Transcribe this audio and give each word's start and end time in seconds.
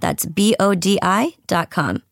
That's 0.00 0.26
B 0.26 0.54
O 0.60 0.74
D 0.74 0.98
I 1.02 1.34
dot 1.46 1.70
com. 1.70 2.02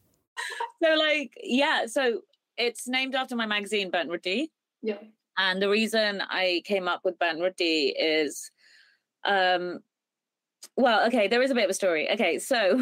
So, 0.83 0.95
like, 0.95 1.33
yeah, 1.43 1.87
so 1.87 2.21
it's 2.57 2.87
named 2.87 3.15
after 3.15 3.37
my 3.37 3.47
magazine, 3.47 3.91
Burnt 3.91 4.11
Roti. 4.11 4.53
Yeah. 4.83 4.99
And 5.39 5.61
the 5.61 5.69
reason 5.69 6.23
I 6.23 6.63
came 6.65 6.89
up 6.89 7.01
with 7.05 7.19
Burnt 7.19 7.41
Roti 7.41 7.89
is 7.89 8.51
um 9.25 9.81
well 10.77 11.07
okay 11.07 11.27
there 11.27 11.43
is 11.43 11.51
a 11.51 11.55
bit 11.55 11.65
of 11.65 11.71
a 11.71 11.75
story. 11.75 12.11
Okay 12.11 12.39
so 12.39 12.79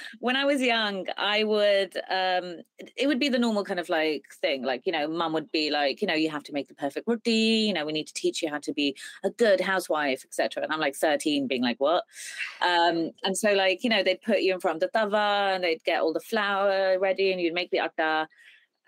when 0.20 0.36
i 0.36 0.44
was 0.44 0.60
young 0.60 1.06
i 1.16 1.44
would 1.44 1.96
um 2.10 2.60
it 2.96 3.06
would 3.06 3.18
be 3.18 3.28
the 3.28 3.38
normal 3.38 3.64
kind 3.64 3.80
of 3.80 3.88
like 3.88 4.24
thing 4.40 4.62
like 4.62 4.82
you 4.84 4.92
know 4.92 5.08
mum 5.08 5.32
would 5.32 5.50
be 5.50 5.70
like 5.70 6.00
you 6.02 6.06
know 6.06 6.14
you 6.14 6.30
have 6.30 6.42
to 6.44 6.52
make 6.52 6.68
the 6.68 6.74
perfect 6.74 7.08
roti 7.08 7.32
you 7.32 7.72
know 7.72 7.86
we 7.86 7.92
need 7.92 8.06
to 8.06 8.14
teach 8.14 8.42
you 8.42 8.50
how 8.50 8.58
to 8.58 8.72
be 8.72 8.96
a 9.24 9.30
good 9.30 9.60
housewife 9.60 10.24
etc 10.24 10.62
and 10.62 10.72
i'm 10.72 10.80
like 10.80 10.94
13 10.94 11.46
being 11.46 11.62
like 11.62 11.80
what? 11.80 12.04
Um 12.60 13.10
and 13.24 13.36
so 13.36 13.52
like 13.52 13.82
you 13.82 13.90
know 13.90 14.02
they'd 14.02 14.22
put 14.22 14.40
you 14.40 14.52
in 14.52 14.60
front 14.60 14.82
of 14.82 14.90
the 14.92 14.98
tava 14.98 15.52
and 15.54 15.64
they'd 15.64 15.84
get 15.84 16.00
all 16.00 16.12
the 16.12 16.20
flour 16.20 16.98
ready 16.98 17.32
and 17.32 17.40
you'd 17.40 17.54
make 17.54 17.70
the 17.70 17.78
atta 17.78 18.28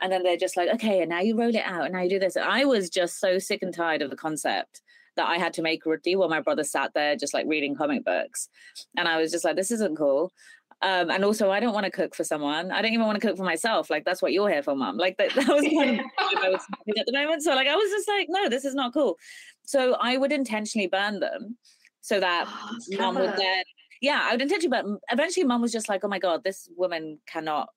and 0.00 0.12
then 0.12 0.22
they're 0.22 0.36
just 0.36 0.56
like 0.56 0.68
okay 0.68 1.00
and 1.00 1.10
now 1.10 1.20
you 1.20 1.36
roll 1.36 1.54
it 1.54 1.64
out 1.64 1.84
and 1.84 1.94
now 1.94 2.02
you 2.02 2.10
do 2.10 2.18
this. 2.18 2.36
And 2.36 2.44
i 2.44 2.64
was 2.64 2.90
just 2.90 3.20
so 3.20 3.38
sick 3.38 3.62
and 3.62 3.74
tired 3.74 4.02
of 4.02 4.10
the 4.10 4.16
concept 4.16 4.82
that 5.20 5.28
I 5.28 5.36
had 5.36 5.52
to 5.54 5.62
make 5.62 5.84
roti 5.84 6.16
while 6.16 6.30
my 6.30 6.40
brother 6.40 6.64
sat 6.64 6.94
there 6.94 7.14
just 7.14 7.34
like 7.34 7.46
reading 7.46 7.76
comic 7.76 8.04
books. 8.06 8.48
And 8.96 9.06
I 9.06 9.20
was 9.20 9.30
just 9.30 9.44
like, 9.44 9.54
this 9.54 9.70
isn't 9.70 9.96
cool. 9.96 10.32
Um, 10.80 11.10
and 11.10 11.26
also, 11.26 11.50
I 11.50 11.60
don't 11.60 11.74
want 11.74 11.84
to 11.84 11.90
cook 11.90 12.14
for 12.14 12.24
someone. 12.24 12.70
I 12.70 12.80
don't 12.80 12.94
even 12.94 13.04
want 13.04 13.20
to 13.20 13.26
cook 13.26 13.36
for 13.36 13.44
myself. 13.44 13.90
Like, 13.90 14.06
that's 14.06 14.22
what 14.22 14.32
you're 14.32 14.48
here 14.48 14.62
for, 14.62 14.74
mom. 14.74 14.96
Like, 14.96 15.18
that, 15.18 15.28
that 15.34 15.46
was 15.46 15.62
kind 15.62 16.00
of 16.00 16.06
I 16.42 16.48
was 16.48 16.62
at 16.98 17.04
the 17.04 17.12
moment. 17.12 17.42
So, 17.42 17.54
like, 17.54 17.68
I 17.68 17.76
was 17.76 17.90
just 17.90 18.08
like, 18.08 18.28
no, 18.30 18.48
this 18.48 18.64
is 18.64 18.74
not 18.74 18.94
cool. 18.94 19.18
So, 19.66 19.94
I 20.00 20.16
would 20.16 20.32
intentionally 20.32 20.86
burn 20.86 21.20
them 21.20 21.58
so 22.00 22.18
that 22.18 22.46
oh, 22.48 22.78
mom 22.98 23.16
would 23.16 23.36
then, 23.36 23.62
yeah, 24.00 24.20
I 24.22 24.32
would 24.32 24.40
intentionally 24.40 24.82
burn. 24.82 24.98
Eventually, 25.10 25.44
mom 25.44 25.60
was 25.60 25.72
just 25.72 25.90
like, 25.90 26.02
oh 26.02 26.08
my 26.08 26.18
God, 26.18 26.44
this 26.44 26.70
woman 26.74 27.18
cannot 27.26 27.68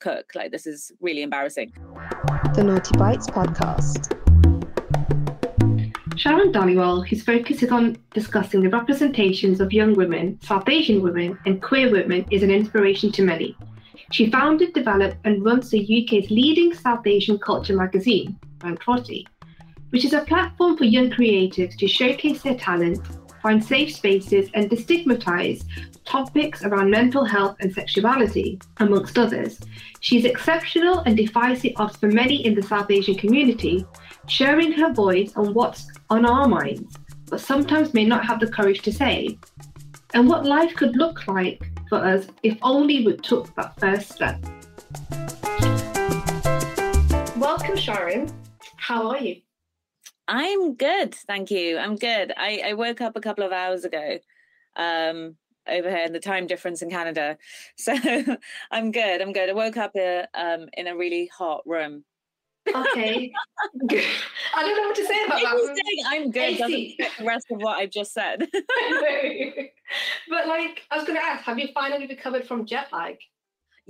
cook. 0.00 0.30
Like, 0.34 0.50
this 0.50 0.66
is 0.66 0.90
really 1.02 1.20
embarrassing. 1.20 1.70
The 2.54 2.64
Naughty 2.64 2.96
Bites 2.96 3.26
podcast. 3.26 4.27
Sharan 6.18 6.52
Dhaliwal, 6.52 7.06
whose 7.06 7.22
focus 7.22 7.62
is 7.62 7.70
on 7.70 7.96
discussing 8.12 8.60
the 8.60 8.70
representations 8.70 9.60
of 9.60 9.72
young 9.72 9.94
women, 9.94 10.36
South 10.42 10.68
Asian 10.68 11.00
women, 11.00 11.38
and 11.46 11.62
queer 11.62 11.92
women, 11.92 12.26
is 12.32 12.42
an 12.42 12.50
inspiration 12.50 13.12
to 13.12 13.22
many. 13.22 13.56
She 14.10 14.28
founded, 14.28 14.72
developed, 14.72 15.18
and 15.24 15.44
runs 15.44 15.70
the 15.70 15.78
UK's 15.80 16.28
leading 16.28 16.74
South 16.74 17.06
Asian 17.06 17.38
culture 17.38 17.76
magazine, 17.76 18.36
Roti, 18.88 19.28
which 19.90 20.04
is 20.04 20.12
a 20.12 20.22
platform 20.22 20.76
for 20.76 20.82
young 20.82 21.08
creatives 21.08 21.76
to 21.76 21.86
showcase 21.86 22.42
their 22.42 22.56
talent, 22.56 22.98
find 23.40 23.64
safe 23.64 23.94
spaces, 23.94 24.50
and 24.54 24.68
destigmatize 24.68 25.62
topics 26.04 26.64
around 26.64 26.90
mental 26.90 27.24
health 27.24 27.54
and 27.60 27.72
sexuality, 27.72 28.58
amongst 28.78 29.16
others. 29.18 29.60
She 30.00 30.18
is 30.18 30.24
exceptional 30.24 30.98
and 31.00 31.16
defies 31.16 31.60
the 31.60 31.76
odds 31.76 31.96
for 31.96 32.08
many 32.08 32.44
in 32.44 32.56
the 32.56 32.62
South 32.62 32.90
Asian 32.90 33.14
community, 33.14 33.86
sharing 34.28 34.72
her 34.72 34.92
voice 34.92 35.32
on 35.36 35.54
what's 35.54 35.88
on 36.10 36.26
our 36.26 36.46
minds, 36.46 36.96
but 37.26 37.40
sometimes 37.40 37.94
may 37.94 38.04
not 38.04 38.24
have 38.24 38.40
the 38.40 38.46
courage 38.46 38.82
to 38.82 38.92
say, 38.92 39.38
and 40.14 40.28
what 40.28 40.44
life 40.44 40.74
could 40.74 40.96
look 40.96 41.26
like 41.26 41.70
for 41.88 41.98
us 41.98 42.26
if 42.42 42.58
only 42.62 43.04
we 43.04 43.16
took 43.16 43.54
that 43.56 43.78
first 43.80 44.12
step. 44.12 44.40
Welcome, 47.36 47.76
Sharan. 47.76 48.32
How 48.76 49.10
are 49.10 49.18
you? 49.18 49.40
I'm 50.28 50.74
good, 50.74 51.14
thank 51.14 51.50
you. 51.50 51.78
I'm 51.78 51.96
good. 51.96 52.32
I, 52.36 52.62
I 52.66 52.72
woke 52.74 53.00
up 53.00 53.16
a 53.16 53.20
couple 53.20 53.44
of 53.44 53.52
hours 53.52 53.84
ago. 53.84 54.18
Um, 54.76 55.36
over 55.68 55.90
here 55.90 56.04
and 56.04 56.14
the 56.14 56.20
time 56.20 56.46
difference 56.46 56.82
in 56.82 56.90
Canada. 56.90 57.36
So 57.76 57.94
I'm 58.70 58.90
good. 58.90 59.22
I'm 59.22 59.32
good. 59.32 59.50
I 59.50 59.52
woke 59.52 59.76
up 59.76 59.92
uh, 59.96 60.24
um, 60.34 60.68
in 60.72 60.86
a 60.86 60.96
really 60.96 61.26
hot 61.26 61.62
room. 61.66 62.04
Okay. 62.74 63.32
good. 63.86 64.04
I 64.54 64.62
don't 64.62 64.76
know 64.76 64.88
what 64.88 64.96
to 64.96 65.06
say 65.06 65.24
about 65.26 65.40
that. 65.40 65.56
Saying 65.58 66.04
I'm 66.06 66.30
good 66.30 66.58
doesn't 66.58 66.92
the 67.18 67.24
rest 67.24 67.46
of 67.50 67.60
what 67.60 67.78
I've 67.78 67.90
just 67.90 68.12
said. 68.12 68.46
but 70.28 70.46
like, 70.46 70.82
I 70.90 70.96
was 70.96 71.06
going 71.06 71.18
to 71.18 71.24
ask, 71.24 71.44
have 71.44 71.58
you 71.58 71.68
finally 71.74 72.06
recovered 72.06 72.46
from 72.46 72.66
jet 72.66 72.88
lag? 72.92 73.16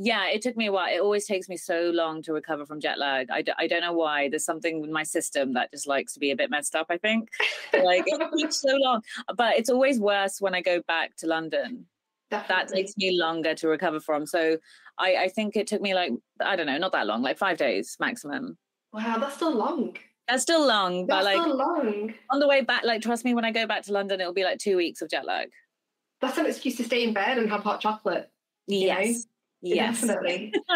yeah, 0.00 0.28
it 0.28 0.42
took 0.42 0.56
me 0.56 0.66
a 0.66 0.72
while. 0.72 0.86
It 0.88 1.00
always 1.00 1.26
takes 1.26 1.48
me 1.48 1.56
so 1.56 1.90
long 1.92 2.22
to 2.22 2.32
recover 2.32 2.64
from 2.64 2.80
jet 2.80 3.00
lag. 3.00 3.30
I 3.32 3.42
d- 3.42 3.52
I 3.58 3.66
don't 3.66 3.80
know 3.80 3.92
why. 3.92 4.28
There's 4.28 4.44
something 4.44 4.84
in 4.84 4.92
my 4.92 5.02
system 5.02 5.54
that 5.54 5.72
just 5.72 5.88
likes 5.88 6.14
to 6.14 6.20
be 6.20 6.30
a 6.30 6.36
bit 6.36 6.50
messed 6.50 6.76
up, 6.76 6.86
I 6.88 6.98
think. 6.98 7.28
like 7.72 8.04
it 8.06 8.30
takes 8.38 8.60
so 8.60 8.76
long. 8.76 9.02
But 9.36 9.56
it's 9.56 9.68
always 9.68 9.98
worse 9.98 10.40
when 10.40 10.54
I 10.54 10.62
go 10.62 10.80
back 10.86 11.16
to 11.16 11.26
London. 11.26 11.86
Definitely. 12.30 12.54
That 12.54 12.68
takes 12.68 12.96
me 12.96 13.18
longer 13.18 13.56
to 13.56 13.66
recover 13.66 13.98
from. 13.98 14.24
So 14.24 14.58
I, 14.98 15.16
I 15.16 15.28
think 15.28 15.56
it 15.56 15.66
took 15.66 15.82
me 15.82 15.94
like, 15.94 16.12
I 16.40 16.54
don't 16.54 16.66
know, 16.66 16.78
not 16.78 16.92
that 16.92 17.08
long, 17.08 17.22
like 17.22 17.36
five 17.36 17.58
days 17.58 17.96
maximum. 17.98 18.56
Wow, 18.98 19.18
that's 19.18 19.36
still 19.36 19.54
long. 19.54 19.96
That's 20.26 20.42
still 20.42 20.66
long, 20.66 21.06
that's 21.06 21.24
but 21.24 21.36
like 21.36 21.46
long. 21.46 22.12
on 22.30 22.40
the 22.40 22.48
way 22.48 22.62
back, 22.62 22.84
like 22.84 23.00
trust 23.00 23.24
me, 23.24 23.32
when 23.32 23.44
I 23.44 23.52
go 23.52 23.66
back 23.66 23.84
to 23.84 23.92
London, 23.92 24.20
it'll 24.20 24.32
be 24.32 24.44
like 24.44 24.58
two 24.58 24.76
weeks 24.76 25.00
of 25.00 25.08
jet 25.08 25.24
lag. 25.24 25.48
That's 26.20 26.36
an 26.36 26.46
excuse 26.46 26.76
to 26.76 26.84
stay 26.84 27.04
in 27.04 27.14
bed 27.14 27.38
and 27.38 27.48
have 27.48 27.62
hot 27.62 27.80
chocolate. 27.80 28.28
Yes. 28.66 29.06
Know? 29.06 29.74
Yes. 29.74 30.00
Definitely. 30.00 30.52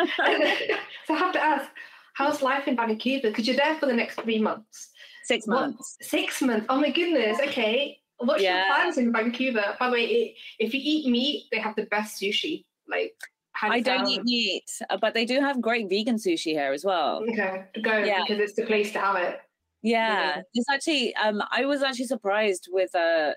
so 1.07 1.15
I 1.15 1.19
have 1.19 1.33
to 1.33 1.43
ask, 1.43 1.69
how's 2.15 2.43
life 2.43 2.69
in 2.69 2.77
Vancouver? 2.77 3.29
Because 3.29 3.47
you're 3.47 3.57
there 3.57 3.75
for 3.75 3.87
the 3.87 3.93
next 3.93 4.21
three 4.21 4.39
months. 4.41 4.91
Six 5.25 5.47
months. 5.49 5.97
What? 6.01 6.09
Six 6.09 6.43
months. 6.43 6.67
Oh 6.69 6.81
my 6.81 6.91
goodness. 6.91 7.39
Okay. 7.41 7.99
What's 8.19 8.43
yeah. 8.43 8.67
your 8.67 8.75
plans 8.75 8.99
in 8.99 9.13
Vancouver? 9.13 9.77
By 9.81 9.87
the 9.89 9.93
way, 9.93 10.37
if 10.61 10.73
you 10.73 10.81
eat 10.83 11.11
meat, 11.11 11.47
they 11.51 11.59
have 11.59 11.75
the 11.75 11.87
best 11.87 12.21
sushi. 12.23 12.65
Like 12.89 13.15
I 13.63 13.81
don't 13.81 14.07
eat 14.09 14.25
meat, 14.25 14.71
uh, 14.91 14.97
but 15.01 15.15
they 15.15 15.25
do 15.25 15.41
have 15.41 15.61
great 15.61 15.89
vegan 15.89 16.17
sushi 16.17 16.53
here 16.53 16.73
as 16.73 16.85
well. 16.85 17.23
Okay, 17.31 17.65
go 17.83 17.99
yeah. 17.99 18.23
because 18.27 18.41
it's 18.41 18.55
the 18.55 18.67
place 18.67 18.93
to 18.93 18.99
have 18.99 19.17
it. 19.17 19.41
Yeah, 19.83 20.37
yeah. 20.37 20.43
it's 20.55 20.67
actually. 20.71 21.15
Um, 21.17 21.43
I 21.51 21.65
was 21.65 21.83
actually 21.83 22.07
surprised 22.07 22.69
with 22.71 22.95
uh, 22.95 23.33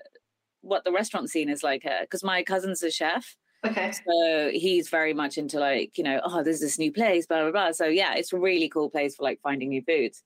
what 0.60 0.84
the 0.84 0.92
restaurant 0.92 1.30
scene 1.30 1.48
is 1.48 1.62
like 1.62 1.82
here 1.82 2.00
because 2.02 2.22
my 2.22 2.42
cousin's 2.42 2.82
a 2.82 2.90
chef, 2.90 3.36
Okay. 3.66 3.92
So 3.92 4.50
he's 4.52 4.88
very 4.88 5.14
much 5.14 5.38
into 5.38 5.58
like, 5.58 5.96
you 5.98 6.04
know, 6.04 6.20
oh, 6.24 6.42
there's 6.42 6.60
this 6.60 6.78
new 6.78 6.92
place, 6.92 7.26
blah, 7.26 7.42
blah, 7.42 7.50
blah. 7.50 7.72
So 7.72 7.86
yeah, 7.86 8.14
it's 8.14 8.32
a 8.32 8.38
really 8.38 8.68
cool 8.68 8.90
place 8.90 9.16
for 9.16 9.24
like 9.24 9.40
finding 9.42 9.70
new 9.70 9.82
foods. 9.82 10.22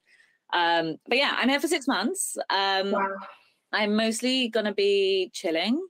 Um, 0.53 0.97
but 1.09 1.19
yeah, 1.19 1.35
I'm 1.37 1.49
here 1.49 1.61
for 1.61 1.69
six 1.69 1.87
months. 1.87 2.37
Um, 2.51 2.93
wow. 2.93 3.09
I'm 3.73 3.95
mostly 3.95 4.49
going 4.49 4.67
to 4.67 4.75
be 4.75 5.31
chilling 5.33 5.81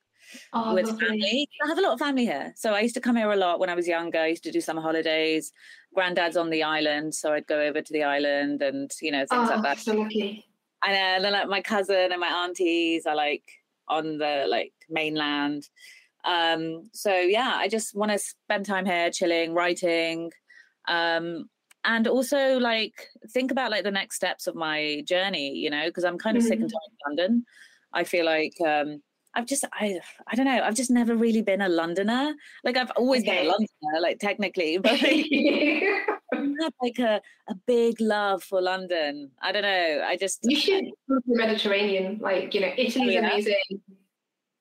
oh, 0.53 0.75
with 0.75 0.87
lovely. 0.87 1.07
family. 1.07 1.49
I 1.65 1.69
have 1.69 1.79
a 1.79 1.83
lot 1.83 1.93
of 1.93 1.99
family 1.99 2.25
here. 2.25 2.53
So 2.57 2.75
I 2.75 2.81
used 2.81 2.95
to 2.95 3.01
come 3.01 3.17
here 3.17 3.31
a 3.31 3.37
lot 3.37 3.61
when 3.61 3.71
I 3.71 3.75
was 3.75 3.89
younger. 3.89 4.19
I 4.19 4.29
used 4.29 4.45
to 4.45 4.53
do 4.53 4.61
summer 4.61 4.83
holidays. 4.83 5.53
Granddad's 5.95 6.37
on 6.37 6.51
the 6.51 6.63
island. 6.63 7.15
So 7.15 7.33
I'd 7.33 7.47
go 7.47 7.61
over 7.61 7.83
to 7.83 7.93
the 7.93 8.05
island 8.05 8.63
and, 8.63 8.91
you 9.01 9.13
know, 9.13 9.27
things 9.27 9.49
oh, 9.51 9.55
like 9.55 9.63
that. 9.63 9.79
So 9.79 9.95
lucky. 9.95 10.47
And 10.85 11.25
then 11.25 11.33
like 11.33 11.49
my 11.49 11.61
cousin 11.61 12.13
and 12.13 12.21
my 12.21 12.45
aunties 12.45 13.07
are 13.07 13.17
like 13.17 13.45
on 13.89 14.19
the 14.19 14.47
like 14.49 14.73
mainland. 14.89 15.69
Um, 16.25 16.89
so 16.93 17.15
yeah, 17.15 17.55
I 17.57 17.69
just 17.69 17.95
want 17.95 18.13
to 18.13 18.19
spend 18.19 18.67
time 18.67 18.87
here, 18.87 19.11
chilling, 19.11 19.55
writing, 19.55 20.31
um, 20.89 21.49
and 21.85 22.07
also 22.07 22.59
like 22.59 23.09
think 23.31 23.51
about 23.51 23.71
like 23.71 23.85
the 23.85 23.91
next 23.91 24.17
steps 24.17 24.47
of 24.47 24.55
my 24.55 25.03
journey. 25.07 25.55
You 25.55 25.71
know, 25.71 25.87
because 25.87 26.05
I'm 26.05 26.19
kind 26.19 26.37
of 26.37 26.43
mm-hmm. 26.43 26.49
sick 26.49 26.61
and 26.61 26.71
mm-hmm. 26.71 27.09
tired 27.09 27.19
of 27.19 27.29
London. 27.29 27.45
I 27.93 28.05
feel 28.05 28.25
like 28.25 28.55
um, 28.65 29.03
I've 29.35 29.47
just 29.47 29.65
I 29.73 30.01
I 30.27 30.35
don't 30.35 30.47
know. 30.47 30.61
I've 30.63 30.75
just 30.75 30.91
never 30.91 31.15
really 31.15 31.43
been 31.43 31.61
a 31.61 31.69
Londoner. 31.69 32.35
Like 32.65 32.77
I've 32.77 32.91
always 32.93 33.25
been 33.25 33.39
a 33.39 33.45
Londoner, 33.45 34.01
like 34.01 34.19
technically, 34.19 34.79
but 34.83 34.93
like, 35.03 35.27
I've 36.33 36.73
like 36.83 36.99
a, 36.99 37.21
a 37.49 37.55
big 37.67 38.01
love 38.01 38.43
for 38.43 38.61
London. 38.61 39.31
I 39.41 39.53
don't 39.53 39.63
know. 39.63 40.05
I 40.07 40.17
just 40.17 40.41
you 40.43 40.57
should 40.57 40.85
go 41.09 41.17
to 41.17 41.23
the 41.27 41.37
Mediterranean, 41.37 42.19
like 42.21 42.55
you 42.55 42.61
know, 42.61 42.73
Italy's 42.77 43.15
yeah? 43.15 43.21
amazing, 43.21 43.55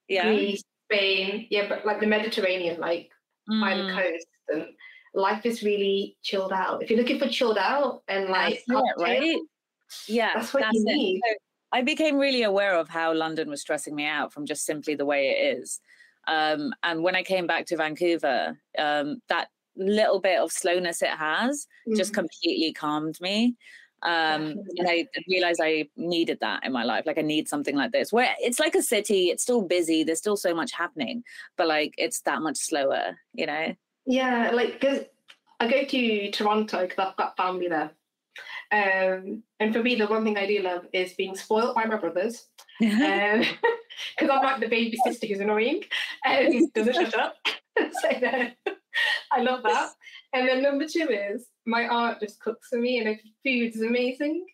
yeah. 0.07 0.23
Greece, 0.27 0.63
Spain, 0.85 1.47
yeah, 1.49 1.67
but 1.67 1.85
like 1.85 1.99
the 1.99 2.07
Mediterranean, 2.07 2.79
like 2.79 3.09
by 3.47 3.75
the 3.75 3.83
Mm, 3.83 3.95
coast, 3.95 4.27
and 4.49 4.67
life 5.13 5.45
is 5.45 5.63
really 5.63 6.17
chilled 6.21 6.53
out. 6.53 6.83
If 6.83 6.89
you're 6.89 6.99
looking 6.99 7.19
for 7.19 7.27
chilled 7.27 7.57
out 7.57 8.03
and 8.07 8.29
like 8.29 8.63
that's 8.67 8.97
it, 8.97 9.01
right? 9.01 9.39
Yeah, 10.07 10.31
That's 10.35 10.53
what 10.53 10.65
you 10.71 10.83
it. 10.87 10.95
need. 10.95 11.21
So 11.27 11.35
I 11.71 11.81
became 11.81 12.17
really 12.17 12.43
aware 12.43 12.75
of 12.75 12.89
how 12.89 13.13
London 13.13 13.49
was 13.49 13.61
stressing 13.61 13.95
me 13.95 14.05
out 14.05 14.33
from 14.33 14.45
just 14.45 14.65
simply 14.65 14.95
the 14.95 15.05
way 15.05 15.29
it 15.29 15.57
is. 15.59 15.79
Um, 16.27 16.73
and 16.83 17.03
when 17.03 17.15
I 17.15 17.23
came 17.23 17.47
back 17.47 17.65
to 17.67 17.77
Vancouver, 17.77 18.59
um, 18.77 19.21
that 19.29 19.49
little 19.75 20.19
bit 20.19 20.39
of 20.39 20.51
slowness 20.51 21.01
it 21.01 21.09
has 21.09 21.67
just 21.95 22.11
Mhm. 22.11 22.15
completely 22.15 22.73
calmed 22.73 23.19
me. 23.21 23.55
Um, 24.01 24.55
and 24.77 24.87
I 24.87 25.07
realized 25.27 25.59
I 25.61 25.89
needed 25.95 26.39
that 26.39 26.65
in 26.65 26.71
my 26.71 26.83
life. 26.83 27.05
Like 27.05 27.17
I 27.17 27.21
need 27.21 27.49
something 27.49 27.75
like 27.75 27.91
this, 27.91 28.13
where 28.13 28.33
it's 28.39 28.59
like 28.59 28.75
a 28.75 28.81
city. 28.81 29.29
It's 29.29 29.43
still 29.43 29.61
busy. 29.61 30.03
There's 30.03 30.19
still 30.19 30.37
so 30.37 30.53
much 30.53 30.71
happening, 30.71 31.23
but 31.57 31.67
like 31.67 31.93
it's 31.97 32.21
that 32.21 32.41
much 32.41 32.57
slower. 32.57 33.19
You 33.33 33.45
know? 33.45 33.75
Yeah, 34.05 34.51
like 34.53 34.79
because 34.79 35.05
I 35.59 35.69
go 35.69 35.83
to 35.83 36.31
Toronto 36.31 36.87
because 36.87 36.97
I've 36.99 37.17
got 37.17 37.35
family 37.35 37.67
there. 37.67 37.91
Um, 38.71 39.43
and 39.59 39.73
for 39.73 39.81
me, 39.81 39.95
the 39.95 40.07
one 40.07 40.23
thing 40.23 40.37
I 40.37 40.45
do 40.45 40.61
love 40.61 40.85
is 40.93 41.13
being 41.13 41.35
spoiled 41.35 41.75
by 41.75 41.85
my 41.85 41.97
brothers. 41.97 42.47
Because 44.17 44.29
I'm 44.29 44.43
like 44.43 44.61
the 44.61 44.67
baby 44.67 44.97
sister 45.03 45.27
who's 45.27 45.39
annoying 45.39 45.83
and 46.25 46.71
doesn't 46.73 46.93
shut 46.93 47.15
up. 47.15 47.35
so 47.77 48.09
then, 48.19 48.53
I 49.31 49.41
love 49.41 49.63
that. 49.63 49.91
And 50.33 50.47
then 50.47 50.61
number 50.61 50.85
two 50.87 51.09
is 51.09 51.47
my 51.65 51.87
aunt 51.87 52.19
just 52.19 52.39
cooks 52.39 52.67
for 52.69 52.79
me 52.79 52.99
and 52.99 53.07
her 53.07 53.15
food 53.43 53.75
is 53.75 53.81
amazing. 53.81 54.45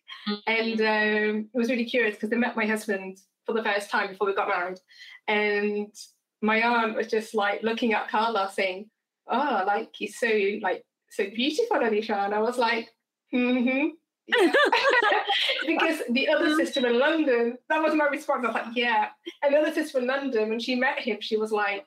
And 0.47 0.79
um, 0.81 1.49
it 1.53 1.57
was 1.57 1.69
really 1.69 1.85
curious 1.85 2.15
because 2.15 2.31
I 2.33 2.37
met 2.37 2.55
my 2.55 2.65
husband 2.65 3.19
for 3.45 3.53
the 3.53 3.63
first 3.63 3.89
time 3.89 4.09
before 4.09 4.27
we 4.27 4.35
got 4.35 4.47
married. 4.47 4.79
And 5.27 5.93
my 6.41 6.61
aunt 6.61 6.95
was 6.95 7.07
just 7.07 7.35
like 7.35 7.61
looking 7.63 7.93
at 7.93 8.09
Carla 8.09 8.51
saying, 8.53 8.89
Oh, 9.27 9.63
like 9.65 9.89
he's 9.93 10.19
so 10.19 10.29
like 10.61 10.85
so 11.09 11.25
beautiful, 11.29 11.77
Alicia. 11.77 12.15
And 12.15 12.33
I 12.33 12.39
was 12.39 12.57
like, 12.57 12.89
mm-hmm. 13.33 13.89
Yeah. 14.27 14.51
because 15.67 16.01
the 16.09 16.27
other 16.29 16.55
sister 16.55 16.85
in 16.87 16.99
London, 16.99 17.57
that 17.69 17.81
was 17.81 17.93
my 17.93 18.05
response. 18.05 18.43
I 18.45 18.47
was 18.47 18.55
like, 18.55 18.75
yeah. 18.75 19.09
And 19.43 19.53
the 19.53 19.59
other 19.59 19.73
sister 19.73 19.99
in 19.99 20.07
London, 20.07 20.49
when 20.49 20.59
she 20.59 20.75
met 20.75 20.99
him, 20.99 21.17
she 21.21 21.37
was 21.37 21.51
like, 21.51 21.85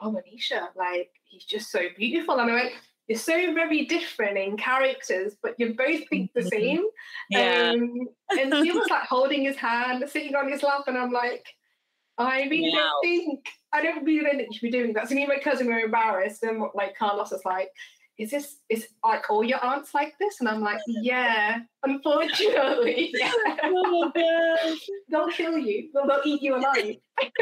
oh, 0.00 0.12
Manisha, 0.12 0.68
like, 0.76 1.10
he's 1.24 1.44
just 1.44 1.70
so 1.70 1.80
beautiful. 1.96 2.38
And 2.38 2.50
I 2.50 2.54
went, 2.54 2.72
you're 3.08 3.18
so 3.18 3.52
very 3.54 3.86
different 3.86 4.38
in 4.38 4.56
characters, 4.56 5.34
but 5.42 5.54
you 5.58 5.74
both 5.74 6.08
think 6.08 6.32
the 6.32 6.44
same. 6.44 6.84
yeah. 7.28 7.72
Um, 7.74 8.08
and 8.30 8.54
he 8.64 8.70
was 8.70 8.88
like 8.88 9.02
holding 9.08 9.42
his 9.44 9.56
hand, 9.56 10.04
sitting 10.08 10.36
on 10.36 10.50
his 10.50 10.62
lap, 10.62 10.82
and 10.86 10.96
I'm 10.96 11.10
like, 11.12 11.44
I 12.18 12.42
really 12.44 12.70
Wow. 12.72 12.78
don't 12.78 13.02
think, 13.02 13.46
I 13.72 13.82
don't 13.82 14.04
really 14.04 14.30
think 14.30 14.48
you 14.50 14.52
should 14.52 14.62
be 14.62 14.70
doing 14.70 14.92
that. 14.92 15.08
So 15.08 15.14
me 15.14 15.22
and 15.24 15.28
my 15.28 15.40
cousin 15.40 15.66
were 15.66 15.80
embarrassed, 15.80 16.42
and 16.44 16.62
like 16.74 16.96
Carlos 16.96 17.32
was 17.32 17.44
like, 17.44 17.70
is 18.20 18.30
this 18.30 18.58
is 18.68 18.86
like 19.02 19.30
all 19.30 19.42
your 19.42 19.64
aunts 19.64 19.94
like 19.94 20.12
this? 20.20 20.40
And 20.40 20.48
I'm 20.48 20.60
like, 20.60 20.80
yeah, 20.86 21.60
unfortunately, 21.82 23.10
yeah. 23.14 23.32
oh 23.64 24.12
my 24.14 24.20
gosh. 24.20 24.86
they'll 25.10 25.28
kill 25.28 25.56
you. 25.56 25.88
They'll, 25.94 26.06
they'll 26.06 26.20
eat 26.26 26.42
you 26.42 26.56
alive. 26.56 26.96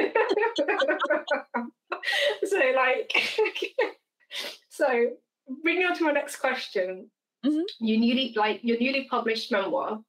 so 2.45 2.61
like, 2.77 3.13
so 4.69 5.07
bringing 5.65 5.85
on 5.85 5.97
to 5.97 6.05
my 6.05 6.13
next 6.13 6.37
question. 6.37 7.11
Mhm. 7.45 7.65
You 7.81 7.99
newly 7.99 8.33
like 8.37 8.61
your 8.63 8.79
newly 8.79 9.09
published 9.11 9.51
memoir, 9.51 10.01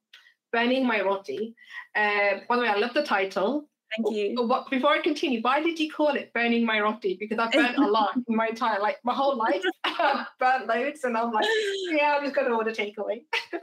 Burning 0.52 0.86
My 0.86 1.00
Roti. 1.02 1.56
Uh, 1.96 2.40
by 2.48 2.56
the 2.56 2.62
way, 2.62 2.68
I 2.68 2.76
love 2.76 2.94
the 2.94 3.02
title. 3.02 3.68
Thank 3.96 4.14
you. 4.16 4.34
But 4.36 4.48
what, 4.48 4.70
before 4.70 4.90
I 4.90 5.00
continue, 5.00 5.40
why 5.42 5.60
did 5.62 5.78
you 5.80 5.90
call 5.90 6.10
it 6.14 6.32
Burning 6.32 6.64
My 6.64 6.80
Roti? 6.80 7.16
Because 7.18 7.38
I've 7.38 7.50
burnt 7.52 7.76
a 7.76 7.86
lot 7.90 8.14
in 8.28 8.36
my 8.36 8.48
entire 8.48 8.80
like 8.80 8.98
my 9.04 9.14
whole 9.14 9.36
life. 9.36 9.62
Burnt 10.38 10.66
loads, 10.66 11.04
and 11.04 11.16
I'm 11.16 11.32
like, 11.32 11.44
yeah, 11.90 12.16
I'm 12.16 12.22
just 12.24 12.34
gonna 12.36 12.54
order 12.54 12.70
takeaway. 12.70 13.22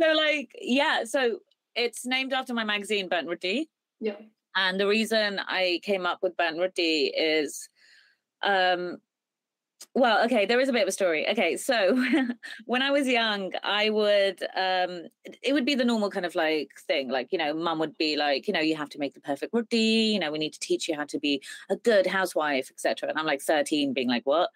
so 0.00 0.12
like 0.12 0.50
yeah 0.60 1.04
so 1.04 1.38
it's 1.74 2.04
named 2.06 2.32
after 2.32 2.52
my 2.54 2.64
magazine 2.64 3.08
burnt 3.08 3.28
roti 3.28 3.68
Yeah. 4.00 4.16
and 4.54 4.78
the 4.78 4.86
reason 4.86 5.40
i 5.46 5.80
came 5.82 6.06
up 6.06 6.18
with 6.22 6.36
burnt 6.36 6.58
roti 6.58 7.06
is 7.06 7.68
um 8.42 8.98
well 9.94 10.24
okay 10.24 10.46
there 10.46 10.60
is 10.60 10.68
a 10.68 10.72
bit 10.72 10.82
of 10.82 10.88
a 10.88 10.92
story. 10.92 11.28
Okay 11.28 11.56
so 11.56 11.94
when 12.66 12.82
i 12.82 12.90
was 12.90 13.06
young 13.06 13.52
i 13.62 13.90
would 13.90 14.42
um 14.56 15.06
it- 15.42 15.52
would 15.52 15.64
be 15.66 15.74
the 15.74 15.84
normal 15.84 16.10
kind 16.10 16.24
of 16.26 16.34
like 16.34 16.70
thing 16.86 17.08
like 17.10 17.28
you 17.30 17.38
know 17.38 17.52
mum 17.54 17.78
would 17.78 17.96
be 17.98 18.16
like 18.16 18.46
you 18.46 18.52
know 18.54 18.60
you 18.60 18.74
have 18.76 18.88
to 18.90 18.98
make 18.98 19.14
the 19.14 19.20
perfect 19.20 19.52
roti 19.54 19.76
you 20.14 20.18
know 20.18 20.30
we 20.30 20.38
need 20.38 20.52
to 20.52 20.60
teach 20.60 20.88
you 20.88 20.94
how 20.94 21.04
to 21.04 21.18
be 21.18 21.42
a 21.70 21.76
good 21.76 22.06
housewife 22.06 22.70
etc 22.70 23.08
and 23.08 23.18
i'm 23.18 23.26
like 23.26 23.40
13 23.42 23.92
being 23.92 24.08
like 24.08 24.24
what? 24.24 24.50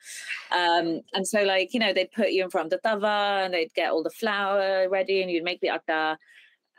Um 0.52 1.00
and 1.14 1.26
so 1.26 1.42
like 1.42 1.72
you 1.74 1.80
know 1.80 1.92
they'd 1.92 2.12
put 2.12 2.30
you 2.30 2.42
in 2.44 2.50
front 2.50 2.72
of 2.72 2.80
the 2.82 2.88
tava 2.88 3.42
and 3.44 3.52
they'd 3.54 3.74
get 3.74 3.90
all 3.90 4.02
the 4.02 4.10
flour 4.10 4.88
ready 4.88 5.22
and 5.22 5.30
you'd 5.30 5.44
make 5.44 5.60
the 5.60 5.68
atta 5.70 6.18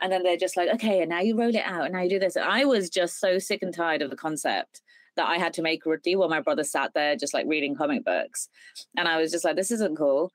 and 0.00 0.10
then 0.12 0.22
they're 0.24 0.36
just 0.36 0.56
like 0.56 0.68
okay 0.70 1.00
and 1.00 1.10
now 1.10 1.20
you 1.20 1.36
roll 1.38 1.54
it 1.54 1.64
out 1.64 1.84
and 1.84 1.92
now 1.94 2.00
you 2.00 2.10
do 2.10 2.18
this. 2.18 2.36
And 2.36 2.44
i 2.44 2.64
was 2.64 2.90
just 2.90 3.20
so 3.20 3.38
sick 3.38 3.62
and 3.62 3.72
tired 3.74 4.02
of 4.02 4.10
the 4.10 4.16
concept 4.16 4.82
that 5.16 5.28
I 5.28 5.38
had 5.38 5.52
to 5.54 5.62
make 5.62 5.84
roti 5.84 6.16
while 6.16 6.28
my 6.28 6.40
brother 6.40 6.64
sat 6.64 6.94
there 6.94 7.16
just 7.16 7.34
like 7.34 7.46
reading 7.46 7.74
comic 7.74 8.04
books. 8.04 8.48
And 8.96 9.06
I 9.06 9.20
was 9.20 9.30
just 9.30 9.44
like, 9.44 9.56
this 9.56 9.70
isn't 9.70 9.96
cool. 9.96 10.32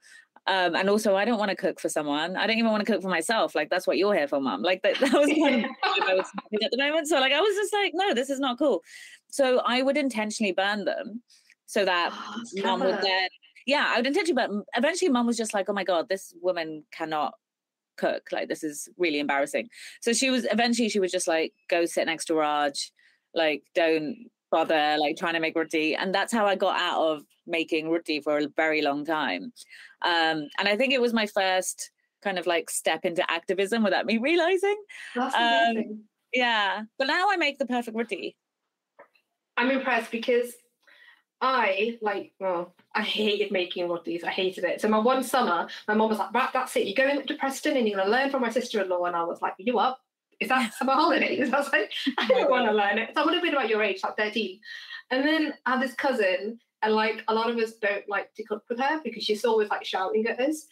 Um, 0.48 0.76
and 0.76 0.90
also, 0.90 1.16
I 1.16 1.26
don't 1.26 1.38
want 1.38 1.50
to 1.50 1.58
cook 1.58 1.80
for 1.80 1.90
someone. 1.90 2.38
I 2.38 2.48
don't 2.48 2.58
even 2.58 2.72
want 2.72 2.86
to 2.86 2.92
cook 2.92 3.02
for 3.02 3.10
myself. 3.10 3.54
Like, 3.54 3.70
that's 3.70 3.86
what 3.86 3.98
you're 3.98 4.16
here 4.16 4.30
for, 4.30 4.40
mom. 4.40 4.62
Like, 4.62 4.82
that, 4.84 4.98
that 5.00 5.12
was 5.12 5.28
kind 5.28 5.66
of 5.66 5.72
I 5.84 6.14
was 6.14 6.26
at 6.64 6.72
the 6.72 6.78
moment. 6.78 7.10
So, 7.10 7.20
like, 7.20 7.34
I 7.34 7.42
was 7.42 7.54
just 7.54 7.74
like, 7.74 7.92
no, 7.94 8.14
this 8.14 8.30
is 8.30 8.40
not 8.40 8.58
cool. 8.58 8.82
So, 9.30 9.62
I 9.66 9.82
would 9.82 9.98
intentionally 9.98 10.54
burn 10.54 10.86
them 10.86 11.22
so 11.66 11.84
that 11.84 12.12
Oh, 12.16 12.44
mum 12.64 12.80
would 12.80 13.02
then, 13.02 13.28
yeah, 13.66 13.88
I 13.90 13.98
would 13.98 14.08
intentionally, 14.08 14.48
but 14.48 14.50
eventually, 14.78 15.10
mom 15.12 15.28
was 15.28 15.36
just 15.36 15.54
like, 15.54 15.68
oh 15.68 15.74
my 15.74 15.84
God, 15.84 16.08
this 16.08 16.34
woman 16.42 16.86
cannot 16.94 17.34
cook. 17.98 18.30
Like, 18.32 18.48
this 18.48 18.64
is 18.64 18.88
really 18.98 19.20
embarrassing. 19.20 19.68
So, 20.02 20.14
she 20.14 20.30
was 20.30 20.48
eventually, 20.50 20.88
she 20.88 21.02
would 21.02 21.12
just 21.12 21.28
like 21.28 21.54
go 21.70 21.86
sit 21.86 22.06
next 22.06 22.26
to 22.26 22.36
Raj, 22.36 22.94
like, 23.34 23.64
don't 23.76 24.30
bother 24.52 24.98
like 25.00 25.18
trying 25.18 25.34
to 25.34 25.40
make 25.40 25.56
roti 25.56 25.96
and 25.96 26.14
that's 26.14 26.34
how 26.34 26.46
i 26.46 26.56
got 26.56 26.80
out 26.80 27.02
of 27.02 27.24
making 27.46 27.90
roti 27.90 28.20
for 28.22 28.38
a 28.38 28.48
very 28.56 28.82
long 28.82 29.06
time 29.06 29.52
um 30.04 30.48
and 30.60 30.68
i 30.68 30.76
think 30.76 30.94
it 30.94 31.02
was 31.02 31.14
my 31.14 31.26
first 31.26 31.92
kind 32.24 32.40
of 32.40 32.48
like 32.48 32.70
step 32.70 33.06
into 33.06 33.30
activism 33.32 33.84
without 33.84 34.06
me 34.06 34.18
realizing 34.18 34.76
That's 35.16 35.36
um, 35.36 35.72
amazing. 35.72 36.04
yeah 36.34 36.84
but 36.98 37.08
now 37.08 37.28
i 37.30 37.38
make 37.38 37.60
the 37.60 37.66
perfect 37.66 37.96
roti 37.96 38.36
I'm 39.58 39.72
impressed 39.72 40.12
because 40.12 40.54
I 41.42 41.98
like 42.02 42.34
well, 42.40 42.76
I 42.96 43.02
hated 43.02 43.52
making 43.52 43.90
rotis. 43.90 44.24
I 44.24 44.30
hated 44.30 44.64
it. 44.64 44.82
So 44.82 44.88
my 44.88 45.00
one 45.00 45.24
summer, 45.24 45.68
my 45.88 45.94
mom 45.94 46.10
was 46.10 46.20
like, 46.20 46.34
"Right, 46.34 46.50
that's 46.54 46.76
it. 46.76 46.88
You're 46.88 46.96
going 47.06 47.18
up 47.18 47.26
to 47.28 47.36
Preston 47.36 47.76
and 47.78 47.88
you're 47.88 47.98
gonna 47.98 48.10
learn 48.10 48.30
from 48.30 48.42
my 48.42 48.50
sister-in-law." 48.50 49.06
And 49.06 49.16
I 49.16 49.24
was 49.24 49.42
like, 49.42 49.56
"You 49.58 49.80
up? 49.80 50.00
Is 50.40 50.50
that 50.50 50.74
summer 50.74 50.94
holidays?" 50.94 51.50
I 51.54 51.58
was 51.58 51.72
like, 51.72 51.92
"I 52.18 52.28
don't 52.28 52.50
want 52.50 52.66
to 52.68 52.74
learn 52.74 52.98
it." 52.98 53.12
So 53.14 53.22
I 53.22 53.26
would 53.26 53.34
have 53.34 53.44
been 53.44 53.54
about 53.54 53.70
your 53.70 53.84
age, 53.84 54.02
like 54.04 54.18
13. 54.18 54.60
And 55.12 55.26
then 55.26 55.54
I 55.66 55.72
had 55.72 55.82
this 55.82 55.94
cousin, 55.94 56.60
and 56.82 56.94
like 56.94 57.24
a 57.28 57.34
lot 57.34 57.50
of 57.50 57.58
us 57.58 57.74
don't 57.74 58.08
like 58.10 58.34
to 58.36 58.44
cook 58.44 58.64
with 58.70 58.80
her 58.80 59.02
because 59.04 59.24
she's 59.24 59.46
always 59.46 59.70
like 59.70 59.86
shouting 59.86 60.26
at 60.28 60.40
us. 60.40 60.68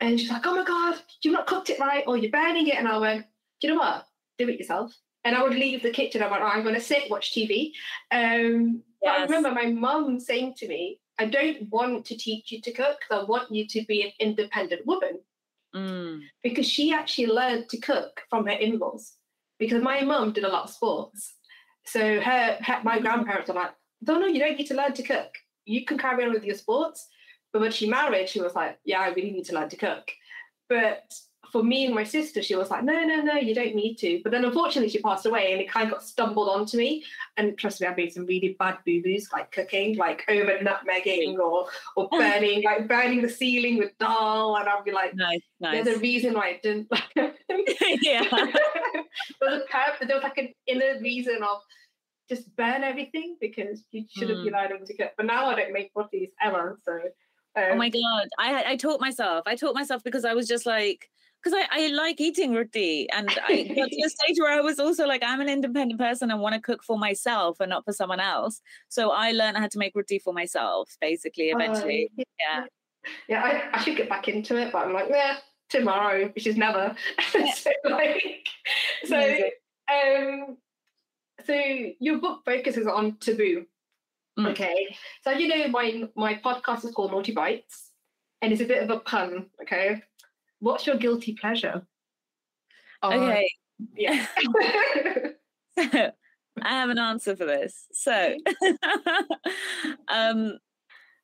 And 0.00 0.18
she's 0.18 0.30
like, 0.30 0.46
"Oh 0.46 0.54
my 0.56 0.64
god, 0.64 1.00
you've 1.22 1.34
not 1.34 1.46
cooked 1.46 1.70
it 1.70 1.78
right, 1.78 2.04
or 2.06 2.16
you're 2.16 2.30
burning 2.30 2.66
it." 2.68 2.76
And 2.76 2.88
I 2.88 2.98
went, 2.98 3.26
"Do 3.60 3.68
you 3.68 3.74
know 3.74 3.80
what? 3.80 4.06
Do 4.38 4.48
it 4.48 4.58
yourself." 4.58 4.94
And 5.24 5.34
I 5.34 5.42
would 5.42 5.54
leave 5.54 5.82
the 5.82 5.90
kitchen. 5.90 6.22
I 6.22 6.30
went, 6.30 6.42
oh, 6.42 6.46
"I'm 6.46 6.62
going 6.62 6.74
to 6.74 6.80
sit, 6.80 7.10
watch 7.10 7.32
TV." 7.32 7.72
Um, 8.10 8.82
but 9.02 9.10
I 9.10 9.22
remember 9.22 9.52
my 9.52 9.66
mum 9.66 10.20
saying 10.20 10.54
to 10.58 10.68
me, 10.68 11.00
I 11.18 11.26
don't 11.26 11.68
want 11.70 12.04
to 12.06 12.16
teach 12.16 12.50
you 12.52 12.60
to 12.60 12.72
cook 12.72 12.98
'cause 13.00 13.20
I 13.20 13.24
want 13.24 13.50
you 13.50 13.66
to 13.68 13.84
be 13.86 14.02
an 14.02 14.12
independent 14.18 14.84
woman. 14.84 15.20
Mm. 15.74 16.20
Because 16.42 16.68
she 16.68 16.92
actually 16.92 17.26
learned 17.26 17.68
to 17.70 17.78
cook 17.78 18.22
from 18.30 18.46
her 18.46 18.52
in 18.52 18.78
laws. 18.78 19.14
Because 19.58 19.82
my 19.82 20.02
mum 20.02 20.32
did 20.32 20.44
a 20.44 20.48
lot 20.48 20.64
of 20.64 20.70
sports. 20.70 21.34
So 21.86 22.20
her, 22.20 22.58
her 22.60 22.80
my 22.82 22.98
grandparents 22.98 23.48
were 23.48 23.54
like, 23.54 23.72
no, 24.02 24.18
no, 24.18 24.26
you 24.26 24.38
don't 24.38 24.56
need 24.56 24.66
to 24.66 24.74
learn 24.74 24.92
to 24.94 25.02
cook. 25.02 25.30
You 25.64 25.84
can 25.84 25.98
carry 25.98 26.24
on 26.24 26.32
with 26.32 26.44
your 26.44 26.56
sports. 26.56 27.06
But 27.52 27.62
when 27.62 27.72
she 27.72 27.88
married, 27.88 28.28
she 28.28 28.40
was 28.40 28.54
like, 28.54 28.78
yeah, 28.84 29.00
I 29.00 29.08
really 29.08 29.30
need 29.30 29.44
to 29.46 29.54
learn 29.54 29.68
to 29.68 29.76
cook. 29.76 30.10
But 30.68 31.04
for 31.54 31.62
me 31.62 31.86
and 31.86 31.94
my 31.94 32.02
sister, 32.02 32.42
she 32.42 32.56
was 32.56 32.68
like, 32.68 32.82
no, 32.82 33.04
no, 33.04 33.20
no, 33.22 33.34
you 33.34 33.54
don't 33.54 33.76
need 33.76 33.94
to. 33.94 34.20
But 34.24 34.32
then 34.32 34.44
unfortunately, 34.44 34.88
she 34.90 34.98
passed 34.98 35.24
away 35.24 35.52
and 35.52 35.60
it 35.60 35.70
kind 35.70 35.86
of 35.86 35.92
got 35.92 36.02
stumbled 36.02 36.48
onto 36.48 36.76
me. 36.76 37.04
And 37.36 37.56
trust 37.56 37.80
me, 37.80 37.86
I've 37.86 37.96
made 37.96 38.12
some 38.12 38.26
really 38.26 38.56
bad 38.58 38.78
boo 38.84 39.00
boos, 39.04 39.28
like 39.32 39.52
cooking, 39.52 39.96
like 39.96 40.24
over 40.28 40.58
nutmegging 40.58 41.38
or, 41.38 41.68
or 41.94 42.08
burning, 42.18 42.64
like 42.64 42.88
burning 42.88 43.22
the 43.22 43.28
ceiling 43.28 43.78
with 43.78 43.96
dal. 43.98 44.56
And 44.56 44.68
I'd 44.68 44.82
be 44.84 44.90
like, 44.90 45.14
nice 45.14 45.42
nice 45.60 45.84
there's 45.84 45.96
a 45.96 46.00
reason 46.00 46.34
why 46.34 46.48
it 46.48 46.62
didn't. 46.64 46.88
yeah 48.02 48.24
there 48.28 49.48
was 49.48 49.62
a 49.62 49.70
purpose, 49.70 50.08
there 50.08 50.16
was 50.16 50.24
like 50.24 50.38
an 50.38 50.52
inner 50.66 50.98
reason 51.00 51.40
of 51.44 51.60
just 52.28 52.54
burn 52.56 52.82
everything 52.82 53.36
because 53.40 53.84
you 53.92 54.06
shouldn't 54.10 54.40
Mm. 54.40 54.42
be 54.42 54.48
allowed 54.48 54.86
to 54.86 54.96
cook. 54.96 55.12
But 55.16 55.26
now 55.26 55.46
I 55.46 55.54
don't 55.54 55.72
make 55.72 55.92
rotis 55.94 56.30
ever. 56.42 56.80
So 56.84 56.94
um, 57.56 57.64
Oh 57.70 57.74
my 57.76 57.90
god! 57.90 58.28
I 58.40 58.72
I 58.72 58.76
taught 58.76 59.00
myself. 59.00 59.44
I 59.46 59.54
taught 59.54 59.76
myself 59.76 60.02
because 60.02 60.24
I 60.24 60.34
was 60.34 60.48
just 60.48 60.66
like, 60.66 61.08
because 61.44 61.58
I, 61.70 61.84
I 61.84 61.88
like 61.88 62.20
eating 62.20 62.54
roti, 62.54 63.08
and 63.10 63.28
I 63.46 63.62
got 63.76 63.90
to 63.90 64.02
a 64.04 64.08
stage 64.08 64.36
where 64.38 64.52
I 64.52 64.60
was 64.60 64.78
also 64.78 65.06
like, 65.06 65.22
I'm 65.24 65.40
an 65.40 65.48
independent 65.48 66.00
person 66.00 66.30
and 66.30 66.40
want 66.40 66.54
to 66.54 66.60
cook 66.60 66.82
for 66.82 66.98
myself 66.98 67.60
and 67.60 67.70
not 67.70 67.84
for 67.84 67.92
someone 67.92 68.20
else. 68.20 68.62
So 68.88 69.10
I 69.10 69.32
learned 69.32 69.58
how 69.58 69.68
to 69.68 69.78
make 69.78 69.94
roti 69.94 70.18
for 70.18 70.32
myself, 70.32 70.96
basically. 71.00 71.50
Eventually, 71.50 72.10
uh, 72.18 72.22
yeah. 72.40 72.64
yeah, 73.28 73.42
I, 73.42 73.76
I 73.78 73.82
should 73.82 73.96
get 73.96 74.08
back 74.08 74.28
into 74.28 74.56
it, 74.56 74.72
but 74.72 74.86
I'm 74.86 74.94
like, 74.94 75.08
yeah, 75.10 75.36
tomorrow, 75.68 76.28
which 76.34 76.46
is 76.46 76.56
never. 76.56 76.94
so 77.30 77.70
like, 77.84 78.48
so 79.04 79.16
Amazing. 79.16 79.50
um, 79.92 80.56
so 81.44 81.54
your 82.00 82.18
book 82.18 82.42
focuses 82.44 82.86
on 82.86 83.16
taboo. 83.18 83.66
Mm. 84.38 84.50
Okay, 84.50 84.96
so 85.22 85.30
you 85.30 85.46
know 85.46 85.68
my 85.68 86.08
my 86.16 86.34
podcast 86.34 86.84
is 86.84 86.90
called 86.90 87.12
Naughty 87.12 87.32
Bites, 87.32 87.90
and 88.42 88.52
it's 88.52 88.62
a 88.62 88.66
bit 88.66 88.82
of 88.82 88.90
a 88.90 88.98
pun. 88.98 89.46
Okay, 89.62 90.02
what's 90.64 90.86
your 90.86 90.96
guilty 90.96 91.34
pleasure? 91.34 91.86
Uh, 93.02 93.08
Okay. 93.12 93.50
yeah. 93.96 94.26
So 95.76 96.12
I 96.62 96.70
have 96.70 96.88
an 96.88 97.00
answer 97.00 97.34
for 97.34 97.44
this. 97.44 97.86
So, 97.92 98.36
um, 100.08 100.56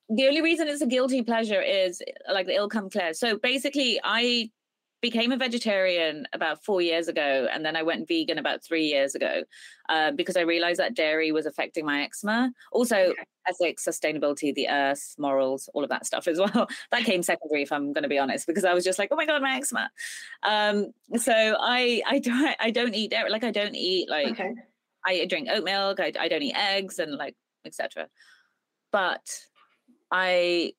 the 0.09 0.27
only 0.27 0.43
reason 0.43 0.67
it's 0.67 0.83
a 0.83 0.87
guilty 0.87 1.23
pleasure 1.23 1.63
is 1.63 2.03
like 2.29 2.47
the 2.49 2.57
ill 2.57 2.69
come 2.69 2.91
clear. 2.91 3.15
So 3.15 3.39
basically, 3.39 4.01
I 4.03 4.51
became 5.01 5.33
a 5.33 5.37
vegetarian 5.37 6.27
about 6.33 6.63
four 6.65 6.83
years 6.83 7.09
ago, 7.09 7.49
and 7.53 7.65
then 7.65 7.75
I 7.77 7.83
went 7.83 8.07
vegan 8.07 8.39
about 8.39 8.63
three 8.63 8.85
years 8.85 9.15
ago 9.15 9.45
uh, 9.89 10.11
because 10.13 10.37
I 10.37 10.43
realized 10.43 10.79
that 10.79 10.95
dairy 10.95 11.33
was 11.33 11.47
affecting 11.47 11.87
my 11.87 12.03
eczema. 12.03 12.53
Also, 12.73 12.97
Okay. 12.97 13.23
ethics, 13.49 13.85
sustainability, 13.85 14.55
the 14.55 14.69
earth, 14.69 15.15
morals, 15.19 15.69
all 15.75 15.83
of 15.83 15.89
that 15.91 16.05
stuff 16.07 16.29
as 16.29 16.39
well. 16.55 16.69
that 16.91 17.05
came 17.05 17.23
secondary, 17.23 17.63
if 17.63 17.73
I'm 17.73 17.93
going 17.93 18.03
to 18.03 18.09
be 18.09 18.19
honest, 18.19 18.47
because 18.47 18.65
I 18.65 18.75
was 18.75 18.85
just 18.85 18.99
like, 18.99 19.09
oh 19.11 19.17
my 19.17 19.27
god, 19.27 19.41
my 19.43 19.57
eczema. 19.57 19.91
Um, 20.43 20.93
so 21.17 21.33
I 21.35 22.03
I 22.07 22.19
don't 22.19 22.57
I 22.61 22.71
don't 22.71 22.95
eat 22.95 23.11
dairy. 23.11 23.31
Like 23.31 23.45
I 23.45 23.51
don't 23.51 23.75
eat 23.75 24.09
like 24.11 24.33
okay. 24.33 24.53
I 25.07 25.25
drink 25.27 25.49
oat 25.51 25.65
milk. 25.65 25.99
I, 26.01 26.13
I 26.21 26.29
don't 26.29 26.43
eat 26.43 26.55
eggs 26.57 26.99
and 26.99 27.15
like 27.15 27.35
etc. 27.65 28.09
But 28.93 29.41
I 30.11 30.75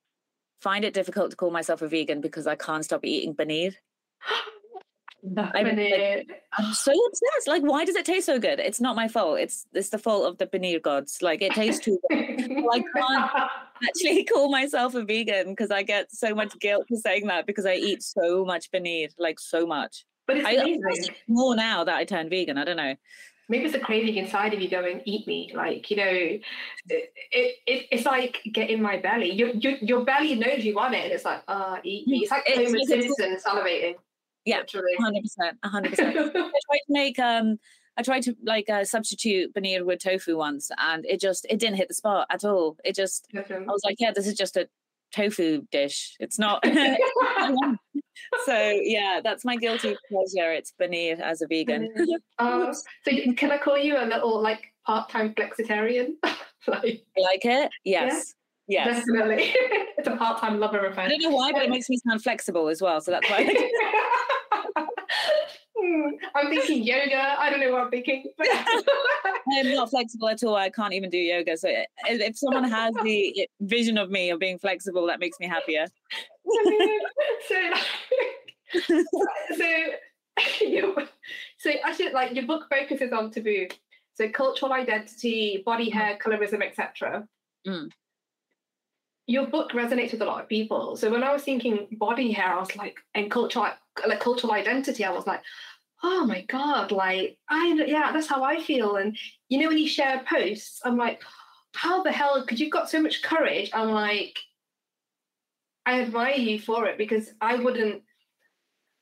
find 0.59 0.85
it 0.85 0.93
difficult 0.93 1.31
to 1.31 1.37
call 1.37 1.49
myself 1.49 1.81
a 1.81 1.87
vegan 1.87 2.21
because 2.21 2.45
I 2.45 2.55
can't 2.55 2.85
stop 2.85 3.03
eating 3.03 3.33
paneer. 3.33 3.73
I'm 5.23 5.51
like- 5.77 6.27
I'm 6.57 6.73
so 6.73 6.91
obsessed. 6.91 7.47
Like, 7.47 7.61
why 7.61 7.85
does 7.85 7.95
it 7.95 8.05
taste 8.05 8.25
so 8.25 8.39
good? 8.39 8.59
It's 8.59 8.81
not 8.81 8.95
my 8.95 9.07
fault. 9.07 9.39
It's 9.39 9.65
it's 9.71 9.89
the 9.89 9.99
fault 9.99 10.25
of 10.25 10.37
the 10.39 10.47
paneer 10.47 10.81
gods. 10.81 11.19
Like, 11.21 11.43
it 11.43 11.51
tastes 11.53 11.83
too 11.85 11.99
good. 12.09 12.19
I 12.19 12.83
can't 12.95 13.31
actually 13.87 14.23
call 14.23 14.49
myself 14.49 14.95
a 14.95 15.03
vegan 15.03 15.49
because 15.49 15.69
I 15.69 15.83
get 15.83 16.11
so 16.11 16.33
much 16.33 16.57
guilt 16.59 16.85
for 16.89 16.95
saying 16.97 17.27
that 17.27 17.45
because 17.45 17.67
I 17.67 17.75
eat 17.75 18.01
so 18.01 18.43
much 18.45 18.71
paneer, 18.71 19.09
like 19.19 19.39
so 19.39 19.67
much. 19.67 20.05
but 20.25 20.37
it's 20.37 20.45
I 20.47 20.53
amazing. 20.53 21.13
more 21.27 21.55
now 21.55 21.83
that 21.83 21.95
I 21.95 22.03
turned 22.03 22.31
vegan. 22.31 22.57
I 22.57 22.63
don't 22.65 22.77
know. 22.77 22.95
maybe 23.47 23.65
it's 23.65 23.75
a 23.75 23.79
craving 23.79 24.15
inside 24.17 24.53
of 24.55 24.61
you 24.61 24.69
going 24.69 25.01
eat 25.05 25.27
me 25.27 25.51
like 25.53 25.91
you 25.91 25.97
know 25.97 26.05
it, 26.09 26.41
it, 26.87 27.55
it 27.67 27.87
it's 27.91 28.05
like 28.05 28.39
get 28.53 28.69
in 28.69 28.81
my 28.81 28.97
belly 28.97 29.29
your, 29.33 29.49
your 29.49 29.73
your 29.81 30.05
belly 30.05 30.35
knows 30.35 30.63
you 30.63 30.73
want 30.73 30.93
it 30.95 31.03
and 31.03 31.11
it's 31.11 31.25
like 31.25 31.41
uh 31.49 31.75
eat 31.83 32.07
me 32.07 32.19
it's 32.19 32.31
like 32.31 32.43
It's 32.45 32.71
Homer 32.71 33.01
Simpson 33.01 33.37
salivating 33.45 33.95
Yeah, 34.45 34.59
literally. 34.59 34.93
hundred 34.99 35.23
percent, 35.23 35.57
hundred 35.63 35.89
percent. 35.91 36.17
I 36.17 36.31
tried 36.31 36.77
to 36.77 36.89
make 36.89 37.19
um 37.19 37.57
I 37.97 38.03
tried 38.03 38.23
to 38.23 38.35
like 38.43 38.69
uh, 38.69 38.83
substitute 38.83 39.53
paneer 39.53 39.85
with 39.85 39.99
tofu 39.99 40.37
once 40.37 40.71
and 40.77 41.05
it 41.05 41.19
just 41.19 41.45
it 41.49 41.59
didn't 41.59 41.75
hit 41.75 41.87
the 41.87 41.93
spot 41.93 42.27
at 42.29 42.43
all. 42.45 42.77
It 42.83 42.95
just 42.95 43.27
I 43.35 43.43
was 43.67 43.81
like, 43.83 43.97
yeah, 43.99 44.11
this 44.15 44.27
is 44.27 44.35
just 44.35 44.57
a 44.57 44.67
tofu 45.13 45.63
dish. 45.71 46.15
It's 46.19 46.39
not 46.39 46.63
so 48.45 48.79
yeah, 48.83 49.19
that's 49.23 49.43
my 49.43 49.57
guilty 49.57 49.95
pleasure. 50.09 50.51
It's 50.51 50.73
paneer 50.81 51.19
as 51.19 51.41
a 51.41 51.47
vegan. 51.47 51.89
uh, 52.39 52.73
so 52.73 53.11
can 53.35 53.51
I 53.51 53.57
call 53.57 53.77
you 53.77 53.97
a 53.97 54.05
little 54.05 54.41
like 54.41 54.73
part-time 54.85 55.33
flexitarian 55.35 56.13
like 56.67 57.03
like 57.17 57.45
it? 57.45 57.71
Yes. 57.83 58.33
Yes. 58.67 59.05
definitely 59.05 59.53
it's 59.97 60.07
a 60.07 60.15
part-time 60.15 60.59
lover 60.59 60.93
I 60.97 61.09
don't 61.09 61.21
know 61.21 61.31
why, 61.31 61.51
but 61.51 61.63
it 61.63 61.69
makes 61.69 61.89
me 61.89 61.97
sound 62.07 62.23
flexible 62.23 62.69
as 62.69 62.81
well. 62.81 63.01
So 63.01 63.11
that's 63.11 63.29
why 63.29 63.37
I 63.37 63.43
like 63.43 63.57
it. 63.57 64.30
I'm 66.35 66.49
thinking 66.49 66.83
yoga. 66.83 67.39
I 67.39 67.49
don't 67.49 67.59
know 67.59 67.71
what 67.71 67.81
I'm 67.81 67.89
thinking. 67.89 68.25
But 68.37 68.47
I'm 69.53 69.73
not 69.73 69.89
flexible 69.89 70.29
at 70.29 70.43
all. 70.43 70.55
I 70.55 70.69
can't 70.69 70.93
even 70.93 71.09
do 71.09 71.17
yoga. 71.17 71.57
So 71.57 71.69
if 72.07 72.37
someone 72.37 72.63
has 72.65 72.93
the 73.03 73.47
vision 73.61 73.97
of 73.97 74.09
me 74.09 74.29
of 74.29 74.39
being 74.39 74.59
flexible, 74.59 75.07
that 75.07 75.19
makes 75.19 75.39
me 75.39 75.47
happier. 75.47 75.87
so, 77.47 77.71
so, 79.57 79.65
you, 80.61 80.95
so 81.57 81.71
actually, 81.83 82.11
like 82.11 82.33
your 82.33 82.45
book 82.45 82.67
focuses 82.69 83.11
on 83.11 83.31
taboo, 83.31 83.67
so 84.15 84.29
cultural 84.29 84.73
identity, 84.73 85.63
body 85.65 85.89
hair, 85.89 86.17
colorism, 86.23 86.65
etc. 86.65 87.27
Mm. 87.67 87.89
Your 89.27 89.47
book 89.47 89.71
resonates 89.71 90.11
with 90.11 90.21
a 90.21 90.25
lot 90.25 90.41
of 90.41 90.49
people. 90.49 90.95
So 90.97 91.09
when 91.09 91.23
I 91.23 91.31
was 91.31 91.43
thinking 91.43 91.87
body 91.91 92.31
hair, 92.31 92.53
I 92.53 92.59
was 92.59 92.75
like, 92.75 92.97
and 93.13 93.29
cultural, 93.29 93.69
like 94.07 94.19
cultural 94.19 94.53
identity, 94.53 95.05
I 95.05 95.11
was 95.11 95.27
like, 95.27 95.41
oh 96.03 96.25
my 96.25 96.41
god, 96.43 96.91
like 96.91 97.37
I, 97.49 97.73
yeah, 97.87 98.11
that's 98.11 98.27
how 98.27 98.43
I 98.43 98.61
feel. 98.61 98.95
And 98.97 99.17
you 99.49 99.59
know, 99.59 99.67
when 99.67 99.77
you 99.77 99.87
share 99.87 100.23
posts, 100.27 100.81
I'm 100.83 100.97
like, 100.97 101.21
how 101.75 102.03
the 102.03 102.11
hell? 102.11 102.41
Because 102.41 102.59
you've 102.59 102.71
got 102.71 102.89
so 102.89 103.01
much 103.01 103.21
courage. 103.23 103.69
I'm 103.73 103.89
like, 103.91 104.37
I 105.85 106.01
admire 106.01 106.35
you 106.35 106.59
for 106.59 106.85
it 106.85 106.97
because 106.97 107.31
I 107.41 107.55
wouldn't. 107.55 108.03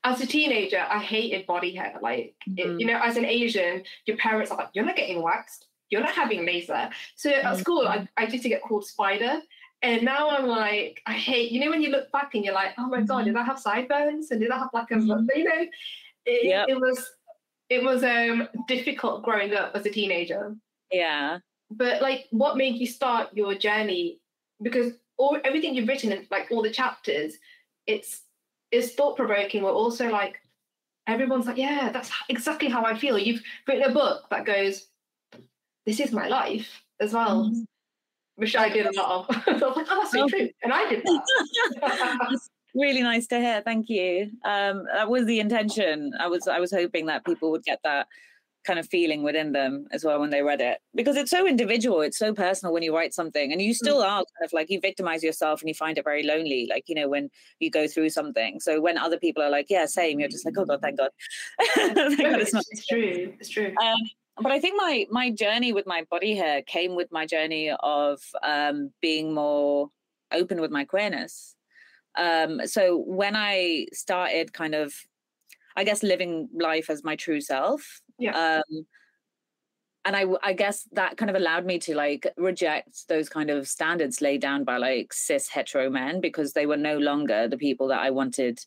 As 0.05 0.21
a 0.21 0.25
teenager, 0.27 0.79
I 0.89 0.99
hated 0.99 1.45
body 1.45 1.75
hair. 1.75 1.97
Like, 2.01 2.33
it- 2.55 2.65
Mhm. 2.67 2.79
you 2.79 2.85
know, 2.85 2.99
as 3.03 3.17
an 3.17 3.25
Asian, 3.25 3.83
your 4.05 4.15
parents 4.15 4.49
are 4.49 4.57
like, 4.57 4.69
you're 4.73 4.85
not 4.85 4.95
getting 4.95 5.21
waxed, 5.21 5.67
you're 5.89 5.99
not 6.01 6.15
having 6.15 6.45
laser. 6.45 6.89
So 7.17 7.29
at 7.31 7.43
Mhm. 7.43 7.59
school, 7.59 7.85
I, 7.85 8.07
I 8.15 8.27
used 8.27 8.43
to 8.43 8.49
get 8.49 8.61
called 8.61 8.85
spider. 8.85 9.41
And 9.81 10.03
now 10.03 10.29
I'm 10.29 10.45
like, 10.47 11.01
I 11.05 11.13
hate, 11.13 11.51
you 11.51 11.59
know, 11.59 11.69
when 11.69 11.81
you 11.81 11.89
look 11.89 12.09
back 12.13 12.33
and 12.33 12.45
you're 12.45 12.53
like, 12.53 12.73
oh 12.77 12.87
my 12.87 13.01
God, 13.01 13.25
did 13.25 13.35
I 13.35 13.43
have 13.43 13.59
sideburns? 13.59 14.31
And 14.31 14.39
did 14.39 14.51
I 14.51 14.57
have 14.59 14.69
like 14.73 14.91
a, 14.91 14.95
Mhm. 14.95 15.27
you 15.35 15.43
know, 15.43 15.67
it, 16.25 16.45
Yep. 16.45 16.69
it 16.69 16.79
was, 16.79 17.11
it 17.69 17.83
was 17.83 18.03
um 18.03 18.47
difficult 18.67 19.23
growing 19.23 19.53
up 19.53 19.71
as 19.75 19.85
a 19.85 19.89
teenager 19.89 20.55
Yeah. 20.91 21.39
but 21.71 22.01
like 22.01 22.27
what 22.31 22.57
made 22.57 22.75
you 22.77 22.87
start 22.87 23.29
your 23.35 23.55
journey 23.55 24.19
because 24.61 24.93
all 25.17 25.37
everything 25.43 25.75
you've 25.75 25.87
written 25.87 26.11
in 26.11 26.27
like 26.31 26.47
all 26.51 26.61
the 26.63 26.71
chapters 26.71 27.33
it's 27.87 28.21
it's 28.71 28.93
thought-provoking 28.93 29.61
but 29.63 29.73
also 29.73 30.09
like 30.09 30.39
everyone's 31.07 31.45
like 31.47 31.57
yeah 31.57 31.89
that's 31.91 32.11
exactly 32.29 32.69
how 32.69 32.83
i 32.85 32.95
feel 32.97 33.17
you've 33.17 33.41
written 33.67 33.83
a 33.89 33.93
book 33.93 34.23
that 34.29 34.45
goes 34.45 34.87
this 35.85 35.99
is 35.99 36.11
my 36.11 36.27
life 36.27 36.69
as 36.99 37.13
well 37.13 37.45
Mhm. 37.49 37.65
which 38.35 38.55
i 38.55 38.69
did 38.69 38.85
a 38.85 38.91
lot 38.93 39.27
of 39.29 39.59
so 39.59 39.65
i 39.65 39.67
was 39.69 39.77
like 39.77 39.87
oh 39.89 39.95
that's 39.99 40.11
so 40.11 40.21
Oh. 40.23 40.27
true 40.29 40.49
and 40.63 40.71
i 40.73 40.87
did 40.89 41.03
that 41.03 42.39
really 42.75 43.01
nice 43.01 43.27
to 43.27 43.39
hear. 43.39 43.61
Thank 43.61 43.89
you. 43.89 44.31
Um, 44.45 44.85
that 44.93 45.09
was 45.09 45.25
the 45.25 45.39
intention. 45.39 46.13
I 46.19 46.27
was 46.27 46.47
I 46.47 46.59
was 46.59 46.71
hoping 46.71 47.07
that 47.07 47.25
people 47.25 47.51
would 47.51 47.63
get 47.63 47.79
that 47.83 48.07
kind 48.65 48.77
of 48.77 48.87
feeling 48.87 49.23
within 49.23 49.53
them 49.53 49.87
as 49.91 50.03
well 50.03 50.19
when 50.19 50.29
they 50.29 50.41
read 50.41 50.59
it 50.59 50.79
because 50.93 51.15
it's 51.15 51.31
so 51.31 51.47
individual 51.47 52.01
it's 52.01 52.17
so 52.17 52.33
personal 52.33 52.73
when 52.73 52.83
you 52.83 52.93
write 52.93 53.13
something 53.13 53.53
and 53.53 53.61
you 53.61 53.73
still 53.73 54.01
are 54.03 54.17
kind 54.17 54.45
of 54.45 54.51
like 54.51 54.69
you 54.69 54.81
victimize 54.81 55.23
yourself 55.23 55.61
and 55.61 55.69
you 55.69 55.73
find 55.73 55.97
it 55.97 56.03
very 56.03 56.23
lonely 56.23 56.67
like 56.69 56.83
you 56.87 56.93
know 56.93 57.07
when 57.07 57.29
you 57.61 57.71
go 57.71 57.87
through 57.87 58.09
something 58.09 58.59
so 58.59 58.81
when 58.81 58.97
other 58.97 59.17
people 59.17 59.41
are 59.41 59.49
like 59.49 59.67
yeah 59.69 59.85
same 59.85 60.19
you're 60.19 60.27
just 60.27 60.45
like 60.45 60.57
oh 60.57 60.65
god 60.65 60.81
thank 60.81 60.97
god 60.97 61.09
thank 61.73 61.95
god 61.95 62.41
it's 62.41 62.41
it's, 62.41 62.53
not 62.53 62.65
it's 62.69 62.85
true 62.85 63.33
it's 63.39 63.49
true 63.49 63.73
um, 63.81 63.97
but 64.41 64.51
I 64.51 64.59
think 64.59 64.75
my 64.77 65.05
my 65.09 65.31
journey 65.31 65.73
with 65.73 65.85
my 65.85 66.05
body 66.09 66.35
hair 66.35 66.61
came 66.61 66.95
with 66.95 67.11
my 67.11 67.25
journey 67.25 67.71
of 67.81 68.21
um, 68.43 68.91
being 69.01 69.33
more 69.33 69.89
open 70.31 70.61
with 70.61 70.71
my 70.71 70.85
queerness. 70.85 71.55
Um, 72.19 72.67
so 72.67 72.97
when 72.97 73.35
I 73.35 73.87
started 73.93 74.53
kind 74.53 74.75
of, 74.75 74.93
I 75.75 75.83
guess, 75.85 76.03
living 76.03 76.49
life 76.53 76.89
as 76.89 77.03
my 77.03 77.15
true 77.15 77.39
self, 77.41 78.01
Yeah. 78.19 78.61
um, 78.67 78.85
and 80.05 80.15
I 80.43 80.53
guess 80.53 80.87
that 80.93 81.17
kind 81.17 81.29
of 81.29 81.35
allowed 81.35 81.65
me 81.65 81.77
to 81.79 81.95
like 81.95 82.27
reject 82.37 83.07
those 83.07 83.29
kind 83.29 83.49
of 83.49 83.67
standards 83.67 84.21
laid 84.21 84.41
down 84.41 84.63
by 84.63 84.77
like 84.77 85.13
cis 85.13 85.49
hetero 85.49 85.89
men 85.89 86.19
because 86.19 86.53
they 86.53 86.65
were 86.65 86.77
no 86.77 86.97
longer 86.97 87.47
the 87.47 87.57
people 87.57 87.87
that 87.89 87.99
I 87.99 88.09
wanted 88.09 88.59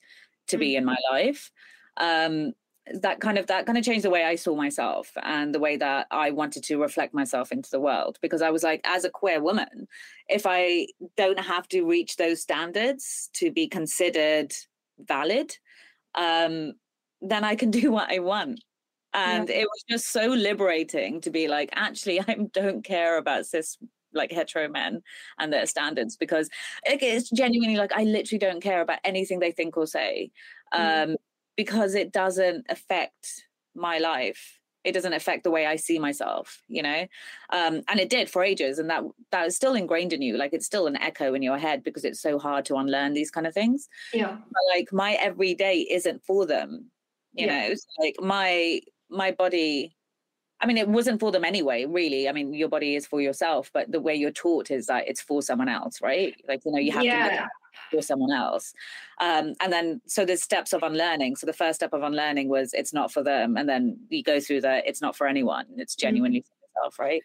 to 0.48 0.58
be 0.58 0.76
in 0.76 0.84
my 0.84 0.96
life. 1.10 1.50
Um, 1.96 2.52
that 3.00 3.20
kind 3.20 3.38
of 3.38 3.46
that 3.46 3.64
kind 3.64 3.78
of 3.78 3.84
changed 3.84 4.04
the 4.04 4.10
way 4.10 4.24
I 4.24 4.34
saw 4.34 4.56
myself 4.56 5.10
and 5.22 5.54
the 5.54 5.60
way 5.60 5.76
that 5.76 6.06
I 6.10 6.30
wanted 6.30 6.64
to 6.64 6.80
reflect 6.80 7.14
myself 7.14 7.52
into 7.52 7.70
the 7.70 7.80
world 7.80 8.18
because 8.20 8.42
I 8.42 8.50
was 8.50 8.62
like 8.62 8.80
as 8.84 9.04
a 9.04 9.10
queer 9.10 9.40
woman 9.40 9.86
if 10.28 10.46
I 10.46 10.88
don't 11.16 11.38
have 11.38 11.68
to 11.68 11.84
reach 11.84 12.16
those 12.16 12.42
standards 12.42 13.30
to 13.34 13.52
be 13.52 13.68
considered 13.68 14.52
valid 14.98 15.56
um 16.16 16.72
then 17.20 17.44
I 17.44 17.54
can 17.54 17.70
do 17.80 17.92
what 17.92 18.10
I 18.10 18.18
want 18.18 18.60
and 19.14 19.48
yeah. 19.48 19.56
it 19.56 19.68
was 19.70 19.84
just 19.88 20.10
so 20.10 20.26
liberating 20.26 21.20
to 21.20 21.30
be 21.30 21.46
like 21.46 21.68
actually 21.74 22.18
i 22.18 22.36
don't 22.52 22.82
care 22.82 23.18
about 23.18 23.44
cis 23.44 23.76
like 24.14 24.32
hetero 24.32 24.68
men 24.68 25.02
and 25.38 25.52
their 25.52 25.66
standards 25.66 26.16
because 26.16 26.48
it's 26.84 27.30
genuinely 27.30 27.76
like 27.76 27.92
I 27.92 28.04
literally 28.04 28.38
don't 28.38 28.62
care 28.62 28.80
about 28.80 28.98
anything 29.04 29.38
they 29.38 29.52
think 29.52 29.76
or 29.76 29.86
say 29.86 30.30
mm. 30.74 30.78
um, 30.78 31.10
mm. 31.10 31.16
Because 31.56 31.94
it 31.94 32.12
doesn't 32.12 32.66
affect 32.68 33.46
my 33.74 33.98
life. 33.98 34.58
It 34.84 34.92
doesn't 34.92 35.12
affect 35.12 35.44
the 35.44 35.50
way 35.50 35.64
I 35.64 35.76
see 35.76 36.00
myself, 36.00 36.60
you 36.66 36.82
know, 36.82 37.06
um, 37.50 37.82
and 37.86 38.00
it 38.00 38.10
did 38.10 38.28
for 38.28 38.42
ages, 38.42 38.80
and 38.80 38.90
that 38.90 39.04
that 39.30 39.46
is 39.46 39.54
still 39.54 39.74
ingrained 39.74 40.12
in 40.12 40.22
you. 40.22 40.36
Like 40.36 40.52
it's 40.52 40.66
still 40.66 40.88
an 40.88 40.96
echo 40.96 41.34
in 41.34 41.42
your 41.42 41.56
head 41.56 41.84
because 41.84 42.04
it's 42.04 42.20
so 42.20 42.36
hard 42.36 42.64
to 42.64 42.76
unlearn 42.76 43.12
these 43.12 43.30
kind 43.30 43.46
of 43.46 43.54
things. 43.54 43.88
Yeah, 44.12 44.36
but 44.36 44.62
like 44.76 44.92
my 44.92 45.12
everyday 45.12 45.86
isn't 45.88 46.24
for 46.24 46.46
them, 46.46 46.90
you 47.32 47.46
yeah. 47.46 47.68
know. 47.68 47.74
So 47.74 47.86
like 48.00 48.16
my 48.20 48.80
my 49.08 49.30
body 49.30 49.94
I 50.62 50.66
mean, 50.66 50.78
it 50.78 50.88
wasn't 50.88 51.18
for 51.18 51.32
them 51.32 51.44
anyway, 51.44 51.86
really. 51.86 52.28
I 52.28 52.32
mean, 52.32 52.54
your 52.54 52.68
body 52.68 52.94
is 52.94 53.04
for 53.04 53.20
yourself, 53.20 53.68
but 53.74 53.90
the 53.90 54.00
way 54.00 54.14
you're 54.14 54.30
taught 54.30 54.70
is 54.70 54.86
that 54.86 55.08
it's 55.08 55.20
for 55.20 55.42
someone 55.42 55.68
else, 55.68 56.00
right? 56.00 56.36
Like, 56.46 56.64
you 56.64 56.70
know, 56.70 56.78
you 56.78 56.92
have 56.92 57.04
yeah. 57.04 57.28
to 57.28 57.48
for 57.90 58.02
someone 58.02 58.32
else. 58.32 58.72
Um, 59.20 59.54
and 59.60 59.72
then, 59.72 60.00
so 60.06 60.24
there's 60.24 60.42
steps 60.42 60.72
of 60.72 60.82
unlearning. 60.82 61.36
So 61.36 61.46
the 61.46 61.52
first 61.52 61.76
step 61.76 61.92
of 61.92 62.02
unlearning 62.02 62.48
was 62.48 62.72
it's 62.74 62.92
not 62.92 63.12
for 63.12 63.22
them. 63.22 63.56
And 63.56 63.68
then 63.68 63.98
you 64.08 64.22
go 64.22 64.40
through 64.40 64.62
the 64.62 64.86
it's 64.88 65.00
not 65.00 65.16
for 65.16 65.26
anyone. 65.26 65.66
It's 65.76 65.94
mm-hmm. 65.94 66.06
genuinely 66.06 66.40
mm-hmm. 66.40 66.48
for 66.48 66.80
yourself, 66.80 66.98
right? 66.98 67.22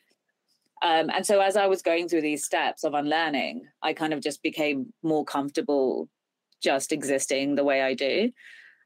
Um, 0.81 1.09
and 1.09 1.25
so 1.25 1.41
as 1.41 1.57
I 1.57 1.65
was 1.65 1.81
going 1.81 2.07
through 2.07 2.21
these 2.21 2.45
steps 2.45 2.83
of 2.83 2.93
unlearning, 2.93 3.65
I 3.81 3.93
kind 3.93 4.13
of 4.13 4.21
just 4.21 4.43
became 4.43 4.93
more 5.01 5.25
comfortable 5.25 6.07
just 6.61 6.91
existing 6.91 7.55
the 7.55 7.63
way 7.63 7.81
I 7.81 7.93
do. 7.93 8.31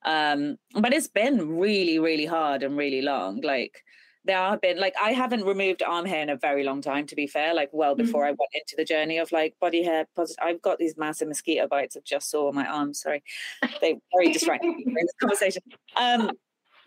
Um, 0.05 0.57
but 0.73 0.93
it's 0.93 1.07
been 1.07 1.57
really, 1.57 1.99
really 1.99 2.25
hard 2.25 2.63
and 2.63 2.77
really 2.77 3.01
long. 3.01 3.41
Like, 3.41 3.83
there 4.25 4.37
have 4.37 4.61
been 4.61 4.79
like 4.79 4.93
I 5.01 5.13
haven't 5.13 5.45
removed 5.45 5.81
arm 5.81 6.05
hair 6.05 6.21
in 6.21 6.29
a 6.29 6.35
very 6.35 6.63
long 6.63 6.81
time, 6.81 7.07
to 7.07 7.15
be 7.15 7.27
fair. 7.27 7.53
Like 7.53 7.69
well 7.71 7.95
before 7.95 8.23
mm-hmm. 8.23 8.29
I 8.29 8.37
went 8.39 8.51
into 8.53 8.75
the 8.77 8.85
journey 8.85 9.17
of 9.17 9.31
like 9.31 9.55
body 9.59 9.83
hair. 9.83 10.05
I've 10.41 10.61
got 10.61 10.77
these 10.77 10.97
massive 10.97 11.27
mosquito 11.27 11.67
bites. 11.67 11.97
I've 11.97 12.03
just 12.03 12.29
saw 12.29 12.47
on 12.47 12.55
my 12.55 12.67
arms. 12.67 13.01
Sorry, 13.01 13.23
they 13.81 13.99
very 14.15 14.31
distracting 14.31 14.83
in 14.85 14.93
this 14.93 15.13
conversation. 15.19 15.63
Um, 15.95 16.31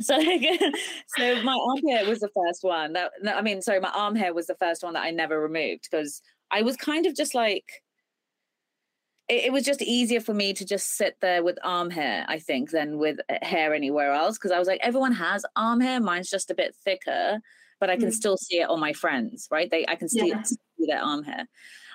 so 0.00 0.18
so 1.06 1.42
my 1.42 1.58
arm 1.68 1.88
hair 1.88 2.08
was 2.08 2.20
the 2.20 2.30
first 2.34 2.62
one. 2.62 2.92
That 2.92 3.12
I 3.26 3.42
mean, 3.42 3.62
sorry, 3.62 3.80
my 3.80 3.90
arm 3.90 4.16
hair 4.16 4.34
was 4.34 4.46
the 4.46 4.56
first 4.56 4.82
one 4.82 4.94
that 4.94 5.04
I 5.04 5.10
never 5.10 5.40
removed 5.40 5.88
because 5.90 6.22
I 6.50 6.62
was 6.62 6.76
kind 6.76 7.06
of 7.06 7.16
just 7.16 7.34
like 7.34 7.64
it, 9.28 9.44
it, 9.44 9.52
was 9.52 9.64
just 9.64 9.82
easier 9.82 10.20
for 10.20 10.34
me 10.34 10.52
to 10.54 10.64
just 10.64 10.96
sit 10.96 11.16
there 11.20 11.42
with 11.42 11.58
arm 11.62 11.90
hair, 11.90 12.24
I 12.28 12.38
think, 12.38 12.70
than 12.70 12.98
with 12.98 13.18
uh, 13.28 13.36
hair 13.42 13.74
anywhere 13.74 14.12
else. 14.12 14.36
Because 14.36 14.50
I 14.50 14.58
was 14.58 14.68
like, 14.68 14.80
everyone 14.82 15.12
has 15.12 15.44
arm 15.56 15.80
hair. 15.80 16.00
Mine's 16.00 16.30
just 16.30 16.50
a 16.50 16.54
bit 16.54 16.74
thicker, 16.84 17.40
but 17.80 17.90
I 17.90 17.96
can 17.96 18.08
mm. 18.08 18.12
still 18.12 18.36
see 18.36 18.60
it 18.60 18.68
on 18.68 18.80
my 18.80 18.92
friends, 18.92 19.48
right? 19.50 19.70
They 19.70 19.86
I 19.88 19.96
can 19.96 20.08
see, 20.08 20.28
yeah. 20.28 20.42
see 20.42 20.56
their 20.78 21.02
arm 21.02 21.24
hair. 21.24 21.46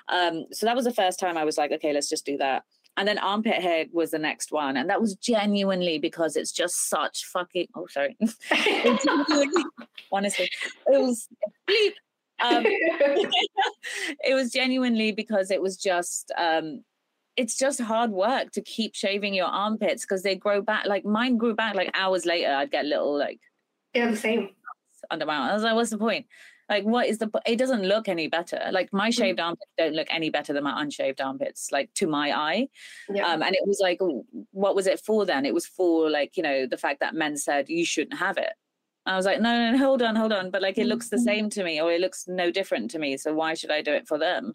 Um, 0.08 0.46
so 0.52 0.66
that 0.66 0.76
was 0.76 0.84
the 0.84 0.92
first 0.92 1.20
time 1.20 1.36
I 1.36 1.44
was 1.44 1.56
like, 1.56 1.70
okay, 1.72 1.92
let's 1.92 2.08
just 2.08 2.26
do 2.26 2.36
that. 2.38 2.64
And 2.96 3.06
then 3.06 3.18
armpit 3.18 3.54
hair 3.54 3.86
was 3.92 4.10
the 4.10 4.18
next 4.18 4.50
one. 4.50 4.76
And 4.76 4.90
that 4.90 5.00
was 5.00 5.14
genuinely 5.14 5.98
because 5.98 6.36
it's 6.36 6.52
just 6.52 6.88
such 6.90 7.24
fucking 7.26 7.68
oh 7.76 7.86
sorry. 7.86 8.16
honestly, 10.12 10.50
it 10.86 11.00
was 11.00 11.28
bleep. 11.68 11.92
Um, 12.42 12.64
it 12.66 14.34
was 14.34 14.50
genuinely 14.50 15.12
because 15.12 15.50
it 15.50 15.62
was 15.62 15.76
just 15.76 16.32
um, 16.36 16.82
it's 17.36 17.56
just 17.56 17.80
hard 17.80 18.10
work 18.10 18.50
to 18.52 18.62
keep 18.62 18.94
shaving 18.94 19.34
your 19.34 19.46
armpits 19.46 20.04
because 20.04 20.22
they 20.22 20.34
grow 20.34 20.62
back. 20.62 20.86
Like 20.86 21.04
mine 21.04 21.36
grew 21.36 21.54
back 21.54 21.74
like 21.74 21.90
hours 21.94 22.26
later. 22.26 22.52
I'd 22.52 22.70
get 22.70 22.84
little 22.84 23.16
like 23.16 23.40
yeah, 23.94 24.10
the 24.10 24.16
same 24.16 24.50
under 25.10 25.26
my 25.26 25.36
arm. 25.36 25.50
I 25.50 25.54
was 25.54 25.62
like, 25.62 25.74
what's 25.74 25.90
the 25.90 25.98
point? 25.98 26.26
Like, 26.68 26.84
what 26.84 27.08
is 27.08 27.18
the? 27.18 27.28
It 27.46 27.56
doesn't 27.56 27.82
look 27.82 28.08
any 28.08 28.28
better. 28.28 28.68
Like 28.70 28.92
my 28.92 29.10
mm. 29.10 29.14
shaved 29.14 29.40
mm. 29.40 29.44
armpits 29.44 29.70
don't 29.76 29.94
look 29.94 30.06
any 30.10 30.30
better 30.30 30.52
than 30.52 30.62
my 30.62 30.80
unshaved 30.80 31.20
armpits. 31.20 31.72
Like 31.72 31.92
to 31.94 32.06
my 32.06 32.32
eye. 32.32 32.68
Yeah. 33.12 33.26
Um, 33.26 33.42
and 33.42 33.54
it 33.54 33.66
was 33.66 33.80
like, 33.82 33.98
what 34.52 34.76
was 34.76 34.86
it 34.86 35.00
for 35.00 35.26
then? 35.26 35.44
It 35.44 35.54
was 35.54 35.66
for 35.66 36.08
like 36.08 36.36
you 36.36 36.42
know 36.42 36.66
the 36.66 36.78
fact 36.78 37.00
that 37.00 37.14
men 37.14 37.36
said 37.36 37.68
you 37.68 37.84
shouldn't 37.84 38.18
have 38.18 38.38
it. 38.38 38.52
I 39.06 39.16
was 39.16 39.26
like, 39.26 39.40
no, 39.40 39.52
no, 39.52 39.72
no, 39.72 39.78
hold 39.78 40.02
on, 40.02 40.14
hold 40.14 40.32
on. 40.32 40.50
But 40.50 40.62
like, 40.62 40.78
it 40.78 40.86
looks 40.86 41.08
the 41.08 41.16
mm-hmm. 41.16 41.24
same 41.24 41.50
to 41.50 41.64
me, 41.64 41.80
or 41.80 41.90
it 41.90 42.00
looks 42.00 42.26
no 42.28 42.50
different 42.50 42.90
to 42.92 42.98
me. 42.98 43.16
So 43.16 43.34
why 43.34 43.54
should 43.54 43.70
I 43.70 43.82
do 43.82 43.92
it 43.92 44.06
for 44.06 44.18
them? 44.18 44.54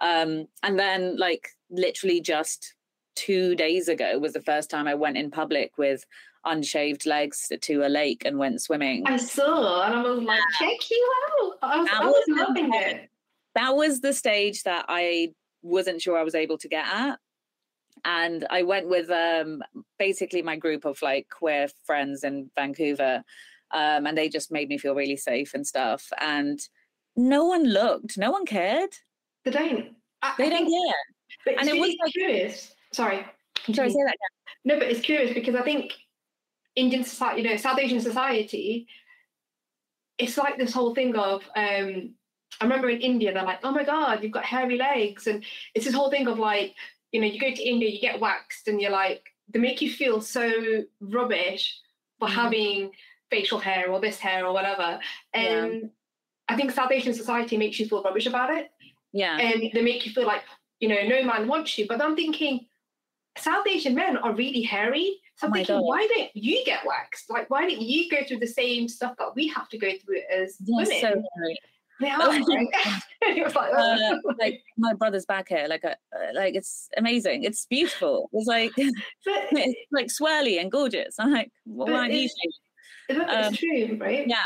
Um, 0.00 0.46
and 0.62 0.78
then, 0.78 1.18
like, 1.18 1.48
literally 1.70 2.20
just 2.20 2.74
two 3.16 3.54
days 3.54 3.88
ago 3.88 4.18
was 4.18 4.32
the 4.32 4.40
first 4.40 4.70
time 4.70 4.86
I 4.86 4.94
went 4.94 5.16
in 5.16 5.30
public 5.30 5.76
with 5.78 6.04
unshaved 6.46 7.06
legs 7.06 7.50
to 7.60 7.86
a 7.86 7.88
lake 7.88 8.22
and 8.24 8.38
went 8.38 8.62
swimming. 8.62 9.06
I 9.06 9.16
saw, 9.16 9.82
and 9.84 9.94
I 9.94 10.02
was 10.02 10.22
like, 10.22 10.40
check 10.58 10.90
you 10.90 11.12
out. 11.42 11.58
I 11.62 11.76
was, 11.78 11.88
I 11.92 12.04
was 12.06 12.24
loving 12.28 12.70
it. 12.72 13.10
That 13.54 13.76
was 13.76 14.00
the 14.00 14.12
stage 14.12 14.62
that 14.62 14.86
I 14.88 15.34
wasn't 15.62 16.00
sure 16.00 16.16
I 16.16 16.22
was 16.22 16.34
able 16.34 16.56
to 16.58 16.68
get 16.68 16.86
at. 16.86 17.18
And 18.04 18.46
I 18.48 18.62
went 18.62 18.88
with 18.88 19.10
um, 19.10 19.62
basically 19.98 20.40
my 20.40 20.56
group 20.56 20.86
of 20.86 21.02
like 21.02 21.28
queer 21.28 21.68
friends 21.84 22.24
in 22.24 22.50
Vancouver. 22.56 23.22
Um, 23.72 24.06
and 24.06 24.16
they 24.16 24.28
just 24.28 24.50
made 24.50 24.68
me 24.68 24.78
feel 24.78 24.94
really 24.94 25.16
safe 25.16 25.52
and 25.52 25.66
stuff. 25.66 26.06
And 26.18 26.58
no 27.16 27.44
one 27.44 27.64
looked, 27.64 28.16
no 28.16 28.30
one 28.30 28.46
cared. 28.46 28.90
They 29.44 29.50
don't. 29.50 29.90
I, 30.22 30.34
they 30.38 30.46
I 30.46 30.50
don't 30.50 30.66
think, 30.66 30.94
But 31.44 31.58
and 31.58 31.68
it 31.68 31.78
was 31.78 31.94
like, 32.02 32.12
curious. 32.12 32.74
Sorry. 32.92 33.24
Sorry, 33.72 33.90
say 33.90 34.02
that 34.04 34.14
again. 34.14 34.16
No, 34.64 34.78
but 34.78 34.88
it's 34.88 35.00
curious 35.00 35.32
because 35.32 35.54
I 35.54 35.62
think 35.62 35.94
Indian 36.76 37.04
society, 37.04 37.42
you 37.42 37.48
know, 37.48 37.56
South 37.56 37.78
Asian 37.78 38.00
society, 38.00 38.86
it's 40.18 40.36
like 40.36 40.58
this 40.58 40.72
whole 40.72 40.94
thing 40.94 41.16
of 41.16 41.42
um, 41.56 42.14
I 42.60 42.64
remember 42.64 42.90
in 42.90 43.00
India, 43.00 43.32
they're 43.32 43.42
like, 43.42 43.60
oh 43.62 43.72
my 43.72 43.84
God, 43.84 44.22
you've 44.22 44.32
got 44.32 44.44
hairy 44.44 44.76
legs. 44.76 45.26
And 45.26 45.44
it's 45.74 45.84
this 45.84 45.94
whole 45.94 46.10
thing 46.10 46.26
of 46.26 46.38
like, 46.38 46.74
you 47.12 47.20
know, 47.20 47.26
you 47.26 47.40
go 47.40 47.52
to 47.52 47.68
India, 47.68 47.88
you 47.88 48.00
get 48.00 48.20
waxed, 48.20 48.68
and 48.68 48.80
you're 48.80 48.90
like, 48.90 49.24
they 49.48 49.58
make 49.58 49.80
you 49.80 49.90
feel 49.90 50.20
so 50.20 50.50
rubbish 51.00 51.80
for 52.18 52.28
mm. 52.28 52.32
having 52.32 52.90
facial 53.30 53.58
hair 53.58 53.90
or 53.90 54.00
this 54.00 54.18
hair 54.18 54.44
or 54.46 54.52
whatever. 54.52 55.00
And 55.32 55.72
yeah. 55.74 55.88
I 56.48 56.56
think 56.56 56.72
South 56.72 56.92
Asian 56.92 57.14
society 57.14 57.56
makes 57.56 57.78
you 57.78 57.86
feel 57.86 58.02
rubbish 58.02 58.26
about 58.26 58.50
it. 58.50 58.70
Yeah. 59.12 59.38
And 59.38 59.70
they 59.72 59.82
make 59.82 60.04
you 60.04 60.12
feel 60.12 60.26
like, 60.26 60.42
you 60.80 60.88
know, 60.88 61.02
no 61.06 61.22
man 61.22 61.46
wants 61.46 61.78
you. 61.78 61.86
But 61.86 62.02
I'm 62.02 62.16
thinking, 62.16 62.66
South 63.38 63.66
Asian 63.66 63.94
men 63.94 64.16
are 64.16 64.34
really 64.34 64.62
hairy. 64.62 65.16
So 65.36 65.46
I'm 65.46 65.52
oh 65.52 65.56
thinking, 65.56 65.76
God. 65.76 65.84
why 65.84 66.06
don't 66.14 66.30
you 66.34 66.64
get 66.64 66.84
waxed? 66.84 67.30
Like, 67.30 67.48
why 67.48 67.62
don't 67.62 67.80
you 67.80 68.10
go 68.10 68.18
through 68.26 68.38
the 68.38 68.46
same 68.46 68.88
stuff 68.88 69.14
that 69.18 69.34
we 69.34 69.48
have 69.48 69.68
to 69.70 69.78
go 69.78 69.90
through 70.04 70.22
as 70.34 70.56
women? 70.66 71.00
So 71.00 71.08
hairy. 71.08 71.58
They 72.00 72.08
are, 72.10 72.18
it 72.32 73.54
like, 73.54 73.74
uh, 73.74 74.16
like 74.38 74.62
my 74.78 74.94
brother's 74.94 75.26
back 75.26 75.50
hair, 75.50 75.68
like 75.68 75.84
a, 75.84 75.90
uh, 75.90 76.32
like 76.34 76.54
it's 76.54 76.88
amazing. 76.96 77.44
It's 77.44 77.66
beautiful. 77.66 78.30
It's 78.32 78.46
like 78.46 78.72
it's 78.76 79.80
like 79.92 80.06
swirly 80.06 80.58
and 80.58 80.72
gorgeous. 80.72 81.16
I'm 81.18 81.30
like, 81.30 81.52
well, 81.66 81.92
why 81.92 82.08
do 82.08 82.16
you 82.16 82.30
It's 83.10 83.48
um, 83.48 83.52
true, 83.52 83.98
right? 84.00 84.26
Yeah, 84.26 84.36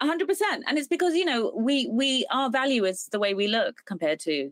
hundred 0.00 0.28
percent. 0.28 0.64
And 0.68 0.78
it's 0.78 0.86
because, 0.86 1.16
you 1.16 1.24
know, 1.24 1.52
we 1.56 1.88
we 1.90 2.24
our 2.30 2.50
value 2.50 2.84
is 2.84 3.06
the 3.10 3.18
way 3.18 3.34
we 3.34 3.48
look 3.48 3.82
compared 3.86 4.20
to 4.20 4.50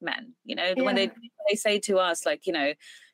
men. 0.00 0.34
You 0.44 0.56
know, 0.56 0.74
yeah. 0.76 0.82
when 0.82 0.94
they 0.94 1.10
they 1.48 1.56
say 1.56 1.78
to 1.80 1.98
us, 1.98 2.26
like, 2.26 2.46
you 2.46 2.52
know, 2.52 2.72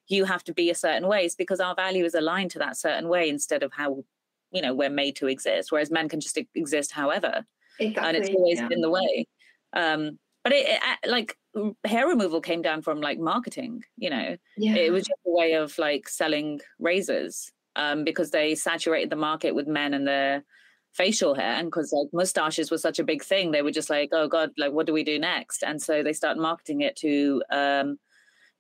you 0.09 0.25
have 0.25 0.45
to 0.45 0.53
be 0.53 0.71
a 0.71 0.75
certain 0.75 1.09
way, 1.09 1.25
it's 1.25 1.35
because 1.35 1.61
our 1.61 1.75
value 1.75 2.05
is 2.05 2.15
aligned 2.15 2.51
to 2.53 2.59
that 2.59 2.77
certain 2.77 3.09
way 3.09 3.29
instead 3.29 3.63
of 3.63 3.73
how, 3.73 4.05
you 4.51 4.63
know, 4.63 4.75
we're 4.75 4.91
made 4.91 5.17
to 5.17 5.29
exist. 5.29 5.73
Whereas 5.73 5.91
men 5.91 6.09
can 6.09 6.21
just 6.21 6.39
exist 6.55 6.93
however. 6.93 7.45
Exactly. 7.79 8.09
And 8.09 8.17
it's 8.17 8.35
always 8.35 8.59
yeah. 8.59 8.69
been 8.69 8.81
the 8.81 8.91
way. 8.91 9.27
Um, 9.73 10.19
but 10.45 10.53
it, 10.53 10.67
it, 10.69 11.09
like 11.09 11.39
hair 11.85 12.09
removal 12.09 12.41
came 12.41 12.63
down 12.63 12.83
from 12.83 13.01
like 13.01 13.19
marketing, 13.19 13.85
you 13.97 14.11
know. 14.11 14.37
Yeah. 14.57 14.75
It 14.75 14.93
was 14.93 15.05
just 15.05 15.21
a 15.27 15.31
way 15.31 15.55
of 15.55 15.79
like 15.79 16.09
selling 16.09 16.61
razors. 16.79 17.53
Um, 17.75 18.05
because 18.05 18.33
they 18.33 18.55
saturated 18.55 19.09
the 19.09 19.17
market 19.17 19.55
with 19.55 19.67
men 19.67 19.95
and 19.95 20.07
their 20.07 20.45
facial 20.93 21.35
hair 21.35 21.55
and 21.55 21.69
because 21.69 21.93
like 21.93 22.09
mustaches 22.13 22.71
was 22.71 22.83
such 22.83 22.99
a 22.99 23.05
big 23.05 23.25
thing 23.25 23.51
they 23.51 23.63
were 23.63 23.71
just 23.71 23.89
like 23.89 24.11
oh 24.13 24.29
god 24.29 24.51
like 24.59 24.73
what 24.73 24.87
do 24.87 24.93
we 24.93 25.05
do 25.05 25.19
next? 25.19 25.65
And 25.65 25.81
so 25.81 26.03
they 26.03 26.13
started 26.13 26.41
marketing 26.41 26.83
it 26.83 26.97
to 26.97 27.43
um 27.51 27.99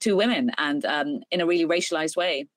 to 0.00 0.16
women 0.16 0.50
and 0.58 0.84
um 0.84 1.20
in 1.30 1.40
a 1.40 1.46
really 1.46 1.66
racialized 1.66 2.16
way. 2.16 2.48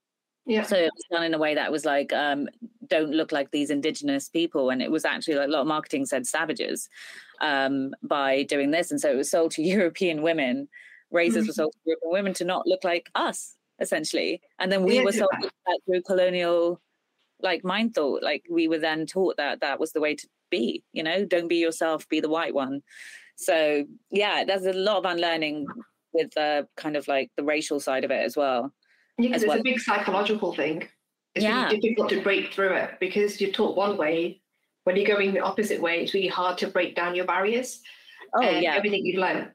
Yeah. 0.48 0.64
So 0.64 0.76
it 0.78 0.92
was 0.94 1.04
done 1.12 1.24
in 1.24 1.34
a 1.34 1.38
way 1.38 1.56
that 1.56 1.72
was 1.72 1.84
like 1.84 2.14
um 2.14 2.48
don't 2.88 3.12
look 3.12 3.32
like 3.32 3.52
these 3.52 3.70
indigenous 3.70 4.30
people 4.30 4.70
and 4.70 4.82
it 4.82 4.92
was 4.92 5.04
actually 5.04 5.36
like 5.36 5.48
a 5.48 5.52
lot 5.52 5.62
of 5.62 5.68
marketing 5.68 6.06
said 6.06 6.26
savages 6.26 6.88
um 7.42 7.94
by 8.04 8.44
doing 8.44 8.72
this 8.72 8.92
and 8.92 9.02
so 9.02 9.12
it 9.12 9.18
was 9.18 9.30
sold 9.30 9.52
to 9.52 9.64
european 9.78 10.22
women. 10.22 10.70
Razors 11.12 11.44
mm-hmm. 11.44 11.50
were 11.50 11.54
sold 11.54 11.74
to 11.74 11.80
european 11.86 12.12
women 12.12 12.34
to 12.36 12.46
not 12.46 12.66
look 12.66 12.84
like 12.86 13.10
us 13.16 13.56
essentially. 13.82 14.42
And 14.58 14.72
then 14.72 14.84
we 14.84 14.96
yeah, 14.96 15.04
were 15.04 15.12
sold 15.12 15.32
through 15.86 16.02
colonial 16.04 16.80
like 17.42 17.64
mind 17.64 17.94
thought 17.94 18.24
like 18.24 18.44
we 18.50 18.68
were 18.68 18.78
then 18.78 19.06
taught 19.06 19.38
that 19.38 19.62
that 19.62 19.80
was 19.80 19.92
the 19.92 20.00
way 20.00 20.16
to 20.16 20.28
be 20.50 20.84
you 20.94 21.04
know 21.04 21.26
don't 21.26 21.48
be 21.48 21.58
yourself 21.58 22.08
be 22.10 22.20
the 22.20 22.30
white 22.30 22.54
one 22.54 22.82
so 23.36 23.84
yeah 24.12 24.44
there's 24.46 24.66
a 24.66 24.74
lot 24.74 24.98
of 24.98 25.06
unlearning 25.06 25.66
with 26.14 26.32
the 26.36 26.68
kind 26.78 26.96
of 26.96 27.08
like 27.08 27.30
the 27.36 27.44
racial 27.44 27.80
side 27.80 28.04
of 28.04 28.12
it 28.12 28.24
as 28.24 28.38
well 28.38 28.72
yeah 29.18 29.30
because 29.30 29.44
it's 29.44 29.50
well. 29.50 29.60
a 29.60 29.64
big 29.64 29.80
psychological 29.80 30.54
thing 30.54 30.88
it's 31.34 31.44
yeah. 31.44 31.66
really 31.66 31.80
difficult 31.80 32.10
to 32.10 32.22
break 32.22 32.54
through 32.54 32.74
it 32.74 32.92
because 33.00 33.42
you're 33.42 33.52
taught 33.52 33.76
one 33.76 33.98
way 33.98 34.42
when 34.86 34.96
you're 34.96 35.06
going 35.06 35.34
the 35.34 35.42
opposite 35.42 35.82
way, 35.82 36.02
it's 36.02 36.14
really 36.14 36.28
hard 36.28 36.58
to 36.60 36.68
break 36.68 36.96
down 36.96 37.16
your 37.16 37.26
barriers. 37.26 37.82
Oh 38.34 38.42
yeah, 38.42 38.76
everything 38.76 39.06
you've 39.06 39.20
learned. 39.20 39.52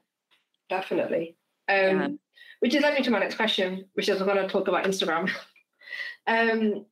Definitely. 0.69 1.37
Um, 1.67 1.77
yeah. 1.77 2.07
Which 2.59 2.75
is 2.75 2.83
led 2.83 2.93
me 2.93 3.03
to 3.03 3.11
my 3.11 3.19
next 3.19 3.35
question, 3.35 3.85
which 3.93 4.07
is 4.07 4.21
I'm 4.21 4.27
going 4.27 4.37
to 4.37 4.47
talk 4.47 4.67
about 4.67 4.85
Instagram. 4.85 5.31
um, 6.27 6.85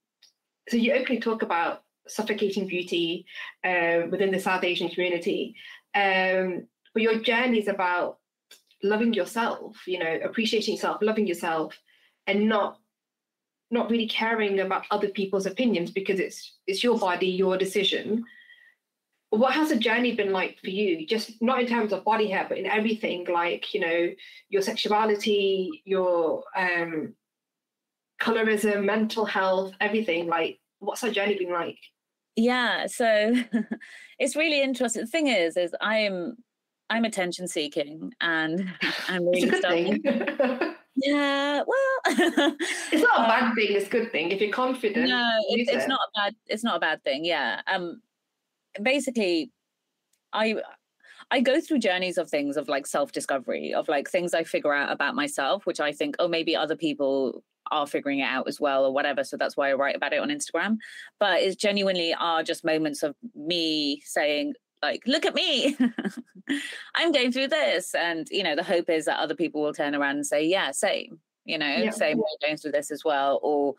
so 0.70 0.78
you 0.78 0.94
openly 0.94 1.20
talk 1.20 1.42
about 1.42 1.84
suffocating 2.08 2.68
beauty 2.68 3.26
uh, 3.64 4.02
within 4.10 4.32
the 4.32 4.40
South 4.40 4.64
Asian 4.64 4.90
community, 4.90 5.56
um, 5.96 6.68
but 6.94 7.04
your 7.04 7.20
journey 7.20 7.60
is 7.60 7.68
about 7.68 8.18
loving 8.84 9.14
yourself. 9.14 9.78
You 9.88 10.00
know, 10.00 10.20
appreciating 10.24 10.76
yourself, 10.76 11.02
loving 11.02 11.28
yourself, 11.28 11.78
and 12.28 12.48
not 12.48 12.80
not 13.72 13.90
really 13.90 14.08
caring 14.08 14.60
about 14.60 14.86
other 14.90 15.10
people's 15.10 15.46
opinions 15.46 15.92
because 15.92 16.20
it's 16.20 16.58
it's 16.68 16.84
your 16.84 16.98
body, 16.98 17.28
your 17.28 17.58
decision. 17.58 18.24
What 19.32 19.54
has 19.54 19.70
the 19.70 19.76
journey 19.76 20.16
been 20.16 20.32
like 20.32 20.58
for 20.60 20.72
you? 20.72 21.06
Just 21.06 21.40
not 21.40 21.62
in 21.62 21.68
terms 21.68 21.94
of 21.94 22.04
body 22.04 22.28
hair, 22.32 22.48
but 22.50 22.58
in 22.58 22.66
everything, 22.66 23.28
like 23.32 23.74
you 23.74 23.80
know, 23.80 24.10
your 24.50 24.62
sexuality, 24.62 25.84
your 25.86 26.44
um, 26.56 27.14
colorism, 28.20 28.84
mental 28.84 29.26
health, 29.26 29.74
everything. 29.80 30.28
Like, 30.28 30.60
what's 30.80 31.02
that 31.02 31.14
journey 31.14 31.38
been 31.38 31.52
like? 31.52 31.80
Yeah, 32.36 32.88
so 32.88 33.36
it's 34.20 34.36
really 34.36 34.62
interesting. 34.62 35.02
The 35.04 35.08
thing 35.08 35.28
is, 35.28 35.58
is 35.58 35.76
I'm 35.82 36.38
I'm 36.90 37.06
attention 37.06 37.48
seeking, 37.48 38.14
and 38.22 38.70
I'm 39.08 39.28
really 39.28 39.58
starting. 39.58 40.02
yeah, 40.96 41.64
well, 41.66 42.56
it's 42.92 43.04
not 43.04 43.20
a 43.20 43.28
bad 43.28 43.56
thing. 43.56 43.68
It's 43.72 43.88
a 43.88 43.90
good 43.90 44.12
thing 44.12 44.32
if 44.32 44.42
you're 44.42 44.52
confident. 44.52 45.10
No, 45.10 45.32
it's, 45.50 45.72
it's 45.72 45.88
not 45.88 46.00
a 46.00 46.20
bad. 46.20 46.36
It's 46.48 46.64
not 46.64 46.78
a 46.78 46.80
bad 46.80 47.04
thing. 47.04 47.26
Yeah. 47.26 47.62
Um, 47.68 48.02
basically, 48.82 49.52
I 50.34 50.56
I 51.32 51.42
go 51.42 51.62
through 51.62 51.80
journeys 51.80 52.18
of 52.18 52.30
things 52.30 52.58
of 52.58 52.68
like 52.70 52.88
self 52.88 53.12
discovery 53.12 53.74
of 53.74 53.88
like 53.88 54.10
things 54.10 54.34
I 54.34 54.44
figure 54.44 54.74
out 54.74 54.92
about 54.92 55.16
myself, 55.16 55.66
which 55.66 55.80
I 55.80 55.92
think, 55.92 56.16
oh, 56.20 56.28
maybe 56.28 56.56
other 56.56 56.76
people 56.76 57.44
are 57.72 57.88
figuring 57.88 58.20
it 58.20 58.24
out 58.24 58.48
as 58.48 58.60
well 58.60 58.86
or 58.86 58.94
whatever. 58.94 59.24
So 59.24 59.38
that's 59.38 59.58
why 59.58 59.70
I 59.70 59.74
write 59.74 59.96
about 59.96 60.14
it 60.14 60.20
on 60.20 60.30
Instagram. 60.30 60.78
But 61.20 61.42
it's 61.42 61.56
genuinely 61.56 62.14
are 62.14 62.44
just 62.44 62.66
moments 62.66 63.04
of 63.04 63.16
me 63.36 64.02
saying, 64.06 64.54
like, 64.82 65.04
look 65.06 65.26
at 65.26 65.36
me, 65.36 65.78
I'm 66.96 67.12
going 67.12 67.32
through 67.32 67.50
this. 67.50 67.94
And, 67.94 68.28
you 68.32 68.44
know, 68.44 68.56
the 68.56 68.64
hope 68.64 68.90
is 68.90 69.06
that 69.06 69.20
other 69.20 69.36
people 69.36 69.62
will 69.62 69.74
turn 69.74 69.96
around 69.96 70.16
and 70.16 70.26
say, 70.26 70.46
yeah, 70.46 70.72
same, 70.72 71.20
you 71.46 71.58
know, 71.58 71.68
yeah. 71.68 71.90
same, 71.90 72.18
we're 72.18 72.48
going 72.48 72.58
through 72.58 72.72
this 72.72 72.92
as 72.92 73.04
well. 73.04 73.40
Or, 73.44 73.76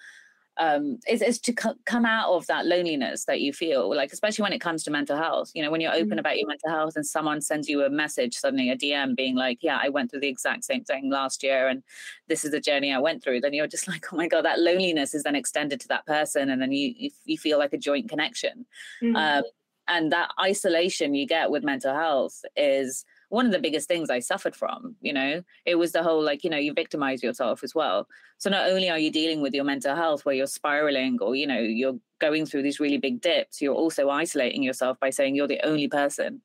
um, 0.56 0.98
is, 1.08 1.22
is 1.22 1.38
to 1.40 1.52
c- 1.52 1.70
come 1.86 2.04
out 2.04 2.30
of 2.30 2.46
that 2.46 2.66
loneliness 2.66 3.24
that 3.24 3.40
you 3.40 3.52
feel, 3.52 3.94
like 3.94 4.12
especially 4.12 4.42
when 4.42 4.52
it 4.52 4.60
comes 4.60 4.82
to 4.84 4.90
mental 4.90 5.16
health. 5.16 5.50
You 5.54 5.62
know, 5.62 5.70
when 5.70 5.80
you're 5.80 5.92
open 5.92 6.10
mm-hmm. 6.10 6.18
about 6.18 6.38
your 6.38 6.48
mental 6.48 6.70
health 6.70 6.96
and 6.96 7.06
someone 7.06 7.40
sends 7.40 7.68
you 7.68 7.82
a 7.84 7.90
message, 7.90 8.36
suddenly 8.36 8.70
a 8.70 8.76
DM 8.76 9.16
being 9.16 9.36
like, 9.36 9.58
"Yeah, 9.62 9.78
I 9.82 9.88
went 9.88 10.10
through 10.10 10.20
the 10.20 10.28
exact 10.28 10.64
same 10.64 10.84
thing 10.84 11.10
last 11.10 11.42
year, 11.42 11.68
and 11.68 11.82
this 12.28 12.44
is 12.44 12.50
the 12.50 12.60
journey 12.60 12.92
I 12.92 12.98
went 12.98 13.22
through," 13.22 13.40
then 13.40 13.54
you're 13.54 13.66
just 13.66 13.88
like, 13.88 14.12
"Oh 14.12 14.16
my 14.16 14.28
god!" 14.28 14.44
That 14.44 14.60
loneliness 14.60 15.14
is 15.14 15.22
then 15.22 15.36
extended 15.36 15.80
to 15.80 15.88
that 15.88 16.06
person, 16.06 16.50
and 16.50 16.60
then 16.60 16.72
you 16.72 16.94
you, 16.96 17.10
you 17.24 17.38
feel 17.38 17.58
like 17.58 17.72
a 17.72 17.78
joint 17.78 18.08
connection. 18.08 18.66
Mm-hmm. 19.02 19.16
Um, 19.16 19.44
and 19.88 20.12
that 20.12 20.30
isolation 20.40 21.14
you 21.14 21.26
get 21.26 21.50
with 21.50 21.64
mental 21.64 21.94
health 21.94 22.44
is 22.56 23.04
one 23.30 23.46
of 23.46 23.52
the 23.52 23.60
biggest 23.60 23.88
things 23.88 24.10
I 24.10 24.18
suffered 24.18 24.54
from, 24.54 24.96
you 25.00 25.12
know, 25.12 25.42
it 25.64 25.76
was 25.76 25.92
the 25.92 26.02
whole 26.02 26.22
like, 26.22 26.44
you 26.44 26.50
know, 26.50 26.58
you 26.58 26.74
victimize 26.74 27.22
yourself 27.22 27.62
as 27.62 27.74
well. 27.74 28.06
So 28.38 28.50
not 28.50 28.68
only 28.68 28.90
are 28.90 28.98
you 28.98 29.10
dealing 29.10 29.40
with 29.40 29.54
your 29.54 29.64
mental 29.64 29.94
health 29.94 30.24
where 30.24 30.34
you're 30.34 30.48
spiraling 30.48 31.18
or, 31.20 31.36
you 31.36 31.46
know, 31.46 31.58
you're 31.60 31.98
going 32.20 32.44
through 32.44 32.64
these 32.64 32.80
really 32.80 32.98
big 32.98 33.20
dips, 33.20 33.62
you're 33.62 33.74
also 33.74 34.10
isolating 34.10 34.64
yourself 34.64 34.98
by 35.00 35.10
saying 35.10 35.36
you're 35.36 35.46
the 35.46 35.64
only 35.64 35.86
person 35.86 36.42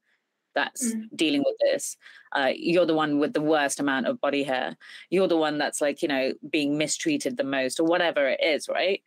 that's 0.54 0.94
mm. 0.94 1.04
dealing 1.16 1.44
with 1.44 1.56
this. 1.60 1.98
Uh, 2.34 2.52
you're 2.56 2.86
the 2.86 2.94
one 2.94 3.18
with 3.20 3.34
the 3.34 3.42
worst 3.42 3.80
amount 3.80 4.06
of 4.06 4.22
body 4.22 4.44
hair. 4.44 4.78
You're 5.10 5.28
the 5.28 5.38
one 5.38 5.58
that's 5.58 5.82
like, 5.82 6.04
you 6.04 6.08
know, 6.08 6.34
being 6.52 6.78
mistreated 6.78 7.36
the 7.36 7.44
most 7.44 7.80
or 7.80 7.86
whatever 7.86 8.28
it 8.28 8.40
is, 8.44 8.70
right? 8.70 9.02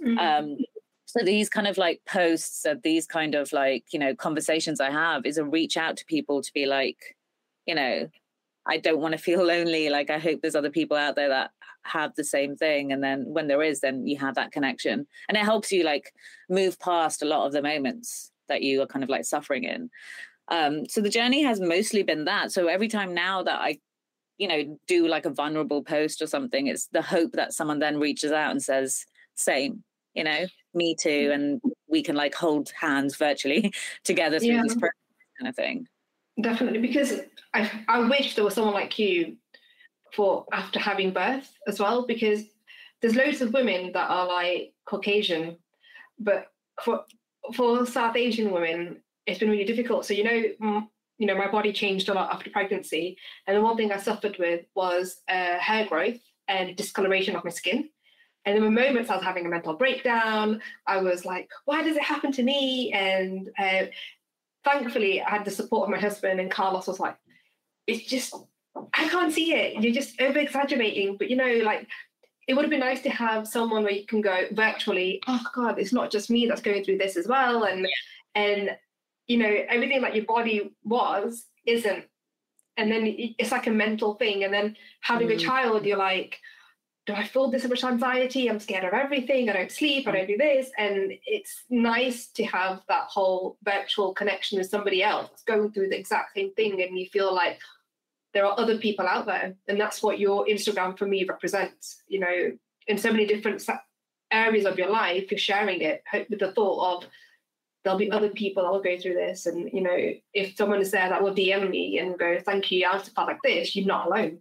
Mm. 0.00 0.18
Um, 0.18 0.56
so 1.04 1.24
these 1.24 1.48
kind 1.48 1.66
of 1.66 1.78
like 1.78 2.00
posts 2.06 2.66
these 2.82 3.06
kind 3.06 3.34
of 3.34 3.52
like, 3.52 3.92
you 3.92 3.98
know, 3.98 4.14
conversations 4.14 4.80
I 4.80 4.90
have 4.90 5.26
is 5.26 5.38
a 5.38 5.44
reach 5.44 5.76
out 5.76 5.96
to 5.98 6.04
people 6.06 6.42
to 6.42 6.52
be 6.52 6.66
like, 6.66 7.13
you 7.66 7.74
know, 7.74 8.08
I 8.66 8.78
don't 8.78 9.00
want 9.00 9.12
to 9.12 9.18
feel 9.18 9.44
lonely. 9.44 9.90
Like 9.90 10.10
I 10.10 10.18
hope 10.18 10.40
there's 10.40 10.54
other 10.54 10.70
people 10.70 10.96
out 10.96 11.16
there 11.16 11.28
that 11.28 11.50
have 11.82 12.14
the 12.14 12.24
same 12.24 12.56
thing. 12.56 12.92
And 12.92 13.02
then 13.02 13.24
when 13.26 13.46
there 13.46 13.62
is, 13.62 13.80
then 13.80 14.06
you 14.06 14.16
have 14.18 14.34
that 14.36 14.52
connection. 14.52 15.06
And 15.28 15.36
it 15.36 15.44
helps 15.44 15.70
you 15.70 15.84
like 15.84 16.12
move 16.48 16.78
past 16.78 17.22
a 17.22 17.26
lot 17.26 17.46
of 17.46 17.52
the 17.52 17.62
moments 17.62 18.32
that 18.48 18.62
you 18.62 18.82
are 18.82 18.86
kind 18.86 19.02
of 19.02 19.10
like 19.10 19.24
suffering 19.24 19.64
in. 19.64 19.90
Um, 20.48 20.86
so 20.88 21.00
the 21.00 21.10
journey 21.10 21.42
has 21.42 21.60
mostly 21.60 22.02
been 22.02 22.24
that. 22.24 22.52
So 22.52 22.66
every 22.68 22.88
time 22.88 23.14
now 23.14 23.42
that 23.42 23.60
I, 23.60 23.78
you 24.38 24.48
know, 24.48 24.78
do 24.86 25.06
like 25.08 25.26
a 25.26 25.30
vulnerable 25.30 25.82
post 25.82 26.20
or 26.20 26.26
something, 26.26 26.66
it's 26.66 26.86
the 26.88 27.02
hope 27.02 27.32
that 27.32 27.52
someone 27.52 27.78
then 27.78 27.98
reaches 27.98 28.32
out 28.32 28.50
and 28.50 28.62
says, 28.62 29.06
same, 29.36 29.84
you 30.14 30.24
know, 30.24 30.46
me 30.74 30.94
too. 30.94 31.30
And 31.32 31.60
we 31.88 32.02
can 32.02 32.16
like 32.16 32.34
hold 32.34 32.70
hands 32.70 33.16
virtually 33.16 33.72
together 34.04 34.38
through 34.38 34.48
yeah. 34.48 34.62
this 34.62 34.74
kind 34.74 35.48
of 35.48 35.56
thing. 35.56 35.86
Definitely, 36.40 36.80
because 36.80 37.20
I 37.52 37.70
I 37.88 38.00
wish 38.00 38.34
there 38.34 38.44
was 38.44 38.54
someone 38.54 38.74
like 38.74 38.98
you 38.98 39.36
for 40.12 40.46
after 40.52 40.80
having 40.80 41.12
birth 41.12 41.52
as 41.68 41.78
well, 41.78 42.06
because 42.06 42.44
there's 43.00 43.14
loads 43.16 43.40
of 43.40 43.52
women 43.52 43.92
that 43.92 44.10
are 44.10 44.26
like 44.26 44.72
Caucasian, 44.84 45.56
but 46.18 46.48
for 46.82 47.04
for 47.54 47.86
South 47.86 48.16
Asian 48.16 48.50
women, 48.50 49.00
it's 49.26 49.38
been 49.38 49.50
really 49.50 49.64
difficult. 49.64 50.06
So 50.06 50.14
you 50.14 50.24
know, 50.24 50.82
you 51.18 51.26
know, 51.26 51.36
my 51.36 51.50
body 51.50 51.72
changed 51.72 52.08
a 52.08 52.14
lot 52.14 52.32
after 52.34 52.50
pregnancy, 52.50 53.16
and 53.46 53.56
the 53.56 53.60
one 53.62 53.76
thing 53.76 53.92
I 53.92 53.98
suffered 53.98 54.36
with 54.38 54.64
was 54.74 55.22
uh, 55.28 55.58
hair 55.58 55.86
growth 55.86 56.18
and 56.48 56.76
discoloration 56.76 57.36
of 57.36 57.44
my 57.44 57.50
skin. 57.50 57.88
And 58.46 58.56
there 58.56 58.62
were 58.62 58.70
moments 58.70 59.08
I 59.08 59.16
was 59.16 59.24
having 59.24 59.46
a 59.46 59.48
mental 59.48 59.72
breakdown. 59.72 60.60
I 60.86 60.98
was 60.98 61.24
like, 61.24 61.48
why 61.64 61.82
does 61.82 61.96
it 61.96 62.02
happen 62.02 62.30
to 62.32 62.42
me? 62.42 62.92
And 62.92 63.48
uh, 63.58 63.86
thankfully, 64.64 65.22
I 65.22 65.30
had 65.30 65.44
the 65.44 65.50
support 65.50 65.84
of 65.84 65.90
my 65.90 66.00
husband, 66.00 66.40
and 66.40 66.50
Carlos 66.50 66.86
was 66.86 67.00
like, 67.00 67.16
"It's 67.86 68.06
just, 68.06 68.34
I 68.94 69.08
can't 69.08 69.32
see 69.32 69.54
it. 69.54 69.82
You're 69.82 69.94
just 69.94 70.20
over 70.20 70.38
exaggerating." 70.38 71.16
But 71.16 71.30
you 71.30 71.36
know, 71.36 71.60
like, 71.64 71.86
it 72.48 72.54
would 72.54 72.64
have 72.64 72.70
been 72.70 72.80
nice 72.80 73.02
to 73.02 73.10
have 73.10 73.48
someone 73.48 73.84
where 73.84 73.92
you 73.92 74.06
can 74.06 74.20
go 74.20 74.44
virtually. 74.52 75.20
Oh 75.26 75.44
God, 75.54 75.78
it's 75.78 75.92
not 75.92 76.10
just 76.10 76.30
me 76.30 76.46
that's 76.46 76.62
going 76.62 76.84
through 76.84 76.98
this 76.98 77.16
as 77.16 77.26
well, 77.26 77.64
and 77.64 77.86
and 78.34 78.76
you 79.26 79.38
know, 79.38 79.56
everything 79.68 80.02
that 80.02 80.14
your 80.14 80.24
body 80.24 80.74
was 80.84 81.46
isn't. 81.66 82.04
And 82.76 82.90
then 82.90 83.14
it's 83.38 83.52
like 83.52 83.66
a 83.66 83.70
mental 83.70 84.14
thing. 84.14 84.44
And 84.44 84.52
then 84.52 84.76
having 85.00 85.28
mm. 85.28 85.34
a 85.34 85.38
child, 85.38 85.86
you're 85.86 85.96
like, 85.96 86.38
do 87.06 87.12
I 87.12 87.24
feel 87.24 87.50
this 87.50 87.68
much 87.68 87.84
anxiety? 87.84 88.48
I'm 88.48 88.58
scared 88.58 88.84
of 88.84 88.94
everything. 88.94 89.50
I 89.50 89.52
don't 89.52 89.70
sleep. 89.70 90.08
I 90.08 90.12
don't 90.12 90.26
do 90.26 90.38
this. 90.38 90.70
And 90.78 91.12
it's 91.26 91.64
nice 91.68 92.28
to 92.28 92.44
have 92.44 92.80
that 92.88 93.04
whole 93.08 93.58
virtual 93.62 94.14
connection 94.14 94.58
with 94.58 94.70
somebody 94.70 95.02
else 95.02 95.42
going 95.46 95.70
through 95.70 95.90
the 95.90 95.98
exact 95.98 96.34
same 96.34 96.52
thing. 96.54 96.80
And 96.80 96.98
you 96.98 97.06
feel 97.06 97.34
like 97.34 97.58
there 98.32 98.46
are 98.46 98.58
other 98.58 98.78
people 98.78 99.06
out 99.06 99.26
there. 99.26 99.54
And 99.68 99.78
that's 99.78 100.02
what 100.02 100.18
your 100.18 100.46
Instagram 100.46 100.96
for 100.96 101.06
me 101.06 101.24
represents. 101.24 102.02
You 102.08 102.20
know, 102.20 102.52
in 102.86 102.96
so 102.96 103.10
many 103.10 103.26
different 103.26 103.62
areas 104.30 104.64
of 104.64 104.78
your 104.78 104.90
life, 104.90 105.30
you're 105.30 105.38
sharing 105.38 105.82
it 105.82 106.02
with 106.30 106.38
the 106.38 106.52
thought 106.52 107.02
of 107.02 107.08
there'll 107.82 107.98
be 107.98 108.10
other 108.10 108.30
people 108.30 108.62
that 108.62 108.72
will 108.72 108.80
go 108.80 108.98
through 108.98 109.12
this. 109.12 109.44
And, 109.44 109.70
you 109.70 109.82
know, 109.82 110.14
if 110.32 110.56
someone 110.56 110.80
is 110.80 110.90
there 110.90 111.10
that 111.10 111.22
will 111.22 111.34
DM 111.34 111.68
me 111.68 111.98
and 111.98 112.18
go, 112.18 112.38
thank 112.40 112.72
you, 112.72 112.88
I 112.90 112.98
felt 112.98 113.28
like 113.28 113.42
this, 113.44 113.76
you're 113.76 113.86
not 113.86 114.06
alone. 114.06 114.38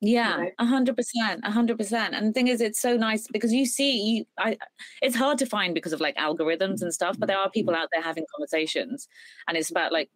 Yeah, 0.00 0.46
a 0.58 0.66
hundred 0.66 0.96
percent, 0.96 1.40
a 1.44 1.50
hundred 1.50 1.78
percent. 1.78 2.14
And 2.14 2.28
the 2.28 2.32
thing 2.32 2.48
is, 2.48 2.60
it's 2.60 2.80
so 2.80 2.96
nice 2.96 3.26
because 3.26 3.52
you 3.52 3.64
see, 3.64 4.00
you, 4.00 4.24
I, 4.38 4.58
it's 5.00 5.16
hard 5.16 5.38
to 5.38 5.46
find 5.46 5.74
because 5.74 5.92
of 5.92 6.00
like 6.00 6.16
algorithms 6.16 6.82
and 6.82 6.92
stuff. 6.92 7.16
But 7.18 7.26
there 7.26 7.38
are 7.38 7.50
people 7.50 7.74
out 7.74 7.88
there 7.92 8.02
having 8.02 8.24
conversations, 8.36 9.08
and 9.48 9.56
it's 9.56 9.70
about 9.70 9.92
like 9.92 10.10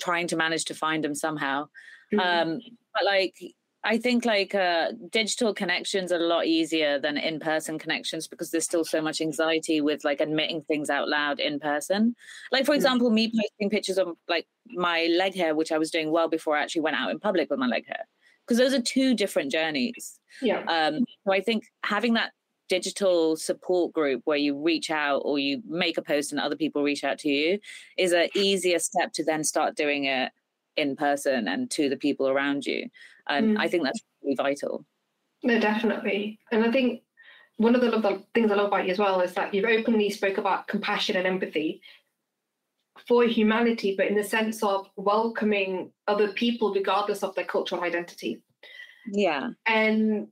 trying 0.00 0.26
to 0.28 0.36
manage 0.36 0.64
to 0.66 0.74
find 0.74 1.04
them 1.04 1.14
somehow. 1.14 1.68
Mm-hmm. 2.12 2.20
Um, 2.20 2.60
but 2.92 3.04
like, 3.04 3.36
I 3.84 3.98
think 3.98 4.24
like 4.24 4.54
uh, 4.54 4.92
digital 5.10 5.54
connections 5.54 6.10
are 6.10 6.16
a 6.16 6.26
lot 6.26 6.46
easier 6.46 6.98
than 6.98 7.16
in-person 7.16 7.78
connections 7.78 8.26
because 8.26 8.50
there's 8.50 8.64
still 8.64 8.84
so 8.84 9.00
much 9.00 9.20
anxiety 9.20 9.80
with 9.80 10.02
like 10.04 10.20
admitting 10.20 10.62
things 10.62 10.90
out 10.90 11.08
loud 11.08 11.38
in 11.38 11.60
person. 11.60 12.16
Like 12.50 12.64
for 12.64 12.72
mm-hmm. 12.72 12.76
example, 12.76 13.10
me 13.10 13.28
posting 13.28 13.70
pictures 13.70 13.98
of 13.98 14.16
like 14.28 14.48
my 14.66 15.08
leg 15.16 15.36
hair, 15.36 15.54
which 15.54 15.70
I 15.70 15.78
was 15.78 15.90
doing 15.90 16.10
well 16.10 16.28
before 16.28 16.56
I 16.56 16.62
actually 16.62 16.82
went 16.82 16.96
out 16.96 17.10
in 17.10 17.20
public 17.20 17.48
with 17.48 17.60
my 17.60 17.68
leg 17.68 17.86
hair 17.86 18.06
because 18.50 18.58
those 18.58 18.74
are 18.76 18.82
two 18.82 19.14
different 19.14 19.52
journeys. 19.52 20.18
Yeah. 20.42 20.64
Um, 20.66 21.04
so 21.24 21.32
I 21.32 21.40
think 21.40 21.66
having 21.84 22.14
that 22.14 22.32
digital 22.68 23.36
support 23.36 23.92
group 23.92 24.22
where 24.24 24.36
you 24.36 24.60
reach 24.60 24.90
out 24.90 25.22
or 25.24 25.38
you 25.38 25.62
make 25.68 25.96
a 25.96 26.02
post 26.02 26.32
and 26.32 26.40
other 26.40 26.56
people 26.56 26.82
reach 26.82 27.04
out 27.04 27.18
to 27.20 27.28
you 27.28 27.60
is 27.96 28.10
an 28.10 28.28
easier 28.34 28.80
step 28.80 29.12
to 29.12 29.24
then 29.24 29.44
start 29.44 29.76
doing 29.76 30.06
it 30.06 30.32
in 30.76 30.96
person 30.96 31.46
and 31.46 31.70
to 31.70 31.88
the 31.88 31.96
people 31.96 32.28
around 32.28 32.66
you. 32.66 32.88
And 33.28 33.56
mm. 33.56 33.60
I 33.60 33.68
think 33.68 33.84
that's 33.84 34.00
really 34.24 34.34
vital. 34.34 34.84
No, 35.44 35.60
definitely. 35.60 36.40
And 36.50 36.64
I 36.64 36.72
think 36.72 37.02
one 37.58 37.76
of 37.76 37.80
the, 37.80 37.90
the 37.90 38.20
things 38.34 38.50
I 38.50 38.56
love 38.56 38.66
about 38.66 38.84
you 38.84 38.90
as 38.90 38.98
well 38.98 39.20
is 39.20 39.32
that 39.34 39.54
you've 39.54 39.64
openly 39.64 40.10
spoke 40.10 40.38
about 40.38 40.66
compassion 40.66 41.16
and 41.16 41.26
empathy. 41.26 41.82
For 43.06 43.24
humanity, 43.24 43.94
but 43.96 44.06
in 44.06 44.14
the 44.14 44.24
sense 44.24 44.62
of 44.62 44.88
welcoming 44.96 45.92
other 46.06 46.32
people 46.32 46.72
regardless 46.74 47.22
of 47.22 47.34
their 47.34 47.44
cultural 47.44 47.82
identity 47.82 48.42
Yeah. 49.06 49.50
and 49.66 50.28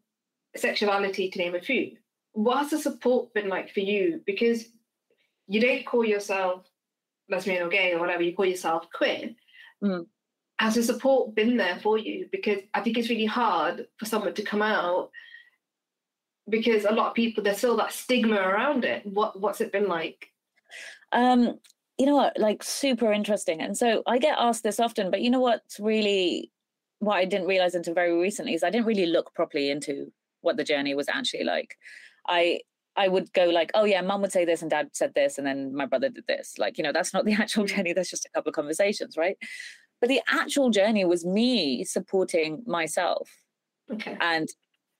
sexuality, 0.57 1.31
to 1.31 1.39
name 1.39 1.55
a 1.55 1.61
few. 1.61 1.97
What 2.33 2.59
has 2.59 2.71
the 2.71 2.79
support 2.79 3.33
been 3.35 3.49
like 3.49 3.73
for 3.73 3.81
you? 3.81 4.23
Because 4.27 4.69
you 5.47 5.61
don't 5.61 5.87
call 5.87 6.05
yourself 6.05 6.67
lesbian 7.29 7.63
or 7.63 7.69
gay 7.69 7.93
or 7.93 8.01
whatever, 8.01 8.23
you 8.23 8.35
call 8.35 8.47
yourself 8.47 8.87
queer. 8.93 9.35
Mm. 9.83 10.07
Has 10.59 10.75
the 10.75 10.83
support 10.83 11.35
been 11.35 11.57
there 11.57 11.79
for 11.81 11.99
you? 11.99 12.29
Because 12.33 12.59
I 12.75 12.81
think 12.81 12.99
it's 12.99 13.11
really 13.11 13.27
hard 13.27 13.87
for 13.97 14.07
someone 14.07 14.35
to 14.35 14.43
come 14.43 14.63
out 14.63 15.11
because 16.49 16.85
a 16.85 16.93
lot 16.93 17.09
of 17.09 17.15
people 17.15 17.45
there's 17.45 17.59
still 17.59 17.77
that 17.77 17.93
stigma 17.93 18.37
around 18.37 18.85
it. 18.85 19.05
What 19.07 19.41
what's 19.41 19.61
it 19.61 19.73
been 19.73 19.89
like? 19.89 20.29
Um, 21.13 21.59
you 21.99 22.07
know 22.07 22.17
what, 22.17 22.39
like 22.39 22.63
super 22.63 23.13
interesting. 23.13 23.61
And 23.61 23.77
so 23.77 24.03
I 24.07 24.19
get 24.19 24.37
asked 24.39 24.63
this 24.63 24.81
often, 24.81 25.11
but 25.11 25.21
you 25.21 25.31
know 25.31 25.41
what's 25.41 25.81
really 25.81 26.51
what 27.01 27.17
I 27.17 27.25
didn't 27.25 27.47
realize 27.47 27.75
until 27.75 27.95
very 27.95 28.13
recently 28.13 28.55
is 28.55 28.65
I 28.65 28.71
didn't 28.71 28.87
really 28.87 29.07
look 29.07 29.35
properly 29.35 29.71
into 29.71 30.13
what 30.41 30.57
the 30.57 30.65
journey 30.65 30.95
was 30.95 31.09
actually 31.09 31.45
like. 31.45 31.77
I 32.27 32.61
I 32.97 33.09
would 33.09 33.33
go 33.33 33.45
like, 33.45 33.71
oh 33.75 33.85
yeah, 33.85 34.01
mum 34.01 34.23
would 34.23 34.33
say 34.33 34.45
this 34.45 34.63
and 34.63 34.71
dad 34.71 34.91
said 34.93 35.15
this, 35.15 35.39
and 35.39 35.47
then 35.47 35.75
my 35.75 35.87
brother 35.87 36.09
did 36.09 36.27
this. 36.27 36.55
Like, 36.59 36.79
you 36.79 36.85
know, 36.85 36.93
that's 36.93 37.15
not 37.15 37.25
the 37.25 37.33
actual 37.45 37.65
mm. 37.65 37.69
journey, 37.69 37.93
that's 37.93 38.11
just 38.11 38.27
a 38.27 38.31
couple 38.31 38.51
of 38.51 38.55
conversations, 38.55 39.17
right? 39.17 39.37
But 40.01 40.09
the 40.09 40.21
actual 40.29 40.71
journey 40.71 41.05
was 41.05 41.25
me 41.25 41.85
supporting 41.85 42.63
myself 42.67 43.29
Okay. 43.91 44.17
and 44.21 44.49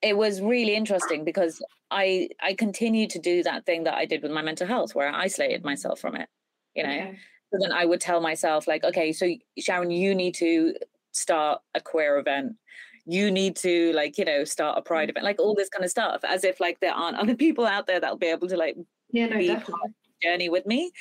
it 0.01 0.17
was 0.17 0.41
really 0.41 0.75
interesting 0.75 1.25
because 1.25 1.63
i 1.91 2.29
i 2.41 2.55
continued 2.55 3.11
to 3.11 3.19
do 3.19 3.43
that 3.43 3.67
thing 3.67 3.85
that 3.85 3.95
i 3.95 4.05
did 4.05 4.23
with 4.23 4.33
my 4.33 4.43
mental 4.43 4.67
health 4.67 4.95
where 4.95 5.09
i 5.09 5.25
isolated 5.25 5.65
myself 5.65 6.01
from 6.01 6.17
it 6.17 6.29
you 6.75 6.83
know? 6.83 6.91
Okay. 6.91 7.19
so 7.53 7.59
then 7.61 7.73
i 7.73 7.85
would 7.85 8.01
tell 8.01 8.21
myself 8.21 8.67
like 8.69 8.85
okay 8.85 9.13
so 9.13 9.27
sharan 9.61 9.97
you 9.97 10.15
need 10.15 10.35
to 10.35 10.75
start 11.13 11.61
a 11.75 11.81
queer 11.81 12.19
event. 12.19 12.53
You 13.07 13.31
need 13.31 13.57
to 13.57 13.93
like 13.95 14.19
you 14.19 14.25
know 14.25 14.45
start 14.45 14.79
a 14.79 14.83
pride 14.83 15.09
event 15.11 15.25
like 15.25 15.41
all 15.41 15.55
this 15.55 15.71
kind 15.71 15.85
of 15.85 15.91
stuff 15.91 16.21
as 16.25 16.45
if 16.45 16.61
like 16.61 16.79
there 16.81 16.93
aren't 16.93 17.17
other 17.17 17.35
people 17.35 17.67
out 17.67 17.87
there 17.87 17.99
that'll 18.01 18.19
be 18.19 18.27
able 18.27 18.49
to 18.49 18.57
like 18.57 18.77
Yeah, 19.11 19.27
no, 19.29 19.39
be 19.39 19.47
definitely. 19.49 19.73
part 19.73 19.87
of 19.87 19.95
the 20.21 20.29
journey 20.29 20.49
with 20.51 20.67
me. 20.67 20.93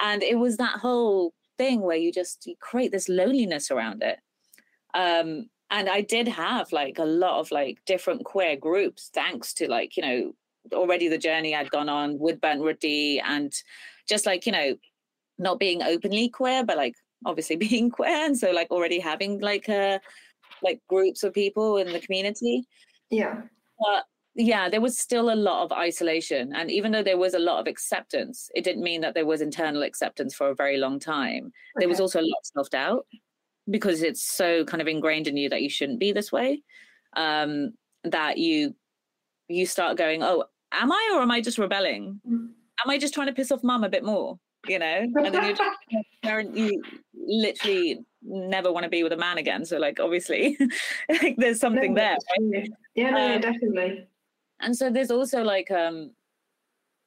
And 0.00 0.22
it 0.22 0.38
was 0.38 0.56
that 0.56 0.78
whole 0.80 1.34
thing 1.58 1.82
where 1.82 1.96
you 1.98 2.10
just 2.12 2.46
you 2.46 2.56
create 2.60 2.90
this 2.92 3.08
loneliness 3.08 3.70
around 3.70 4.02
it. 4.02 4.18
Um 4.94 5.50
and 5.70 5.88
i 5.88 6.00
did 6.00 6.26
have 6.26 6.72
like 6.72 6.98
a 6.98 7.04
lot 7.04 7.38
of 7.38 7.50
like 7.52 7.78
different 7.86 8.24
queer 8.24 8.56
groups 8.56 9.08
thanks 9.14 9.54
to 9.54 9.68
like 9.70 9.96
you 9.96 10.02
know 10.02 10.32
already 10.72 11.06
the 11.08 11.18
journey 11.18 11.54
i'd 11.54 11.70
gone 11.70 11.88
on 11.88 12.18
with 12.18 12.40
Burnt 12.40 12.60
Roti 12.62 13.20
and 13.20 13.52
just 14.08 14.26
like 14.26 14.46
you 14.46 14.52
know 14.52 14.74
not 15.40 15.58
being 15.58 15.82
openly 15.82 16.28
queer 16.28 16.64
but 16.64 16.76
like 16.76 16.94
obviously 17.26 17.56
being 17.68 17.90
queer 17.90 18.08
and 18.26 18.38
so 18.38 18.50
like 18.52 18.70
already 18.70 19.00
having 19.00 19.40
like 19.40 19.68
uh 19.68 19.98
like 20.62 20.80
groups 20.88 21.22
of 21.22 21.32
people 21.34 21.76
in 21.78 21.92
the 21.92 22.00
community 22.00 22.64
Yeah. 23.10 23.42
but 23.78 24.04
yeah, 24.36 24.68
there 24.68 24.80
was 24.80 24.96
still 24.96 25.32
a 25.32 25.34
lot 25.34 25.64
of 25.64 25.72
isolation. 25.72 26.52
And 26.54 26.70
even 26.70 26.92
though 26.92 27.02
there 27.02 27.18
was 27.18 27.34
a 27.34 27.38
lot 27.40 27.58
of 27.58 27.66
acceptance, 27.66 28.48
it 28.54 28.62
didn't 28.62 28.84
mean 28.84 29.00
that 29.00 29.12
there 29.12 29.26
was 29.26 29.40
internal 29.40 29.82
acceptance 29.82 30.34
for 30.36 30.50
a 30.50 30.54
very 30.54 30.76
long 30.78 31.00
time. 31.00 31.50
There 31.76 31.88
was 31.88 32.00
also 32.00 32.20
a 32.20 32.22
lot 32.22 32.38
of 32.40 32.46
self 32.54 32.70
doubt 32.70 33.06
because 33.68 34.02
it's 34.02 34.22
so 34.22 34.64
kind 34.64 34.80
of 34.80 34.86
ingrained 34.86 35.26
in 35.26 35.36
you 35.36 35.48
that 35.48 35.62
you 35.62 35.68
shouldn't 35.68 35.98
be 35.98 36.12
this 36.12 36.30
way. 36.30 36.62
Um, 37.16 37.72
that 38.04 38.38
you 38.38 38.76
you 39.48 39.66
start 39.66 39.98
going, 39.98 40.22
Oh, 40.22 40.44
am 40.72 40.92
I 40.92 41.10
or 41.14 41.22
am 41.22 41.30
I 41.32 41.40
just 41.40 41.58
rebelling? 41.58 42.20
Mm. 42.26 42.50
Am 42.84 42.90
I 42.90 42.98
just 42.98 43.12
trying 43.12 43.26
to 43.26 43.32
piss 43.34 43.50
off 43.50 43.64
mum 43.64 43.82
a 43.82 43.88
bit 43.88 44.04
more? 44.04 44.38
You 44.68 44.78
know? 44.78 45.06
And 45.16 45.34
then 45.34 45.44
you're 45.88 46.02
parent 46.22 46.56
you 46.56 46.82
literally 47.14 48.04
never 48.22 48.70
want 48.72 48.84
to 48.84 48.90
be 48.90 49.02
with 49.02 49.12
a 49.12 49.16
man 49.16 49.38
again. 49.38 49.64
So 49.64 49.78
like 49.78 49.98
obviously 50.00 50.56
like 51.08 51.36
there's 51.38 51.60
something 51.60 51.94
No, 51.94 52.00
there. 52.02 52.16
true. 52.36 52.64
Yeah, 52.94 53.10
no, 53.10 53.34
Um, 53.36 53.40
definitely. 53.40 54.06
and 54.60 54.76
so 54.76 54.90
there's 54.90 55.10
also 55.10 55.42
like 55.42 55.70
um 55.70 56.10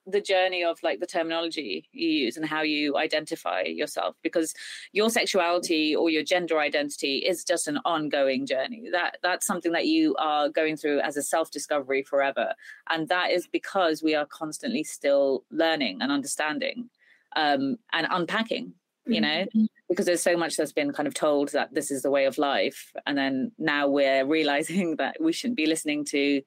the 0.05 0.19
journey 0.19 0.65
of 0.65 0.77
like 0.83 0.99
the 0.99 1.05
terminology 1.05 1.87
you 1.93 2.09
use 2.09 2.35
and 2.35 2.45
how 2.45 2.61
you 2.61 2.97
identify 2.97 3.61
yourself 3.61 4.17
because 4.21 4.53
your 4.91 5.09
sexuality 5.09 5.95
or 5.95 6.09
your 6.09 6.23
gender 6.23 6.59
identity 6.59 7.19
is 7.19 7.45
just 7.45 7.69
an 7.69 7.79
ongoing 7.85 8.45
journey 8.45 8.83
that 8.91 9.17
that's 9.23 9.45
something 9.47 9.71
that 9.71 9.85
you 9.87 10.13
are 10.17 10.49
going 10.49 10.75
through 10.75 10.99
as 10.99 11.15
a 11.15 11.21
self 11.23 11.51
discovery 11.51 12.03
forever 12.03 12.53
and 12.89 13.07
that 13.07 13.31
is 13.31 13.47
because 13.47 14.03
we 14.03 14.13
are 14.13 14.25
constantly 14.25 14.83
still 14.83 15.45
learning 15.51 16.01
and 16.01 16.11
understanding 16.11 16.89
um 17.35 17.77
and 17.91 18.07
unpacking 18.09 18.73
you 19.05 19.19
know? 19.19 19.45
Because 19.89 20.05
there's 20.05 20.23
so 20.23 20.37
much 20.37 20.55
that's 20.55 20.71
been 20.71 20.93
kind 20.93 21.07
of 21.07 21.13
told 21.13 21.51
that 21.51 21.73
this 21.73 21.91
is 21.91 22.03
the 22.03 22.09
way 22.09 22.23
of 22.23 22.37
life 22.37 22.91
and 23.05 23.17
then 23.17 23.51
now 23.57 23.87
we're 23.87 24.25
realizing 24.37 24.95
that 24.95 25.17
we 25.19 25.33
shouldn't 25.33 25.57
be 25.57 25.65
listening 25.65 26.05
to 26.05 26.41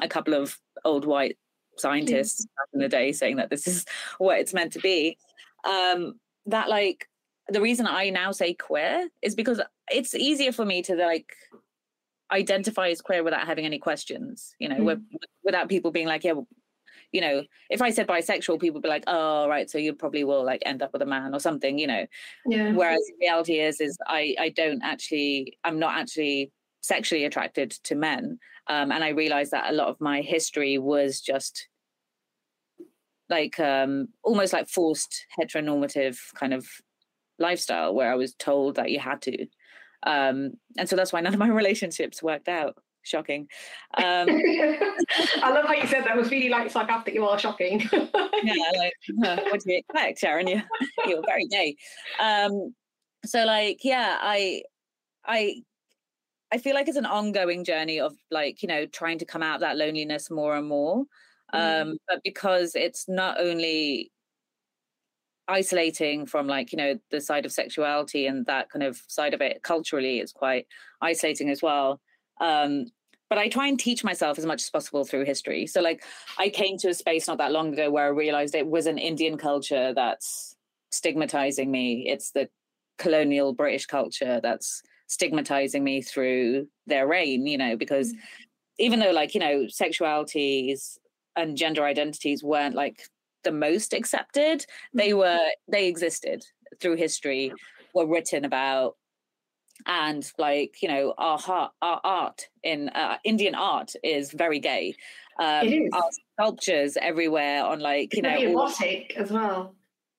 a 0.00 0.08
couple 0.08 0.34
of 0.34 0.58
old 0.84 1.06
white 1.06 1.38
scientists 1.78 2.44
back 2.44 2.68
in 2.74 2.80
the 2.80 2.88
day 2.88 3.12
saying 3.12 3.36
that 3.36 3.48
this 3.48 3.66
is 3.66 3.86
what 4.18 4.38
it's 4.38 4.52
meant 4.52 4.74
to 4.74 4.78
be. 4.80 5.16
Um 5.64 6.20
that 6.46 6.68
like 6.68 7.08
the 7.48 7.60
reason 7.60 7.86
i 7.86 8.10
now 8.10 8.30
say 8.30 8.52
queer 8.54 9.08
is 9.20 9.34
because 9.34 9.60
it's 9.90 10.14
easier 10.14 10.52
for 10.52 10.64
me 10.64 10.82
to 10.82 10.94
like 10.94 11.32
identify 12.30 12.88
as 12.88 13.00
queer 13.00 13.22
without 13.22 13.46
having 13.46 13.64
any 13.64 13.78
questions 13.78 14.54
you 14.58 14.68
know 14.68 14.76
Mm. 14.76 14.84
with, 14.84 15.02
without 15.44 15.68
people 15.68 15.90
being 15.90 16.06
like 16.06 16.24
yeah 16.24 16.32
well, 16.32 16.48
you 17.12 17.20
know 17.20 17.42
if 17.70 17.80
i 17.80 17.90
said 17.90 18.06
bisexual 18.06 18.60
people 18.60 18.74
would 18.74 18.82
be 18.82 18.88
like 18.88 19.04
oh 19.06 19.48
right 19.48 19.70
so 19.70 19.78
you 19.78 19.92
probably 19.92 20.24
will 20.24 20.44
like 20.44 20.62
end 20.66 20.82
up 20.82 20.92
with 20.92 21.02
a 21.02 21.06
man 21.06 21.34
or 21.34 21.40
something 21.40 21.78
you 21.78 21.86
know? 21.86 22.06
Yeah. 22.46 22.72
whereas 22.72 23.00
the 23.06 23.14
reality 23.20 23.60
is 23.60 23.80
is 23.80 23.96
i 24.06 24.34
i 24.40 24.48
don't 24.48 24.82
actually 24.82 25.58
i'm 25.64 25.78
not 25.78 25.96
actually 25.96 26.50
sexually 26.80 27.24
attracted 27.24 27.70
to 27.84 27.94
men 27.94 28.38
um 28.68 28.90
and 28.90 29.04
i 29.04 29.10
realized 29.10 29.52
that 29.52 29.70
a 29.70 29.74
lot 29.74 29.88
of 29.88 30.00
my 30.00 30.20
history 30.20 30.78
was 30.78 31.20
just 31.20 31.68
like 33.28 33.58
um 33.60 34.08
almost 34.22 34.52
like 34.52 34.68
forced 34.68 35.26
heteronormative 35.40 36.18
kind 36.34 36.52
of 36.52 36.66
lifestyle 37.38 37.94
where 37.94 38.10
i 38.10 38.14
was 38.14 38.34
told 38.34 38.76
that 38.76 38.90
you 38.90 39.00
had 39.00 39.20
to. 39.22 39.46
Um 40.04 40.52
and 40.76 40.88
so 40.88 40.96
that's 40.96 41.12
why 41.12 41.20
none 41.20 41.32
of 41.32 41.38
my 41.38 41.48
relationships 41.62 42.22
worked 42.22 42.48
out 42.48 42.76
shocking 43.04 43.46
um 44.02 44.28
I 45.42 45.50
love 45.50 45.66
how 45.66 45.74
you 45.74 45.86
said 45.86 46.04
that. 46.04 46.16
It 46.16 46.16
was 46.16 46.30
really 46.30 46.48
like 46.48 46.70
sarcastic. 46.70 47.14
You 47.14 47.26
are 47.26 47.38
shocking. 47.38 47.80
yeah, 47.92 48.54
like 48.78 48.92
huh, 49.22 49.36
what 49.50 49.60
do 49.60 49.72
you 49.72 49.78
expect, 49.78 50.22
Sharan? 50.22 50.48
You 50.48 50.62
you're 51.06 51.22
very 51.26 51.46
gay. 51.46 51.76
Um, 52.20 52.74
so 53.24 53.44
like, 53.44 53.80
yeah, 53.82 54.18
I, 54.20 54.62
I, 55.24 55.62
I 56.52 56.58
feel 56.58 56.74
like 56.74 56.88
it's 56.88 56.96
an 56.96 57.06
ongoing 57.06 57.64
journey 57.64 58.00
of 58.00 58.14
like 58.30 58.62
you 58.62 58.68
know 58.68 58.86
trying 58.86 59.18
to 59.18 59.24
come 59.24 59.42
out 59.42 59.56
of 59.56 59.60
that 59.60 59.76
loneliness 59.76 60.30
more 60.30 60.56
and 60.56 60.66
more. 60.66 61.04
Mm. 61.54 61.82
Um, 61.82 61.96
but 62.08 62.20
because 62.24 62.74
it's 62.74 63.08
not 63.08 63.40
only 63.40 64.10
isolating 65.48 66.24
from 66.24 66.46
like 66.46 66.72
you 66.72 66.78
know 66.78 66.98
the 67.10 67.20
side 67.20 67.44
of 67.44 67.52
sexuality 67.52 68.26
and 68.26 68.46
that 68.46 68.70
kind 68.70 68.84
of 68.84 69.02
side 69.08 69.34
of 69.34 69.40
it 69.40 69.60
culturally 69.64 70.20
it's 70.20 70.32
quite 70.32 70.66
isolating 71.02 71.50
as 71.50 71.60
well 71.60 72.00
um 72.42 72.86
but 73.30 73.38
i 73.38 73.48
try 73.48 73.66
and 73.66 73.80
teach 73.80 74.04
myself 74.04 74.38
as 74.38 74.44
much 74.44 74.62
as 74.62 74.68
possible 74.68 75.04
through 75.04 75.24
history. 75.24 75.66
So 75.66 75.80
like 75.80 76.04
i 76.38 76.50
came 76.50 76.76
to 76.78 76.88
a 76.88 76.94
space 76.94 77.26
not 77.26 77.38
that 77.38 77.52
long 77.52 77.72
ago 77.72 77.90
where 77.90 78.04
i 78.04 78.08
realized 78.08 78.54
it 78.54 78.66
was 78.66 78.86
an 78.86 78.98
indian 78.98 79.38
culture 79.38 79.94
that's 79.94 80.54
stigmatizing 80.90 81.70
me. 81.70 82.06
It's 82.06 82.32
the 82.32 82.50
colonial 82.98 83.54
british 83.54 83.86
culture 83.86 84.38
that's 84.42 84.82
stigmatizing 85.06 85.82
me 85.82 86.02
through 86.02 86.68
their 86.86 87.06
reign 87.06 87.46
you 87.46 87.58
know 87.58 87.76
because 87.76 88.14
even 88.78 89.00
though 89.00 89.10
like 89.10 89.34
you 89.34 89.40
know 89.40 89.66
sexualities 89.66 90.98
and 91.36 91.56
gender 91.56 91.84
identities 91.84 92.42
weren't 92.42 92.74
like 92.74 93.02
the 93.44 93.52
most 93.52 93.92
accepted 93.92 94.64
they 94.94 95.14
were 95.14 95.38
they 95.68 95.88
existed 95.88 96.44
through 96.80 96.96
history 96.96 97.52
were 97.94 98.06
written 98.06 98.44
about 98.44 98.96
and 99.86 100.30
like 100.38 100.76
you 100.82 100.88
know 100.88 101.14
our 101.18 101.38
heart 101.38 101.72
our 101.82 102.00
art 102.04 102.48
in 102.62 102.88
uh, 102.90 103.16
indian 103.24 103.54
art 103.54 103.92
is 104.04 104.30
very 104.32 104.60
gay 104.60 104.94
um 105.40 105.66
It 105.66 105.72
is. 105.72 105.90
our 105.92 106.10
sculptures 106.34 106.96
everywhere 107.00 107.64
on 107.64 107.80
like 107.80 108.14
you 108.14 108.22
It's 108.22 108.42
know 108.42 108.48
all- 108.58 108.66
erotic 108.68 109.14
as 109.16 109.30
well. 109.32 109.74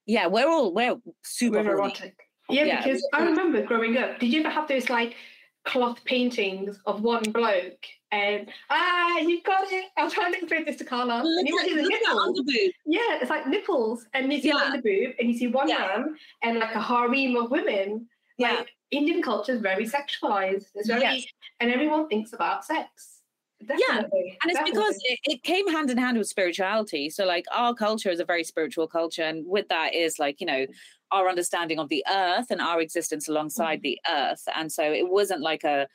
yeah 0.06 0.28
we're 0.28 0.50
all 0.50 0.74
we're 0.74 0.96
super 1.24 1.58
horny. 1.64 1.70
erotic. 1.70 2.16
Yeah, 2.50 2.66
Yeah. 2.66 2.84
because 2.84 3.08
I 3.14 3.24
remember 3.24 3.62
growing 3.62 3.96
up. 3.98 4.20
Did 4.20 4.34
you 4.34 4.42
ever 4.42 4.50
have 4.50 4.68
those 4.68 4.90
like 4.90 5.16
cloth 5.64 6.04
paintings 6.04 6.78
of 6.86 7.02
one 7.02 7.24
bloke 7.32 7.86
and 8.12 8.50
ah, 8.70 9.18
you 9.20 9.42
got 9.44 9.72
it. 9.72 9.86
I'll 9.98 10.10
try 10.12 10.26
and 10.26 10.36
explain 10.36 10.66
this 10.66 10.76
to 10.78 10.84
Carla. 10.86 11.22
Look 11.24 11.48
you 11.48 11.60
see 11.62 11.74
the 11.76 11.82
look 11.84 11.94
at 11.94 12.02
nipples. 12.02 12.40
underboob. 12.40 12.72
Yeah, 12.86 13.20
it's 13.22 13.30
like 13.30 13.48
nipples, 13.48 14.06
and 14.14 14.32
you 14.32 14.40
see 14.42 14.50
Yeah. 14.50 14.56
one 14.72 14.82
boob, 14.82 15.14
and 15.20 15.30
you 15.32 15.38
see 15.38 15.48
one 15.48 15.68
Yeah. 15.70 15.78
man, 15.80 16.16
and 16.44 16.60
like 16.60 16.76
a 16.76 16.82
harem 16.82 17.36
of 17.38 17.50
women. 17.50 18.08
Yeah 18.38 18.56
Like 18.58 18.70
Indian 18.92 19.22
culture 19.24 19.54
is 19.54 19.62
very 19.62 19.86
sexualized. 19.88 20.68
It's 20.76 20.88
very, 20.88 21.02
Yes. 21.02 21.26
and 21.60 21.72
everyone 21.72 22.08
thinks 22.08 22.34
about 22.34 22.64
sex. 22.64 23.22
Definitely, 23.66 24.38
and 24.44 24.52
it's 24.52 24.60
definitely. 24.60 24.72
because 24.72 24.96
it, 25.06 25.20
it 25.24 25.44
came 25.44 25.68
hand 25.72 25.90
in 25.90 25.98
hand 25.98 26.18
with 26.18 26.28
spirituality 26.28 27.10
so 27.10 27.24
like 27.26 27.46
our 27.50 27.74
culture 27.74 28.10
is 28.10 28.20
a 28.20 28.26
very 28.26 28.44
spiritual 28.44 28.88
culture 28.90 29.24
and 29.24 29.46
with 29.48 29.70
that 29.70 29.96
is 29.96 30.20
like 30.20 30.42
you 30.42 30.46
know 30.48 30.66
our 31.12 31.30
understanding 31.30 31.80
of 31.80 31.88
the 31.88 32.04
earth 32.12 32.48
and 32.50 32.60
our 32.60 32.82
existence 32.82 33.30
alongside 33.30 33.80
Mhm. 33.80 33.84
the 33.84 34.00
earth 34.10 34.44
and 34.56 34.70
so 34.70 34.84
it 34.84 35.10
wasn't 35.10 35.40
like 35.42 35.64
a 35.64 35.88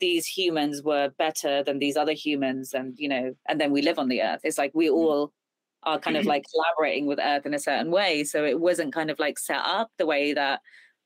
these 0.00 0.26
humans 0.26 0.82
were 0.82 1.08
better 1.16 1.62
than 1.62 1.78
these 1.78 1.96
other 1.96 2.12
humans 2.12 2.74
and 2.74 2.94
you 2.98 3.08
know 3.08 3.34
and 3.48 3.58
then 3.58 3.70
we 3.72 3.80
live 3.80 3.98
on 3.98 4.08
the 4.08 4.20
earth 4.20 4.40
it's 4.44 4.58
like 4.58 4.72
we 4.74 4.90
all 4.90 5.32
are 5.84 5.98
kind 5.98 6.18
of 6.18 6.26
like 6.26 6.44
collaborating 6.54 7.06
with 7.06 7.18
earth 7.22 7.46
in 7.46 7.54
a 7.54 7.58
certain 7.58 7.90
way 7.90 8.22
so 8.24 8.44
it 8.44 8.60
wasn't 8.60 8.92
kind 8.92 9.10
of 9.10 9.18
like 9.18 9.38
set 9.38 9.62
up 9.64 9.90
the 9.96 10.04
way 10.04 10.34
that 10.34 10.60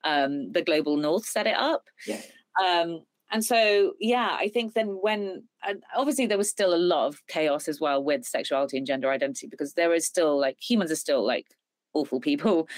um 0.05 0.53
the 0.53 0.63
global 0.63 0.97
north 0.97 1.27
set 1.27 1.47
it 1.47 1.57
up. 1.57 1.85
Yeah. 2.07 2.21
um 2.63 3.03
and 3.31 3.45
so 3.45 3.93
yeah 4.01 4.37
i 4.41 4.49
think 4.49 4.75
then 4.75 4.89
when 5.01 5.43
obviously 5.95 6.27
there 6.27 6.39
was 6.39 6.49
still 6.49 6.75
a 6.75 6.77
lot 6.77 7.07
of 7.07 7.27
chaos 7.27 7.69
as 7.69 7.81
well 7.81 8.03
with 8.03 8.25
sexuality 8.25 8.79
and 8.79 8.87
gender 8.87 9.11
identity 9.11 9.47
because 9.47 9.75
there 9.75 9.93
is 9.93 10.07
still 10.07 10.39
like 10.39 10.57
humans 10.61 10.91
are 10.91 10.97
still 10.97 11.25
like 11.27 11.47
awful 11.95 12.21
people 12.21 12.69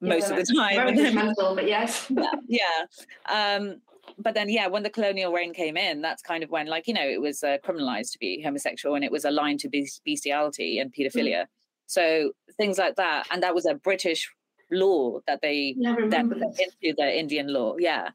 most 0.00 0.30
of 0.30 0.36
the 0.36 0.54
time. 0.54 0.94
Very 0.94 1.32
but 1.54 1.66
yes. 1.66 2.10
yeah 2.48 2.84
um 3.28 3.80
but 4.18 4.34
then 4.34 4.48
yeah 4.48 4.66
when 4.66 4.82
the 4.82 4.90
colonial 4.90 5.32
reign 5.32 5.52
came 5.52 5.76
in 5.76 6.00
that's 6.00 6.22
kind 6.22 6.44
of 6.44 6.50
when 6.50 6.66
like 6.66 6.86
you 6.86 6.94
know 6.94 7.06
it 7.06 7.20
was 7.20 7.42
uh, 7.42 7.56
criminalized 7.64 8.12
to 8.12 8.18
be 8.18 8.40
homosexual 8.42 8.94
and 8.94 9.04
it 9.04 9.10
was 9.10 9.24
aligned 9.24 9.60
to 9.60 9.68
bes- 9.68 10.00
bestiality 10.04 10.78
and 10.78 10.92
pedophilia 10.92 11.46
so 11.88 12.32
things 12.56 12.78
like 12.78 12.96
that. 12.96 13.26
And 13.30 13.42
that 13.42 13.54
was 13.54 13.66
a 13.66 13.74
british 13.74 14.28
law 14.70 15.18
that 15.26 15.40
they 15.42 15.76
I 15.86 15.94
then 16.08 16.32
into 16.32 16.94
the 16.96 17.18
indian 17.18 17.52
law 17.52 17.76
yeah 17.78 18.10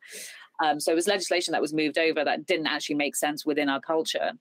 um, 0.63 0.79
so 0.79 0.91
it 0.91 0.95
was 0.95 1.07
legislation 1.07 1.53
that 1.53 1.61
was 1.61 1.73
moved 1.73 1.97
over 1.97 2.23
that 2.23 2.45
didn't 2.45 2.67
actually 2.67 2.95
make 2.95 3.15
sense 3.15 3.45
within 3.45 3.69
our 3.69 3.79
culture 3.79 4.31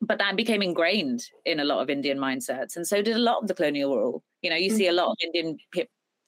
but 0.00 0.18
that 0.18 0.36
became 0.36 0.62
ingrained 0.62 1.22
in 1.44 1.60
a 1.60 1.64
lot 1.64 1.80
of 1.82 1.90
indian 1.90 2.18
mindsets 2.18 2.76
and 2.76 2.86
so 2.86 3.02
did 3.02 3.16
a 3.16 3.18
lot 3.18 3.42
of 3.42 3.48
the 3.48 3.54
colonial 3.54 3.96
rule 3.96 4.22
you 4.42 4.50
know 4.50 4.56
you 4.56 4.70
see 4.70 4.86
a 4.86 4.92
lot 4.92 5.10
of 5.10 5.16
indian 5.22 5.58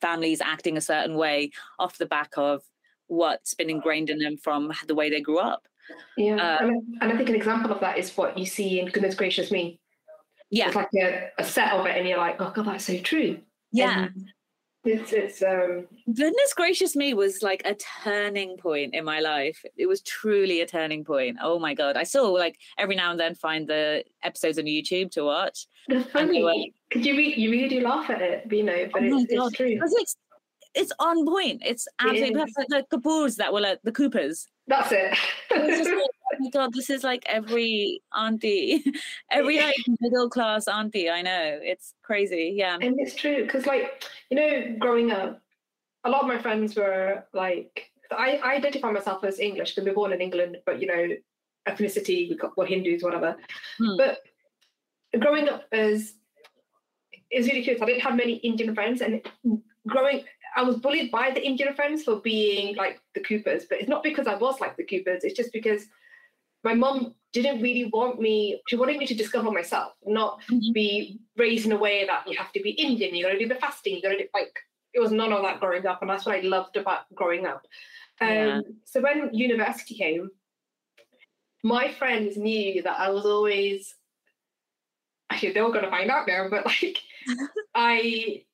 families 0.03 0.41
acting 0.43 0.77
a 0.77 0.81
certain 0.81 1.17
way 1.17 1.51
off 1.79 1.97
the 1.97 2.07
back 2.07 2.33
of 2.37 2.63
what's 3.07 3.55
been 3.55 3.71
ingrained 3.71 4.11
in 4.11 4.19
them 4.19 4.37
from 4.37 4.73
the 4.87 4.95
way 4.95 5.09
they 5.09 5.21
grew 5.21 5.39
up. 5.39 5.67
Yeah, 6.17 6.37
Uh, 6.37 6.67
and, 6.67 6.83
and 7.01 7.13
I 7.13 7.17
think 7.17 7.29
an 7.29 7.35
example 7.35 7.71
of 7.73 7.81
that 7.81 7.99
is 7.99 8.15
what 8.17 8.37
you 8.37 8.47
see 8.47 8.81
in 8.81 8.89
Goodness 8.89 9.15
Gracious 9.15 9.51
Me. 9.51 9.79
Yeah, 10.51 10.67
It's 10.67 10.77
like 10.77 10.89
a, 10.95 11.31
a 11.39 11.45
set 11.45 11.73
of 11.73 11.87
it, 11.87 11.97
and 11.97 12.07
you're 12.07 12.19
like, 12.19 12.37
oh 12.41 12.51
god, 12.55 12.67
that's 12.67 12.85
so 12.85 12.99
true. 12.99 13.39
yeah. 13.71 14.05
And 14.05 14.33
it's 14.85 15.13
it's 15.13 15.43
um 15.43 15.87
Goodness 16.13 16.55
gracious 16.55 16.97
me 16.97 17.15
was 17.15 17.43
like 17.43 17.63
a 17.65 17.75
turning 18.03 18.57
point 18.57 18.95
in 18.95 19.05
my 19.05 19.21
life. 19.21 19.63
It 19.77 19.87
was 19.87 20.03
truly 20.03 20.61
a 20.61 20.67
turning 20.67 21.05
point. 21.05 21.37
Oh 21.41 21.59
my 21.59 21.75
god. 21.75 21.97
I 21.97 22.03
still 22.05 22.33
like 22.35 22.59
every 22.79 22.97
now 22.97 23.11
and 23.13 23.21
then 23.21 23.35
find 23.35 23.69
the 23.69 24.05
episodes 24.23 24.59
on 24.59 24.65
YouTube 24.65 25.11
to 25.13 25.23
watch. 25.25 25.67
they're 25.89 25.99
And 26.15 26.31
they 26.31 26.43
were- 26.43 26.51
funny 26.51 26.75
because 26.89 27.07
you 27.07 27.17
re- 27.17 27.35
you 27.35 27.51
really 27.51 27.69
do 27.69 27.81
laugh 27.81 28.11
at 28.11 28.21
it, 28.23 28.47
you 28.51 28.65
know, 28.65 28.89
but 28.93 29.03
Oh 29.03 29.09
my 29.11 29.23
it's, 29.23 29.35
God. 29.35 29.47
it's 29.49 29.57
true. 29.57 29.79
It's 29.83 30.17
it's 30.75 30.93
on 30.99 31.27
point. 31.27 31.63
It's 31.65 31.87
absolutely 32.01 32.41
is. 32.43 32.53
perfect. 32.57 32.71
The 32.71 32.97
Kapoors 32.99 33.37
that 33.37 33.53
were 33.53 33.61
like 33.61 33.79
the 33.85 33.93
Coopers. 33.93 34.49
That's 34.67 34.91
it. 34.91 35.17
It 35.51 35.87
was 36.59 36.65
just 36.65 36.65
like, 36.65 36.65
my 36.65 36.65
god, 36.65 36.75
this 36.75 36.91
is 36.91 37.05
like 37.05 37.25
every 37.27 38.03
auntie, 38.15 38.85
every 39.31 39.59
like 39.61 39.77
middle 40.01 40.29
class 40.31 40.69
auntie 40.69 41.11
I 41.11 41.23
know. 41.23 41.59
It's 41.63 41.95
crazy. 42.03 42.53
Yeah. 42.57 42.79
and 42.81 42.95
it's 42.99 43.15
true 43.15 43.43
because 43.45 43.67
like 43.67 44.05
you 44.31 44.37
know 44.37 44.77
growing 44.79 45.11
up 45.11 45.41
a 46.05 46.11
lot 46.11 46.23
of 46.23 46.27
my 46.29 46.39
friends 46.39 46.75
were 46.75 47.25
like 47.33 47.91
i, 48.11 48.37
I 48.43 48.55
identify 48.57 48.91
myself 48.91 49.25
as 49.25 49.39
english 49.39 49.75
because 49.75 49.87
we're 49.87 49.95
born 49.95 50.13
in 50.13 50.21
england 50.21 50.59
but 50.67 50.81
you 50.81 50.87
know 50.87 51.09
ethnicity 51.69 52.29
we 52.29 52.37
got 52.37 52.57
we're 52.57 52.67
hindus 52.67 53.03
whatever 53.03 53.37
Hmm. 53.79 53.97
but 53.97 54.19
growing 55.21 55.49
up 55.49 55.65
as 55.73 56.15
it's 57.31 57.47
really 57.47 57.63
curious 57.63 57.83
i 57.83 57.87
didn't 57.87 58.03
have 58.03 58.17
many 58.17 58.35
indian 58.35 58.75
friends 58.75 59.01
and 59.01 59.23
growing 59.87 60.25
i 60.57 60.63
was 60.63 60.77
bullied 60.77 61.11
by 61.11 61.31
the 61.31 61.45
indian 61.45 61.75
friends 61.75 62.03
for 62.05 62.17
being 62.21 62.77
like 62.77 63.01
the 63.15 63.21
coopers 63.21 63.65
but 63.69 63.79
it's 63.81 63.89
not 63.89 64.03
because 64.03 64.27
i 64.27 64.35
was 64.35 64.61
like 64.61 64.77
the 64.77 64.85
coopers 64.85 65.25
it's 65.25 65.37
just 65.37 65.53
because 65.53 65.87
my 66.65 66.75
mum 66.75 67.15
didn't 67.33 67.63
really 67.63 67.87
want 67.87 68.21
me 68.21 68.61
she 68.69 68.77
wanted 68.77 68.99
me 68.99 69.07
to 69.07 69.15
discover 69.15 69.51
myself 69.51 69.93
not 70.05 70.41
Mhm. 70.51 70.73
be 70.75 71.19
raised 71.37 71.67
in 71.67 71.73
a 71.73 71.77
way 71.79 72.05
that 72.07 72.27
you 72.29 72.37
have 72.37 72.53
to 72.53 72.61
be 72.63 72.71
Indian, 72.71 73.15
you 73.15 73.25
gotta 73.25 73.39
do 73.39 73.49
the 73.49 73.55
fasting, 73.55 73.97
you 73.97 74.03
gotta 74.03 74.19
do 74.19 74.29
like 74.35 74.59
it 74.95 75.01
was 75.01 75.11
none 75.13 75.33
of 75.33 75.43
that 75.43 75.59
growing 75.61 75.87
up, 75.87 76.03
and 76.03 76.11
that's 76.11 76.27
what 76.27 76.37
I 76.37 76.41
loved 76.41 76.77
about 76.77 77.13
growing 77.15 77.47
up. 77.47 77.67
Um, 78.21 78.29
Yeah. 78.29 78.61
so 78.85 79.01
when 79.01 79.33
university 79.33 79.95
came, 79.95 80.31
my 81.63 81.91
friends 81.93 82.37
knew 82.37 82.83
that 82.83 83.01
I 83.01 83.09
was 83.11 83.25
always 83.25 83.95
actually 85.31 85.53
they 85.53 85.63
were 85.63 85.73
gonna 85.73 85.91
find 85.91 86.11
out 86.11 86.27
now, 86.27 86.49
but 86.51 86.67
like 86.67 86.99
I 87.75 88.45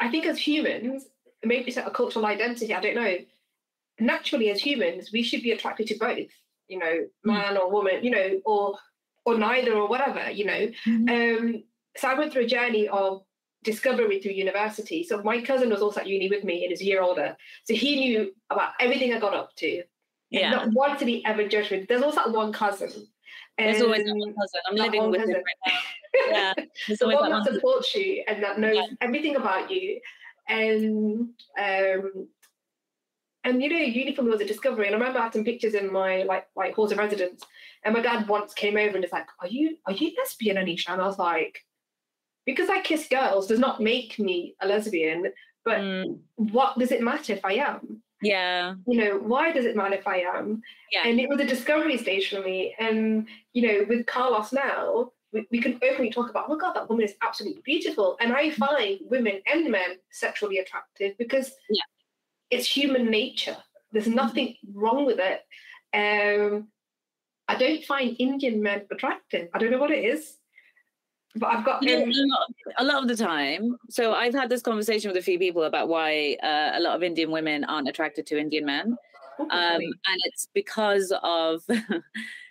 I 0.00 0.10
think 0.10 0.26
as 0.26 0.38
humans, 0.38 1.06
maybe 1.42 1.68
it's 1.68 1.78
a 1.78 1.90
cultural 1.90 2.26
identity, 2.26 2.74
I 2.74 2.80
don't 2.80 2.94
know. 2.96 3.16
Naturally 3.98 4.50
as 4.50 4.60
humans, 4.60 5.10
we 5.10 5.22
should 5.22 5.42
be 5.42 5.52
attracted 5.52 5.86
to 5.86 5.94
both, 5.98 6.28
you 6.68 6.78
know, 6.78 7.06
man 7.24 7.56
or 7.56 7.70
woman, 7.70 8.02
you 8.04 8.10
know, 8.10 8.40
or 8.44 8.78
or 9.24 9.36
neither 9.38 9.72
or 9.74 9.88
whatever, 9.88 10.30
you 10.30 10.44
know. 10.44 10.68
Mhm. 10.86 11.10
Um, 11.38 11.64
so 11.96 12.08
I 12.08 12.14
went 12.14 12.32
through 12.32 12.44
a 12.44 12.46
journey 12.46 12.88
of 12.88 13.22
discovery 13.64 14.20
through 14.20 14.32
university. 14.32 15.02
So 15.02 15.22
my 15.22 15.40
cousin 15.40 15.70
was 15.70 15.82
also 15.82 16.00
at 16.00 16.06
uni 16.06 16.28
with 16.28 16.44
me 16.44 16.62
and 16.64 16.72
is 16.72 16.80
a 16.80 16.84
year 16.84 17.02
older. 17.02 17.36
So 17.64 17.74
he 17.74 17.96
knew 17.96 18.32
about 18.50 18.72
everything 18.78 19.12
I 19.12 19.18
got 19.18 19.34
up 19.34 19.54
to. 19.56 19.82
Yeah. 20.30 20.50
Not 20.50 20.72
once 20.72 20.98
did 21.00 21.08
he 21.08 21.24
ever 21.24 21.48
judge 21.48 21.70
me. 21.72 21.84
There's 21.88 22.02
also 22.02 22.16
that 22.24 22.30
one 22.32 22.52
cousin. 22.52 22.92
There's 23.58 23.80
always 23.82 24.04
that 24.04 24.12
um, 24.12 24.18
one 24.18 24.34
cousin. 24.34 24.60
I'm 24.68 24.76
living 24.76 25.10
with 25.10 25.22
him 25.22 25.30
right 25.30 25.42
now. 25.66 25.72
Yeah. 26.30 26.54
There's 26.86 26.98
the 27.00 27.04
always 27.06 27.18
one 27.20 27.30
that 27.30 27.38
cousin. 27.38 27.54
supports 27.54 27.94
you 27.94 28.22
and 28.28 28.42
that 28.42 28.58
knows 28.60 28.76
Yeah. 28.76 28.86
everything 29.00 29.36
about 29.36 29.70
you. 29.70 30.00
And 30.48 31.30
um 31.58 32.28
and 33.46 33.62
you 33.62 33.70
know, 33.70 33.78
uniform 33.78 34.28
was 34.28 34.40
a 34.40 34.44
discovery. 34.44 34.86
And 34.86 34.94
I 34.94 34.98
remember 34.98 35.20
I 35.20 35.24
had 35.24 35.32
some 35.32 35.44
pictures 35.44 35.74
in 35.74 35.90
my 35.92 36.24
like 36.24 36.46
like 36.56 36.74
halls 36.74 36.92
of 36.92 36.98
residence. 36.98 37.42
And 37.84 37.94
my 37.94 38.00
dad 38.02 38.28
once 38.28 38.52
came 38.52 38.76
over 38.76 38.94
and 38.96 39.02
was 39.02 39.12
like, 39.12 39.28
Are 39.40 39.48
you 39.48 39.76
are 39.86 39.92
you 39.92 40.12
lesbian, 40.18 40.56
Anisha? 40.56 40.90
And 40.90 41.00
I 41.00 41.06
was 41.06 41.18
like, 41.18 41.64
because 42.44 42.68
I 42.68 42.80
kiss 42.80 43.08
girls 43.08 43.46
does 43.46 43.58
not 43.60 43.80
make 43.80 44.18
me 44.18 44.54
a 44.60 44.66
lesbian, 44.66 45.32
but 45.64 45.78
Mm, 45.78 46.18
what 46.36 46.78
does 46.78 46.92
it 46.92 47.02
matter 47.02 47.32
if 47.32 47.44
I 47.44 47.54
am? 47.54 48.02
yeah. 48.22 48.74
You 48.86 48.98
know, 48.98 49.18
why 49.18 49.52
does 49.52 49.64
it 49.66 49.76
matter 49.76 49.96
if 49.96 50.06
I 50.06 50.18
am? 50.20 50.62
Yeah. 50.92 51.02
And 51.06 51.20
it 51.20 51.28
was 51.28 51.40
a 51.40 51.46
discovery 51.46 51.98
stage 51.98 52.30
for 52.30 52.40
me. 52.40 52.74
And, 52.78 53.28
you 53.52 53.62
know, 53.66 53.84
with 53.88 54.06
Carlos 54.06 54.52
now, 54.52 55.12
we, 55.32 55.46
we 55.50 55.60
can 55.60 55.78
openly 55.82 56.10
talk 56.10 56.30
about, 56.30 56.46
oh 56.48 56.54
my 56.54 56.60
God, 56.60 56.72
that 56.74 56.88
woman 56.88 57.04
is 57.04 57.14
absolutely 57.22 57.62
beautiful. 57.64 58.16
And 58.20 58.32
I 58.32 58.50
find 58.50 59.00
women 59.02 59.40
and 59.52 59.70
men 59.70 59.90
sexually 60.10 60.58
attractive 60.58 61.16
because 61.18 61.52
Yeah. 61.68 61.82
It's 62.50 62.66
human 62.66 63.10
nature. 63.10 63.56
There's 63.92 64.06
nothing 64.06 64.56
wrong 64.72 65.06
with 65.06 65.18
it. 65.20 65.40
Um, 65.94 66.68
I 67.48 67.56
don't 67.56 67.84
find 67.84 68.16
Indian 68.18 68.62
men 68.62 68.82
attractive. 68.90 69.48
I 69.54 69.58
don't 69.58 69.70
know 69.70 69.78
what 69.78 69.90
it 69.90 70.04
is. 70.04 70.36
But 71.36 71.54
I've 71.54 71.64
got 71.64 71.82
You 71.82 71.98
know, 71.98 72.04
um, 72.04 72.10
a, 72.10 72.26
lot, 72.26 72.48
a 72.78 72.84
lot 72.84 73.02
of 73.02 73.08
the 73.08 73.16
time. 73.16 73.76
So 73.90 74.14
I've 74.14 74.34
had 74.34 74.48
this 74.48 74.62
conversation 74.62 75.10
with 75.10 75.18
a 75.18 75.22
few 75.22 75.38
people 75.38 75.64
about 75.64 75.88
why 75.88 76.36
uh, 76.42 76.72
a 76.74 76.80
lot 76.80 76.96
of 76.96 77.02
Indian 77.02 77.30
women 77.30 77.64
aren't 77.64 77.88
attracted 77.88 78.26
to 78.28 78.38
Indian 78.38 78.64
men. 78.64 78.96
um, 79.38 79.50
and 79.50 80.20
it's 80.24 80.48
because 80.54 81.12
of 81.22 81.62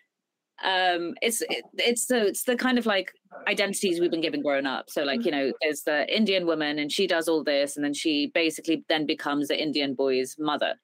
um 0.63 1.13
it's 1.22 1.41
it, 1.41 1.65
it's 1.74 2.06
the 2.06 2.28
it's 2.28 2.44
the 2.44 2.56
kind 2.56 2.78
of 2.78 2.86
like 2.86 3.12
identities 3.48 4.00
we've 4.00 4.12
been 4.12 4.22
given 4.22 4.41
growing 4.41 4.65
up 4.65 4.89
so 4.89 5.04
like 5.04 5.26
you 5.26 5.32
know 5.32 5.52
there's 5.62 5.82
the 5.82 6.15
indian 6.15 6.46
woman 6.46 6.80
and 6.80 6.91
she 6.91 7.08
does 7.08 7.28
all 7.28 7.44
this 7.44 7.76
and 7.76 7.84
then 7.84 7.94
she 7.94 8.32
basically 8.34 8.84
then 8.88 9.06
becomes 9.06 9.50
the 9.50 9.62
indian 9.62 9.94
boy's 9.94 10.36
mother 10.39 10.76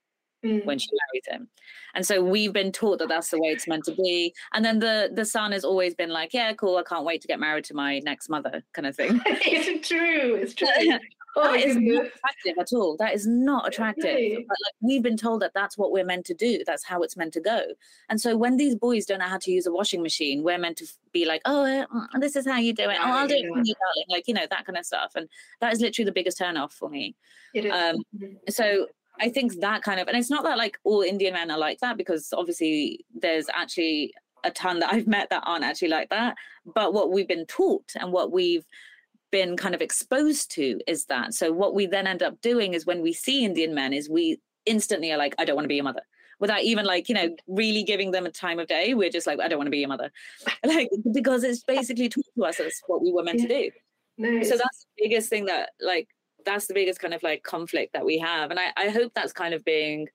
Mm. 0.43 0.65
when 0.65 0.79
she 0.79 0.87
marries 0.91 1.39
him 1.39 1.49
and 1.93 2.03
so 2.03 2.23
we've 2.23 2.51
been 2.51 2.71
taught 2.71 2.97
that 2.97 3.09
that's 3.09 3.29
the 3.29 3.37
way 3.37 3.49
it's 3.49 3.67
meant 3.67 3.83
to 3.83 3.93
be 3.93 4.33
and 4.55 4.65
then 4.65 4.79
the 4.79 5.11
the 5.13 5.23
son 5.23 5.51
has 5.51 5.63
always 5.63 5.93
been 5.93 6.09
like 6.09 6.33
yeah 6.33 6.51
cool 6.53 6.77
i 6.77 6.81
can't 6.81 7.05
wait 7.05 7.21
to 7.21 7.27
get 7.27 7.39
married 7.39 7.63
to 7.63 7.75
my 7.75 7.99
next 7.99 8.27
mother 8.27 8.63
kind 8.73 8.87
of 8.87 8.95
thing 8.95 9.21
it's 9.25 9.87
true. 9.87 10.33
It's 10.33 10.55
true. 10.55 10.67
Oh, 11.35 11.43
that 11.43 11.67
my 11.67 11.81
not 11.81 12.05
attractive 12.05 12.57
at 12.59 12.73
all. 12.73 12.97
That 12.97 13.13
is 13.13 13.25
not 13.25 13.67
attractive. 13.67 14.37
But 14.47 14.57
like 14.65 14.73
we've 14.81 15.03
been 15.03 15.17
told 15.17 15.41
that 15.41 15.53
that's 15.53 15.77
what 15.77 15.91
we're 15.91 16.05
meant 16.05 16.25
to 16.27 16.33
do. 16.33 16.61
That's 16.65 16.83
how 16.83 17.01
it's 17.03 17.15
meant 17.15 17.33
to 17.33 17.41
go. 17.41 17.61
And 18.09 18.19
so 18.19 18.35
when 18.35 18.57
these 18.57 18.75
boys 18.75 19.05
don't 19.05 19.19
know 19.19 19.27
how 19.27 19.37
to 19.37 19.51
use 19.51 19.65
a 19.65 19.71
washing 19.71 20.01
machine, 20.01 20.43
we're 20.43 20.57
meant 20.57 20.77
to 20.77 20.87
be 21.13 21.25
like, 21.25 21.41
oh, 21.45 21.63
uh, 21.63 21.85
mm, 21.85 22.07
this 22.19 22.35
is 22.35 22.45
how 22.45 22.57
you 22.57 22.73
do 22.73 22.89
it. 22.89 22.97
Oh, 22.99 23.11
I'll 23.11 23.27
do 23.27 23.35
it 23.35 23.47
for 23.47 23.59
you, 23.59 23.73
darling. 23.73 24.05
Like 24.09 24.27
you 24.27 24.33
know 24.33 24.45
that 24.49 24.65
kind 24.65 24.77
of 24.77 24.85
stuff. 24.85 25.13
And 25.15 25.29
that 25.61 25.71
is 25.73 25.79
literally 25.79 26.05
the 26.05 26.11
biggest 26.11 26.37
turn 26.37 26.57
off 26.57 26.73
for 26.73 26.89
me. 26.89 27.15
It 27.53 27.65
is. 27.65 27.71
Um, 27.71 28.03
so 28.49 28.87
I 29.19 29.29
think 29.29 29.59
that 29.61 29.83
kind 29.83 29.99
of, 29.99 30.07
and 30.07 30.17
it's 30.17 30.29
not 30.29 30.43
that 30.43 30.57
like 30.57 30.77
all 30.83 31.01
Indian 31.01 31.33
men 31.33 31.51
are 31.51 31.57
like 31.57 31.79
that 31.79 31.97
because 31.97 32.33
obviously 32.33 33.05
there's 33.13 33.47
actually 33.53 34.13
a 34.43 34.51
ton 34.51 34.79
that 34.79 34.91
I've 34.91 35.07
met 35.07 35.29
that 35.29 35.43
aren't 35.45 35.63
actually 35.63 35.89
like 35.89 36.09
that. 36.09 36.35
But 36.65 36.93
what 36.93 37.11
we've 37.11 37.27
been 37.27 37.45
taught 37.45 37.93
and 37.99 38.11
what 38.11 38.31
we've 38.31 38.65
been 39.31 39.57
kind 39.57 39.73
of 39.75 39.81
exposed 39.81 40.51
to 40.51 40.79
is 40.87 41.05
that. 41.05 41.33
So 41.33 41.51
what 41.51 41.73
we 41.73 41.85
then 41.85 42.07
end 42.07 42.21
up 42.21 42.39
doing 42.41 42.73
is 42.73 42.85
when 42.85 43.01
we 43.01 43.13
see 43.13 43.43
Indian 43.45 43.73
men 43.73 43.93
is 43.93 44.09
we 44.09 44.39
instantly 44.65 45.11
are 45.11 45.17
like, 45.17 45.33
I 45.39 45.45
don't 45.45 45.55
want 45.55 45.63
to 45.65 45.69
be 45.69 45.75
your 45.75 45.83
mother. 45.85 46.01
without 46.39 46.61
even 46.61 46.85
like 46.85 47.07
you 47.09 47.15
know 47.15 47.29
really 47.47 47.83
giving 47.83 48.11
them 48.11 48.25
a 48.25 48.31
time 48.31 48.57
of 48.59 48.67
day 48.67 48.93
we're 48.95 49.11
just 49.11 49.27
like 49.27 49.39
i 49.39 49.47
don't 49.47 49.59
want 49.59 49.67
to 49.67 49.71
be 49.71 49.77
your 49.77 49.87
mother 49.89 50.09
like 50.65 50.89
because 51.13 51.43
it's 51.43 51.63
basically 51.75 52.09
taught 52.09 52.25
to 52.35 52.43
us 52.45 52.59
as 52.59 52.73
what 52.87 52.99
we 53.01 53.11
were 53.11 53.21
meant 53.23 53.39
Yeah. 53.41 53.47
to 53.47 53.53
do 53.63 53.69
No, 54.17 54.43
so 54.43 54.57
that's 54.57 54.79
the 54.85 55.03
biggest 55.03 55.29
thing 55.29 55.45
that 55.45 55.69
like 55.79 56.07
that's 56.43 56.65
the 56.65 56.73
biggest 56.73 56.99
kind 56.99 57.13
of 57.13 57.21
like 57.21 57.43
conflict 57.43 57.93
that 57.93 58.03
we 58.05 58.17
have 58.17 58.49
and 58.49 58.59
i, 58.59 58.67
I 58.75 58.89
hope 58.89 59.11
that's 59.13 59.33
kind 59.33 59.53
of 59.53 59.63
being 59.63 60.07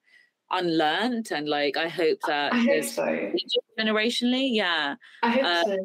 unlearned 0.50 1.28
and 1.30 1.48
like 1.48 1.76
i 1.76 1.88
hope 1.88 2.18
that 2.26 2.52
I 2.52 2.58
hope 2.58 2.84
so. 2.84 3.32
generationally 3.78 4.48
yeah 4.52 4.94
I 5.22 5.30
hope 5.30 5.44
uh, 5.44 5.64
so. 5.64 5.76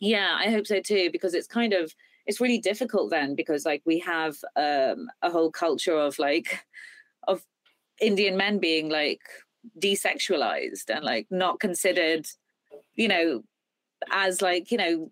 yeah 0.00 0.36
i 0.38 0.50
hope 0.50 0.66
so 0.66 0.80
too 0.80 1.10
because 1.12 1.34
it's 1.34 1.46
kind 1.46 1.72
of 1.72 1.94
it's 2.26 2.40
really 2.40 2.58
difficult 2.58 3.10
then 3.10 3.34
because 3.34 3.64
like 3.64 3.82
we 3.84 3.98
have 3.98 4.36
um 4.56 5.08
a 5.22 5.30
whole 5.30 5.50
culture 5.50 5.96
of 5.96 6.18
like 6.18 6.64
of 7.28 7.42
indian 8.00 8.36
men 8.36 8.58
being 8.58 8.88
like 8.88 9.20
desexualized 9.80 10.88
and 10.88 11.04
like 11.04 11.26
not 11.30 11.60
considered 11.60 12.26
you 12.94 13.08
know 13.08 13.42
as 14.10 14.42
like 14.42 14.70
you 14.70 14.78
know 14.78 15.10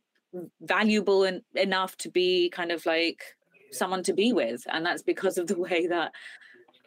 valuable 0.61 1.25
and 1.25 1.43
enough 1.55 1.97
to 1.99 2.11
be 2.11 2.51
kind 2.51 2.73
of 2.73 2.85
like 2.87 3.23
someone 3.71 4.03
to 4.05 4.13
be 4.13 4.33
with. 4.33 4.63
And 4.71 4.85
that's 4.85 5.03
because 5.03 5.39
of 5.39 5.47
the 5.47 5.59
way 5.59 5.87
that 5.87 6.13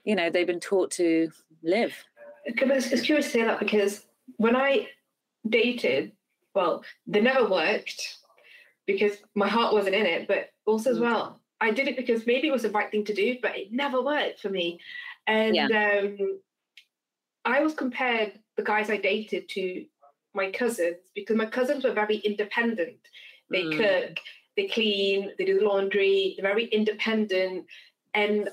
you 0.03 0.15
know 0.15 0.29
they've 0.29 0.47
been 0.47 0.59
taught 0.59 0.91
to 0.91 1.29
live. 1.63 1.93
It's, 2.45 2.91
it's 2.91 3.01
curious 3.01 3.25
to 3.27 3.31
say 3.31 3.43
that 3.43 3.59
because 3.59 4.05
when 4.37 4.55
I 4.55 4.87
dated, 5.47 6.13
well, 6.53 6.83
they 7.05 7.21
never 7.21 7.49
worked 7.49 8.17
because 8.87 9.17
my 9.35 9.47
heart 9.47 9.73
wasn't 9.73 9.95
in 9.95 10.05
it, 10.05 10.27
but 10.27 10.51
also 10.65 10.91
as 10.91 10.97
Mm. 10.97 11.01
well, 11.01 11.41
I 11.59 11.71
did 11.71 11.87
it 11.87 11.97
because 11.97 12.25
maybe 12.25 12.47
it 12.47 12.51
was 12.51 12.63
the 12.63 12.71
right 12.71 12.89
thing 12.89 13.05
to 13.05 13.13
do, 13.13 13.37
but 13.41 13.55
it 13.57 13.71
never 13.71 14.01
worked 14.01 14.39
for 14.39 14.49
me. 14.49 14.79
And 15.27 15.57
um, 15.71 16.41
I 17.45 17.61
was 17.61 17.73
compared 17.73 18.39
the 18.55 18.63
guys 18.63 18.89
I 18.89 18.97
dated 18.97 19.49
to 19.49 19.85
my 20.33 20.51
cousins 20.51 20.97
because 21.13 21.35
my 21.35 21.45
cousins 21.45 21.83
were 21.83 21.93
very 21.93 22.17
independent. 22.17 22.99
They 23.49 23.63
Mm. 23.63 23.77
cook, 23.77 24.19
they 24.55 24.67
clean, 24.67 25.33
they 25.37 25.45
do 25.45 25.59
the 25.59 25.65
laundry, 25.65 26.35
they're 26.37 26.49
very 26.49 26.65
independent. 26.65 27.67
And 28.13 28.49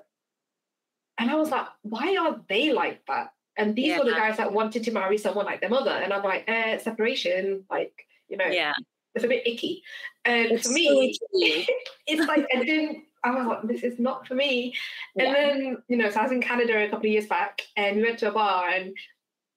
and 1.19 1.31
I 1.31 1.37
was 1.37 1.51
like, 1.51 1.69
why 1.83 2.17
are 2.17 2.41
they 2.49 2.73
like 2.73 3.07
that? 3.07 3.33
And 3.57 3.77
these 3.77 3.97
were 3.97 4.05
the 4.05 4.11
guys 4.11 4.37
that 4.39 4.53
wanted 4.53 4.83
to 4.85 4.91
marry 4.91 5.17
someone 5.17 5.47
like 5.47 5.61
their 5.61 5.71
mother. 5.71 5.93
And 5.93 6.13
I'm 6.13 6.25
like, 6.25 6.45
eh, 6.49 6.79
separation, 6.79 7.65
like, 7.71 8.07
you 8.29 8.37
know, 8.37 8.47
yeah 8.47 8.73
it's 9.15 9.25
a 9.25 9.29
bit 9.29 9.47
icky. 9.47 9.83
And 10.25 10.53
It's 10.53 10.67
for 10.67 10.73
me, 10.73 11.19
icky. 11.33 11.67
it's 12.07 12.27
like 12.27 12.47
I 12.55 12.65
didn't. 12.65 13.05
I 13.23 13.31
was 13.31 13.47
like, 13.47 13.63
this 13.63 13.83
is 13.83 13.99
not 13.99 14.27
for 14.27 14.35
me. 14.35 14.75
And 15.19 15.29
Yeah. 15.29 15.33
then, 15.33 15.77
you 15.89 15.97
know, 15.97 16.11
so 16.11 16.21
I 16.21 16.25
was 16.25 16.33
in 16.33 16.43
Canada 16.43 16.77
a 16.85 16.89
couple 16.91 17.07
of 17.07 17.13
years 17.13 17.27
back, 17.27 17.63
and 17.77 17.97
we 17.97 18.03
went 18.03 18.19
to 18.19 18.29
a 18.29 18.33
bar, 18.33 18.69
and 18.69 18.95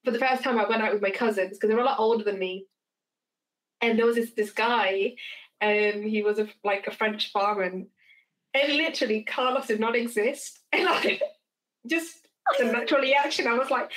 for 0.05 0.11
the 0.11 0.19
first 0.19 0.41
time, 0.43 0.57
I 0.57 0.67
went 0.69 0.81
out 0.81 0.93
with 0.93 1.01
my 1.01 1.11
cousins 1.11 1.51
because 1.51 1.67
they 1.69 1.75
were 1.75 1.81
a 1.81 1.85
lot 1.85 1.99
older 1.99 2.23
than 2.23 2.39
me. 2.39 2.65
And 3.81 3.97
there 3.99 4.05
was 4.05 4.15
this 4.15 4.31
this 4.31 4.51
guy, 4.51 5.15
and 5.61 6.03
he 6.03 6.23
was 6.23 6.39
a, 6.39 6.47
like 6.63 6.87
a 6.87 6.91
French 6.91 7.33
barman, 7.33 7.87
and 8.53 8.73
literally 8.73 9.23
Carlos 9.23 9.67
did 9.67 9.79
not 9.79 9.95
exist, 9.95 10.59
and 10.71 10.85
like 10.85 11.21
just 11.85 12.27
the 12.57 12.65
natural 12.65 13.01
reaction, 13.01 13.47
I 13.47 13.53
was 13.57 13.69
like 13.69 13.91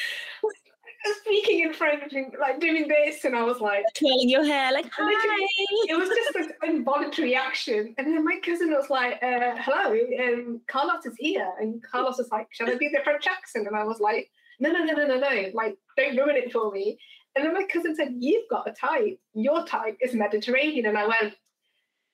speaking 1.23 1.61
in 1.61 1.73
French, 1.73 2.13
and, 2.13 2.35
like 2.41 2.61
doing 2.61 2.89
this, 2.89 3.25
and 3.25 3.37
I 3.37 3.43
was 3.43 3.61
like 3.61 3.85
twirling 3.95 4.29
your 4.29 4.45
hair 4.45 4.73
like 4.73 4.91
hi 4.93 5.47
it 5.89 5.99
was 5.99 6.09
just 6.09 6.51
an 6.63 6.77
involuntary 6.77 7.35
action. 7.35 7.95
And 7.99 8.07
then 8.07 8.25
my 8.25 8.39
cousin 8.45 8.71
was 8.71 8.91
like, 8.91 9.15
uh, 9.23 9.57
hello, 9.59 9.97
um, 10.25 10.61
Carlos 10.67 11.07
is 11.07 11.17
here. 11.19 11.51
And 11.61 11.83
Carlos 11.83 12.19
was 12.19 12.31
like, 12.31 12.49
shall 12.51 12.69
I 12.69 12.77
be 12.77 12.89
the 12.89 13.01
French 13.03 13.27
accent? 13.27 13.67
And 13.67 13.77
I 13.77 13.85
was 13.85 14.01
like, 14.01 14.31
no, 14.59 14.71
no, 14.71 14.85
no, 14.85 14.93
no, 14.93 15.07
no, 15.07 15.19
no. 15.19 15.51
Like, 15.55 15.77
don't 15.97 16.17
ruin 16.17 16.37
it 16.37 16.53
for 16.53 16.71
me. 16.71 16.99
And 17.35 17.45
then 17.45 17.55
my 17.55 17.65
cousin 17.65 17.95
said, 17.95 18.15
you've 18.19 18.49
got 18.51 18.69
a 18.69 18.73
type. 18.73 19.19
Your 19.35 19.65
type 19.65 19.97
is 20.01 20.15
Mediterranean. 20.15 20.87
And 20.87 20.99
I 20.99 21.07
went, 21.07 21.35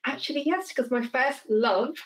actually, 0.05 0.43
yes, 0.45 0.69
because 0.69 0.91
my 0.91 1.07
first 1.07 1.41
love, 1.49 1.97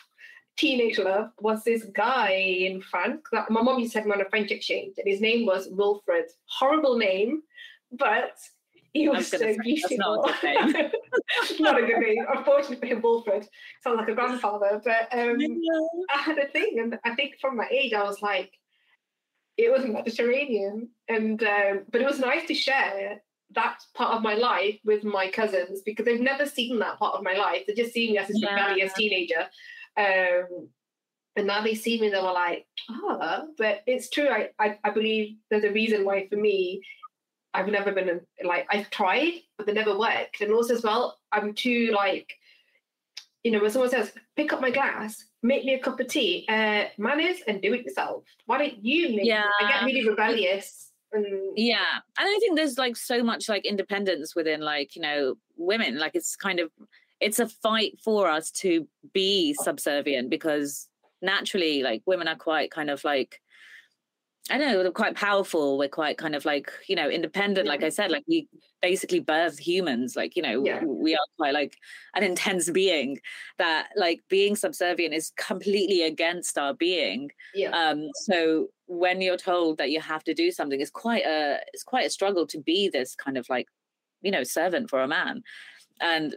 teenage 0.57 0.99
love, 0.99 1.31
was 1.39 1.63
this 1.63 1.83
guy 1.85 2.31
in 2.31 2.81
France. 2.81 3.21
That- 3.31 3.49
My 3.49 3.61
mom 3.61 3.79
used 3.79 3.93
to 3.93 3.99
have 3.99 4.05
him 4.05 4.11
on 4.13 4.21
a 4.21 4.29
French 4.29 4.51
exchange, 4.51 4.95
and 4.97 5.07
his 5.07 5.21
name 5.21 5.45
was 5.45 5.67
Wilfred. 5.69 6.25
Horrible 6.45 6.97
name, 6.97 7.41
but 7.91 8.37
he 8.93 9.07
was, 9.07 9.27
so 9.27 9.37
say, 9.37 9.55
that's 9.55 9.57
not 9.57 9.63
beautiful. 9.63 10.25
a 10.25 10.33
good 10.41 10.73
name. 10.73 10.91
not 11.61 11.81
a 11.81 11.85
good 11.85 11.99
name. 11.99 12.25
Unfortunately 12.35 12.75
for 12.77 12.85
him, 12.85 13.01
Wilfred 13.01 13.47
sounds 13.83 13.97
like 13.97 14.09
a 14.09 14.13
grandfather. 14.13 14.81
But 14.83 15.07
um, 15.17 15.37
I 16.13 16.17
had 16.21 16.37
a 16.37 16.47
thing, 16.49 16.77
and 16.79 16.99
I 17.05 17.15
think 17.15 17.35
from 17.39 17.55
my 17.57 17.67
age, 17.71 17.93
I 17.93 18.03
was 18.03 18.21
like, 18.21 18.51
it 19.57 19.71
was 19.71 19.85
Mediterranean, 19.85 20.89
and 21.07 21.41
um, 21.43 21.81
but 21.91 22.01
it 22.01 22.05
was 22.07 22.19
nice 22.19 22.45
to 22.47 22.53
share 22.53 23.21
that 23.53 23.79
part 23.95 24.15
of 24.15 24.21
my 24.23 24.33
life 24.33 24.79
with 24.85 25.03
my 25.03 25.29
cousins 25.29 25.81
because 25.85 26.05
they've 26.05 26.21
never 26.21 26.45
seen 26.45 26.79
that 26.79 26.97
part 26.97 27.15
of 27.15 27.23
my 27.23 27.33
life. 27.33 27.63
They 27.67 27.73
just 27.73 27.91
see 27.93 28.11
me 28.11 28.17
as 28.17 28.27
this 28.29 28.41
Yeah. 28.41 28.53
rebellious 28.53 28.93
teenager. 28.93 29.45
Um, 29.97 30.69
and 31.35 31.47
now 31.47 31.61
they 31.61 31.75
see 31.75 31.99
me, 31.99 32.09
they 32.09 32.21
were 32.21 32.33
like, 32.33 32.67
ah, 32.89 33.43
but 33.57 33.81
it's 33.87 34.09
true. 34.09 34.27
I, 34.27 34.49
I, 34.59 34.77
I 34.83 34.89
believe 34.89 35.37
there's 35.49 35.63
a 35.63 35.71
reason 35.71 36.03
why 36.05 36.27
for 36.27 36.35
me, 36.35 36.81
I've 37.53 37.67
never 37.67 37.91
been 37.91 38.09
a, 38.09 38.47
like, 38.47 38.65
I've 38.69 38.89
tried, 38.89 39.33
but 39.57 39.65
they 39.65 39.73
never 39.73 39.97
worked. 39.97 40.41
And 40.41 40.51
also 40.51 40.75
as 40.75 40.83
well, 40.83 41.19
I'm 41.31 41.53
too 41.53 41.91
like, 41.95 42.33
you 43.43 43.51
know, 43.51 43.61
when 43.61 43.71
someone 43.71 43.89
says, 43.89 44.13
pick 44.35 44.53
up 44.53 44.61
my 44.61 44.71
glass, 44.71 45.25
make 45.41 45.65
me 45.65 45.73
a 45.73 45.79
cup 45.79 45.99
of 45.99 46.07
tea, 46.07 46.45
uh, 46.49 46.85
manners 46.97 47.37
and 47.47 47.61
do 47.61 47.73
it 47.73 47.85
yourself. 47.85 48.23
Why 48.45 48.57
don't 48.57 48.85
you 48.85 49.15
make 49.15 49.27
it? 49.27 49.45
I 49.61 49.71
get 49.71 49.83
really 49.83 50.07
rebellious. 50.07 50.91
And 51.13 51.25
yeah 51.57 51.99
and 52.17 52.25
i 52.25 52.37
think 52.39 52.55
there's 52.55 52.77
like 52.77 52.95
so 52.95 53.21
much 53.21 53.49
like 53.49 53.65
independence 53.65 54.33
within 54.33 54.61
like 54.61 54.95
you 54.95 55.01
know 55.01 55.35
women 55.57 55.99
like 55.99 56.15
it's 56.15 56.37
kind 56.37 56.61
of 56.61 56.71
it's 57.21 57.39
a 57.39 57.47
fight 57.47 57.99
for 58.03 58.27
us 58.29 58.51
to 58.51 58.87
be 59.13 59.53
subservient 59.53 60.29
because 60.29 60.87
naturally 61.21 61.83
like 61.83 62.01
women 62.05 62.27
are 62.27 62.35
quite 62.35 62.71
kind 62.71 62.89
of 62.89 63.03
like 63.03 63.39
I 64.49 64.57
don't 64.57 64.71
know, 64.73 64.81
they're 64.81 64.91
quite 64.91 65.15
powerful. 65.15 65.77
We're 65.77 65.87
quite 65.87 66.17
kind 66.17 66.35
of 66.35 66.45
like, 66.45 66.71
you 66.87 66.95
know, 66.95 67.07
independent. 67.07 67.67
Like 67.67 67.83
I 67.83 67.89
said, 67.89 68.09
like 68.11 68.23
we 68.27 68.49
basically 68.81 69.19
birth 69.19 69.59
humans. 69.59 70.15
Like, 70.15 70.35
you 70.35 70.41
know, 70.41 70.65
Yeah. 70.65 70.83
we 70.83 71.13
are 71.13 71.25
quite 71.37 71.53
like 71.53 71.77
an 72.15 72.23
intense 72.23 72.69
being 72.71 73.19
that 73.59 73.89
like 73.95 74.21
being 74.29 74.55
subservient 74.55 75.13
is 75.13 75.31
completely 75.37 76.01
against 76.03 76.57
our 76.57 76.73
being. 76.73 77.29
yeah. 77.53 77.69
Um, 77.69 78.09
so 78.25 78.69
when 78.87 79.21
you're 79.21 79.37
told 79.37 79.77
that 79.77 79.91
you 79.91 80.01
have 80.01 80.23
to 80.23 80.33
do 80.33 80.51
something, 80.51 80.81
it's 80.81 80.89
quite 80.89 81.23
a 81.23 81.59
it's 81.71 81.83
quite 81.83 82.07
a 82.07 82.09
struggle 82.09 82.47
to 82.47 82.59
be 82.59 82.89
this 82.89 83.13
kind 83.15 83.37
of 83.37 83.47
like, 83.47 83.67
you 84.23 84.31
know, 84.31 84.43
servant 84.43 84.89
for 84.89 85.01
a 85.01 85.07
man. 85.07 85.43
And 86.01 86.35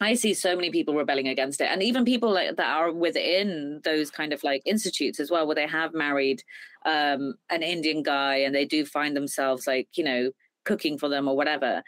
I 0.00 0.14
see 0.14 0.34
so 0.34 0.56
many 0.56 0.70
people 0.70 0.94
rebelling 0.94 1.28
against 1.28 1.60
it, 1.60 1.68
and 1.70 1.82
even 1.82 2.04
people 2.04 2.32
like 2.32 2.56
that 2.56 2.66
are 2.76 2.92
within 2.92 3.80
those 3.84 4.10
kind 4.10 4.32
of 4.32 4.42
like 4.42 4.62
institutes 4.64 5.20
as 5.20 5.30
well, 5.30 5.46
where 5.46 5.54
they 5.54 5.66
have 5.68 5.94
married 5.94 6.42
um, 6.84 7.34
an 7.50 7.62
Indian 7.62 8.02
guy 8.02 8.36
and 8.36 8.54
they 8.54 8.64
do 8.64 8.84
find 8.84 9.16
themselves 9.16 9.66
like 9.66 9.88
you 9.94 10.04
know 10.04 10.30
cooking 10.64 10.98
for 10.98 11.08
them 11.08 11.28
or 11.28 11.36
whatever. 11.36 11.82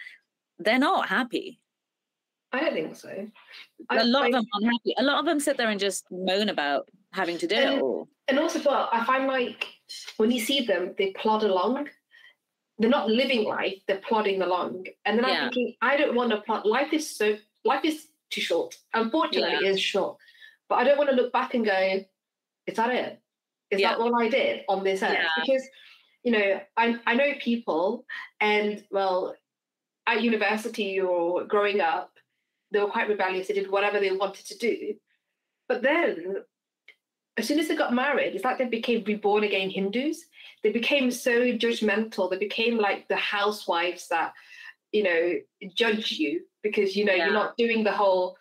They're 0.58 0.78
not 0.78 1.08
happy. 1.08 1.60
I 2.52 2.60
don't 2.60 2.74
think 2.74 2.96
so. 2.96 3.28
A 3.90 4.04
lot 4.04 4.24
I- 4.24 4.26
of 4.28 4.32
them 4.32 4.44
aren't 4.54 4.66
happy. 4.66 4.94
A 4.98 5.02
lot 5.02 5.18
of 5.18 5.26
them 5.26 5.40
sit 5.40 5.56
there 5.56 5.68
and 5.68 5.80
just 5.80 6.04
moan 6.10 6.48
about 6.48 6.88
having 7.12 7.38
to 7.38 7.46
do 7.46 7.56
it 7.56 7.64
And- 7.64 7.82
all. 7.82 8.08
And 8.28 8.38
also, 8.40 8.60
well, 8.64 8.88
I 8.92 9.04
find 9.04 9.26
like 9.28 9.66
when 10.16 10.30
you 10.32 10.40
see 10.40 10.64
them, 10.66 10.94
they 10.98 11.10
plod 11.12 11.42
along. 11.44 11.88
They're 12.78 12.90
not 12.90 13.08
living 13.08 13.44
life; 13.44 13.80
they're 13.86 14.02
plodding 14.06 14.42
along. 14.42 14.86
And 15.04 15.18
then 15.18 15.24
I'm 15.24 15.44
thinking, 15.44 15.74
I 15.80 15.96
don't 15.96 16.14
want 16.14 16.30
to 16.30 16.40
plod. 16.40 16.66
Life 16.66 16.92
is 16.92 17.08
so 17.08 17.36
life 17.66 17.84
is 17.84 18.08
too 18.30 18.40
short. 18.40 18.76
Unfortunately, 18.94 19.66
it 19.66 19.70
is 19.70 19.80
short. 19.80 20.16
But 20.68 20.76
I 20.76 20.84
don't 20.84 20.98
want 20.98 21.10
to 21.10 21.16
look 21.16 21.32
back 21.32 21.54
and 21.54 21.64
go, 21.64 22.04
"Is 22.66 22.76
that 22.76 22.90
it? 22.90 23.20
Is 23.70 23.80
Yeah. 23.80 23.90
that 23.92 24.00
all 24.00 24.14
I 24.20 24.28
did 24.28 24.64
on 24.68 24.84
this 24.84 25.02
earth?" 25.02 25.12
Yeah. 25.12 25.28
Because 25.40 25.68
you 26.22 26.32
know, 26.32 26.60
I 26.76 26.98
I 27.06 27.14
know 27.14 27.34
people, 27.40 28.04
and 28.40 28.84
well, 28.90 29.36
at 30.06 30.22
university 30.22 31.00
or 31.00 31.44
growing 31.44 31.80
up, 31.80 32.12
they 32.70 32.80
were 32.80 32.90
quite 32.90 33.08
rebellious. 33.08 33.48
They 33.48 33.54
did 33.54 33.70
whatever 33.70 34.00
they 34.00 34.12
wanted 34.12 34.46
to 34.46 34.58
do. 34.58 34.94
But 35.68 35.82
then 35.82 36.44
as 37.36 37.46
soon 37.46 37.58
as 37.58 37.68
they 37.68 37.76
got 37.76 37.92
married, 37.92 38.34
it's 38.34 38.44
like 38.44 38.58
they 38.58 38.64
became 38.64 39.04
reborn 39.04 39.44
again 39.44 39.70
Hindus. 39.70 40.24
They 40.62 40.70
became 40.70 41.10
so 41.10 41.52
judgmental. 41.52 42.30
They 42.30 42.38
became 42.38 42.78
like 42.78 43.08
the 43.08 43.16
housewives 43.16 44.08
that, 44.08 44.32
you 44.92 45.02
know, 45.02 45.34
judge 45.74 46.12
you 46.12 46.42
because, 46.66 46.96
you 46.96 47.04
know, 47.04 47.14
Yeah. 47.14 47.24
you're 47.26 47.40
not 47.42 47.56
doing 47.56 47.84
the 47.84 47.92
whole 47.92 48.36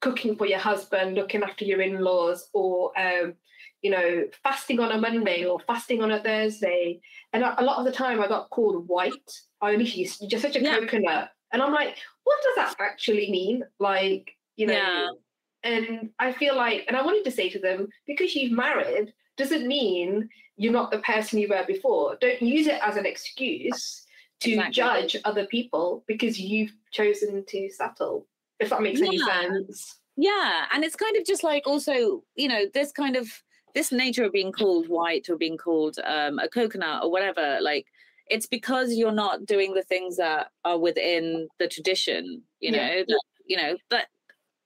cooking 0.00 0.36
for 0.36 0.46
your 0.46 0.58
husband, 0.70 1.14
looking 1.14 1.42
after 1.42 1.64
your 1.64 1.80
in 1.80 1.94
laws, 2.00 2.48
or, 2.52 2.92
um, 2.98 3.34
you 3.82 3.90
know, 3.90 4.08
fasting 4.42 4.78
on 4.80 4.92
a 4.92 4.98
Monday 5.06 5.44
or 5.44 5.58
fasting 5.60 6.02
on 6.02 6.10
a 6.12 6.20
Thursday. 6.22 7.00
And 7.32 7.42
a 7.42 7.60
a 7.62 7.64
lot 7.68 7.78
of 7.78 7.84
the 7.84 7.92
time 7.92 8.20
I 8.20 8.28
got 8.28 8.50
called 8.50 8.86
white. 8.88 9.30
I 9.60 9.72
only 9.72 9.84
you're 9.86 10.30
just 10.34 10.42
such 10.46 10.56
a 10.56 10.60
Yeah. 10.62 10.78
coconut. 10.80 11.30
And 11.52 11.62
I'm 11.62 11.72
like, 11.72 11.96
what 12.24 12.38
does 12.44 12.56
that 12.56 12.74
actually 12.80 13.30
mean? 13.30 13.64
Like, 13.78 14.24
you 14.56 14.66
know, 14.66 14.74
Yeah. 14.74 15.08
And 15.64 16.10
I 16.20 16.32
feel 16.32 16.54
like, 16.54 16.84
and 16.86 16.96
I 16.96 17.02
wanted 17.02 17.24
to 17.24 17.32
say 17.38 17.48
to 17.50 17.58
them, 17.58 17.88
because 18.06 18.34
you've 18.36 18.52
married 18.52 19.12
doesn't 19.36 19.66
mean 19.66 20.28
you're 20.56 20.72
not 20.80 20.90
the 20.90 20.98
person 21.12 21.38
you 21.40 21.48
were 21.48 21.64
before. 21.66 22.16
Don't 22.20 22.40
use 22.42 22.66
it 22.68 22.80
as 22.88 22.96
an 22.96 23.06
excuse 23.06 24.06
to 24.40 24.50
exactly. 24.52 24.72
judge 24.72 25.16
other 25.24 25.46
people 25.46 26.04
because 26.06 26.38
you've 26.38 26.72
chosen 26.92 27.44
to 27.46 27.70
settle. 27.70 28.26
If 28.58 28.70
that 28.70 28.82
makes 28.82 29.00
yeah. 29.00 29.06
any 29.06 29.18
sense. 29.18 29.98
Yeah, 30.16 30.64
and 30.72 30.84
it's 30.84 30.96
kind 30.96 31.16
of 31.16 31.24
just 31.24 31.44
like 31.44 31.66
also, 31.66 32.24
you 32.34 32.48
know, 32.48 32.64
this 32.74 32.90
kind 32.90 33.16
of 33.16 33.28
this 33.74 33.92
nature 33.92 34.24
of 34.24 34.32
being 34.32 34.50
called 34.50 34.88
white 34.88 35.28
or 35.28 35.36
being 35.36 35.56
called 35.56 35.98
um, 36.04 36.38
a 36.38 36.48
coconut 36.48 37.04
or 37.04 37.10
whatever, 37.10 37.58
like 37.60 37.86
it's 38.26 38.46
because 38.46 38.94
you're 38.94 39.12
not 39.12 39.46
doing 39.46 39.74
the 39.74 39.82
things 39.82 40.16
that 40.16 40.48
are 40.64 40.78
within 40.78 41.48
the 41.58 41.68
tradition, 41.68 42.42
you 42.60 42.72
know, 42.72 42.78
yeah. 42.78 43.02
that, 43.06 43.22
you 43.46 43.56
know, 43.56 43.76
that 43.90 44.06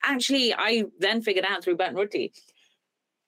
actually 0.02 0.54
I 0.54 0.84
then 0.98 1.20
figured 1.20 1.44
out 1.46 1.62
through 1.62 1.76
Burnt 1.76 1.96
Roti 1.96 2.32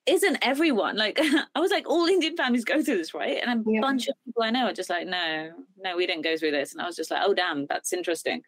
isn't 0.06 0.38
everyone 0.42 0.96
like 0.96 1.18
I 1.54 1.60
was 1.60 1.70
like 1.70 1.88
all 1.88 2.06
Indian 2.06 2.36
families 2.36 2.64
go 2.64 2.82
through 2.82 2.98
this, 2.98 3.14
right? 3.14 3.38
And 3.42 3.60
a 3.66 3.70
yeah. 3.70 3.80
bunch 3.80 4.08
of 4.08 4.14
people 4.24 4.42
I 4.42 4.50
know 4.50 4.66
are 4.66 4.72
just 4.72 4.90
like, 4.90 5.06
no, 5.06 5.50
no, 5.78 5.96
we 5.96 6.06
didn't 6.06 6.24
go 6.24 6.36
through 6.36 6.50
this, 6.50 6.72
and 6.72 6.82
I 6.82 6.86
was 6.86 6.96
just 6.96 7.10
like, 7.10 7.22
oh 7.24 7.34
damn, 7.34 7.66
that's 7.66 7.92
interesting, 7.92 8.42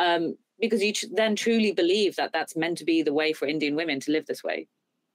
um, 0.00 0.36
because 0.58 0.82
you 0.82 0.92
then 1.12 1.36
truly 1.36 1.72
believe 1.72 2.16
that 2.16 2.32
that's 2.32 2.56
meant 2.56 2.78
to 2.78 2.84
be 2.84 3.02
the 3.02 3.12
way 3.12 3.32
for 3.32 3.46
Indian 3.46 3.76
women 3.76 4.00
to 4.00 4.10
live 4.10 4.26
this 4.26 4.42
way. 4.42 4.66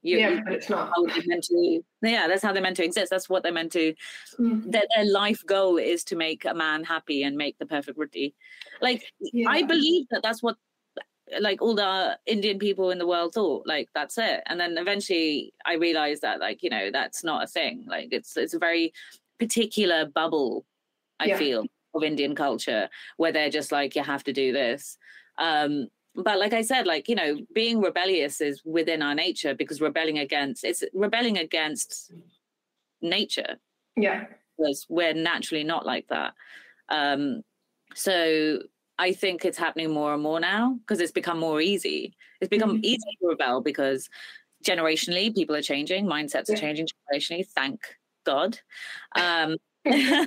You, 0.02 0.20
yeah, 0.20 0.42
but 0.46 0.54
it's 0.54 0.70
not. 0.70 0.92
meant 1.26 1.44
to, 1.46 1.82
yeah, 2.04 2.28
that's 2.28 2.44
how 2.44 2.54
they're 2.54 2.62
meant 2.62 2.78
to 2.78 2.86
exist. 2.86 3.10
That's 3.10 3.28
what 3.28 3.42
they're 3.42 3.52
meant 3.52 3.72
to. 3.72 3.96
Mm. 4.40 4.72
Their, 4.72 4.84
their 4.96 5.12
life 5.12 5.44
goal 5.48 5.78
is 5.78 6.04
to 6.06 6.16
make 6.16 6.46
a 6.46 6.54
man 6.54 6.84
happy 6.84 7.24
and 7.24 7.36
make 7.36 7.58
the 7.58 7.66
perfect 7.66 7.98
roti. 7.98 8.36
Like 8.82 9.12
yeah. 9.20 9.50
I 9.50 9.64
believe 9.64 10.06
that 10.12 10.22
that's 10.22 10.44
what 10.44 10.58
like 11.40 11.60
all 11.60 11.74
the 11.74 12.20
Indian 12.28 12.60
people 12.60 12.92
in 12.92 13.00
the 13.00 13.08
world 13.08 13.34
thought 13.34 13.66
like 13.66 13.90
that's 13.96 14.20
it. 14.20 14.44
And 14.46 14.60
then 14.60 14.78
eventually 14.78 15.54
I 15.66 15.74
realized 15.74 16.22
that 16.22 16.40
like, 16.40 16.62
you 16.62 16.70
know, 16.70 16.92
that's 16.92 17.24
not 17.24 17.44
a 17.44 17.48
thing. 17.48 17.86
Like 17.88 18.10
it's 18.12 18.38
it's 18.38 18.54
a 18.54 18.60
very 18.60 18.94
particular 19.40 20.06
bubble, 20.06 20.66
I 21.20 21.26
yeah. 21.26 21.38
feel, 21.38 21.66
of 21.96 22.04
Indian 22.04 22.36
culture 22.36 22.90
where 23.18 23.32
they're 23.32 23.50
just 23.50 23.72
like, 23.72 23.96
you 23.96 24.04
have 24.04 24.24
to 24.26 24.34
do 24.34 24.52
this. 24.52 24.98
Um, 25.38 25.88
but 26.16 26.40
like 26.40 26.54
I 26.54 26.62
said, 26.62 26.88
like, 26.88 27.10
you 27.10 27.16
know, 27.16 27.38
being 27.54 27.82
rebellious 27.82 28.40
is 28.40 28.62
within 28.64 29.02
our 29.02 29.16
nature 29.16 29.54
because 29.54 29.82
rebelling 29.82 30.20
against 30.20 30.64
it's 30.64 30.84
rebelling 30.94 31.38
against 31.38 32.14
nature. 33.02 33.58
Yeah. 33.98 34.26
Because 34.58 34.86
we're 34.90 35.14
naturally 35.14 35.64
not 35.64 35.86
like 35.86 36.08
that. 36.08 36.34
Um, 36.90 37.42
so 37.94 38.60
I 38.98 39.12
think 39.12 39.44
it's 39.44 39.58
happening 39.58 39.92
more 39.92 40.14
and 40.14 40.24
more 40.24 40.40
now 40.40 40.80
because 40.80 41.02
it's 41.02 41.12
become 41.12 41.40
more 41.40 41.60
easy. 41.60 42.16
It's 42.40 42.50
become 42.50 42.76
mm-hmm. 42.76 42.86
easy 42.86 43.18
to 43.22 43.28
rebel 43.28 43.62
because 43.62 44.10
generationally 44.66 45.36
people 45.36 45.56
are 45.56 45.62
changing, 45.62 46.06
mindsets 46.06 46.46
yeah. 46.48 46.56
are 46.56 46.58
changing 46.58 46.88
generationally. 47.14 47.46
Thank 47.46 47.82
God. 48.26 48.60
Um, 49.18 49.58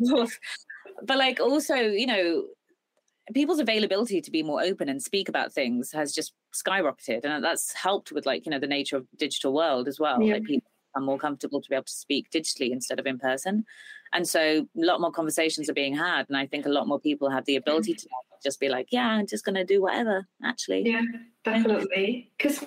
but 1.02 1.18
like 1.18 1.40
also, 1.40 1.74
you 1.74 2.06
know, 2.06 2.44
people's 3.34 3.60
availability 3.60 4.20
to 4.20 4.30
be 4.30 4.42
more 4.42 4.62
open 4.62 4.88
and 4.88 5.02
speak 5.02 5.28
about 5.28 5.52
things 5.52 5.92
has 5.92 6.12
just 6.12 6.32
skyrocketed, 6.54 7.24
and 7.24 7.44
that's 7.44 7.72
helped 7.74 8.12
with 8.12 8.26
like 8.26 8.46
you 8.46 8.50
know 8.50 8.58
the 8.58 8.66
nature 8.66 8.96
of 8.96 9.06
digital 9.16 9.52
world 9.52 9.88
as 9.88 9.98
well. 9.98 10.20
Yeah. 10.22 10.34
Like 10.34 10.44
people 10.44 10.70
are 10.94 11.02
more 11.02 11.18
comfortable 11.18 11.60
to 11.60 11.68
be 11.68 11.74
able 11.74 11.84
to 11.84 11.92
speak 11.92 12.30
digitally 12.30 12.70
instead 12.70 12.98
of 12.98 13.06
in 13.06 13.18
person. 13.18 13.64
And 14.12 14.28
so 14.28 14.40
a 14.40 14.66
lot 14.74 15.00
more 15.00 15.10
conversations 15.10 15.70
are 15.70 15.74
being 15.74 15.96
had. 15.96 16.26
And 16.28 16.36
I 16.36 16.46
think 16.46 16.66
a 16.66 16.70
lot 16.70 16.86
more 16.86 17.00
people 17.00 17.30
have 17.30 17.46
the 17.46 17.56
ability 17.56 17.94
to 17.94 18.08
just 18.44 18.60
be 18.60 18.68
like, 18.68 18.88
yeah, 18.90 19.08
I'm 19.08 19.26
just 19.26 19.44
going 19.44 19.54
to 19.54 19.64
do 19.64 19.80
whatever, 19.80 20.26
actually. 20.44 20.82
Yeah, 20.86 21.02
definitely. 21.44 22.30
Because 22.36 22.64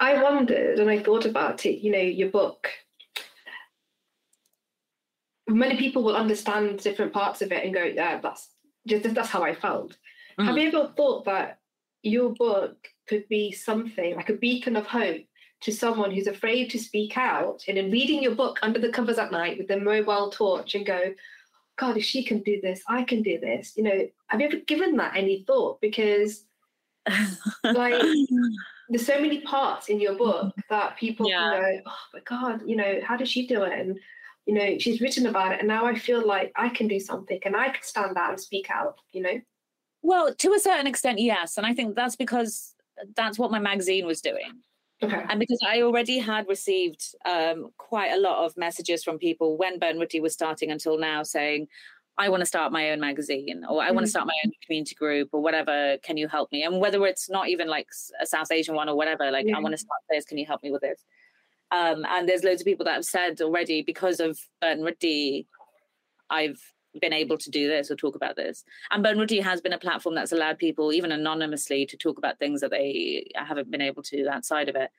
I 0.00 0.20
wondered 0.20 0.80
and 0.80 0.90
I 0.90 0.98
thought 0.98 1.24
about 1.24 1.66
it, 1.66 1.82
you 1.82 1.92
know, 1.92 1.98
your 1.98 2.30
book. 2.30 2.68
Many 5.50 5.76
people 5.76 6.02
will 6.02 6.16
understand 6.16 6.78
different 6.78 7.12
parts 7.12 7.42
of 7.42 7.52
it 7.52 7.64
and 7.64 7.74
go, 7.74 7.82
yeah, 7.82 8.20
that's 8.20 8.48
just 8.86 9.14
that's 9.14 9.28
how 9.28 9.42
I 9.42 9.54
felt. 9.54 9.96
Mm. 10.38 10.46
Have 10.46 10.56
you 10.56 10.68
ever 10.68 10.92
thought 10.96 11.24
that 11.26 11.58
your 12.02 12.30
book 12.30 12.76
could 13.08 13.28
be 13.28 13.52
something 13.52 14.16
like 14.16 14.30
a 14.30 14.34
beacon 14.34 14.76
of 14.76 14.86
hope 14.86 15.22
to 15.62 15.72
someone 15.72 16.10
who's 16.10 16.26
afraid 16.26 16.70
to 16.70 16.78
speak 16.78 17.18
out 17.18 17.62
and 17.68 17.76
in 17.76 17.90
reading 17.90 18.22
your 18.22 18.34
book 18.34 18.58
under 18.62 18.78
the 18.78 18.88
covers 18.88 19.18
at 19.18 19.32
night 19.32 19.58
with 19.58 19.68
their 19.68 19.80
mobile 19.80 20.30
torch 20.30 20.74
and 20.74 20.86
go, 20.86 21.12
God, 21.76 21.96
if 21.96 22.04
she 22.04 22.24
can 22.24 22.40
do 22.42 22.60
this, 22.60 22.82
I 22.88 23.04
can 23.04 23.22
do 23.22 23.38
this. 23.38 23.74
You 23.76 23.84
know, 23.84 24.08
have 24.28 24.40
you 24.40 24.46
ever 24.46 24.56
given 24.58 24.96
that 24.96 25.16
any 25.16 25.44
thought? 25.46 25.80
Because 25.80 26.44
like 27.64 28.02
there's 28.88 29.06
so 29.06 29.20
many 29.20 29.40
parts 29.42 29.88
in 29.88 30.00
your 30.00 30.14
book 30.14 30.54
that 30.68 30.96
people 30.96 31.28
yeah. 31.28 31.60
go, 31.60 31.80
oh 31.86 31.98
my 32.14 32.20
God, 32.20 32.62
you 32.66 32.76
know, 32.76 33.00
how 33.02 33.16
does 33.16 33.28
she 33.28 33.46
do 33.46 33.62
it? 33.62 33.78
And 33.78 33.98
you 34.50 34.56
know, 34.56 34.78
she's 34.80 35.00
written 35.00 35.26
about 35.26 35.52
it, 35.52 35.60
and 35.60 35.68
now 35.68 35.86
I 35.86 35.94
feel 35.94 36.26
like 36.26 36.50
I 36.56 36.70
can 36.70 36.88
do 36.88 36.98
something 36.98 37.38
and 37.44 37.54
I 37.54 37.68
can 37.68 37.84
stand 37.84 38.16
out 38.16 38.30
and 38.30 38.40
speak 38.40 38.68
out, 38.68 38.98
you 39.12 39.22
know? 39.22 39.40
Well, 40.02 40.34
to 40.34 40.52
a 40.54 40.58
certain 40.58 40.88
extent, 40.88 41.20
yes. 41.20 41.56
And 41.56 41.64
I 41.64 41.72
think 41.72 41.94
that's 41.94 42.16
because 42.16 42.74
that's 43.14 43.38
what 43.38 43.52
my 43.52 43.60
magazine 43.60 44.06
was 44.06 44.20
doing. 44.20 44.50
Okay. 45.04 45.22
And 45.28 45.38
because 45.38 45.60
I 45.64 45.82
already 45.82 46.18
had 46.18 46.48
received 46.48 47.14
um, 47.24 47.68
quite 47.78 48.10
a 48.10 48.18
lot 48.18 48.44
of 48.44 48.56
messages 48.56 49.04
from 49.04 49.18
people 49.18 49.56
when 49.56 49.78
Burnt 49.78 50.00
Roti 50.00 50.18
was 50.18 50.32
starting 50.32 50.72
until 50.72 50.98
now 50.98 51.22
saying, 51.22 51.68
I 52.18 52.28
want 52.28 52.40
to 52.40 52.46
start 52.46 52.72
my 52.72 52.90
own 52.90 52.98
magazine 52.98 53.64
or 53.70 53.80
I 53.80 53.86
mm-hmm. 53.86 53.94
want 53.94 54.06
to 54.06 54.10
start 54.10 54.26
my 54.26 54.34
own 54.44 54.50
community 54.66 54.96
group 54.96 55.28
or 55.30 55.40
whatever. 55.40 55.96
Can 56.02 56.16
you 56.16 56.26
help 56.26 56.50
me? 56.50 56.64
And 56.64 56.80
whether 56.80 57.06
it's 57.06 57.30
not 57.30 57.48
even 57.48 57.68
like 57.68 57.86
a 58.20 58.26
South 58.26 58.50
Asian 58.50 58.74
one 58.74 58.88
or 58.88 58.96
whatever, 58.96 59.30
like, 59.30 59.46
yeah. 59.46 59.56
I 59.56 59.60
want 59.60 59.74
to 59.74 59.78
start 59.78 60.00
this. 60.10 60.24
Can 60.24 60.38
you 60.38 60.44
help 60.44 60.64
me 60.64 60.72
with 60.72 60.82
this? 60.82 61.04
Um, 61.72 62.04
and 62.08 62.28
there's 62.28 62.44
loads 62.44 62.62
of 62.62 62.66
people 62.66 62.84
that 62.84 62.94
have 62.94 63.04
said 63.04 63.40
already 63.40 63.82
because 63.82 64.20
of 64.20 64.38
Burnt 64.60 64.82
Roti, 64.82 65.46
I've 66.28 66.60
been 67.00 67.12
able 67.12 67.38
to 67.38 67.50
do 67.50 67.68
this 67.68 67.90
or 67.90 67.96
talk 67.96 68.16
about 68.16 68.36
this. 68.36 68.64
And 68.90 69.02
Burnt 69.02 69.18
Roti 69.18 69.40
has 69.40 69.60
been 69.60 69.72
a 69.72 69.78
platform 69.78 70.14
that's 70.14 70.32
allowed 70.32 70.58
people, 70.58 70.92
even 70.92 71.12
anonymously, 71.12 71.86
to 71.86 71.96
talk 71.96 72.18
about 72.18 72.38
things 72.38 72.60
that 72.60 72.70
they 72.70 73.26
haven't 73.34 73.70
been 73.70 73.80
able 73.80 74.02
to 74.04 74.26
outside 74.28 74.68
of 74.68 74.76
it. 74.76 74.90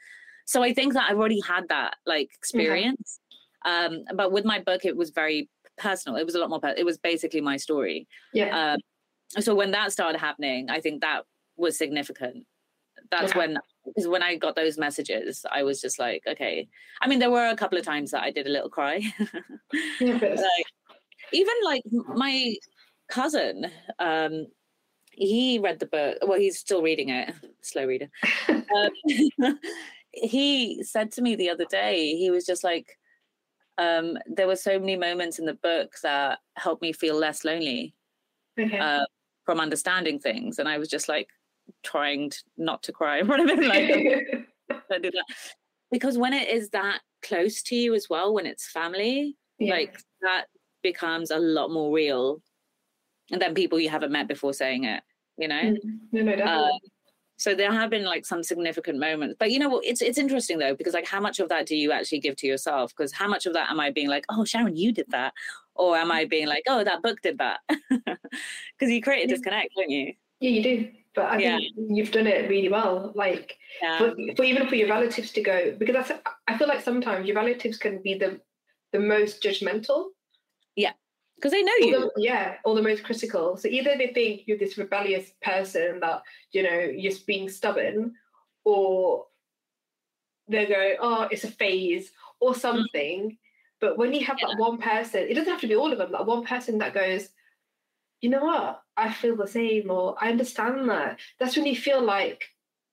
So 0.45 0.63
I 0.63 0.73
think 0.73 0.93
that 0.93 1.09
I've 1.09 1.17
already 1.17 1.41
had 1.45 1.67
that 1.69 1.95
like 2.05 2.29
experience. 2.33 3.19
Um, 3.65 4.03
but 4.15 4.31
with 4.31 4.45
my 4.45 4.59
book, 4.59 4.85
it 4.85 4.95
was 4.95 5.11
very 5.11 5.49
personal. 5.77 6.17
It 6.17 6.25
was 6.25 6.35
a 6.35 6.39
lot 6.39 6.49
more. 6.49 6.59
it 6.75 6.85
was 6.85 6.97
basically 6.97 7.41
my 7.41 7.57
story. 7.57 8.07
Yeah. 8.33 8.73
Um, 8.73 9.41
so 9.41 9.55
when 9.55 9.71
that 9.71 9.91
started 9.91 10.19
happening, 10.19 10.69
I 10.69 10.79
think 10.81 11.01
that 11.01 11.23
was 11.57 11.77
significant. 11.77 12.45
That's 13.11 13.33
yeah. 13.33 13.37
when 13.37 13.57
because 13.85 14.07
when 14.07 14.23
I 14.23 14.35
got 14.35 14.55
those 14.55 14.77
messages, 14.77 15.45
I 15.51 15.63
was 15.63 15.81
just 15.81 15.99
like, 15.99 16.23
okay. 16.27 16.67
I 17.01 17.07
mean, 17.07 17.19
there 17.19 17.31
were 17.31 17.49
a 17.49 17.55
couple 17.55 17.77
of 17.77 17.85
times 17.85 18.11
that 18.11 18.23
I 18.23 18.31
did 18.31 18.47
a 18.47 18.49
little 18.49 18.69
cry. 18.69 19.01
yeah, 19.99 20.17
like, 20.21 20.65
even 21.33 21.55
like 21.63 21.83
my 22.15 22.55
cousin 23.11 23.67
um 23.99 24.47
he 25.11 25.59
read 25.59 25.79
the 25.79 25.85
book 25.85 26.17
well 26.25 26.39
he's 26.39 26.57
still 26.57 26.81
reading 26.81 27.09
it 27.09 27.33
slow 27.61 27.85
reader 27.85 28.09
um, 28.49 29.59
he 30.13 30.81
said 30.83 31.11
to 31.11 31.21
me 31.21 31.35
the 31.35 31.49
other 31.49 31.65
day 31.65 32.15
he 32.15 32.31
was 32.31 32.45
just 32.45 32.63
like 32.63 32.97
um 33.77 34.17
there 34.25 34.47
were 34.47 34.55
so 34.55 34.79
many 34.79 34.95
moments 34.95 35.39
in 35.39 35.45
the 35.45 35.53
book 35.55 35.93
that 36.01 36.39
helped 36.55 36.81
me 36.81 36.93
feel 36.93 37.15
less 37.15 37.43
lonely 37.43 37.93
okay. 38.59 38.79
uh, 38.79 39.05
from 39.45 39.59
understanding 39.59 40.17
things 40.17 40.57
and 40.57 40.69
i 40.69 40.77
was 40.77 40.87
just 40.87 41.09
like 41.09 41.27
trying 41.83 42.29
to, 42.29 42.37
not 42.57 42.83
to 42.83 42.91
cry 42.91 43.21
like 43.21 43.47
don't 44.89 45.03
do 45.03 45.11
that 45.11 45.25
because 45.91 46.17
when 46.17 46.33
it 46.33 46.49
is 46.49 46.69
that 46.69 47.01
close 47.21 47.61
to 47.61 47.75
you 47.75 47.93
as 47.93 48.07
well 48.09 48.33
when 48.33 48.45
it's 48.45 48.69
family 48.69 49.35
yeah. 49.59 49.73
like 49.73 49.97
that 50.21 50.45
becomes 50.81 51.31
a 51.31 51.37
lot 51.37 51.71
more 51.71 51.93
real 51.93 52.41
than 53.29 53.53
people 53.53 53.79
you 53.79 53.89
haven't 53.89 54.11
met 54.11 54.27
before 54.27 54.53
saying 54.53 54.83
it, 54.83 55.03
you 55.37 55.47
know? 55.47 55.61
Mm, 55.61 55.77
no, 56.11 56.21
no, 56.23 56.35
definitely. 56.35 56.63
Uh, 56.63 56.89
so 57.37 57.55
there 57.55 57.71
have 57.71 57.89
been 57.89 58.03
like 58.03 58.25
some 58.25 58.43
significant 58.43 58.99
moments. 58.99 59.35
But 59.39 59.49
you 59.51 59.57
know 59.57 59.69
what? 59.69 59.83
It's 59.83 60.01
it's 60.01 60.19
interesting 60.19 60.59
though, 60.59 60.75
because 60.75 60.93
like 60.93 61.07
how 61.07 61.19
much 61.19 61.39
of 61.39 61.49
that 61.49 61.65
do 61.65 61.75
you 61.75 61.91
actually 61.91 62.19
give 62.19 62.35
to 62.37 62.47
yourself? 62.47 62.93
Because 62.95 63.11
how 63.11 63.27
much 63.27 63.47
of 63.47 63.53
that 63.53 63.71
am 63.71 63.79
I 63.79 63.89
being 63.89 64.09
like, 64.09 64.25
oh 64.29 64.41
Sharan, 64.41 64.77
you 64.77 64.91
did 64.91 65.07
that? 65.09 65.33
Or 65.73 65.97
am 65.97 66.11
I 66.11 66.25
being 66.25 66.47
like, 66.47 66.63
oh, 66.67 66.83
that 66.83 67.01
book 67.01 67.19
did 67.21 67.39
that? 67.39 67.61
Because 67.69 68.93
you 68.93 69.01
create 69.01 69.25
a 69.25 69.27
disconnect, 69.27 69.69
don't 69.75 69.89
you? 69.89 70.13
Yeah, 70.41 70.49
you 70.49 70.63
do. 70.63 70.91
But 71.15 71.25
I 71.25 71.37
yeah. 71.37 71.57
think 71.57 71.73
you've 71.77 72.11
done 72.11 72.27
it 72.27 72.49
really 72.49 72.69
well. 72.69 73.13
Like 73.15 73.57
yeah. 73.81 73.97
for, 73.97 74.15
for 74.35 74.43
even 74.43 74.67
for 74.67 74.75
your 74.75 74.89
relatives 74.89 75.31
to 75.31 75.41
go, 75.41 75.73
because 75.77 75.95
that's 75.95 76.21
I 76.47 76.57
feel 76.57 76.67
like 76.67 76.81
sometimes 76.81 77.25
your 77.25 77.37
relatives 77.37 77.77
can 77.77 78.01
be 78.01 78.15
the 78.15 78.41
the 78.91 78.99
most 78.99 79.41
judgmental 79.41 80.07
yeah. 80.75 80.91
Because 81.35 81.51
they 81.51 81.63
know 81.63 81.73
you. 81.79 81.91
the, 81.91 82.11
yeah, 82.17 82.55
or 82.65 82.75
the 82.75 82.83
most 82.83 83.03
critical. 83.03 83.57
So 83.57 83.67
either 83.67 83.95
they 83.97 84.07
think 84.13 84.43
you're 84.45 84.57
this 84.57 84.77
rebellious 84.77 85.31
person 85.41 85.99
that, 86.01 86.21
you 86.51 86.61
know, 86.63 86.79
you're 86.79 87.13
being 87.25 87.49
stubborn, 87.49 88.13
or 88.63 89.25
they 90.47 90.67
go, 90.67 90.95
oh, 90.99 91.27
it's 91.31 91.43
a 91.43 91.51
phase 91.51 92.11
or 92.39 92.53
mm. 92.53 92.57
something. 92.57 93.31
Mm. 93.31 93.37
But 93.79 93.97
when 93.97 94.13
you 94.13 94.23
have 94.25 94.37
yeah. 94.39 94.49
that 94.49 94.59
one 94.59 94.77
person, 94.77 95.21
it 95.27 95.33
doesn't 95.33 95.51
have 95.51 95.61
to 95.61 95.67
be 95.67 95.75
all 95.75 95.91
of 95.91 95.97
them, 95.97 96.11
that 96.11 96.27
one 96.27 96.45
person 96.45 96.77
that 96.77 96.93
goes, 96.93 97.29
you 98.21 98.29
know 98.29 98.43
what, 98.43 98.83
I 98.97 99.11
feel 99.11 99.35
the 99.35 99.47
same, 99.47 99.89
or 99.89 100.15
I 100.19 100.29
understand 100.29 100.89
that. 100.89 101.19
That's 101.39 101.55
when 101.55 101.65
you 101.65 101.75
feel 101.75 102.01
like, 102.01 102.43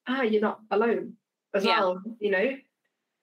ah, 0.06 0.22
you're 0.22 0.40
not 0.40 0.60
alone 0.70 1.14
as 1.54 1.64
Yeah. 1.64 1.80
well, 1.80 2.02
you 2.20 2.30
know? 2.30 2.56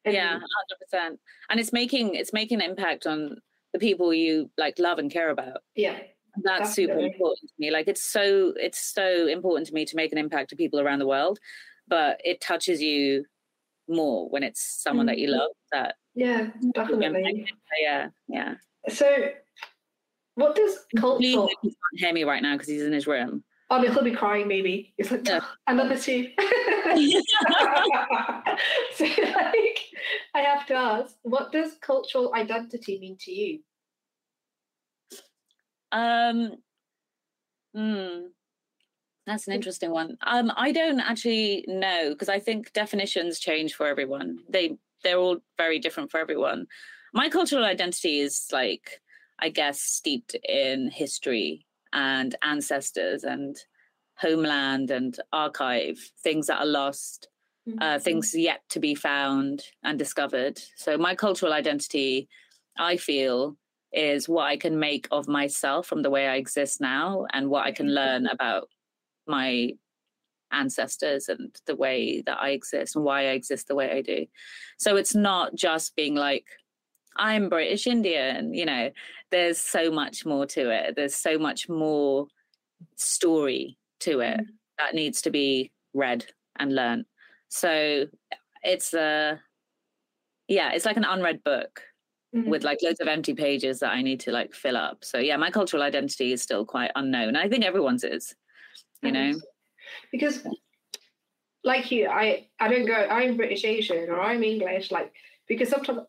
And- 0.05 0.13
yeah, 0.13 0.31
hundred 0.33 0.79
percent. 0.81 1.19
And 1.49 1.59
it's 1.59 1.73
making 1.73 2.15
it's 2.15 2.33
making 2.33 2.61
an 2.61 2.69
impact 2.69 3.07
on 3.07 3.41
the 3.73 3.79
people 3.79 4.13
you 4.13 4.49
like 4.57 4.77
love 4.77 4.99
and 4.99 5.09
care 5.11 5.29
about. 5.31 5.63
Yeah. 5.75 5.99
That's 6.43 6.73
super 6.73 6.99
important 6.99 7.49
to 7.49 7.53
me. 7.57 7.71
Like 7.71 7.87
it's 7.87 8.03
so 8.03 8.53
it's 8.57 8.79
so 8.93 9.27
important 9.27 9.67
to 9.67 9.73
me 9.73 9.85
to 9.85 9.95
make 9.95 10.11
an 10.11 10.17
impact 10.17 10.49
to 10.51 10.55
people 10.55 10.79
around 10.79 10.99
the 10.99 11.07
world, 11.07 11.39
but 11.87 12.19
it 12.23 12.39
touches 12.41 12.81
you 12.81 13.25
more 13.87 14.27
when 14.29 14.43
it's 14.43 14.61
someone 14.61 15.05
that 15.07 15.17
you 15.17 15.29
Mhm. 15.29 15.37
love. 15.39 15.51
That 15.71 15.95
Yeah, 16.13 16.51
definitely. 16.73 17.47
yeah, 17.81 18.09
yeah. 18.27 18.55
So, 18.89 19.29
what 20.35 20.55
does 20.55 20.85
cultural? 20.97 21.49
he 21.61 21.69
can't 21.69 21.75
hear 21.93 22.13
me 22.13 22.23
right 22.23 22.41
now 22.41 22.53
because 22.53 22.67
he's 22.67 22.83
in 22.83 22.93
his 22.93 23.07
room. 23.07 23.43
Oh, 23.69 23.81
he'll 23.81 24.03
be 24.03 24.11
crying. 24.11 24.47
Maybe 24.47 24.93
it's 24.97 25.09
like 25.09 25.27
Yeah. 25.27 25.41
another 25.65 25.97
two. 25.97 26.29
so, 28.93 29.05
like, 29.05 29.79
I 30.35 30.39
have 30.41 30.67
to 30.67 30.75
ask, 30.75 31.15
what 31.23 31.51
does 31.51 31.75
cultural 31.81 32.33
identity 32.35 32.99
mean 32.99 33.17
to 33.21 33.31
you? 33.31 33.59
Um, 35.91 36.51
hmm, 37.73 38.27
that's 39.25 39.47
an 39.47 39.53
interesting 39.53 39.91
one. 39.91 40.17
Um, 40.21 40.51
I 40.55 40.71
don't 40.71 40.99
actually 40.99 41.65
know 41.67 42.09
because 42.09 42.29
I 42.29 42.39
think 42.39 42.71
definitions 42.73 43.39
change 43.39 43.73
for 43.73 43.87
everyone. 43.87 44.39
They 44.49 44.77
they're 45.03 45.17
all 45.17 45.37
very 45.57 45.79
different 45.79 46.11
for 46.11 46.19
everyone. 46.19 46.67
My 47.13 47.29
cultural 47.29 47.63
identity 47.63 48.19
is 48.19 48.47
like, 48.51 49.01
I 49.39 49.49
guess, 49.49 49.81
steeped 49.81 50.35
in 50.47 50.89
history 50.89 51.65
and 51.93 52.35
ancestors 52.41 53.23
and 53.23 53.57
homeland 54.17 54.91
and 54.91 55.17
archive 55.33 55.97
things 56.23 56.47
that 56.47 56.59
are 56.59 56.65
lost 56.65 57.27
uh, 57.81 57.99
things 57.99 58.33
yet 58.35 58.61
to 58.69 58.79
be 58.79 58.95
found 58.95 59.63
and 59.83 59.97
discovered. 59.97 60.61
So 60.77 60.97
my 60.97 61.15
cultural 61.15 61.51
identity, 61.51 62.29
I 62.77 62.97
feel, 62.97 63.57
is 63.91 64.29
what 64.29 64.45
I 64.45 64.57
can 64.57 64.79
make 64.79 65.07
of 65.11 65.27
myself 65.27 65.87
from 65.87 66.01
the 66.01 66.09
way 66.09 66.27
I 66.27 66.35
exist 66.35 66.79
now, 66.79 67.25
and 67.33 67.49
what 67.49 67.65
I 67.65 67.71
can 67.71 67.93
learn 67.93 68.27
about 68.27 68.69
my 69.27 69.71
ancestors 70.51 71.27
and 71.27 71.55
the 71.65 71.75
way 71.75 72.21
that 72.25 72.37
I 72.39 72.49
exist 72.49 72.95
and 72.95 73.03
why 73.03 73.21
I 73.21 73.31
exist 73.31 73.67
the 73.67 73.75
way 73.75 73.91
I 73.91 74.01
do. 74.01 74.27
So 74.77 74.95
it's 74.95 75.15
not 75.15 75.55
just 75.55 75.95
being 75.95 76.15
like. 76.15 76.45
I'm 77.15 77.49
British 77.49 77.87
Indian, 77.87 78.53
you 78.53 78.65
know, 78.65 78.91
there's 79.31 79.57
so 79.57 79.89
much 79.91 80.25
more 80.25 80.45
to 80.47 80.69
it. 80.69 80.95
There's 80.95 81.15
so 81.15 81.37
much 81.37 81.67
more 81.69 82.27
story 82.95 83.77
to 84.01 84.19
it 84.19 84.39
Mhm. 84.39 84.47
that 84.77 84.95
needs 84.95 85.21
to 85.23 85.31
be 85.31 85.71
read 85.93 86.25
and 86.57 86.75
learned. 86.75 87.05
So 87.49 88.07
it's 88.63 88.93
a 88.93 89.41
yeah, 90.47 90.73
it's 90.73 90.85
like 90.85 90.97
an 90.97 91.05
unread 91.05 91.43
book 91.43 91.81
Mhm. 92.35 92.47
with 92.47 92.63
like 92.63 92.77
loads 92.83 92.99
of 92.99 93.07
empty 93.07 93.33
pages 93.33 93.79
that 93.79 93.91
I 93.93 94.01
need 94.03 94.19
to 94.21 94.31
like 94.31 94.53
fill 94.53 94.77
up. 94.77 95.03
So 95.03 95.17
yeah, 95.17 95.37
my 95.37 95.49
cultural 95.49 95.81
identity 95.81 96.33
is 96.33 96.41
still 96.43 96.65
quite 96.65 96.91
unknown. 96.95 97.35
I 97.35 97.49
think 97.49 97.63
everyone's 97.65 98.03
is, 98.03 98.35
you 99.01 99.11
know. 99.11 99.33
because 100.11 100.45
like 101.63 101.91
you 101.91 102.07
i 102.07 102.47
i 102.59 102.67
don't 102.67 102.85
go 102.87 102.93
i'm 102.93 103.37
british 103.37 103.63
asian 103.63 104.09
or 104.09 104.19
i'm 104.19 104.43
english 104.43 104.91
like 104.91 105.13
because 105.47 105.69
sometimes 105.69 105.99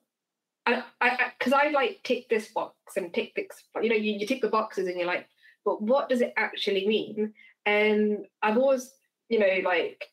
i 0.67 0.83
i 1.01 1.33
because 1.39 1.53
I, 1.53 1.69
like 1.71 2.01
tick 2.03 2.29
this 2.29 2.49
box 2.49 2.75
and 2.97 3.13
tick 3.15 3.35
this 3.35 3.47
you 3.83 3.89
know 3.89 3.97
you, 3.97 4.13
you 4.13 4.27
tick 4.27 4.43
the 4.43 4.49
boxes 4.49 4.87
and 4.89 4.97
you're 4.97 5.07
like 5.07 5.27
but 5.65 5.81
what 5.83 6.09
does 6.09 6.21
it 6.21 6.33
actually 6.37 6.87
mean 6.87 7.33
and 7.65 8.27
i've 8.43 8.59
always 8.59 8.93
you 9.29 9.39
know 9.39 9.61
like 9.65 10.05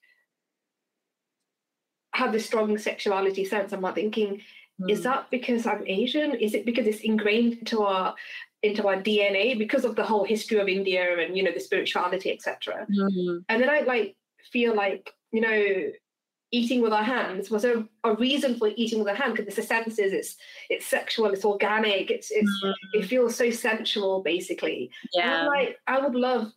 had 2.13 2.31
this 2.31 2.45
strong 2.45 2.77
sexuality 2.77 3.43
sense 3.45 3.73
i'm 3.73 3.81
like 3.81 3.95
thinking 3.95 4.41
is 4.89 5.01
Mm. 5.01 5.03
that 5.03 5.29
because 5.29 5.67
i'm 5.67 5.83
asian 5.87 6.33
is 6.33 6.55
it 6.55 6.65
because 6.65 6.87
it's 6.87 7.01
ingrained 7.01 7.53
into 7.59 7.83
our 7.83 8.15
into 8.63 8.87
our 8.87 8.95
dna 8.95 9.55
because 9.57 9.85
of 9.85 9.95
the 9.95 10.03
whole 10.03 10.23
history 10.23 10.57
of 10.59 10.67
india 10.67 11.19
and 11.19 11.37
you 11.37 11.43
know 11.43 11.51
the 11.51 11.59
spirituality 11.59 12.31
etc 12.31 12.87
Mm. 12.89 13.43
and 13.49 13.61
then 13.61 13.69
I 13.69 13.81
like 13.81 14.15
feel 14.51 14.75
like 14.75 15.13
you 15.31 15.41
know 15.41 15.91
eating 16.53 16.81
with 16.81 16.93
our 16.93 17.03
hands. 17.03 17.49
Was 17.49 17.65
a, 17.65 17.85
a 18.03 18.13
reason 18.13 18.55
for 18.55 18.69
eating 18.77 18.99
with 18.99 19.09
our 19.09 19.15
hand 19.15 19.33
because 19.33 19.47
it's 19.47 19.55
the 19.55 19.63
senses 19.63 20.13
it's 20.13 20.37
it's 20.69 20.85
sexual 20.85 21.25
it's 21.25 21.43
organic. 21.43 22.09
It's 22.11 22.31
it's 22.31 22.49
mm-hmm. 22.63 22.99
it 22.99 23.05
feels 23.05 23.35
so 23.35 23.49
sensual 23.49 24.21
basically. 24.21 24.89
Yeah. 25.13 25.47
Like 25.47 25.79
I 25.87 25.99
would 25.99 26.15
love 26.15 26.53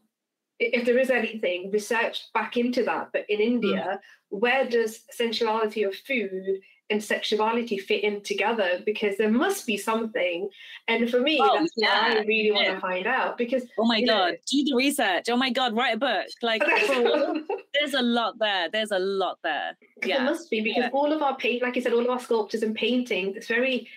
if 0.60 0.86
there 0.86 0.98
is 0.98 1.10
anything 1.10 1.70
research 1.72 2.24
back 2.32 2.56
into 2.56 2.84
that. 2.84 3.08
But 3.12 3.24
in 3.28 3.40
mm. 3.40 3.46
India 3.46 4.00
where 4.28 4.68
does 4.68 5.00
sensuality 5.10 5.84
of 5.84 5.94
food 5.94 6.60
and 6.90 7.02
sexuality 7.02 7.78
fit 7.78 8.04
in 8.04 8.20
together? 8.22 8.82
Because 8.84 9.16
there 9.16 9.30
must 9.30 9.66
be 9.66 9.78
something. 9.78 10.50
And 10.88 11.08
for 11.10 11.20
me 11.20 11.40
Oh, 11.42 11.58
that's 11.58 11.72
what 11.74 11.90
I 11.90 12.14
yeah, 12.16 12.20
really 12.20 12.52
want 12.52 12.66
to 12.66 12.80
find 12.80 13.06
out. 13.06 13.38
Because 13.38 13.64
Oh 13.78 13.86
my 13.86 13.96
you 13.96 14.06
know- 14.06 14.30
god, 14.30 14.34
do 14.50 14.64
the 14.64 14.74
research. 14.76 15.30
Oh 15.30 15.36
my 15.38 15.50
god, 15.50 15.74
write 15.74 15.94
a 15.94 15.98
book. 15.98 16.26
Like 16.42 16.62
there's 17.78 17.94
a 17.94 18.02
lot 18.02 18.38
there. 18.38 18.68
There's 18.70 18.90
a 18.90 18.98
lot 18.98 19.38
there. 19.42 19.76
There 20.02 20.08
Yeah. 20.10 20.24
must 20.24 20.50
be 20.50 20.60
because 20.60 20.84
yeah. 20.84 20.90
all 20.92 21.12
of 21.12 21.22
our 21.22 21.36
paint, 21.36 21.62
like 21.62 21.76
I 21.76 21.80
said, 21.80 21.92
all 21.92 22.00
of 22.04 22.10
our 22.10 22.20
sculptures 22.20 22.62
and 22.62 22.74
paintings, 22.74 23.36
it's 23.36 23.46
very, 23.48 23.88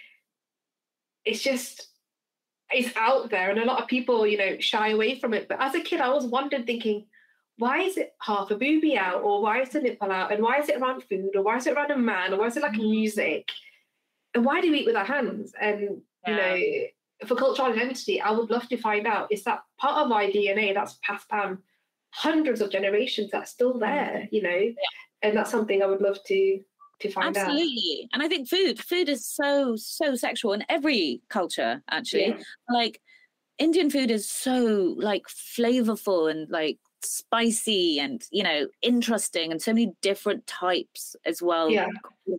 it's 1.25 1.41
just, 1.41 1.88
it's 2.71 2.95
out 2.95 3.30
there, 3.30 3.49
and 3.49 3.59
a 3.59 3.65
lot 3.65 3.82
of 3.82 3.88
people, 3.88 4.27
you 4.27 4.38
know, 4.38 4.59
shy 4.59 4.89
away 4.89 5.19
from 5.19 5.34
it. 5.34 5.47
But 5.47 5.59
as 5.61 5.73
a 5.75 5.82
kid, 5.82 6.01
I 6.01 6.07
always 6.07 6.25
wondered, 6.25 6.65
thinking, 6.65 7.05
why 7.57 7.80
is 7.82 7.97
it 7.97 8.13
half 8.21 8.51
a 8.51 8.55
boobie 8.55 8.95
out, 8.95 9.21
or 9.23 9.41
why 9.41 9.61
is 9.61 9.69
the 9.69 9.82
nipple 9.82 10.11
out, 10.11 10.32
and 10.32 10.41
why 10.43 10.59
is 10.59 10.69
it 10.69 10.77
around 10.80 11.03
food, 11.03 11.32
or 11.36 11.41
why 11.41 11.57
is 11.57 11.67
it 11.67 11.73
around 11.75 11.91
a 11.91 11.97
man, 11.97 12.34
or 12.34 12.39
why 12.39 12.45
is 12.47 12.55
it 12.57 12.63
like 12.63 12.73
Mm. 12.73 12.89
music, 12.91 13.49
and 14.34 14.45
why 14.45 14.61
do 14.61 14.71
we 14.71 14.80
eat 14.80 14.86
with 14.86 14.95
our 14.95 15.05
hands? 15.05 15.53
And 15.59 16.01
you 16.27 16.36
know, 16.36 16.61
for 17.25 17.36
cultural 17.36 17.71
identity, 17.71 18.21
I 18.21 18.32
would 18.32 18.49
love 18.49 18.67
to 18.69 18.77
find 18.77 19.07
out 19.07 19.32
is 19.32 19.43
that 19.45 19.63
part 19.77 20.05
of 20.05 20.11
our 20.11 20.23
DNA 20.23 20.73
that's 20.73 20.99
passed 21.01 21.27
down 21.30 21.63
hundreds 22.12 22.62
of 22.62 22.72
generations 22.72 23.30
that's 23.32 23.51
still 23.51 23.74
Mm. 23.76 23.80
there, 23.80 24.28
you 24.32 24.41
know, 24.41 24.74
and 25.22 25.36
that's 25.38 25.51
something 25.51 25.82
I 25.84 25.86
would 25.86 26.01
love 26.01 26.24
to 26.26 26.60
to 26.99 27.10
find 27.10 27.38
out. 27.38 27.47
Absolutely. 27.49 28.10
And 28.12 28.22
I 28.22 28.28
think 28.28 28.49
food, 28.49 28.78
food 28.84 29.07
is 29.07 29.26
so, 29.26 29.78
so 29.78 30.16
sexual 30.16 30.51
in 30.51 30.66
every 30.68 31.22
culture, 31.30 31.82
actually. 31.89 32.28
Yeah. 32.28 32.43
Like 32.70 32.99
Indian 33.57 33.89
food 33.89 34.12
is 34.12 34.30
so 34.30 34.95
like 34.97 35.24
flavorful 35.28 36.30
and 36.30 36.49
like 36.49 36.78
spicy 37.01 37.97
and 37.99 38.22
you 38.32 38.43
know 38.43 38.68
interesting 38.82 39.51
and 39.51 39.62
so 39.62 39.72
many 39.72 39.93
different 40.01 40.45
types 40.47 41.16
as 41.26 41.41
well 41.41 41.72
Yeah. 41.72 41.88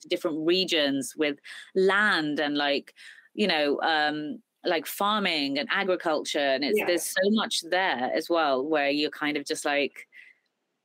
different 0.08 0.46
regions 0.46 1.14
with 1.16 1.38
land 1.74 2.38
and 2.38 2.58
like 2.58 2.92
you 3.32 3.46
know 3.46 3.80
um 3.80 4.42
like 4.64 4.86
farming 4.86 5.58
and 5.58 5.68
agriculture 5.72 6.38
and 6.38 6.62
it's 6.64 6.78
Yeah. 6.78 6.86
there's 6.86 7.04
so 7.04 7.30
much 7.30 7.60
there 7.70 8.10
as 8.14 8.28
well 8.28 8.62
where 8.66 8.90
you're 8.90 9.10
kind 9.10 9.36
of 9.36 9.44
just 9.46 9.64
like 9.64 10.06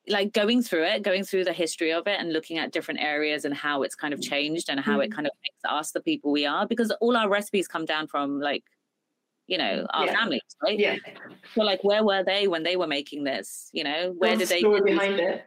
like 0.07 0.31
going 0.33 0.61
through 0.61 0.83
it 0.85 1.01
going 1.03 1.23
through 1.23 1.43
the 1.43 1.51
history 1.51 1.91
of 1.91 2.07
it 2.07 2.19
and 2.19 2.31
looking 2.31 2.57
at 2.57 2.71
different 2.71 3.01
areas 3.01 3.43
and 3.43 3.53
how 3.53 3.81
it's 3.83 3.95
kind 3.95 4.13
of 4.13 4.21
changed 4.21 4.69
and 4.69 4.79
how 4.79 4.99
it 5.01 5.09
Mhm. 5.09 5.15
kind 5.15 5.27
of 5.27 5.33
makes 5.43 5.61
us 5.73 5.91
the 5.91 6.01
people 6.01 6.31
we 6.31 6.45
are 6.45 6.65
because 6.67 6.91
all 7.01 7.17
our 7.17 7.27
recipes 7.27 7.67
come 7.67 7.85
down 7.85 8.07
from 8.07 8.39
like 8.39 8.63
you 9.47 9.57
know 9.57 9.85
our 9.93 10.05
Yeah. 10.05 10.15
families 10.19 10.41
right 10.63 10.79
Yeah. 10.79 10.95
so 11.53 11.63
like 11.63 11.83
where 11.83 12.03
were 12.03 12.23
they 12.23 12.47
when 12.47 12.63
they 12.63 12.77
were 12.77 12.87
making 12.87 13.25
this 13.25 13.69
you 13.73 13.83
know 13.83 14.13
where 14.17 14.37
did 14.37 14.47
the 14.47 14.53
they 14.53 14.59
story 14.59 14.81
behind 14.83 15.19
it? 15.19 15.45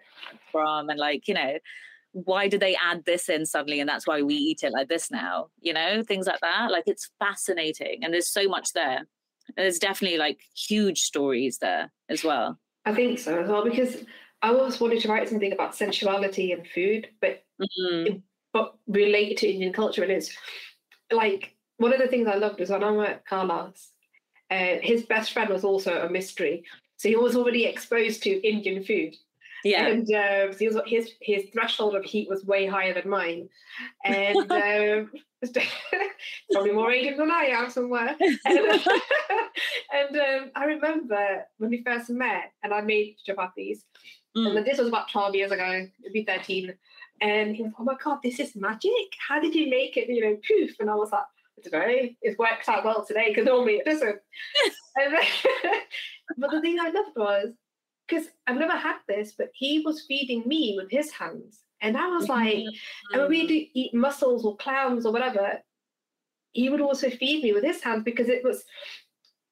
from 0.53 0.91
and 0.91 0.99
like 0.99 1.27
you 1.29 1.35
know 1.35 1.59
why 2.25 2.49
did 2.49 2.61
they 2.61 2.77
add 2.77 3.05
this 3.05 3.29
in 3.29 3.45
suddenly 3.47 3.81
and 3.81 3.89
that's 3.89 4.07
why 4.07 4.23
we 4.23 4.35
eat 4.35 4.63
it 4.63 4.73
like 4.73 4.89
this 4.89 5.11
now 5.11 5.49
you 5.61 5.73
know 5.73 6.03
things 6.03 6.27
like 6.27 6.41
that 6.41 6.71
like 6.71 6.85
it's 6.87 7.11
fascinating 7.19 8.03
and 8.03 8.13
there's 8.13 8.29
so 8.29 8.49
much 8.49 8.73
there 8.73 8.99
and 8.99 9.57
there's 9.57 9.79
definitely 9.79 10.19
like 10.19 10.41
huge 10.55 11.03
stories 11.03 11.59
there 11.59 11.93
as 12.09 12.25
well 12.25 12.59
I 12.85 12.95
think 12.95 13.19
so 13.19 13.39
as 13.39 13.49
well 13.49 13.65
because 13.65 14.05
I 14.41 14.49
always 14.49 14.81
wanted 14.81 15.01
to 15.01 15.09
write 15.09 15.29
something 15.29 15.53
about 15.53 15.75
sensuality 15.75 16.53
and 16.53 16.67
food, 16.67 17.09
but 17.21 17.45
Mhm. 17.61 18.23
but 18.53 18.77
relate 18.87 19.37
to 19.39 19.49
Indian 19.49 19.73
culture. 19.73 20.03
And 20.03 20.13
it's 20.13 20.35
like 21.13 21.55
one 21.77 21.93
of 21.93 21.99
the 21.99 22.09
things 22.09 22.27
I 22.27 22.37
loved 22.37 22.61
was 22.61 22.71
when 22.71 22.83
I 22.83 22.91
met 22.93 23.27
Carlos, 23.27 23.93
uh, 24.51 24.79
his 24.81 25.05
best 25.05 25.33
friend 25.33 25.51
was 25.51 25.65
also 25.65 26.01
a 26.01 26.09
mystery. 26.09 26.65
So 26.97 27.09
he 27.09 27.17
was 27.17 27.37
already 27.37 27.67
exposed 27.67 28.23
to 28.23 28.49
Indian 28.49 28.83
food. 28.83 29.17
Yeah 29.65 29.87
And 29.87 30.13
uh, 30.13 30.53
his 30.87 31.13
his 31.21 31.45
threshold 31.53 31.95
of 31.95 32.05
heat 32.05 32.29
was 32.29 32.45
way 32.45 32.67
higher 32.67 32.95
than 32.95 33.09
mine. 33.09 33.49
And 34.05 34.37
um, 34.51 35.11
probably 36.53 36.73
more 36.73 36.91
Asian 36.91 37.17
than 37.17 37.31
I 37.31 37.45
am 37.45 37.71
somewhere. 37.71 38.17
And, 39.91 40.17
and 40.17 40.17
um, 40.17 40.51
I 40.55 40.65
remember 40.65 41.45
when 41.59 41.71
we 41.71 41.83
first 41.83 42.11
met 42.11 42.53
and 42.63 42.73
I 42.73 42.81
made 42.81 43.17
chapatis. 43.27 43.81
Mm. 44.37 44.59
And 44.59 44.67
this 44.67 44.79
was 44.79 44.89
about 44.89 45.11
12 45.11 45.35
years 45.35 45.51
ago, 45.51 45.89
maybe 46.03 46.25
13. 46.25 46.75
And 47.21 47.57
he 47.57 47.63
was, 47.63 47.73
oh 47.79 47.85
my 47.85 47.97
God, 48.03 48.19
this 48.23 48.39
is 48.39 48.55
magic. 48.55 48.93
How 49.27 49.41
did 49.41 49.55
you 49.55 49.69
make 49.69 49.97
it, 49.97 50.09
you 50.09 50.21
know, 50.21 50.37
poof? 50.47 50.77
And 50.79 50.91
I 50.91 50.95
was 50.95 51.11
like, 51.11 51.23
I 51.67 51.69
don't 51.69 51.89
know, 51.89 52.09
it 52.23 52.39
worked 52.39 52.69
out 52.69 52.85
well 52.85 53.05
today 53.05 53.29
because 53.29 53.47
normally 53.47 53.77
it 53.77 53.85
doesn't. 53.85 54.21
and 54.97 55.15
then, 55.15 55.81
but 56.37 56.51
the 56.51 56.61
thing 56.61 56.79
I 56.81 56.91
loved 56.91 57.17
was 57.17 57.53
because 58.09 58.29
I've 58.47 58.57
never 58.57 58.77
had 58.77 58.97
this, 59.07 59.35
but 59.37 59.51
he 59.55 59.81
was 59.81 60.03
feeding 60.03 60.43
me 60.47 60.75
with 60.77 60.91
his 60.91 61.11
hands. 61.13 61.61
And 61.81 61.97
I 61.97 62.09
was 62.09 62.27
mm-hmm. 62.27 62.33
like, 62.33 62.65
and 63.13 63.23
when 63.23 63.31
we 63.31 63.47
do 63.47 63.67
eat 63.75 63.95
mussels 63.95 64.45
or 64.45 64.57
clams 64.57 65.07
or 65.07 65.13
whatever, 65.13 65.61
he 66.53 66.71
would 66.71 66.81
also 66.81 67.11
feed 67.11 67.43
me 67.43 67.53
with 67.53 67.65
his 67.65 67.83
hands 67.83 68.03
because 68.05 68.29
it 68.29 68.43
was 68.43 68.65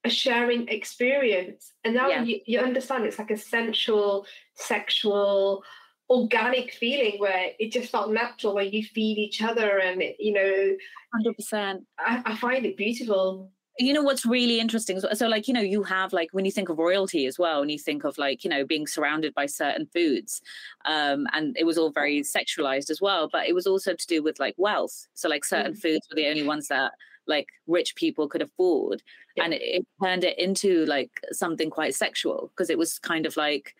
a 0.04 0.11
sharing 0.11 0.68
experience. 0.68 1.72
And 1.84 1.94
now 1.94 2.09
Yeah. 2.09 2.22
you, 2.22 2.40
you 2.46 2.59
understand 2.61 3.04
it's 3.04 3.18
like 3.18 3.30
a 3.30 3.36
sensual, 3.36 4.26
sexual, 4.54 5.62
organic 6.09 6.72
feeling 6.72 7.18
where 7.18 7.50
it 7.59 7.72
just 7.72 7.90
felt 7.90 8.12
natural 8.12 8.54
where 8.54 8.64
you 8.64 8.84
feed 8.84 9.18
each 9.18 9.42
other 9.42 9.78
and 9.78 10.00
it, 10.00 10.16
you 10.20 10.32
know, 10.32 10.76
hundred 11.12 11.34
percent. 11.34 11.84
I, 11.98 12.22
I 12.24 12.36
find 12.36 12.64
it 12.64 12.76
beautiful. 12.76 13.50
You 13.78 13.92
know 13.92 14.02
what's 14.02 14.24
really 14.24 14.58
interesting 14.60 14.98
so, 15.00 15.08
so 15.12 15.28
like 15.28 15.46
you 15.48 15.54
know 15.54 15.60
you 15.60 15.82
have 15.82 16.12
like 16.12 16.28
when 16.32 16.44
you 16.44 16.50
think 16.50 16.68
of 16.68 16.78
royalty 16.78 17.26
as 17.26 17.38
well 17.38 17.60
and 17.62 17.70
you 17.70 17.78
think 17.78 18.04
of 18.04 18.16
like 18.18 18.42
you 18.44 18.50
know 18.50 18.64
being 18.64 18.86
surrounded 18.86 19.34
by 19.34 19.44
certain 19.46 19.86
foods 19.86 20.40
um 20.86 21.26
and 21.32 21.56
it 21.58 21.64
was 21.64 21.76
all 21.76 21.90
very 21.90 22.20
sexualized 22.20 22.88
as 22.90 23.00
well 23.00 23.28
but 23.30 23.46
it 23.46 23.54
was 23.54 23.66
also 23.66 23.92
to 23.94 24.06
do 24.06 24.22
with 24.22 24.38
like 24.40 24.54
wealth 24.56 25.06
so 25.14 25.28
like 25.28 25.44
certain 25.44 25.72
Mm. 25.74 25.78
foods 25.82 26.06
were 26.08 26.16
the 26.16 26.26
only 26.28 26.42
ones 26.42 26.68
that 26.68 26.92
like 27.26 27.48
rich 27.66 27.94
people 27.96 28.28
could 28.28 28.42
afford 28.42 29.02
Yeah. 29.36 29.44
and 29.44 29.54
it, 29.54 29.62
it 29.62 29.86
turned 30.02 30.24
it 30.24 30.38
into 30.38 30.86
like 30.86 31.10
something 31.32 31.68
quite 31.70 31.94
sexual 31.94 32.50
because 32.54 32.70
it 32.70 32.78
was 32.78 32.98
kind 32.98 33.26
of 33.26 33.36
like 33.36 33.74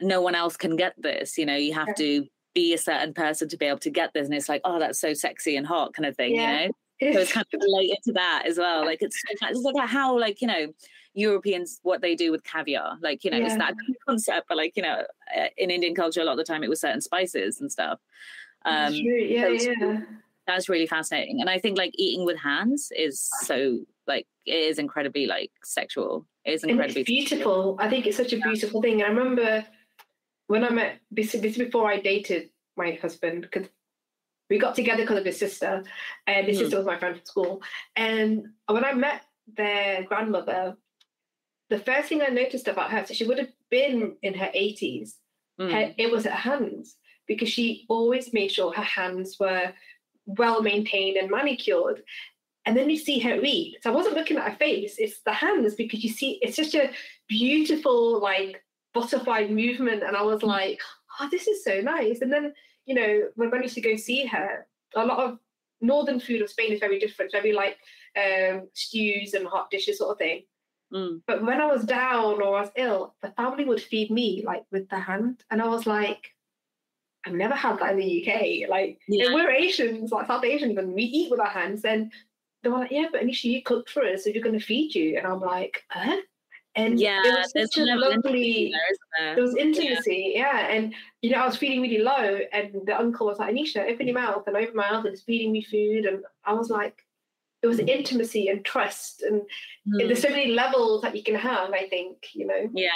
no 0.00 0.20
one 0.20 0.34
else 0.34 0.56
can 0.56 0.76
get 0.76 0.94
this 0.98 1.38
you 1.38 1.46
know 1.46 1.56
you 1.56 1.72
have 1.74 1.94
to 1.96 2.26
be 2.54 2.74
a 2.74 2.78
certain 2.78 3.14
person 3.14 3.48
to 3.48 3.56
be 3.56 3.64
able 3.64 3.78
to 3.78 3.88
get 3.88 4.12
this 4.12 4.26
and 4.26 4.34
it's 4.34 4.48
like 4.48 4.60
oh 4.64 4.78
that's 4.78 5.00
so 5.00 5.14
sexy 5.14 5.56
and 5.56 5.66
hot 5.66 5.94
kind 5.94 6.04
of 6.06 6.14
thing 6.16 6.34
Yeah. 6.34 6.62
you 6.62 6.66
know 6.68 6.74
so 7.00 7.18
it's 7.18 7.32
kind 7.32 7.46
of 7.52 7.60
related 7.62 7.98
to 8.04 8.12
that 8.12 8.44
as 8.46 8.58
well. 8.58 8.84
Like 8.84 8.98
it's 9.02 9.20
it's 9.30 9.62
like 9.62 9.88
how 9.88 10.18
like 10.18 10.40
you 10.40 10.48
know 10.48 10.72
Europeans 11.14 11.80
what 11.82 12.00
they 12.00 12.14
do 12.14 12.30
with 12.30 12.44
caviar. 12.44 12.98
Like 13.00 13.24
you 13.24 13.30
know 13.30 13.38
it's 13.38 13.56
that 13.56 13.74
concept, 14.06 14.48
but 14.48 14.56
like 14.56 14.76
you 14.76 14.82
know 14.82 15.02
uh, 15.36 15.46
in 15.56 15.70
Indian 15.70 15.94
culture 15.94 16.20
a 16.20 16.24
lot 16.24 16.32
of 16.32 16.38
the 16.38 16.44
time 16.44 16.62
it 16.62 16.70
was 16.70 16.80
certain 16.80 17.00
spices 17.00 17.60
and 17.60 17.70
stuff. 17.70 17.98
Um. 18.64 18.92
Yeah, 18.94 19.44
those- 19.44 19.66
yeah. 19.66 20.00
that's 20.46 20.68
really 20.68 20.86
fascinating, 20.86 21.40
and 21.40 21.50
I 21.50 21.58
think 21.58 21.78
like 21.78 21.92
eating 21.94 22.24
with 22.24 22.38
hands 22.38 22.92
is 22.96 23.28
so 23.42 23.80
like 24.06 24.26
it 24.46 24.54
is 24.54 24.78
incredibly 24.78 25.26
like 25.26 25.50
sexual. 25.64 26.26
It 26.44 26.54
is 26.54 26.62
And 26.62 26.72
incredibly 26.72 27.02
it's 27.02 27.08
beautiful. 27.10 27.76
I 27.78 27.88
think 27.88 28.06
it's 28.06 28.16
such 28.16 28.32
a 28.32 28.38
beautiful 28.38 28.82
thing. 28.82 29.02
I 29.02 29.06
remember 29.06 29.64
when 30.48 30.64
I 30.64 30.70
met 30.70 31.00
this, 31.10 31.32
this 31.32 31.56
before 31.56 31.90
I 31.90 32.00
dated 32.00 32.50
my 32.76 32.98
husband 33.00 33.42
because 33.42 33.68
we 34.52 34.58
got 34.58 34.74
together 34.74 35.02
because 35.02 35.18
of 35.18 35.24
his 35.24 35.38
sister, 35.38 35.82
and 36.26 36.46
his 36.46 36.56
Mhm. 36.56 36.60
sister 36.60 36.76
was 36.76 36.86
my 36.86 36.98
friend 36.98 37.16
from 37.16 37.24
school. 37.24 37.62
And 37.96 38.52
when 38.66 38.84
I 38.84 38.92
met 38.92 39.22
their 39.46 40.02
grandmother, 40.02 40.76
the 41.70 41.78
first 41.78 42.10
thing 42.10 42.20
I 42.20 42.26
noticed 42.26 42.68
about 42.68 42.90
her, 42.90 43.00
so 43.06 43.14
she 43.14 43.24
would 43.24 43.38
have 43.38 43.52
been 43.70 44.18
in 44.20 44.34
her 44.34 44.50
80s, 44.52 45.18
Mm. 45.58 45.72
her, 45.72 45.94
it 45.96 46.10
was 46.10 46.24
her 46.24 46.30
hands 46.50 46.98
because 47.26 47.48
she 47.48 47.86
always 47.88 48.34
made 48.34 48.52
sure 48.52 48.72
her 48.72 48.90
hands 49.00 49.40
were 49.40 49.72
well 50.26 50.60
maintained 50.60 51.16
and 51.16 51.30
manicured. 51.30 52.04
And 52.66 52.76
then 52.76 52.90
you 52.90 52.98
see 52.98 53.18
her 53.20 53.40
eat. 53.42 53.78
So 53.82 53.90
I 53.90 53.94
wasn't 53.94 54.16
looking 54.16 54.36
at 54.36 54.50
her 54.50 54.58
face, 54.58 54.98
it's 54.98 55.20
the 55.22 55.32
hands 55.32 55.74
because 55.74 56.04
you 56.04 56.10
see 56.10 56.32
it's 56.42 56.56
such 56.56 56.74
a 56.74 56.92
beautiful, 57.26 58.20
like 58.20 58.62
butterfly 58.92 59.46
movement. 59.48 60.02
And 60.02 60.14
I 60.14 60.22
was 60.22 60.42
like, 60.42 60.78
oh, 61.18 61.28
this 61.30 61.48
is 61.48 61.64
so 61.64 61.80
nice. 61.80 62.20
And 62.20 62.30
then, 62.30 62.52
you 62.86 62.94
know, 62.94 63.28
when 63.36 63.52
I 63.54 63.62
used 63.62 63.74
to 63.74 63.80
go 63.80 63.96
see 63.96 64.26
her, 64.26 64.66
a 64.94 65.04
lot 65.04 65.18
of 65.18 65.38
northern 65.80 66.20
food 66.20 66.42
of 66.42 66.50
Spain 66.50 66.72
is 66.72 66.80
very 66.80 66.98
different, 66.98 67.32
very 67.32 67.52
like 67.52 67.78
um, 68.16 68.68
stews 68.74 69.34
and 69.34 69.46
hot 69.46 69.70
dishes 69.70 69.98
sort 69.98 70.12
of 70.12 70.18
thing. 70.18 70.42
Mm. 70.92 71.22
But 71.26 71.42
when 71.44 71.60
I 71.60 71.66
was 71.66 71.84
down 71.84 72.42
or 72.42 72.56
I 72.58 72.60
was 72.60 72.70
ill, 72.76 73.14
the 73.22 73.30
family 73.30 73.64
would 73.64 73.80
feed 73.80 74.10
me 74.10 74.42
like 74.44 74.64
with 74.70 74.88
the 74.88 74.98
hand. 74.98 75.42
And 75.50 75.62
I 75.62 75.68
was 75.68 75.86
like, 75.86 76.30
I've 77.24 77.34
never 77.34 77.54
had 77.54 77.78
that 77.78 77.92
in 77.92 77.98
the 77.98 78.26
UK. 78.28 78.68
Like, 78.68 78.98
Yeah. 79.08 79.32
we're 79.32 79.50
Asians, 79.50 80.10
like 80.10 80.26
South 80.26 80.44
Asians, 80.44 80.76
and 80.76 80.92
we 80.92 81.04
eat 81.04 81.30
with 81.30 81.40
our 81.40 81.46
hands. 81.46 81.84
And 81.84 82.12
they 82.62 82.68
were 82.68 82.78
like, 82.78 82.90
yeah, 82.90 83.06
but 83.10 83.22
Anisha, 83.22 83.44
you 83.44 83.62
cooked 83.62 83.90
for 83.90 84.04
us, 84.04 84.24
so 84.24 84.30
you're 84.30 84.42
going 84.42 84.58
to 84.58 84.64
feed 84.64 84.94
you. 84.94 85.16
And 85.16 85.26
I'm 85.26 85.40
like, 85.40 85.84
huh? 85.88 86.16
And 86.74 86.98
Yeah, 86.98 87.20
it 87.24 87.38
was 87.38 87.52
there's 87.52 87.74
such 87.74 87.82
a 87.82 87.84
level 87.84 88.04
of 88.04 88.12
intimacy 88.14 88.38
lovely, 88.38 88.74
there? 89.18 89.34
there 89.34 89.44
was 89.44 89.56
intimacy, 89.56 90.32
yeah. 90.36 90.68
And, 90.68 90.94
you 91.20 91.30
know, 91.30 91.38
I 91.38 91.46
was 91.46 91.56
feeling 91.56 91.82
really 91.82 91.98
low, 91.98 92.38
and 92.52 92.86
the 92.86 92.98
uncle 92.98 93.26
was 93.26 93.38
like, 93.38 93.54
Anisha, 93.54 93.90
open 93.90 94.06
your 94.06 94.14
mouth. 94.14 94.44
And 94.46 94.56
I 94.56 94.62
opened 94.62 94.76
my 94.76 94.90
mouth 94.90 95.04
and 95.04 95.12
he's 95.12 95.22
feeding 95.22 95.52
me 95.52 95.62
food. 95.62 96.06
And 96.06 96.24
I 96.44 96.54
was 96.54 96.70
like, 96.70 97.04
it 97.62 97.66
was 97.66 97.78
intimacy 97.78 98.48
and 98.48 98.64
trust. 98.64 99.22
And 99.22 99.42
Mm. 99.86 100.06
there's 100.06 100.22
so 100.22 100.28
many 100.30 100.52
levels 100.52 101.02
that 101.02 101.16
you 101.16 101.22
can 101.24 101.34
have, 101.34 101.70
I 101.72 101.88
think, 101.88 102.28
you 102.34 102.46
know. 102.46 102.70
Yeah, 102.72 102.90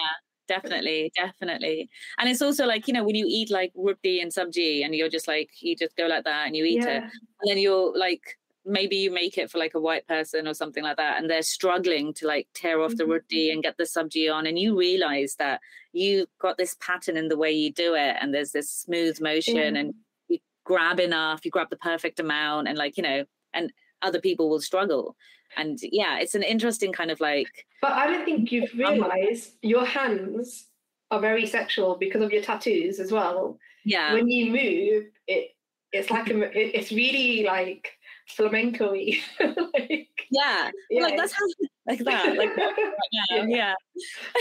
definitely, 0.46 1.10
definitely. 1.16 1.90
And 2.18 2.28
it's 2.28 2.40
also 2.40 2.64
like, 2.64 2.86
you 2.86 2.94
know, 2.94 3.04
when 3.04 3.16
you 3.16 3.26
eat 3.28 3.50
like 3.50 3.72
roti 3.74 4.20
and 4.20 4.32
sabji 4.32 4.84
and 4.84 4.94
you're 4.94 5.08
just 5.08 5.26
like, 5.26 5.50
you 5.60 5.74
just 5.74 5.96
go 5.96 6.06
like 6.06 6.24
that 6.24 6.46
and 6.46 6.56
you 6.56 6.64
eat 6.64 6.84
it. 6.84 7.02
And 7.02 7.10
then 7.44 7.58
you're 7.58 7.92
like, 7.98 8.38
maybe 8.66 8.96
you 8.96 9.10
make 9.12 9.38
it 9.38 9.50
for 9.50 9.58
like 9.58 9.74
a 9.74 9.80
white 9.80 10.06
person 10.08 10.48
or 10.48 10.52
something 10.54 10.82
like 10.82 10.96
that. 10.96 11.18
And 11.20 11.30
they're 11.30 11.42
struggling 11.42 12.12
to 12.14 12.26
like 12.26 12.48
tear 12.52 12.82
off 12.82 12.96
the 12.96 13.04
Mhm. 13.04 13.10
roti 13.10 13.50
and 13.50 13.62
get 13.62 13.76
the 13.76 13.84
sabji 13.84 14.32
on. 14.32 14.46
And 14.46 14.58
you 14.58 14.76
realize 14.76 15.36
that 15.36 15.60
you've 15.92 16.28
got 16.40 16.58
this 16.58 16.76
pattern 16.80 17.16
in 17.16 17.28
the 17.28 17.36
way 17.38 17.52
you 17.52 17.72
do 17.72 17.94
it. 17.94 18.16
And 18.20 18.34
there's 18.34 18.52
this 18.52 18.68
smooth 18.70 19.20
motion 19.20 19.76
and 19.76 19.94
you 20.28 20.38
grab 20.64 20.98
enough, 20.98 21.44
you 21.44 21.50
grab 21.50 21.70
the 21.70 21.76
perfect 21.76 22.18
amount 22.18 22.66
and 22.68 22.76
like, 22.76 22.96
you 22.96 23.02
know, 23.04 23.24
and 23.54 23.72
other 24.02 24.20
people 24.20 24.50
will 24.50 24.60
struggle. 24.60 25.16
And 25.56 25.78
yeah, 25.82 26.18
it's 26.18 26.34
an 26.34 26.42
interesting 26.42 26.92
kind 26.92 27.10
of 27.12 27.20
like, 27.20 27.66
But 27.80 27.92
I 27.92 28.08
don't 28.08 28.24
think 28.24 28.50
you've 28.50 28.74
realised 28.74 29.54
your 29.62 29.84
hands 29.86 30.66
are 31.12 31.20
very 31.20 31.46
sexual 31.46 31.94
because 31.94 32.20
of 32.20 32.32
your 32.32 32.42
tattoos 32.42 32.98
as 32.98 33.12
well. 33.12 33.58
yeah. 33.84 34.12
When 34.12 34.28
you 34.28 34.50
move, 34.50 35.04
it 35.28 35.52
it's 35.92 36.10
like 36.10 36.28
a, 36.28 36.76
it's 36.76 36.90
really 36.90 37.44
like 37.44 37.92
flamenco-y. 38.26 39.18
like, 39.40 40.08
Yeah, 40.30 40.70
yeah. 40.90 41.02
like 41.02 41.16
that's 41.16 41.32
how 41.32 41.44
like 41.86 42.00
that, 42.00 42.36
like 42.36 42.54
that 42.56 42.74
right 42.76 42.76
now. 43.30 43.36
Yeah. 43.36 43.46
Yeah, 43.46 43.74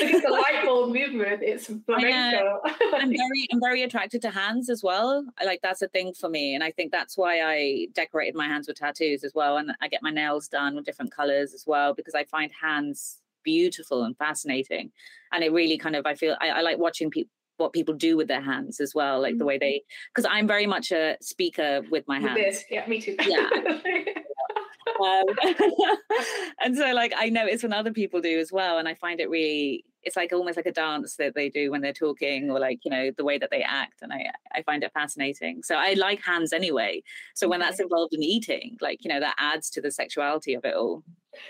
like 0.01 0.13
it's 0.15 0.25
a 0.25 0.31
light 0.31 0.65
bulb 0.65 0.93
movement. 0.93 1.41
It's 1.43 1.67
flamenco. 1.85 2.59
I'm 2.93 3.09
very, 3.09 3.47
I'm 3.53 3.59
very 3.59 3.83
attracted 3.83 4.21
to 4.23 4.31
hands 4.31 4.69
as 4.69 4.81
well. 4.83 5.23
I 5.39 5.45
like 5.45 5.59
that's 5.61 5.81
a 5.81 5.87
thing 5.87 6.13
for 6.13 6.29
me, 6.29 6.55
and 6.55 6.63
I 6.63 6.71
think 6.71 6.91
that's 6.91 7.17
why 7.17 7.41
I 7.41 7.87
decorated 7.93 8.35
my 8.35 8.47
hands 8.47 8.67
with 8.67 8.77
tattoos 8.77 9.23
as 9.23 9.33
well, 9.35 9.57
and 9.57 9.71
I 9.81 9.87
get 9.87 10.01
my 10.01 10.11
nails 10.11 10.47
done 10.47 10.75
with 10.75 10.85
different 10.85 11.11
colors 11.11 11.53
as 11.53 11.65
well 11.67 11.93
because 11.93 12.15
I 12.15 12.23
find 12.23 12.51
hands 12.59 13.21
beautiful 13.43 14.03
and 14.03 14.17
fascinating, 14.17 14.91
and 15.31 15.43
it 15.43 15.51
really 15.51 15.77
kind 15.77 15.95
of 15.95 16.05
I 16.07 16.15
feel 16.15 16.35
I, 16.41 16.49
I 16.49 16.61
like 16.61 16.79
watching 16.79 17.11
people 17.11 17.31
what 17.57 17.73
people 17.73 17.93
do 17.93 18.17
with 18.17 18.27
their 18.27 18.41
hands 18.41 18.79
as 18.79 18.93
well, 18.93 19.21
like 19.21 19.37
the 19.37 19.45
way 19.45 19.57
they 19.57 19.81
because 20.13 20.29
I'm 20.31 20.47
very 20.47 20.65
much 20.65 20.91
a 20.91 21.17
speaker 21.21 21.81
with 21.89 22.07
my 22.07 22.19
hands. 22.19 22.35
this, 22.35 22.63
yeah, 22.69 22.87
me 22.87 23.01
too. 23.01 23.15
Yeah. 23.25 23.49
um, 25.03 25.25
and 26.63 26.77
so 26.77 26.93
like 26.93 27.13
I 27.17 27.29
notice 27.29 27.63
when 27.63 27.73
other 27.73 27.91
people 27.91 28.21
do 28.21 28.39
as 28.39 28.51
well, 28.51 28.77
and 28.77 28.87
I 28.87 28.95
find 28.95 29.19
it 29.19 29.29
really 29.29 29.85
it's 30.03 30.15
like 30.15 30.31
almost 30.31 30.55
like 30.55 30.67
a 30.67 30.71
dance 30.71 31.15
that 31.15 31.33
they 31.33 31.49
do 31.49 31.71
when 31.71 31.81
they're 31.81 31.91
talking, 31.93 32.51
or 32.51 32.59
like 32.59 32.79
you 32.83 32.91
know 32.91 33.09
the 33.17 33.23
way 33.23 33.37
that 33.37 33.49
they 33.51 33.63
act, 33.63 34.01
and 34.01 34.13
I 34.13 34.29
I 34.53 34.61
find 34.61 34.83
it 34.83 34.91
fascinating. 34.93 35.63
So 35.63 35.75
I 35.75 35.93
like 35.93 36.21
hands 36.23 36.53
anyway. 36.53 37.01
So 37.33 37.47
when 37.47 37.59
that's 37.59 37.79
involved 37.79 38.13
in 38.13 38.23
eating, 38.23 38.77
like 38.81 39.03
you 39.03 39.09
know 39.09 39.19
that 39.19 39.35
adds 39.39 39.69
to 39.71 39.81
the 39.81 39.91
sexuality 39.91 40.53
of 40.53 40.63
it 40.63 40.75
all. 40.75 41.03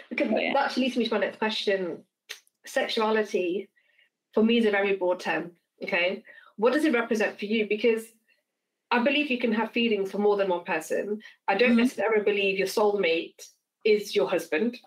Because 0.10 0.30
Yeah. 0.32 0.54
that 0.54 0.66
actually 0.68 0.84
leads 0.84 0.98
me 0.98 1.06
to 1.06 1.14
my 1.14 1.20
next 1.20 1.38
question. 1.38 2.04
Sexuality, 2.66 3.70
for 4.34 4.44
me, 4.44 4.58
is 4.58 4.66
a 4.66 4.72
very 4.72 4.96
broad 4.96 5.20
term. 5.20 5.52
Okay, 5.84 6.24
what 6.58 6.74
does 6.74 6.86
it 6.86 6.94
represent 6.94 7.38
for 7.38 7.46
you? 7.46 7.68
Because 7.68 8.06
I 8.92 9.04
believe 9.04 9.30
you 9.30 9.40
can 9.40 9.52
have 9.52 9.72
feelings 9.72 10.12
for 10.12 10.20
more 10.20 10.38
than 10.38 10.50
one 10.50 10.64
person. 10.64 11.22
I 11.48 11.56
don't 11.56 11.74
Mhm. 11.74 11.78
necessarily 11.78 12.24
believe 12.24 12.58
your 12.58 12.68
soulmate 12.68 13.50
is 13.84 14.16
your 14.16 14.30
husband, 14.30 14.80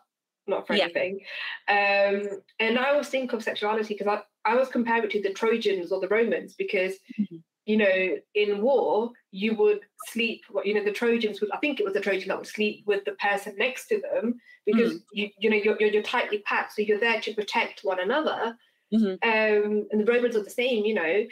not 0.47 0.67
for 0.67 0.75
Yeah. 0.75 0.85
anything. 0.85 1.21
Um, 1.69 2.43
and 2.59 2.79
I 2.79 2.91
always 2.91 3.09
think 3.09 3.33
of 3.33 3.43
sexuality 3.43 3.95
because 3.95 4.07
I, 4.07 4.49
I 4.49 4.53
always 4.55 4.69
compare 4.69 5.05
it 5.05 5.11
to 5.11 5.21
the 5.23 5.33
Trojans 5.35 5.93
or 5.93 6.01
the 6.01 6.09
Romans 6.09 6.55
because, 6.55 6.99
Mhm. 7.19 7.43
you 7.67 7.77
know, 7.77 8.19
in 8.35 8.63
war, 8.63 9.13
you 9.31 9.55
would 9.57 9.81
sleep, 10.07 10.43
you 10.65 10.73
know, 10.73 10.85
the 10.85 10.93
Trojans 10.93 11.41
would, 11.41 11.51
I 11.51 11.59
think 11.59 11.81
it 11.81 11.85
was 11.85 11.93
the 11.93 12.01
Trojan 12.01 12.29
that 12.29 12.39
would 12.39 12.47
sleep 12.47 12.87
with 12.87 13.05
the 13.05 13.13
person 13.13 13.57
next 13.57 13.89
to 13.89 14.01
them 14.01 14.41
because, 14.65 15.03
you, 15.13 15.29
you 15.39 15.51
know, 15.51 15.57
you're, 15.57 15.77
you're, 15.79 15.91
you're 15.91 16.03
tightly 16.03 16.39
packed, 16.39 16.73
so 16.73 16.83
you're 16.83 17.01
there 17.01 17.21
to 17.21 17.35
protect 17.35 17.81
one 17.85 18.01
another. 18.01 18.57
Mhm. 18.93 19.19
Um, 19.23 19.89
and 19.91 20.01
the 20.01 20.05
Romans 20.11 20.37
are 20.37 20.43
the 20.45 20.51
same, 20.51 20.85
you 20.85 20.95
know. 20.95 21.27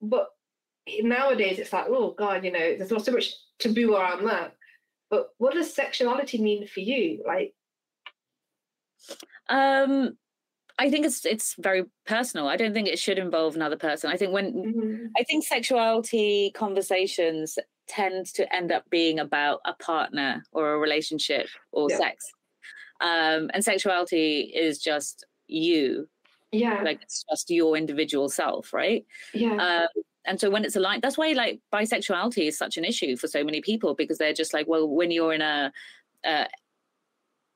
But 0.00 0.28
nowadays 1.02 1.58
it's 1.58 1.72
like, 1.72 1.86
oh 1.88 2.12
God, 2.12 2.44
you 2.44 2.52
know, 2.52 2.76
there's 2.76 2.90
not 2.90 3.04
so 3.04 3.12
much 3.12 3.34
taboo 3.58 3.94
around 3.96 4.26
that. 4.26 4.56
But 5.10 5.30
what 5.38 5.54
does 5.54 5.72
sexuality 5.74 6.38
mean 6.42 6.66
for 6.68 6.80
you? 6.80 7.22
Like, 7.26 7.54
Um, 9.48 10.18
I 10.78 10.90
think 10.90 11.06
it's 11.06 11.26
it's 11.26 11.54
very 11.58 11.84
personal. 12.06 12.48
I 12.48 12.56
don't 12.56 12.74
think 12.74 12.88
it 12.88 12.98
should 12.98 13.18
involve 13.18 13.56
another 13.56 13.76
person. 13.76 14.10
I 14.10 14.16
think 14.16 14.32
when 14.32 14.56
mhm, 14.62 15.10
I 15.18 15.24
think 15.24 15.44
sexuality 15.44 16.52
conversations 16.54 17.58
tend 17.88 18.26
to 18.34 18.52
end 18.54 18.72
up 18.72 18.88
being 18.90 19.18
about 19.20 19.60
a 19.66 19.74
partner 19.74 20.44
or 20.52 20.74
a 20.74 20.78
relationship 20.78 21.50
or 21.72 21.90
Yeah. 21.90 21.98
sex. 21.98 22.34
Um, 23.00 23.50
and 23.54 23.64
sexuality 23.64 24.42
is 24.54 24.78
just 24.80 25.26
you 25.48 26.08
Yeah. 26.58 26.82
Like 26.82 27.02
it's 27.02 27.24
just 27.30 27.50
your 27.50 27.76
individual 27.76 28.28
self, 28.28 28.72
right? 28.72 29.04
yeah. 29.32 29.86
Um, 29.86 30.02
and 30.26 30.40
so 30.40 30.50
when 30.50 30.64
it's 30.64 30.76
aligned, 30.76 31.02
that's 31.02 31.16
why 31.16 31.32
like 31.32 31.60
bisexuality 31.72 32.48
is 32.48 32.58
such 32.58 32.76
an 32.76 32.84
issue 32.84 33.16
for 33.16 33.28
so 33.28 33.44
many 33.44 33.60
people 33.60 33.94
because 33.94 34.18
they're 34.18 34.32
just 34.32 34.52
like, 34.52 34.66
well, 34.66 34.88
when 34.88 35.10
you're 35.10 35.32
in 35.32 35.40
a, 35.40 35.72
a 36.24 36.46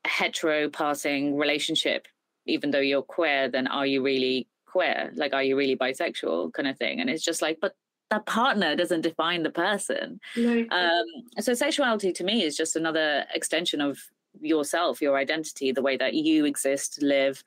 hetero 0.07 0.69
passing 0.69 1.37
relationship, 1.37 2.07
even 2.47 2.71
though 2.71 2.81
you're 2.81 3.03
queer, 3.03 3.49
then 3.49 3.67
are 3.67 3.87
you 3.87 4.03
really 4.03 4.47
queer? 4.67 5.11
Like, 5.15 5.35
are 5.35 5.43
you 5.43 5.57
really 5.57 5.77
bisexual 5.77 6.53
kind 6.53 6.69
of 6.69 6.79
thing? 6.79 7.01
And 7.01 7.11
it's 7.11 7.25
just 7.25 7.43
like, 7.43 7.59
but 7.61 7.75
that 8.11 8.27
partner 8.27 8.75
doesn't 8.75 9.03
define 9.03 9.43
the 9.43 9.51
person. 9.51 10.21
no. 10.37 10.67
Um, 10.71 11.05
so 11.39 11.55
sexuality 11.55 12.13
to 12.13 12.25
me 12.25 12.43
is 12.43 12.57
just 12.57 12.77
another 12.77 13.25
extension 13.35 13.81
of 13.81 13.99
yourself, 14.41 15.01
your 15.01 15.17
identity, 15.17 15.73
the 15.73 15.83
way 15.83 15.97
that 15.97 16.15
you 16.15 16.45
exist, 16.45 17.03
live, 17.03 17.43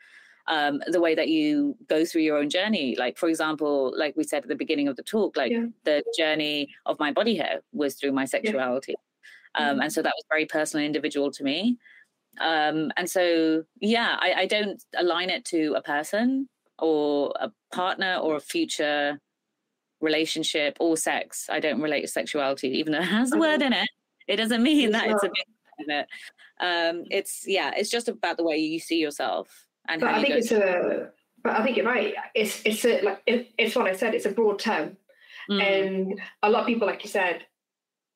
um, 0.48 0.82
the 0.88 1.00
way 1.00 1.16
that 1.16 1.30
you 1.30 1.76
go 1.88 2.04
through 2.06 2.22
your 2.22 2.38
own 2.38 2.50
journey. 2.50 2.96
Like, 2.98 3.18
for 3.18 3.30
example, 3.30 3.94
like 3.98 4.16
we 4.18 4.24
said 4.24 4.44
at 4.44 4.50
the 4.50 4.56
beginning 4.56 4.88
of 4.88 4.96
the 4.96 5.04
talk, 5.04 5.38
like 5.38 5.52
Yeah. 5.52 5.68
the 5.84 6.04
journey 6.18 6.70
of 6.86 7.00
my 7.00 7.12
body 7.12 7.36
hair 7.36 7.62
was 7.72 7.96
through 7.96 8.12
my 8.12 8.26
sexuality. 8.26 8.96
Um, 9.56 9.78
Mhm. 9.78 9.84
and 9.84 9.94
so 9.94 10.02
that 10.02 10.14
was 10.16 10.26
very 10.30 10.46
personal, 10.46 10.84
and 10.86 10.88
individual 10.96 11.32
to 11.32 11.44
me. 11.44 11.78
Um, 12.40 12.92
and 12.98 13.10
so, 13.10 13.64
yeah, 13.80 14.18
I, 14.20 14.34
I 14.34 14.46
don't 14.48 14.84
align 14.98 15.30
it 15.30 15.46
to 15.46 15.74
a 15.76 15.82
person 15.82 16.50
or 16.80 17.32
a 17.40 17.52
partner 17.72 18.16
or 18.18 18.36
a 18.36 18.42
future 18.42 19.20
relationship 20.02 20.76
or 20.80 20.98
sex. 20.98 21.48
I 21.50 21.60
don't 21.60 21.82
relate 21.82 22.02
to 22.02 22.08
sexuality, 22.08 22.70
even 22.70 22.94
though 22.94 23.00
it 23.00 23.04
has 23.06 23.30
the 23.30 23.38
word 23.40 23.62
in 23.62 23.72
it. 23.74 23.88
It 24.28 24.38
doesn't 24.38 24.64
mean 24.64 24.92
that 24.92 25.10
it's 25.10 25.24
a 25.24 25.28
big 25.30 25.46
it. 25.90 26.08
Um, 26.60 27.06
it's 27.10 27.44
yeah, 27.48 27.72
it's 27.76 27.90
just 27.90 28.08
about 28.08 28.38
the 28.38 28.44
way 28.44 28.58
you 28.58 28.80
see 28.80 28.98
yourself 28.98 29.68
and 29.88 30.02
but 30.02 30.14
I 30.14 30.22
think 30.22 30.36
it's 30.36 30.52
a. 30.52 31.10
But 31.44 31.58
I 31.58 31.64
think 31.64 31.76
you're 31.78 31.86
right. 31.86 32.14
It's 32.34 32.62
it's 32.66 32.86
a, 32.86 33.02
like 33.02 33.22
it, 33.26 33.50
it's 33.58 33.76
what 33.76 33.88
I 33.88 33.94
said. 33.96 34.14
It's 34.16 34.26
a 34.26 34.32
broad 34.32 34.60
term, 34.60 34.98
Mm, 35.50 35.62
and 35.62 36.22
a 36.42 36.50
lot 36.50 36.62
of 36.62 36.68
people, 36.68 36.88
like 36.88 37.04
you 37.04 37.10
said, 37.10 37.46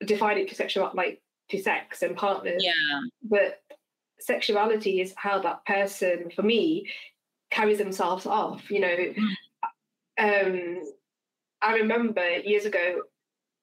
define 0.05 0.37
it 0.37 0.47
to 0.47 0.55
sexual 0.55 0.89
like 0.93 1.21
to 1.49 1.61
sex 1.61 2.01
and 2.01 2.15
partners. 2.15 2.63
yeah, 2.63 2.71
But 3.23 3.61
sexuality 4.19 5.01
is 5.01 5.13
how 5.17 5.39
that 5.41 5.65
person, 5.65 6.31
for 6.33 6.41
me, 6.43 6.87
carries 7.51 7.79
themselves 7.79 8.25
off. 8.25 8.71
You 8.71 8.79
know, 8.79 9.13
um, 10.17 10.83
I 11.61 11.73
remember 11.75 12.25
years 12.39 12.65
ago. 12.65 13.01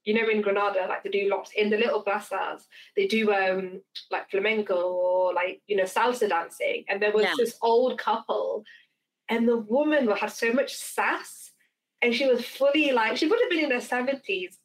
You 0.05 0.15
know, 0.15 0.29
in 0.29 0.43
Granada, 0.43 0.87
like 0.89 1.03
they 1.03 1.11
do 1.11 1.29
lots 1.31 1.53
in 1.57 1.71
the 1.71 1.79
little 1.79 2.03
plazas. 2.03 2.69
They 2.97 3.07
do 3.07 3.33
um 3.33 3.81
like 4.11 4.31
flamenco 4.31 4.75
or 4.75 5.33
like 5.33 5.63
you 5.67 5.77
know 5.77 5.85
salsa 5.85 6.29
dancing, 6.29 6.85
and 6.89 7.01
there 7.01 7.13
was 7.13 7.25
Yeah. 7.25 7.35
this 7.39 7.57
old 7.63 7.99
couple, 7.99 8.65
and 9.31 9.49
the 9.49 9.57
woman 9.57 10.07
had 10.09 10.31
so 10.31 10.53
much 10.53 10.75
sass, 10.75 11.53
and 12.03 12.15
she 12.15 12.27
was 12.27 12.45
fully 12.45 12.93
like 12.93 13.17
she 13.17 13.27
would 13.27 13.41
have 13.41 13.51
been 13.51 13.65
in 13.65 13.71
her 13.71 13.81
seventies, 13.81 14.59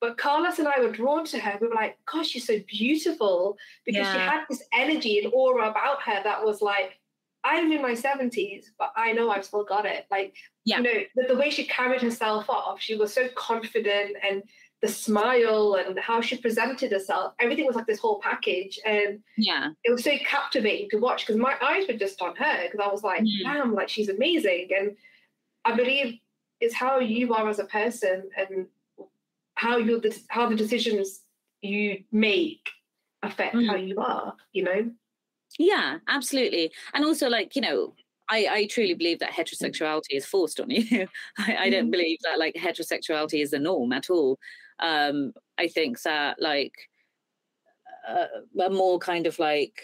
but 0.00 0.16
Carlos 0.16 0.60
and 0.60 0.68
I 0.68 0.78
were 0.80 0.92
drawn 0.92 1.24
to 1.26 1.38
her. 1.40 1.58
We 1.60 1.66
were 1.68 1.74
like, 1.74 1.98
"Gosh, 2.10 2.28
she's 2.28 2.46
so 2.46 2.60
beautiful," 2.68 3.58
because 3.84 4.06
she 4.12 4.18
had 4.18 4.44
this 4.48 4.62
energy 4.72 5.18
and 5.18 5.32
aura 5.34 5.70
about 5.70 6.02
her 6.02 6.22
that 6.22 6.44
was 6.44 6.62
like, 6.62 7.00
"I'm 7.42 7.72
in 7.72 7.82
my 7.82 7.94
seventies, 7.94 8.72
but 8.78 8.92
I 8.94 9.10
know 9.12 9.28
I've 9.30 9.44
still 9.44 9.64
got 9.64 9.86
it." 9.86 10.06
Like, 10.08 10.36
Yeah. 10.64 10.76
you 10.76 10.82
know, 10.84 11.00
the, 11.16 11.34
the 11.34 11.36
way 11.40 11.50
she 11.50 11.64
carried 11.66 12.00
herself 12.02 12.48
off, 12.48 12.80
she 12.80 12.94
was 12.94 13.12
so 13.12 13.28
confident, 13.34 14.16
and 14.22 14.44
the 14.80 14.88
smile 14.88 15.74
and 15.74 15.98
how 15.98 16.20
she 16.20 16.36
presented 16.38 16.92
herself, 16.92 17.34
everything 17.40 17.66
was 17.66 17.74
like 17.76 17.86
this 17.86 17.98
whole 17.98 18.20
package, 18.20 18.78
and 18.86 19.20
yeah, 19.36 19.70
it 19.84 19.90
was 19.90 20.04
so 20.04 20.16
captivating 20.18 20.88
to 20.90 20.98
watch 20.98 21.26
because 21.26 21.40
my 21.40 21.56
eyes 21.62 21.86
were 21.88 21.94
just 21.94 22.20
on 22.22 22.36
her 22.36 22.64
because 22.64 22.80
I 22.80 22.88
was 22.92 23.02
like, 23.02 23.22
Mm. 23.22 23.42
damn, 23.42 23.74
like 23.74 23.88
she's 23.88 24.08
amazing. 24.08 24.68
And 24.78 24.96
I 25.64 25.74
believe 25.74 26.18
it's 26.60 26.74
how 26.74 27.00
you 27.00 27.34
are 27.34 27.48
as 27.48 27.58
a 27.58 27.64
person 27.64 28.30
and 28.36 28.66
how 29.54 29.76
you 29.78 30.00
the 30.00 30.16
how 30.28 30.48
the 30.48 30.54
decisions 30.56 31.22
you 31.60 32.04
make 32.12 32.68
affect 33.24 33.56
Mm. 33.56 33.66
how 33.66 33.74
you 33.76 33.98
are, 33.98 34.36
you 34.52 34.62
know? 34.62 34.90
yeah, 35.58 35.98
absolutely. 36.06 36.70
And 36.94 37.04
also, 37.04 37.28
like 37.28 37.56
you 37.56 37.62
know, 37.62 37.94
I, 38.30 38.46
I 38.50 38.66
truly 38.66 38.94
believe 38.94 39.18
that 39.20 39.32
heterosexuality 39.32 40.12
is 40.12 40.26
forced 40.26 40.60
on 40.60 40.70
you. 40.70 41.08
I, 41.38 41.56
I 41.64 41.70
don't 41.70 41.88
Mhm. 41.88 41.92
believe 41.92 42.18
that 42.22 42.38
like 42.38 42.54
heterosexuality 42.54 43.42
is 43.42 43.50
the 43.50 43.58
norm 43.58 43.92
at 43.92 44.08
all. 44.10 44.38
Um, 44.80 45.32
I 45.58 45.68
think 45.68 46.00
that 46.02 46.40
like 46.40 46.74
uh, 48.08 48.26
a 48.60 48.70
more 48.70 48.98
kind 48.98 49.26
of 49.26 49.38
like 49.38 49.82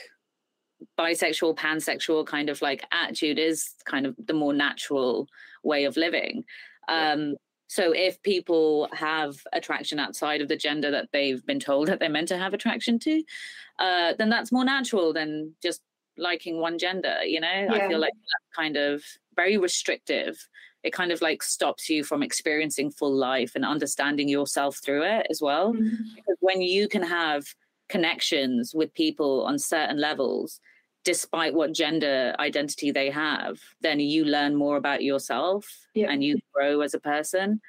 bisexual, 0.98 1.56
pansexual 1.56 2.26
kind 2.26 2.48
of 2.48 2.62
like 2.62 2.84
attitude 2.92 3.38
is 3.38 3.74
kind 3.84 4.06
of 4.06 4.14
the 4.24 4.34
more 4.34 4.52
natural 4.52 5.28
way 5.62 5.84
of 5.84 5.96
living. 5.96 6.44
Um, 6.88 7.34
so 7.66 7.92
if 7.92 8.22
people 8.22 8.88
have 8.92 9.36
attraction 9.52 9.98
outside 9.98 10.40
of 10.40 10.48
the 10.48 10.56
gender 10.56 10.90
that 10.90 11.08
they've 11.12 11.44
been 11.44 11.60
told 11.60 11.88
that 11.88 11.98
they're 11.98 12.08
meant 12.08 12.28
to 12.28 12.38
have 12.38 12.54
attraction 12.54 12.98
to, 13.00 13.22
uh, 13.78 14.12
then 14.18 14.28
that's 14.28 14.52
more 14.52 14.64
natural 14.64 15.12
than 15.12 15.54
just 15.62 15.82
liking 16.16 16.60
one 16.60 16.78
gender. 16.78 17.24
You 17.24 17.40
know, 17.40 17.68
I 17.70 17.88
feel 17.88 17.98
like 17.98 18.12
that's 18.12 18.56
kind 18.56 18.76
of 18.76 19.02
very 19.34 19.56
restrictive. 19.56 20.36
It 20.84 20.92
kind 20.92 21.10
of 21.12 21.20
like 21.22 21.42
stops 21.42 21.88
you 21.90 22.04
from 22.04 22.22
experiencing 22.22 22.90
full 22.90 23.14
life 23.14 23.52
and 23.54 23.64
understanding 23.64 24.28
yourself 24.28 24.76
through 24.84 25.02
it 25.04 25.26
as 25.30 25.40
well. 25.42 25.72
Because 25.72 26.36
when 26.40 26.60
you 26.62 26.88
can 26.88 27.02
have 27.02 27.44
connections 27.88 28.74
with 28.74 28.92
people 28.94 29.44
on 29.44 29.58
certain 29.58 29.98
levels 30.00 30.60
despite 31.04 31.52
what 31.52 31.74
gender 31.74 32.34
identity 32.38 32.90
they 32.90 33.10
have 33.10 33.60
then 33.82 34.00
you 34.00 34.24
learn 34.24 34.54
more 34.56 34.78
about 34.78 35.02
yourself 35.04 35.66
Yeah. 35.94 36.10
and 36.10 36.24
you 36.24 36.38
grow 36.54 36.80
as 36.80 36.94
a 36.94 36.98
person. 36.98 37.60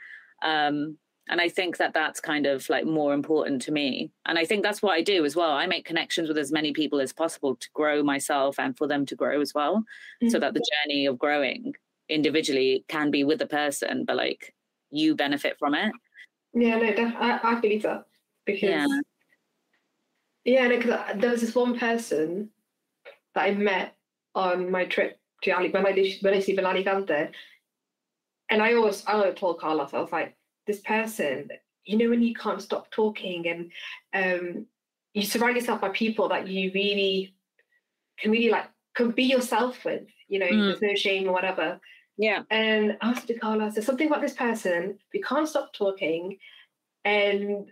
Um, 0.41 0.97
and 1.27 1.41
i 1.41 1.49
think 1.49 1.77
that 1.77 1.93
that's 1.93 2.19
kind 2.21 2.45
of 2.45 2.69
like 2.69 2.85
more 2.85 3.13
important 3.13 3.61
to 3.63 3.71
me. 3.71 4.11
And 4.25 4.37
i 4.39 4.45
think 4.45 4.63
that's 4.63 4.81
what 4.81 4.93
i 4.93 5.01
do 5.01 5.25
as 5.25 5.35
well. 5.35 5.51
I 5.51 5.65
make 5.67 5.83
connections 5.85 6.27
with 6.29 6.37
as 6.37 6.51
many 6.51 6.71
people 6.71 6.99
as 7.01 7.11
possible 7.11 7.55
to 7.57 7.67
grow 7.73 8.03
myself 8.03 8.57
and 8.59 8.77
for 8.77 8.87
them 8.87 9.05
to 9.07 9.15
grow 9.15 9.41
as 9.41 9.53
well 9.53 9.83
so 10.29 10.37
Mhm. 10.37 10.41
that 10.41 10.53
the 10.53 10.65
journey 10.71 11.05
of 11.07 11.17
growing 11.19 11.73
individually 12.09 12.85
can 12.87 13.11
be 13.11 13.23
with 13.23 13.39
the 13.39 13.47
person 13.47 14.05
but 14.05 14.15
like 14.15 14.53
you 14.91 15.15
benefit 15.15 15.55
from 15.59 15.73
it 15.73 15.91
Yeah, 16.53 16.77
no, 16.77 16.93
def- 16.93 17.15
I, 17.17 17.39
I 17.43 17.55
believe 17.59 17.83
that 17.83 18.05
because 18.45 18.69
Yeah. 18.69 18.87
yeah, 20.45 20.67
no, 20.67 20.77
because 20.77 20.99
there 21.17 21.31
was 21.31 21.41
this 21.41 21.55
one 21.55 21.77
person 21.77 22.49
that 23.33 23.43
I 23.43 23.51
met 23.51 23.95
on 24.35 24.71
my 24.71 24.85
trip 24.85 25.19
to 25.43 25.51
Ali 25.51 25.69
when 25.69 25.85
I 25.85 25.91
did 25.91 26.21
when 26.21 26.33
I 26.33 26.37
in 26.37 26.59
Alicante, 26.59 27.29
and 28.49 28.61
I 28.61 28.73
always 28.73 29.03
I 29.05 29.13
always 29.13 29.35
told 29.35 29.59
Carlos 29.59 29.93
I 29.93 29.99
was 29.99 30.11
like 30.11 30.35
this 30.67 30.79
person, 30.81 31.49
you 31.83 31.97
know, 31.97 32.09
when 32.09 32.21
you 32.21 32.33
can't 32.33 32.61
stop 32.61 32.89
talking 32.91 33.47
and 33.47 33.71
um, 34.13 34.65
you 35.13 35.23
surround 35.23 35.55
yourself 35.55 35.81
by 35.81 35.89
people 35.89 36.29
that 36.29 36.47
you 36.47 36.71
really 36.73 37.35
can 38.19 38.31
really 38.31 38.49
like 38.49 38.67
can 38.95 39.11
be 39.11 39.23
yourself 39.23 39.83
with, 39.85 40.03
you 40.27 40.39
know, 40.39 40.47
Mm. 40.47 40.67
there's 40.67 40.81
no 40.81 40.95
shame 40.95 41.27
or 41.27 41.31
whatever. 41.33 41.79
yeah 42.17 42.43
And 42.49 42.97
I 43.01 43.11
asked 43.11 43.27
to 43.27 43.33
Carlos, 43.37 43.73
there's 43.73 43.85
something 43.85 44.07
about 44.07 44.21
this 44.21 44.33
person, 44.33 44.99
we 45.13 45.21
can't 45.21 45.47
stop 45.47 45.73
talking. 45.73 46.37
And 47.03 47.71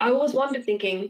I 0.00 0.10
always 0.10 0.32
wondered, 0.32 0.64
thinking, 0.64 1.08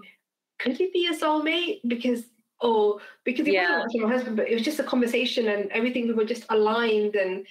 could 0.59 0.77
he 0.77 0.91
be 0.93 1.07
a 1.07 1.13
soulmate? 1.17 1.81
Because, 1.87 2.25
or 2.61 2.99
because 3.25 3.47
he 3.47 3.53
Yeah. 3.53 3.81
wasn't 3.81 4.03
my 4.05 4.09
husband, 4.11 4.37
but 4.37 4.49
it 4.49 4.55
was 4.55 4.65
just 4.65 4.81
a 4.81 4.85
conversation 4.85 5.49
and 5.49 5.71
everything, 5.71 6.09
we 6.09 6.15
were 6.15 6.25
just 6.25 6.47
aligned. 6.49 7.15
And 7.15 7.47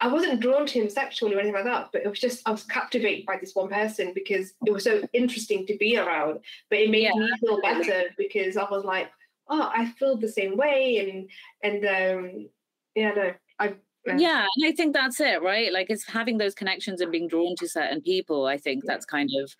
I 0.00 0.08
wasn't 0.08 0.40
drawn 0.40 0.66
to 0.66 0.80
him 0.80 0.90
sexually 0.90 1.34
or 1.34 1.38
anything 1.38 1.54
like 1.54 1.64
that, 1.64 1.90
but 1.92 2.02
it 2.02 2.08
was 2.08 2.18
just, 2.18 2.42
I 2.46 2.50
was 2.50 2.64
captivated 2.64 3.24
by 3.26 3.36
this 3.38 3.54
one 3.54 3.68
person 3.68 4.12
because 4.14 4.52
it 4.66 4.72
was 4.72 4.84
so 4.84 5.02
interesting 5.12 5.66
to 5.66 5.76
be 5.78 5.96
around. 5.96 6.40
But 6.70 6.80
it 6.80 6.90
made 6.90 7.02
Yeah, 7.02 7.12
me 7.14 7.30
feel 7.38 7.60
better 7.62 8.04
because 8.18 8.56
I 8.56 8.68
was 8.70 8.84
like, 8.84 9.10
oh, 9.50 9.70
I 9.74 9.90
feel 9.98 10.16
the 10.16 10.28
same 10.28 10.56
way. 10.56 11.28
And, 11.62 11.82
and, 11.82 11.84
um, 12.24 12.48
yeah, 12.94 13.12
no, 13.12 13.32
I, 13.58 13.74
yeah 14.18 14.46
and 14.56 14.66
i 14.66 14.72
think 14.72 14.94
that's 14.94 15.20
it 15.20 15.42
right 15.42 15.72
like 15.72 15.90
it's 15.90 16.06
having 16.06 16.38
those 16.38 16.54
connections 16.54 17.00
and 17.00 17.12
being 17.12 17.28
drawn 17.28 17.54
to 17.56 17.68
certain 17.68 18.00
people 18.00 18.46
i 18.46 18.56
think 18.56 18.82
that's 18.86 19.04
kind 19.04 19.28
of 19.42 19.54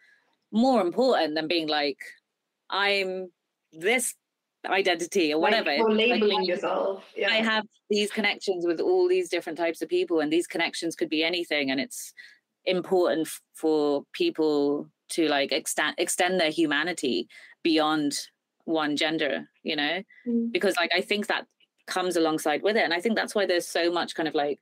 more 0.51 0.81
important 0.81 1.35
than 1.35 1.47
being 1.47 1.69
like 1.69 1.99
i'm 2.71 3.31
this 3.73 4.15
identity 4.67 5.33
or 5.33 5.41
like, 5.41 5.53
whatever 5.53 5.83
Or 5.83 5.93
labeling 5.93 6.41
I- 6.41 6.45
yourself. 6.45 7.05
Yeah. 7.17 7.29
i 7.29 7.37
have 7.37 7.65
these 7.89 8.11
connections 8.11 8.67
with 8.67 8.81
all 8.81 9.09
these 9.09 9.29
different 9.29 9.59
types 9.59 9.83
of 9.83 9.89
people 9.89 10.21
and 10.21 10.33
these 10.33 10.47
connections 10.47 10.97
could 10.97 11.09
be 11.11 11.23
anything 11.23 11.71
and 11.71 11.81
it's 11.81 12.13
important 12.65 13.29
for 13.55 14.05
people 14.13 14.89
to 15.11 15.29
like 15.29 15.53
extend 15.53 15.95
extend 15.99 16.41
their 16.41 16.51
humanity 16.51 17.29
beyond 17.63 18.19
one 18.65 18.97
gender 18.97 19.49
you 19.63 19.77
know 19.77 20.03
Mm. 20.27 20.53
because 20.53 20.77
like 20.77 20.91
i 20.95 21.01
think 21.01 21.27
that 21.27 21.47
comes 21.87 22.17
alongside 22.17 22.63
with 22.63 22.77
it 22.77 22.85
and 22.85 22.95
i 22.95 23.01
think 23.01 23.17
that's 23.17 23.35
why 23.35 23.47
there's 23.47 23.67
so 23.67 23.91
much 23.91 24.15
kind 24.15 24.29
of 24.29 24.35
like 24.35 24.61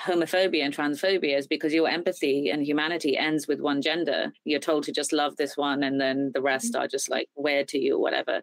homophobia 0.00 0.64
and 0.64 0.74
transphobia 0.74 1.36
is 1.38 1.46
because 1.46 1.72
your 1.72 1.88
empathy 1.88 2.50
and 2.50 2.64
humanity 2.64 3.16
ends 3.16 3.46
with 3.46 3.60
one 3.60 3.80
gender 3.82 4.32
you're 4.44 4.58
told 4.58 4.82
to 4.84 4.92
just 4.92 5.12
love 5.12 5.36
this 5.36 5.56
one 5.56 5.82
and 5.84 6.00
then 6.00 6.30
the 6.34 6.40
rest 6.42 6.74
are 6.74 6.88
just 6.88 7.08
like 7.10 7.28
weird 7.36 7.68
to 7.68 7.78
you 7.78 7.96
or 7.96 8.00
whatever 8.02 8.42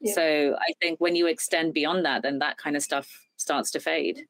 Yeah. 0.00 0.14
so 0.14 0.56
i 0.60 0.72
think 0.80 0.98
when 1.00 1.14
you 1.14 1.26
extend 1.28 1.72
beyond 1.74 2.04
that 2.04 2.22
then 2.22 2.38
that 2.40 2.56
kind 2.58 2.76
of 2.76 2.82
stuff 2.82 3.06
starts 3.36 3.70
to 3.70 3.78
fade. 3.80 4.26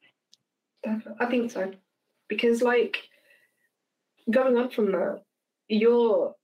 I 1.19 1.25
think 1.25 1.49
so. 1.51 1.71
Because 2.27 2.61
like 2.61 3.09
going 4.29 4.55
on 4.55 4.69
from 4.69 4.91
that, 4.91 5.23
you're 5.67 6.35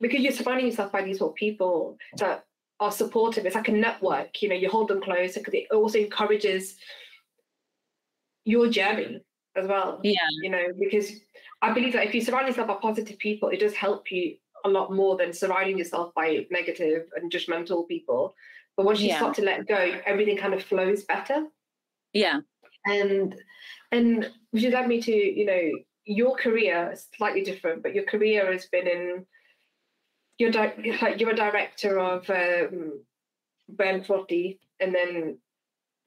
because 0.00 0.20
you're 0.20 0.32
surrounding 0.32 0.66
yourself 0.66 0.92
by 0.92 1.02
these 1.02 1.18
sort 1.18 1.32
of 1.32 1.36
people 1.36 1.96
that 2.18 2.44
are 2.80 2.92
supportive. 2.92 3.44
It's 3.44 3.54
like 3.54 3.68
a 3.68 3.72
network, 3.72 4.40
you 4.40 4.48
know, 4.48 4.54
you 4.54 4.68
hold 4.68 4.88
them 4.88 5.00
close 5.00 5.34
because 5.34 5.54
it 5.54 5.66
also 5.72 5.98
encourages 5.98 6.76
your 8.44 8.68
journey 8.68 9.20
as 9.56 9.66
well. 9.66 10.00
Yeah. 10.04 10.26
You 10.42 10.50
know, 10.50 10.66
because 10.78 11.12
I 11.60 11.72
believe 11.72 11.92
that 11.94 12.06
if 12.06 12.14
you 12.14 12.20
surround 12.20 12.46
yourself 12.46 12.68
by 12.68 12.74
positive 12.80 13.18
people, 13.18 13.48
it 13.48 13.60
does 13.60 13.74
help 13.74 14.12
you 14.12 14.36
a 14.64 14.68
lot 14.68 14.92
more 14.92 15.16
than 15.16 15.32
surrounding 15.32 15.78
yourself 15.78 16.14
by 16.14 16.46
negative 16.50 17.06
and 17.16 17.30
judgmental 17.30 17.86
people. 17.88 18.34
But 18.76 18.86
once 18.86 19.00
you 19.00 19.08
Yeah. 19.08 19.16
start 19.16 19.34
to 19.36 19.42
let 19.42 19.66
go, 19.66 20.00
everything 20.06 20.36
kind 20.36 20.54
of 20.54 20.62
flows 20.62 21.04
better. 21.04 21.46
Yeah. 22.12 22.40
And 22.86 23.40
and 23.90 24.30
which 24.52 24.64
led 24.64 24.86
me 24.86 25.00
to, 25.02 25.12
you 25.12 25.44
know, 25.44 25.70
your 26.04 26.36
career 26.36 26.90
is 26.92 27.08
slightly 27.16 27.42
different, 27.42 27.82
but 27.82 27.94
your 27.94 28.04
career 28.04 28.50
has 28.52 28.66
been 28.66 28.86
in 28.86 29.26
you're 30.38 30.50
di- 30.50 30.96
like 31.02 31.20
you're 31.20 31.30
a 31.30 31.36
director 31.36 31.98
of 31.98 32.28
um, 32.30 33.00
Ben 33.68 34.02
Forty, 34.02 34.58
and 34.80 34.94
then 34.94 35.38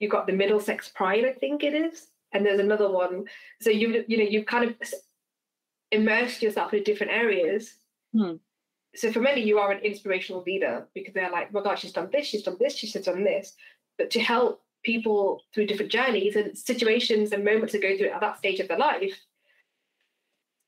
you 0.00 0.08
got 0.08 0.26
the 0.26 0.32
Middlesex 0.32 0.88
Pride, 0.88 1.24
I 1.24 1.32
think 1.32 1.62
it 1.62 1.74
is, 1.74 2.08
and 2.32 2.44
there's 2.44 2.60
another 2.60 2.90
one. 2.90 3.26
So 3.60 3.70
you 3.70 4.04
you 4.08 4.16
know 4.16 4.24
you've 4.24 4.46
kind 4.46 4.64
of 4.64 4.76
immersed 5.90 6.42
yourself 6.42 6.74
in 6.74 6.82
different 6.82 7.12
areas. 7.12 7.74
Hmm. 8.16 8.34
So 8.94 9.10
for 9.10 9.20
many, 9.20 9.42
you 9.42 9.58
are 9.58 9.70
an 9.70 9.80
inspirational 9.82 10.42
leader 10.42 10.86
because 10.94 11.14
they're 11.14 11.30
like, 11.30 11.48
"Oh 11.50 11.58
my 11.58 11.62
God, 11.62 11.78
she's 11.78 11.92
done 11.92 12.10
this, 12.12 12.26
she's 12.26 12.42
done 12.42 12.56
this, 12.58 12.76
she's 12.76 12.92
done 12.92 13.24
this." 13.24 13.54
But 13.98 14.10
to 14.10 14.20
help 14.20 14.62
people 14.82 15.42
through 15.54 15.66
different 15.66 15.92
journeys 15.92 16.36
and 16.36 16.56
situations 16.58 17.32
and 17.32 17.44
moments 17.44 17.72
to 17.72 17.78
go 17.78 17.96
through 17.96 18.08
at 18.08 18.20
that 18.20 18.38
stage 18.38 18.60
of 18.60 18.68
their 18.68 18.78
life, 18.78 19.14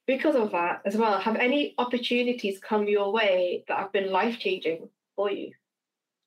because 0.06 0.36
of 0.36 0.52
that 0.52 0.82
as 0.84 0.96
well, 0.96 1.18
have 1.18 1.36
any 1.36 1.74
opportunities 1.78 2.58
come 2.58 2.86
your 2.86 3.12
way 3.12 3.64
that 3.68 3.78
have 3.78 3.92
been 3.92 4.10
life 4.10 4.38
changing 4.38 4.88
for 5.16 5.30
you? 5.30 5.52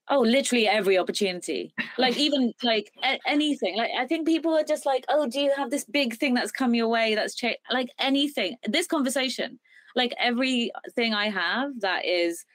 Oh, 0.09 0.21
literally 0.21 0.67
every 0.67 0.97
opportunity. 0.97 1.73
Like 1.97 2.17
even 2.17 2.53
like 2.63 2.91
a- 3.03 3.19
anything. 3.25 3.75
Like 3.75 3.91
I 3.97 4.05
think 4.05 4.27
people 4.27 4.55
are 4.55 4.63
just 4.63 4.85
like, 4.85 5.03
oh, 5.09 5.27
do 5.27 5.39
you 5.39 5.51
have 5.57 5.69
this 5.69 5.83
big 5.83 6.15
thing 6.17 6.33
that's 6.33 6.51
come 6.51 6.73
your 6.73 6.87
way 6.87 7.15
that's 7.15 7.35
changed? 7.35 7.59
Like 7.71 7.89
anything. 7.99 8.55
This 8.67 8.87
conversation, 8.87 9.59
like 9.95 10.13
everything 10.19 11.13
I 11.13 11.29
have 11.29 11.71
that 11.81 12.05
is 12.05 12.45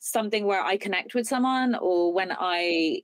something 0.00 0.46
where 0.46 0.62
I 0.62 0.76
connect 0.76 1.14
with 1.14 1.26
someone 1.26 1.74
or 1.76 2.12
when 2.12 2.32
I 2.32 3.02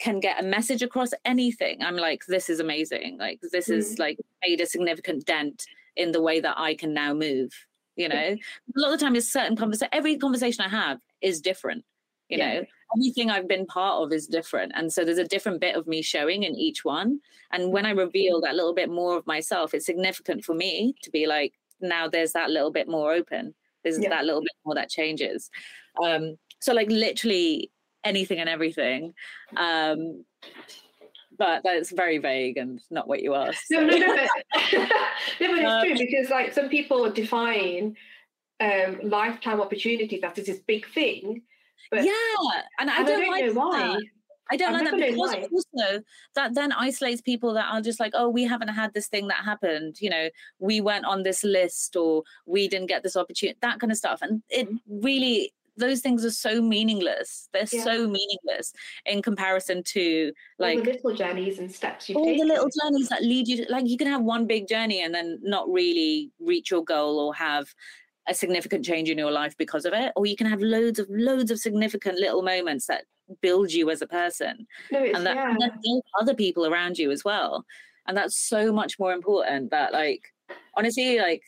can 0.00 0.20
get 0.20 0.42
a 0.42 0.46
message 0.46 0.82
across 0.82 1.10
anything, 1.24 1.82
I'm 1.82 1.96
like, 1.96 2.22
this 2.28 2.50
is 2.50 2.60
amazing. 2.60 3.18
Like 3.18 3.40
this 3.52 3.68
is 3.68 3.94
mm. 3.94 4.00
like 4.00 4.18
made 4.46 4.60
a 4.60 4.66
significant 4.66 5.24
dent 5.24 5.64
in 5.96 6.12
the 6.12 6.22
way 6.22 6.40
that 6.40 6.58
I 6.58 6.74
can 6.74 6.92
now 6.94 7.14
move. 7.14 7.52
You 7.96 8.10
know, 8.10 8.16
a 8.16 8.38
lot 8.76 8.92
of 8.92 8.98
the 8.98 9.04
time, 9.04 9.16
it's 9.16 9.32
certain 9.32 9.56
conversation. 9.56 9.88
Every 9.92 10.18
conversation 10.18 10.62
I 10.64 10.68
have 10.68 10.98
is 11.22 11.40
different. 11.40 11.84
You 12.28 12.38
Yeah. 12.38 12.60
know, 12.60 12.66
everything 12.94 13.30
I've 13.30 13.48
been 13.48 13.64
part 13.66 14.02
of 14.02 14.12
is 14.12 14.26
different. 14.26 14.72
And 14.74 14.92
so 14.92 15.04
there's 15.04 15.16
a 15.16 15.24
different 15.24 15.60
bit 15.60 15.76
of 15.76 15.86
me 15.86 16.02
showing 16.02 16.42
in 16.42 16.54
each 16.54 16.84
one. 16.84 17.20
And 17.52 17.72
when 17.72 17.86
I 17.86 17.90
reveal 17.92 18.40
that 18.42 18.54
little 18.54 18.74
bit 18.74 18.90
more 18.90 19.16
of 19.16 19.26
myself, 19.26 19.72
it's 19.72 19.86
significant 19.86 20.44
for 20.44 20.54
me 20.54 20.94
to 21.02 21.10
be 21.10 21.26
like, 21.26 21.54
now 21.80 22.06
there's 22.06 22.32
that 22.32 22.50
little 22.50 22.70
bit 22.70 22.86
more 22.88 23.12
open. 23.12 23.54
There's 23.82 23.98
Yeah. 23.98 24.10
that 24.10 24.24
little 24.26 24.42
bit 24.42 24.52
more 24.64 24.74
that 24.74 24.90
changes. 24.90 25.50
Um, 26.02 26.36
so 26.60 26.74
like 26.74 26.90
literally 26.90 27.70
anything 28.04 28.40
and 28.40 28.48
everything. 28.48 29.14
Um, 29.56 30.24
but 31.38 31.62
that's 31.64 31.90
very 31.90 32.18
vague 32.18 32.56
and 32.56 32.80
not 32.90 33.08
what 33.08 33.22
you 33.22 33.34
asked. 33.34 33.64
No, 33.70 33.80
no, 33.80 33.96
no, 33.96 34.16
but, 34.16 34.28
no, 34.72 34.86
but 35.40 35.50
it's 35.50 35.64
Um, 35.64 35.84
true 35.86 35.98
because 35.98 36.30
like 36.30 36.52
some 36.52 36.68
people 36.68 37.10
define 37.10 37.96
um, 38.60 39.00
lifetime 39.02 39.60
opportunities 39.60 40.22
as 40.22 40.34
this 40.34 40.58
big 40.66 40.86
thing, 40.92 41.42
but 41.90 42.04
yeah, 42.04 42.12
and 42.78 42.90
I 42.90 42.98
and 42.98 43.06
don't, 43.06 43.28
like 43.30 43.46
know 43.46 43.52
why. 43.52 43.78
that. 43.78 44.02
I 44.50 44.56
don't 44.56 44.74
I've 44.76 44.82
like 44.92 44.92
that 44.92 45.50
because 45.50 45.66
also 45.82 46.02
that 46.36 46.54
then 46.54 46.70
isolates 46.72 47.20
people 47.20 47.52
that 47.54 47.66
are 47.68 47.80
just 47.80 47.98
like, 47.98 48.12
oh, 48.14 48.28
we 48.28 48.44
haven't 48.44 48.68
had 48.68 48.94
this 48.94 49.08
thing 49.08 49.26
that 49.28 49.44
happened. 49.44 49.96
You 50.00 50.10
know, 50.10 50.28
we 50.60 50.80
weren't 50.80 51.04
on 51.04 51.24
this 51.24 51.42
list 51.42 51.96
or 51.96 52.22
we 52.46 52.68
didn't 52.68 52.86
get 52.86 53.02
this 53.02 53.16
opportunity, 53.16 53.58
that 53.60 53.80
kind 53.80 53.90
of 53.90 53.98
stuff. 53.98 54.20
And 54.22 54.42
it 54.48 54.68
really, 54.88 55.52
those 55.76 56.00
things 56.00 56.24
are 56.24 56.30
so 56.30 56.60
meaningless. 56.62 57.48
They're 57.52 57.66
Yeah. 57.70 57.84
so 57.84 58.06
meaningless 58.08 58.72
in 59.04 59.22
comparison 59.22 59.82
to 59.84 60.32
like 60.58 60.78
All 60.78 60.84
the 60.84 60.92
little 60.92 61.14
journeys 61.14 61.58
and 61.58 61.72
steps 61.72 62.08
you've 62.08 62.18
all 62.18 62.24
the 62.24 62.44
little 62.44 62.68
journeys 62.82 63.08
that 63.08 63.22
lead 63.22 63.48
you 63.48 63.64
to 63.64 63.72
like 63.72 63.86
you 63.86 63.96
can 63.96 64.06
have 64.06 64.22
one 64.22 64.46
big 64.46 64.68
journey 64.68 65.02
and 65.02 65.14
then 65.14 65.38
not 65.42 65.70
really 65.70 66.30
reach 66.40 66.70
your 66.70 66.84
goal 66.84 67.18
or 67.18 67.34
have 67.34 67.74
a 68.28 68.34
significant 68.34 68.84
change 68.84 69.08
in 69.08 69.18
your 69.18 69.30
life 69.30 69.56
because 69.56 69.84
of 69.84 69.92
it 69.92 70.12
or 70.16 70.26
you 70.26 70.36
can 70.36 70.46
have 70.46 70.60
loads 70.60 70.98
of 70.98 71.06
loads 71.10 71.50
of 71.50 71.58
significant 71.58 72.18
little 72.18 72.42
moments 72.42 72.86
that 72.86 73.04
build 73.40 73.72
you 73.72 73.90
as 73.90 74.02
a 74.02 74.06
person 74.06 74.66
no, 74.90 75.02
it's, 75.02 75.16
and 75.16 75.26
that 75.26 75.36
yeah. 75.36 75.50
and 75.50 75.72
build 75.82 76.02
other 76.20 76.34
people 76.34 76.66
around 76.66 76.98
you 76.98 77.10
as 77.10 77.24
well 77.24 77.64
and 78.06 78.16
that's 78.16 78.36
so 78.36 78.72
much 78.72 78.98
more 78.98 79.12
important 79.12 79.70
that 79.70 79.92
like 79.92 80.32
honestly 80.76 81.18
like 81.18 81.42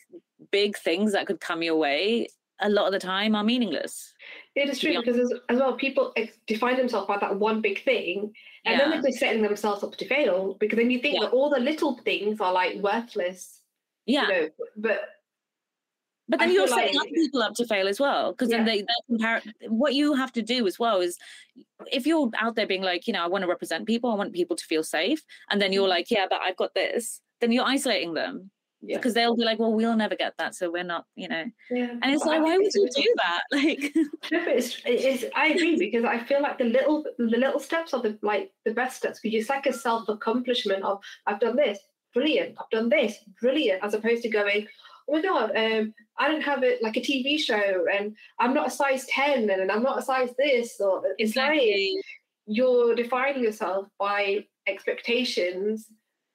big 0.51 0.77
things 0.77 1.11
that 1.11 1.25
could 1.25 1.41
come 1.41 1.61
your 1.61 1.75
way 1.75 2.27
a 2.61 2.69
lot 2.69 2.85
of 2.87 2.91
the 2.91 2.99
time 2.99 3.35
are 3.35 3.43
meaningless 3.43 4.13
It 4.55 4.69
is 4.69 4.79
be 4.79 4.93
true 4.93 5.01
because 5.01 5.17
as, 5.19 5.33
as 5.49 5.59
well, 5.59 5.73
people 5.77 6.11
ex- 6.17 6.37
define 6.47 6.77
themselves 6.77 7.07
by 7.07 7.17
that 7.17 7.35
one 7.37 7.61
big 7.61 7.83
thing, 7.83 8.33
and 8.65 8.73
Yeah. 8.73 8.77
then 8.79 8.89
they're 8.91 9.01
just 9.11 9.19
setting 9.19 9.41
themselves 9.41 9.83
up 9.83 9.95
to 9.97 10.05
fail. 10.07 10.55
Because 10.59 10.77
then 10.77 10.91
you 10.91 10.99
think 10.99 11.15
Yeah. 11.15 11.21
that 11.27 11.31
all 11.33 11.49
the 11.49 11.59
little 11.59 11.97
things 12.03 12.41
are 12.41 12.51
like 12.53 12.75
worthless, 12.77 13.61
yeah 14.05 14.23
you 14.23 14.27
know. 14.27 14.49
But 14.75 14.99
But 16.27 16.39
then 16.39 16.49
I 16.49 16.51
you're 16.53 16.67
setting 16.67 16.95
like- 16.95 17.07
other 17.07 17.15
people 17.15 17.41
up 17.41 17.53
to 17.55 17.65
fail 17.65 17.87
as 17.87 17.99
well, 17.99 18.33
because 18.33 18.49
then 18.49 18.59
Yeah. 18.67 18.71
they, 18.73 18.81
they 18.81 18.99
compare. 19.07 19.41
What 19.67 19.93
you 19.95 20.13
have 20.13 20.31
to 20.33 20.41
do 20.41 20.67
as 20.67 20.77
well 20.77 20.99
is, 21.01 21.17
if 21.91 22.05
you're 22.05 22.29
out 22.37 22.55
there 22.55 22.67
being 22.67 22.83
like, 22.83 23.07
you 23.07 23.13
know, 23.13 23.23
I 23.23 23.27
want 23.27 23.41
to 23.43 23.47
represent 23.47 23.87
people, 23.87 24.11
I 24.11 24.15
want 24.15 24.33
people 24.33 24.55
to 24.55 24.65
feel 24.65 24.83
safe, 24.83 25.23
and 25.49 25.59
then 25.61 25.73
you're 25.73 25.87
Mhm. 25.87 25.95
like, 25.97 26.11
yeah, 26.11 26.27
but 26.29 26.41
I've 26.41 26.57
got 26.57 26.73
this, 26.75 27.21
then 27.39 27.51
you're 27.51 27.65
isolating 27.65 28.13
them 28.13 28.51
Yeah. 28.81 28.97
because 28.97 29.13
they'll 29.13 29.35
be 29.35 29.43
like, 29.43 29.59
well, 29.59 29.73
we'll 29.73 29.95
never 29.95 30.15
get 30.15 30.35
that, 30.37 30.55
so 30.55 30.71
we're 30.71 30.83
not, 30.85 31.05
you 31.15 31.27
know. 31.27 31.43
yeah, 31.69 31.91
And 32.01 32.13
it's 32.13 32.23
I 32.23 32.37
like, 32.37 32.43
why 32.43 32.57
would 32.57 32.73
you 32.73 32.89
do 32.95 33.15
that? 33.17 33.41
Like, 33.51 33.93
No, 34.31 34.39
it's, 34.47 34.77
it 34.85 35.01
is. 35.01 35.25
I 35.35 35.47
agree 35.47 35.77
because 35.77 36.05
I 36.05 36.19
feel 36.19 36.41
like 36.41 36.57
the 36.57 36.63
little 36.65 37.03
the 37.17 37.37
little 37.37 37.59
steps 37.59 37.93
are 37.93 38.01
the 38.01 38.17
like 38.21 38.51
the 38.65 38.73
best 38.73 38.97
steps 38.97 39.19
because 39.21 39.41
it's 39.41 39.49
like 39.49 39.65
a 39.65 39.73
self 39.73 40.07
accomplishment 40.07 40.83
of 40.83 41.01
I've 41.27 41.41
done 41.41 41.57
this, 41.57 41.79
brilliant. 42.13 42.55
I've 42.59 42.69
done 42.69 42.87
this, 42.89 43.17
brilliant. 43.41 43.83
As 43.83 43.93
opposed 43.93 44.23
to 44.23 44.29
going, 44.29 44.67
oh 45.09 45.13
my 45.13 45.21
god, 45.21 45.51
um, 45.57 45.93
I 46.17 46.29
don't 46.29 46.41
have 46.43 46.63
it 46.63 46.81
like 46.81 46.95
a 46.95 47.01
TV 47.01 47.37
show, 47.37 47.85
and 47.93 48.15
I'm 48.39 48.53
not 48.53 48.67
a 48.67 48.71
size 48.71 49.05
ten, 49.07 49.49
and 49.49 49.69
I'm 49.71 49.83
not 49.83 49.99
a 49.99 50.01
size 50.01 50.29
this, 50.37 50.79
or 50.79 51.03
it's 51.17 51.35
like 51.35 51.59
exactly. 51.59 52.01
you're 52.45 52.95
defining 52.95 53.43
yourself 53.43 53.87
by 53.99 54.45
expectations 54.67 55.87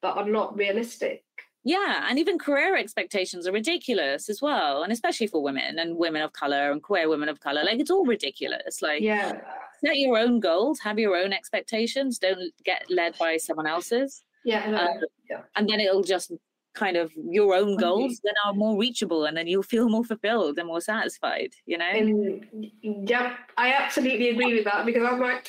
that 0.03 0.17
are 0.17 0.29
not 0.29 0.57
realistic. 0.57 1.24
Yeah, 1.65 2.07
and 2.09 2.19
even 2.19 2.39
career 2.39 2.77
expectations 2.77 3.47
are 3.47 3.53
ridiculous 3.53 4.29
as 4.29 4.43
well, 4.43 4.83
and 4.83 4.93
especially 4.93 5.27
for 5.27 5.43
women 5.43 5.79
and 5.79 5.97
women 5.97 6.23
of 6.23 6.33
color 6.35 6.71
and 6.71 6.83
queer 6.83 7.09
women 7.09 7.29
of 7.29 7.41
color. 7.41 7.65
Like, 7.65 7.81
it's 7.81 7.91
all 7.91 8.05
ridiculous. 8.05 8.83
Like, 8.83 9.01
Yeah, 9.03 9.41
set 9.85 9.97
your 9.99 10.19
own 10.19 10.41
goals, 10.41 10.79
have 10.81 10.99
your 10.99 11.17
own 11.17 11.33
expectations, 11.33 12.19
don't 12.19 12.53
get 12.65 12.85
led 12.91 13.17
by 13.19 13.39
someone 13.39 13.67
else's. 13.67 14.23
yeah. 14.45 14.65
Um, 14.79 15.01
yeah. 15.31 15.41
and 15.57 15.69
then 15.69 15.81
it'll 15.81 16.03
just 16.03 16.31
kind 16.75 16.97
of 16.97 17.13
your 17.31 17.55
own 17.55 17.77
goals 17.77 18.21
then 18.25 18.35
are 18.45 18.53
more 18.53 18.77
reachable 18.77 19.27
and 19.27 19.37
then 19.37 19.47
you'll 19.47 19.63
feel 19.63 19.89
more 19.89 20.03
fulfilled 20.05 20.59
and 20.59 20.67
more 20.67 20.81
satisfied 20.81 21.53
you 21.67 21.79
know 21.79 21.89
And 21.89 22.45
yeah, 22.83 23.37
I 23.57 23.73
absolutely 23.73 24.31
agree 24.31 24.55
with 24.55 24.65
that 24.65 24.85
because 24.85 25.05
I'm 25.05 25.21
like, 25.21 25.49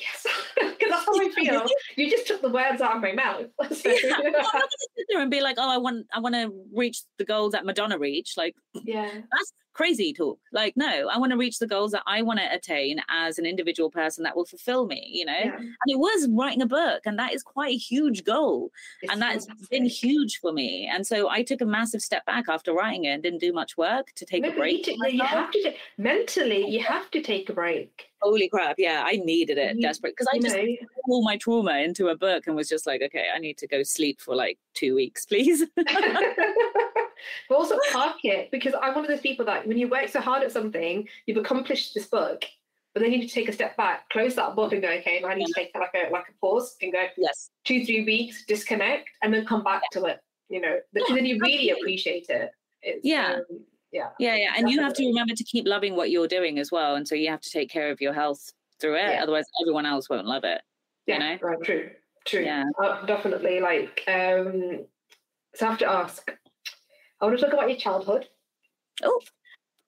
yes, 0.00 0.26
because 0.56 0.90
that's 0.90 1.04
how 1.04 1.12
I 1.14 1.28
feel. 1.30 1.66
You 1.96 2.10
just 2.10 2.26
took 2.26 2.42
the 2.42 2.48
words 2.48 2.80
out 2.80 2.96
of 2.96 3.02
my 3.02 3.12
mouth. 3.12 3.46
So, 3.76 3.90
yeah, 4.04 4.14
I'm 4.16 4.32
not 4.32 4.44
sit 4.96 5.06
there 5.08 5.20
and 5.20 5.30
be 5.30 5.40
like 5.40 5.56
oh 5.58 5.68
i 5.68 5.76
want 5.76 6.06
i 6.12 6.20
want 6.20 6.34
to 6.34 6.52
reach 6.72 7.00
the 7.18 7.24
goals 7.24 7.52
that 7.52 7.66
madonna 7.66 7.98
reached 7.98 8.36
like 8.36 8.54
yeah, 8.84 9.10
that's 9.12 9.52
crazy 9.76 10.10
talk 10.10 10.38
like 10.52 10.74
no 10.74 11.06
i 11.12 11.18
want 11.18 11.30
to 11.30 11.36
reach 11.36 11.58
the 11.58 11.66
goals 11.66 11.92
that 11.92 12.02
i 12.06 12.22
want 12.22 12.38
to 12.38 12.54
attain 12.54 12.98
as 13.10 13.38
an 13.38 13.44
individual 13.44 13.90
person 13.90 14.24
that 14.24 14.34
will 14.34 14.46
fulfill 14.46 14.86
me 14.86 15.06
you 15.12 15.24
know 15.26 15.36
yeah. 15.44 15.54
and 15.56 15.74
it 15.86 15.98
was 15.98 16.26
writing 16.30 16.62
a 16.62 16.66
book 16.66 17.02
and 17.04 17.18
that 17.18 17.34
is 17.34 17.42
quite 17.42 17.74
a 17.74 17.76
huge 17.76 18.24
goal 18.24 18.70
It's 19.02 19.12
and 19.12 19.20
that's 19.20 19.46
been 19.70 19.84
huge 19.84 20.38
for 20.40 20.50
me 20.50 20.88
and 20.90 21.06
so 21.06 21.28
i 21.28 21.42
took 21.42 21.60
a 21.60 21.66
massive 21.66 22.00
step 22.00 22.24
back 22.24 22.46
after 22.48 22.72
writing 22.72 23.04
it 23.04 23.10
and 23.10 23.22
didn't 23.22 23.40
do 23.40 23.52
much 23.52 23.76
work 23.76 24.12
to 24.14 24.24
take 24.24 24.42
No, 24.44 24.48
a 24.48 24.52
you, 24.52 24.58
break 24.58 24.84
t- 24.84 24.98
you 25.10 25.22
have 25.22 25.50
to 25.50 25.62
ta- 25.62 25.76
mentally. 25.98 26.66
You 26.70 26.82
have 26.82 27.10
to 27.10 27.20
take 27.20 27.50
a 27.50 27.52
break. 27.52 28.06
holy 28.22 28.48
crap 28.48 28.76
yeah 28.78 29.02
i 29.04 29.16
needed 29.16 29.58
it 29.58 29.76
You- 29.76 29.82
desperate 29.82 30.14
because 30.16 30.28
i 30.32 30.38
just 30.38 30.56
know, 30.56 30.64
all 31.10 31.22
my 31.22 31.36
trauma 31.36 31.76
into 31.80 32.08
a 32.08 32.16
book 32.16 32.46
and 32.46 32.56
was 32.56 32.68
just 32.70 32.86
like 32.86 33.02
okay 33.02 33.26
i 33.34 33.38
need 33.38 33.58
to 33.58 33.66
go 33.68 33.82
sleep 33.82 34.22
for 34.22 34.34
like 34.34 34.58
two 34.72 34.94
weeks 34.94 35.26
please 35.26 35.64
but 37.48 37.56
also 37.56 37.78
park 37.92 38.16
it 38.24 38.50
because 38.50 38.74
I'm 38.80 38.94
one 38.94 39.04
of 39.04 39.08
those 39.10 39.20
people 39.20 39.44
that 39.46 39.66
when 39.66 39.78
you 39.78 39.88
work 39.88 40.08
so 40.08 40.20
hard 40.20 40.42
at 40.42 40.52
something, 40.52 41.08
you've 41.26 41.36
accomplished 41.38 41.94
this 41.94 42.06
book, 42.06 42.44
but 42.94 43.00
then 43.02 43.12
you 43.12 43.18
need 43.18 43.28
to 43.28 43.34
take 43.34 43.48
a 43.48 43.52
step 43.52 43.76
back, 43.76 44.08
close 44.10 44.34
that 44.36 44.54
book, 44.56 44.72
and 44.72 44.82
go, 44.82 44.88
okay, 44.88 45.22
I 45.24 45.34
need 45.34 45.46
to 45.46 45.52
take 45.54 45.70
like 45.74 45.94
a 45.94 46.10
like 46.10 46.28
a 46.28 46.32
pause 46.40 46.76
and 46.82 46.92
go 46.92 47.06
Yes. 47.16 47.50
two 47.64 47.84
three 47.84 48.04
weeks, 48.04 48.44
disconnect, 48.46 49.08
and 49.22 49.32
then 49.34 49.44
come 49.46 49.62
back 49.64 49.82
to 49.92 50.04
it. 50.04 50.20
You 50.48 50.60
know, 50.60 50.78
because 50.92 51.14
then 51.14 51.26
you 51.26 51.38
really 51.40 51.70
appreciate 51.70 52.26
it. 52.28 52.50
It's, 52.82 53.04
Yeah. 53.04 53.34
um, 53.50 53.60
yeah, 53.92 54.10
Yeah, 54.18 54.36
yeah. 54.36 54.52
And 54.56 54.70
you 54.70 54.80
have 54.82 54.92
to 54.94 55.06
remember 55.06 55.34
to 55.34 55.44
keep 55.44 55.66
loving 55.66 55.96
what 55.96 56.10
you're 56.10 56.28
doing 56.28 56.58
as 56.58 56.70
well. 56.70 56.94
And 56.96 57.06
so 57.08 57.14
you 57.14 57.30
have 57.30 57.40
to 57.40 57.50
take 57.50 57.68
care 57.70 57.90
of 57.90 58.00
your 58.00 58.12
health 58.12 58.52
through 58.80 58.94
it. 58.96 59.08
Yeah. 59.10 59.22
Otherwise 59.22 59.46
everyone 59.62 59.86
else 59.86 60.08
won't 60.08 60.26
love 60.26 60.44
it. 60.44 60.60
yeah, 61.06 61.14
You 61.14 61.20
know? 61.20 61.38
right, 61.42 61.62
true, 61.64 61.90
true, 62.26 62.42
Yeah. 62.44 62.64
Uh, 62.80 63.04
definitely. 63.06 63.58
Like, 63.60 64.02
um, 64.06 64.84
so 65.54 65.66
I 65.66 65.70
have 65.70 65.78
to 65.78 65.90
ask. 65.90 66.30
I 67.20 67.24
want 67.24 67.38
to 67.38 67.44
talk 67.44 67.54
about 67.54 67.68
your 67.68 67.78
childhood. 67.78 68.28
Oh. 69.02 69.20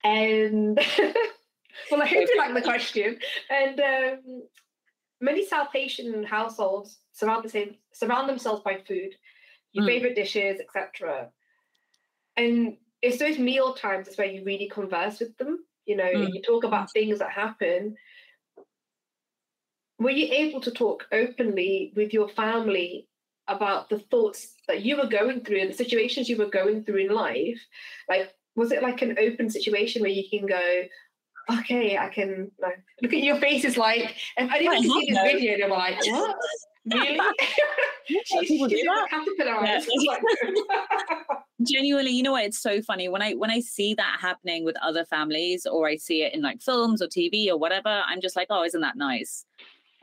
And 0.04 0.76
well, 1.90 2.02
I 2.02 2.06
hope 2.06 2.28
you 2.28 2.34
like 2.38 2.54
the 2.54 2.62
question. 2.62 3.18
And 3.50 3.80
um, 3.80 4.42
many 5.20 5.44
South 5.46 5.74
Asian 5.74 6.24
households 6.24 6.98
surround 7.12 7.44
the 7.44 7.48
same 7.48 7.76
surround 7.92 8.28
themselves 8.28 8.62
by 8.62 8.78
food, 8.86 9.14
your 9.72 9.84
Mm. 9.84 9.88
favorite 9.88 10.14
dishes, 10.14 10.60
etc. 10.60 11.30
And 12.36 12.76
it's 13.02 13.18
those 13.18 13.38
meal 13.38 13.74
times 13.74 14.08
is 14.08 14.16
where 14.16 14.26
you 14.26 14.44
really 14.44 14.68
converse 14.68 15.20
with 15.20 15.36
them. 15.36 15.64
You 15.86 15.96
know, 15.96 16.04
Mm. 16.04 16.34
you 16.34 16.42
talk 16.42 16.64
about 16.64 16.92
things 16.92 17.18
that 17.18 17.30
happen. 17.32 17.96
Were 19.98 20.10
you 20.10 20.32
able 20.32 20.60
to 20.60 20.70
talk 20.70 21.06
openly 21.10 21.92
with 21.96 22.12
your 22.12 22.28
family 22.28 23.08
about 23.48 23.88
the 23.88 23.98
thoughts 23.98 24.54
that 24.68 24.82
you 24.82 24.96
were 24.96 25.06
going 25.06 25.40
through 25.44 25.60
and 25.60 25.70
the 25.70 25.74
situations 25.76 26.28
you 26.28 26.36
were 26.36 26.46
going 26.50 26.84
through 26.84 26.96
in 27.06 27.14
life? 27.14 27.60
Like, 28.08 28.32
was 28.56 28.72
it 28.72 28.82
like 28.82 29.02
an 29.02 29.16
open 29.18 29.50
situation 29.50 30.02
where 30.02 30.10
you 30.10 30.24
can 30.28 30.46
go, 30.46 30.82
okay, 31.58 31.96
I 31.96 32.08
can 32.08 32.50
like, 32.60 32.78
look 33.02 33.12
at 33.12 33.20
your 33.20 33.36
faces 33.40 33.76
like, 33.76 34.14
if 34.36 34.52
anyone 34.52 34.76
I 34.76 34.80
can 34.80 34.90
see 34.90 35.06
this 35.08 35.18
have 35.18 35.32
video, 35.32 35.56
they 35.58 35.62
were 35.64 35.76
like, 35.76 35.96
what? 36.06 36.36
Really? 36.92 37.18
She's, 38.06 38.48
people 38.48 38.68
do 38.68 38.76
she's 38.76 38.80
in 38.80 38.86
that. 38.86 39.08
caterpillar 39.10 39.64
Yeah. 39.64 39.80
like- 40.06 40.22
genuinely 41.66 42.10
you 42.12 42.22
know 42.22 42.32
what 42.32 42.44
it's 42.44 42.58
so 42.58 42.80
funny 42.80 43.08
when 43.08 43.20
i 43.20 43.32
when 43.34 43.50
i 43.50 43.60
see 43.60 43.92
that 43.94 44.16
happening 44.20 44.64
with 44.64 44.76
other 44.80 45.04
families 45.04 45.66
or 45.66 45.86
i 45.88 45.96
see 45.96 46.22
it 46.22 46.32
in 46.32 46.40
like 46.40 46.62
films 46.62 47.02
or 47.02 47.06
tv 47.08 47.48
or 47.48 47.58
whatever 47.58 48.02
i'm 48.06 48.20
just 48.22 48.36
like 48.36 48.46
oh 48.48 48.62
isn't 48.64 48.80
that 48.80 48.96
nice 48.96 49.44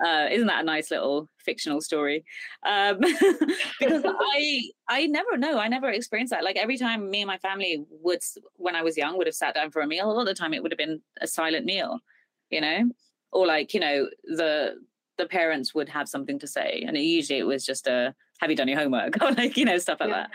uh 0.03 0.27
isn't 0.31 0.47
that 0.47 0.61
a 0.61 0.65
nice 0.65 0.91
little 0.91 1.29
fictional 1.39 1.81
story? 1.81 2.25
Um 2.65 2.99
because 3.79 4.03
i 4.05 4.61
i 4.89 5.05
never 5.07 5.37
know. 5.37 5.57
I 5.59 5.67
never 5.67 5.89
experienced 5.89 6.31
that. 6.31 6.43
Like 6.43 6.57
every 6.57 6.77
time 6.77 7.09
me 7.09 7.21
and 7.21 7.27
my 7.27 7.37
family 7.37 7.85
would 7.89 8.19
when 8.55 8.75
i 8.75 8.81
was 8.81 8.97
young 8.97 9.17
would 9.17 9.27
have 9.27 9.35
sat 9.35 9.53
down 9.55 9.71
for 9.71 9.81
a 9.81 9.87
meal 9.87 10.09
a 10.09 10.13
lot 10.13 10.21
of 10.21 10.27
the 10.27 10.33
time 10.33 10.53
it 10.53 10.61
would 10.63 10.71
have 10.71 10.77
been 10.77 11.01
a 11.21 11.27
silent 11.27 11.65
meal 11.65 11.99
you 12.49 12.61
know? 12.61 12.89
Or 13.31 13.45
like 13.47 13.73
you 13.73 13.79
know 13.79 14.07
the 14.23 14.75
the 15.17 15.25
parents 15.25 15.73
would 15.73 15.89
have 15.89 16.07
something 16.09 16.37
to 16.39 16.47
say 16.47 16.83
and 16.85 16.97
it, 16.97 17.01
usually 17.01 17.39
it 17.39 17.47
was 17.47 17.65
just 17.65 17.87
a 17.87 18.13
have 18.39 18.49
you 18.49 18.55
done 18.55 18.67
your 18.67 18.77
homework? 18.79 19.15
or 19.21 19.31
like 19.31 19.57
you 19.57 19.65
know 19.65 19.77
stuff 19.77 19.99
like 19.99 20.09
Yeah. 20.09 20.27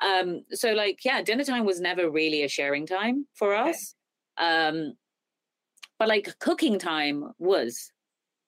that. 0.00 0.20
Um 0.20 0.44
so 0.52 0.72
like 0.72 1.00
yeah 1.04 1.22
dinner 1.22 1.44
time 1.44 1.64
was 1.64 1.80
never 1.80 2.10
really 2.10 2.42
a 2.42 2.48
sharing 2.48 2.86
time 2.86 3.26
for 3.34 3.54
Okay. 3.54 3.70
us. 3.70 3.94
Um 4.38 4.94
but 5.98 6.08
like 6.08 6.36
cooking 6.40 6.78
time 6.78 7.32
was 7.38 7.91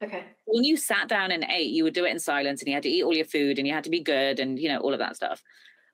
okay. 0.04 0.24
when 0.44 0.64
you 0.64 0.76
sat 0.76 1.08
down 1.08 1.30
and 1.30 1.44
ate 1.48 1.70
you 1.70 1.84
would 1.84 1.94
do 1.94 2.04
it 2.04 2.10
in 2.10 2.18
silence 2.18 2.60
and 2.60 2.68
you 2.68 2.74
had 2.74 2.82
to 2.82 2.88
eat 2.88 3.02
all 3.02 3.14
your 3.14 3.24
food 3.24 3.58
and 3.58 3.66
you 3.66 3.72
had 3.72 3.84
to 3.84 3.90
be 3.90 4.00
good 4.00 4.40
and 4.40 4.58
you 4.58 4.68
know 4.68 4.78
all 4.78 4.92
of 4.92 4.98
that 4.98 5.16
stuff. 5.16 5.42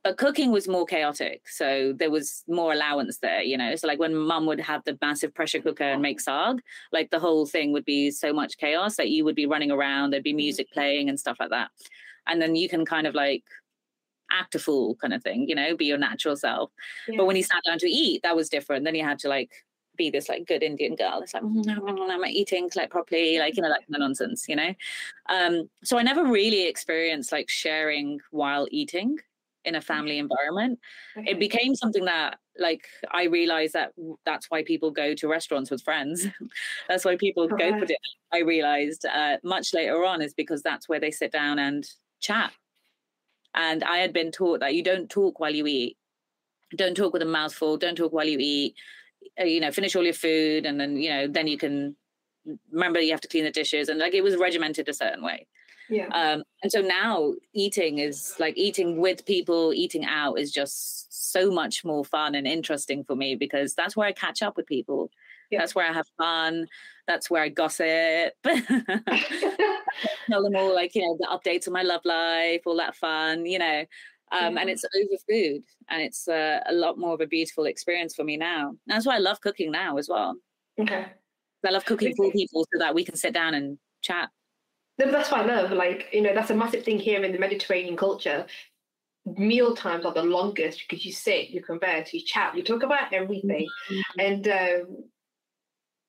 But 0.02 0.16
cooking 0.16 0.50
was 0.50 0.66
more 0.66 0.86
chaotic 0.86 1.42
so 1.48 1.92
there 1.96 2.10
was 2.10 2.42
more 2.48 2.72
allowance 2.72 3.18
there 3.18 3.42
you 3.42 3.56
know? 3.56 3.74
So 3.76 3.86
like 3.86 3.98
when 3.98 4.16
mum 4.16 4.46
would 4.46 4.60
have 4.60 4.82
the 4.84 4.98
massive 5.00 5.34
pressure 5.34 5.60
cooker 5.60 5.84
and 5.84 6.02
make 6.02 6.20
saag 6.20 6.60
like 6.92 7.10
the 7.10 7.18
whole 7.20 7.46
thing 7.46 7.72
would 7.72 7.84
be 7.84 8.10
so 8.10 8.32
much 8.32 8.56
chaos 8.56 8.96
that 8.96 9.10
you 9.10 9.24
would 9.24 9.36
be 9.36 9.46
running 9.46 9.70
around 9.70 10.10
there'd 10.10 10.22
be 10.22 10.32
music 10.32 10.68
mm-hmm. 10.68 10.80
playing 10.80 11.08
and 11.08 11.20
stuff 11.20 11.36
like 11.40 11.50
that. 11.50 11.70
And 12.26 12.40
then 12.40 12.54
you 12.54 12.68
can 12.68 12.84
kind 12.84 13.06
of 13.06 13.14
like 13.14 13.44
act 14.32 14.54
a 14.54 14.60
fool 14.60 14.94
kind 15.00 15.12
of 15.12 15.22
thing 15.22 15.48
you 15.48 15.54
know 15.54 15.76
be 15.76 15.86
your 15.86 15.98
natural 15.98 16.36
self. 16.36 16.70
Yeah. 17.08 17.16
but 17.18 17.26
when 17.26 17.36
you 17.36 17.42
sat 17.42 17.62
down 17.66 17.78
to 17.78 17.88
eat 17.88 18.22
that 18.22 18.36
was 18.36 18.48
different. 18.48 18.84
Then 18.84 18.94
you 18.94 19.04
had 19.04 19.18
to 19.20 19.28
like 19.28 19.50
be 20.00 20.10
this 20.10 20.28
like 20.32 20.46
good 20.46 20.62
indian 20.62 20.94
girl 21.02 21.20
it's 21.22 21.34
like 21.34 21.42
"Mm, 21.42 22.10
am 22.16 22.24
i 22.24 22.28
eating 22.28 22.70
like 22.74 22.90
properly 22.90 23.38
like 23.38 23.56
you 23.56 23.62
know 23.62 23.68
that 23.68 23.84
kind 23.86 23.96
of 23.96 24.00
nonsense 24.00 24.46
you 24.48 24.56
know? 24.56 24.72
Um 25.28 25.68
so 25.84 25.98
i 25.98 26.02
never 26.02 26.24
really 26.24 26.66
experienced 26.66 27.32
like 27.32 27.48
sharing 27.48 28.18
while 28.30 28.66
eating 28.70 29.18
in 29.64 29.74
a 29.74 29.80
family 29.80 30.18
environment. 30.18 30.78
Okay. 31.16 31.32
it 31.32 31.38
became 31.38 31.74
something 31.74 32.04
that 32.06 32.38
like 32.58 32.86
i 33.12 33.24
realized 33.24 33.74
that 33.74 33.92
that's 34.24 34.46
why 34.50 34.62
people 34.62 34.90
go 34.90 35.14
to 35.14 35.28
restaurants 35.28 35.70
with 35.70 35.82
friends. 35.82 36.26
That's 36.88 37.04
why 37.04 37.16
people 37.16 37.46
go 37.48 37.78
for 37.78 37.86
dinner. 37.86 38.10
I 38.32 38.40
realized 38.40 39.04
uh, 39.06 39.36
much 39.42 39.72
later 39.74 40.04
on 40.04 40.22
is 40.22 40.34
because 40.34 40.62
that's 40.62 40.88
where 40.88 41.00
they 41.00 41.10
sit 41.10 41.32
down 41.32 41.58
and 41.58 41.84
chat. 42.20 42.52
And 43.54 43.82
i 43.84 43.98
had 43.98 44.12
been 44.12 44.30
taught 44.30 44.60
that 44.60 44.74
you 44.74 44.82
don't 44.82 45.08
talk 45.08 45.40
while 45.40 45.54
you 45.54 45.66
eat. 45.66 45.96
Don't 46.76 46.96
talk 46.96 47.12
with 47.12 47.22
a 47.22 47.32
mouthful. 47.38 47.76
Don't 47.76 47.96
talk 47.96 48.12
while 48.12 48.28
you 48.28 48.38
eat 48.40 48.74
you 49.46 49.60
know 49.60 49.70
finish 49.70 49.96
all 49.96 50.04
your 50.04 50.14
food 50.14 50.66
and 50.66 50.80
then 50.80 50.96
you 50.96 51.10
know 51.10 51.26
then 51.26 51.46
you 51.46 51.58
can 51.58 51.96
remember 52.72 53.00
you 53.00 53.10
have 53.10 53.20
to 53.20 53.28
clean 53.28 53.44
the 53.44 53.50
dishes 53.50 53.88
and 53.88 53.98
like 53.98 54.14
it 54.14 54.22
was 54.22 54.36
regimented 54.36 54.88
a 54.88 54.94
certain 54.94 55.22
way 55.22 55.46
yeah. 55.90 56.06
um, 56.12 56.44
and 56.62 56.70
so 56.70 56.80
now 56.80 57.34
eating 57.52 57.98
is 57.98 58.36
like 58.38 58.56
eating 58.56 59.00
with 59.00 59.26
people, 59.26 59.74
eating 59.74 60.04
out 60.04 60.38
is 60.38 60.52
just 60.52 61.32
so 61.32 61.50
much 61.50 61.84
more 61.84 62.04
fun 62.04 62.34
and 62.36 62.46
interesting 62.46 63.02
for 63.04 63.16
me 63.16 63.34
because 63.34 63.74
that's 63.74 63.96
where 63.96 64.06
I 64.06 64.12
catch 64.12 64.40
up 64.42 64.56
with 64.56 64.66
people. 64.66 65.10
Yeah. 65.50 65.58
That's 65.58 65.74
where 65.74 65.88
I 65.88 65.92
have 65.92 66.06
fun. 66.16 66.68
That's 67.08 67.28
where 67.28 67.42
I 67.42 67.48
gossip. 67.48 68.34
Tell 70.30 70.44
them 70.44 70.54
all 70.54 70.72
like, 70.72 70.94
you 70.94 71.02
know, 71.02 71.16
the 71.18 71.26
updates 71.26 71.66
of 71.66 71.72
my 71.72 71.82
love 71.82 72.02
life, 72.04 72.62
all 72.66 72.76
that 72.76 72.94
fun, 72.94 73.44
you 73.44 73.58
know. 73.58 73.84
Um, 74.32 74.58
And 74.58 74.70
it's 74.70 74.84
over 74.84 75.16
food 75.28 75.62
and 75.88 76.00
it's 76.02 76.28
uh, 76.28 76.60
a 76.66 76.72
lot 76.72 76.98
more 76.98 77.14
of 77.14 77.20
a 77.20 77.26
beautiful 77.26 77.64
experience 77.64 78.14
for 78.14 78.24
me 78.24 78.36
now. 78.36 78.74
That's 78.86 79.06
why 79.06 79.16
I 79.16 79.18
love 79.18 79.40
cooking 79.40 79.70
now 79.72 79.96
as 79.96 80.08
well. 80.08 80.36
okay. 80.80 81.06
I 81.66 81.70
love 81.70 81.84
cooking 81.84 82.14
for 82.16 82.30
people 82.30 82.66
so 82.72 82.78
that 82.78 82.94
we 82.94 83.04
can 83.04 83.16
sit 83.16 83.34
down 83.34 83.54
and 83.54 83.76
chat. 84.00 84.30
No, 84.98 85.10
that's 85.10 85.30
what 85.30 85.40
I 85.40 85.44
love. 85.44 85.72
Like, 85.72 86.08
you 86.12 86.22
know, 86.22 86.34
that's 86.34 86.50
a 86.50 86.54
massive 86.54 86.84
thing 86.84 86.98
here 86.98 87.22
in 87.22 87.32
the 87.32 87.38
Mediterranean 87.38 87.96
culture. 87.96 88.46
Meal 89.36 89.74
times 89.74 90.06
are 90.06 90.14
the 90.14 90.22
longest 90.22 90.84
because 90.88 91.04
you 91.04 91.12
sit, 91.12 91.50
you 91.50 91.62
converse, 91.62 92.14
you 92.14 92.22
chat, 92.24 92.56
you 92.56 92.62
talk 92.62 92.82
about 92.82 93.12
everything. 93.12 93.68
And 94.18 94.48
um 94.48 95.04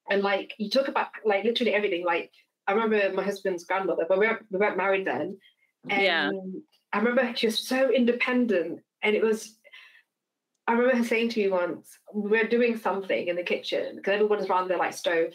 and 0.10 0.22
like 0.24 0.54
you 0.58 0.70
talk 0.70 0.88
about 0.88 1.08
like 1.26 1.44
literally 1.44 1.74
everything. 1.74 2.06
Like 2.06 2.32
I 2.68 2.74
remember 2.74 3.14
my 3.14 3.24
husband's 3.24 3.66
grandmother, 3.66 4.06
but 4.08 4.20
we 4.20 4.28
weren't, 4.28 4.46
we 4.50 4.60
weren't 4.60 4.78
married 4.78 5.08
then. 5.08 5.38
And 5.90 6.02
Yeah. 6.02 6.30
I 6.94 7.00
remember 7.00 7.34
she 7.36 7.48
was 7.48 7.60
so 7.60 7.92
independent 7.92 8.82
and 9.02 9.16
it 9.16 9.24
was 9.24 9.58
I 10.68 10.74
remember 10.74 10.98
her 10.98 11.04
saying 11.04 11.30
to 11.30 11.40
me 11.42 11.50
once, 11.50 11.98
we 12.14 12.30
were 12.30 12.48
doing 12.48 12.78
something 12.78 13.28
in 13.28 13.36
the 13.36 13.44
kitchen 13.44 13.96
because 13.96 14.14
everyone's 14.14 14.50
around 14.50 14.70
the 14.70 14.78
like 14.78 14.94
stove. 14.94 15.34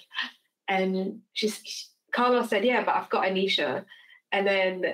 And 0.69 1.21
she's 1.33 1.61
she, 1.63 1.87
Carla 2.13 2.47
said, 2.47 2.65
Yeah, 2.65 2.85
but 2.85 2.95
I've 2.95 3.11
got 3.11 3.27
Anisha. 3.27 3.85
And 4.33 4.47
then 4.47 4.85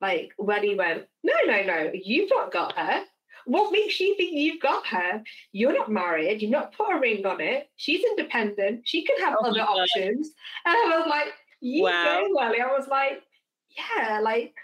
like 0.00 0.32
Wendy 0.38 0.74
went, 0.76 1.06
No, 1.24 1.34
no, 1.46 1.62
no, 1.64 1.90
you've 1.92 2.30
not 2.30 2.52
got 2.52 2.76
her. 2.78 3.02
What 3.46 3.72
makes 3.72 3.98
you 3.98 4.14
think 4.16 4.32
you've 4.32 4.60
got 4.60 4.86
her? 4.88 5.22
You're 5.52 5.72
not 5.72 5.90
married, 5.90 6.42
you've 6.42 6.50
not 6.50 6.76
put 6.76 6.94
a 6.94 7.00
ring 7.00 7.24
on 7.24 7.40
it. 7.40 7.70
She's 7.76 8.04
independent, 8.04 8.82
she 8.84 9.04
can 9.04 9.18
have 9.20 9.36
Oh 9.40 9.46
other 9.46 9.62
options. 9.62 10.30
And 10.66 10.76
I 10.76 10.98
was 10.98 11.08
like, 11.08 11.32
You 11.60 11.84
Wow. 11.84 12.04
go, 12.04 12.28
Welly. 12.34 12.60
I 12.60 12.66
was 12.66 12.86
like, 12.88 13.22
Yeah, 13.70 14.20
like 14.20 14.54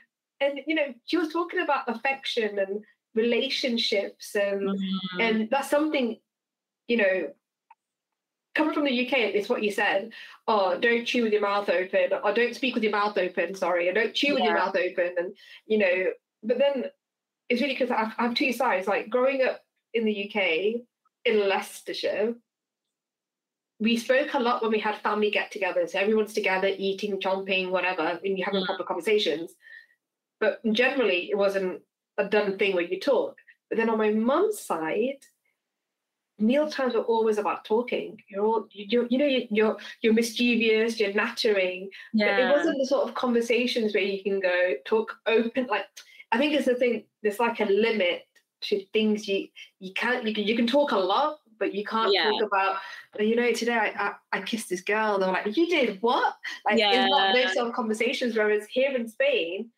and 0.40 0.60
you 0.66 0.74
know, 0.74 0.92
she 1.06 1.16
was 1.16 1.28
talking 1.32 1.60
about 1.60 1.88
affection 1.88 2.58
and 2.58 2.84
relationships 3.14 4.34
and 4.34 4.62
Mm-hmm. 4.62 5.20
and 5.20 5.50
that's 5.50 5.70
something 5.70 6.18
you 6.88 6.96
know 6.96 7.28
coming 8.56 8.74
from 8.74 8.84
the 8.84 9.06
uk 9.06 9.12
it's 9.12 9.48
what 9.48 9.62
you 9.62 9.70
said 9.70 10.10
oh 10.48 10.78
don't 10.78 11.04
chew 11.04 11.22
with 11.22 11.32
your 11.32 11.40
mouth 11.42 11.68
open 11.68 12.10
or 12.24 12.32
don't 12.34 12.54
speak 12.56 12.74
with 12.74 12.82
your 12.82 12.92
mouth 12.92 13.16
open 13.16 13.54
sorry 13.54 13.88
or 13.88 13.92
don't 13.92 14.14
chew 14.14 14.34
with 14.34 14.42
your 14.42 14.54
mouth 14.54 14.76
open 14.76 15.14
and 15.16 15.32
you 15.66 15.78
know 15.78 16.06
but 16.42 16.58
then 16.58 16.84
it's 17.48 17.60
really 17.60 17.74
because 17.74 17.90
I, 17.90 18.12
have 18.22 18.34
two 18.34 18.52
sides 18.52 18.86
like 18.88 19.08
growing 19.10 19.42
up 19.42 19.60
in 19.92 20.04
the 20.04 20.24
uk 20.28 20.42
in 21.24 21.48
leicestershire 21.48 22.34
we 23.80 23.96
spoke 23.96 24.34
a 24.34 24.38
lot 24.40 24.62
when 24.62 24.72
we 24.72 24.78
had 24.78 24.96
family 24.96 25.30
get-togethers 25.30 25.90
so 25.90 25.98
everyone's 26.00 26.32
together 26.34 26.70
eating 26.76 27.20
chomping 27.20 27.70
whatever 27.70 28.18
and 28.24 28.38
you're 28.38 28.44
having 28.46 28.62
Mm. 28.62 28.66
proper 28.66 28.84
conversations 28.84 29.52
but 30.44 30.72
generally 30.72 31.20
it 31.32 31.38
wasn't 31.44 31.80
a 32.18 32.24
done 32.36 32.58
thing 32.58 32.74
where 32.74 32.84
you 32.92 32.98
talk 33.00 33.34
but 33.70 33.78
then 33.78 33.88
on 33.90 33.98
my 33.98 34.10
mum's 34.10 34.58
side, 34.60 35.20
meal 36.38 36.68
times 36.70 36.94
were 36.94 37.00
always 37.02 37.38
about 37.38 37.64
talking. 37.64 38.20
You're 38.28 38.44
all, 38.44 38.66
you 38.72 39.06
you 39.10 39.18
know, 39.18 39.24
you're, 39.26 39.46
you're 39.50 39.76
you're 40.02 40.12
mischievous, 40.12 40.98
you're 41.00 41.12
nattering, 41.12 41.88
but 42.12 42.40
it 42.40 42.50
wasn't 42.56 42.78
the 42.78 42.86
sort 42.86 43.08
of 43.08 43.14
conversations 43.14 43.94
where 43.94 44.02
you 44.02 44.22
can 44.22 44.40
go 44.40 44.74
talk 44.84 45.16
open. 45.26 45.66
Like 45.66 45.86
I 46.32 46.38
think 46.38 46.52
it's 46.54 46.66
the 46.66 46.74
thing. 46.74 47.04
There's 47.22 47.40
like 47.40 47.60
a 47.60 47.64
limit 47.64 48.22
to 48.62 48.84
things 48.92 49.28
you 49.28 49.48
you 49.80 49.92
can't 49.94 50.26
you 50.26 50.34
can 50.34 50.44
you 50.44 50.56
can 50.56 50.66
talk 50.66 50.92
a 50.92 50.98
lot, 50.98 51.38
but 51.58 51.74
you 51.74 51.84
can't 51.84 52.12
Yeah. 52.12 52.30
talk 52.30 52.42
about, 52.42 52.76
you 53.18 53.36
know, 53.36 53.52
today 53.52 53.74
I, 53.74 53.88
I, 54.06 54.12
I 54.38 54.42
kissed 54.42 54.68
this 54.68 54.82
girl. 54.82 55.18
They're 55.18 55.28
like, 55.30 55.56
you 55.56 55.66
did 55.68 56.02
what? 56.02 56.34
Like, 56.66 56.78
it's 56.80 57.10
not 57.10 57.34
Yeah. 57.34 57.44
those 57.44 57.54
sort 57.54 57.68
of 57.68 57.74
conversations. 57.74 58.36
Whereas 58.36 58.66
here 58.66 58.94
in 58.94 59.08
Spain, 59.08 59.58
you- 59.60 59.70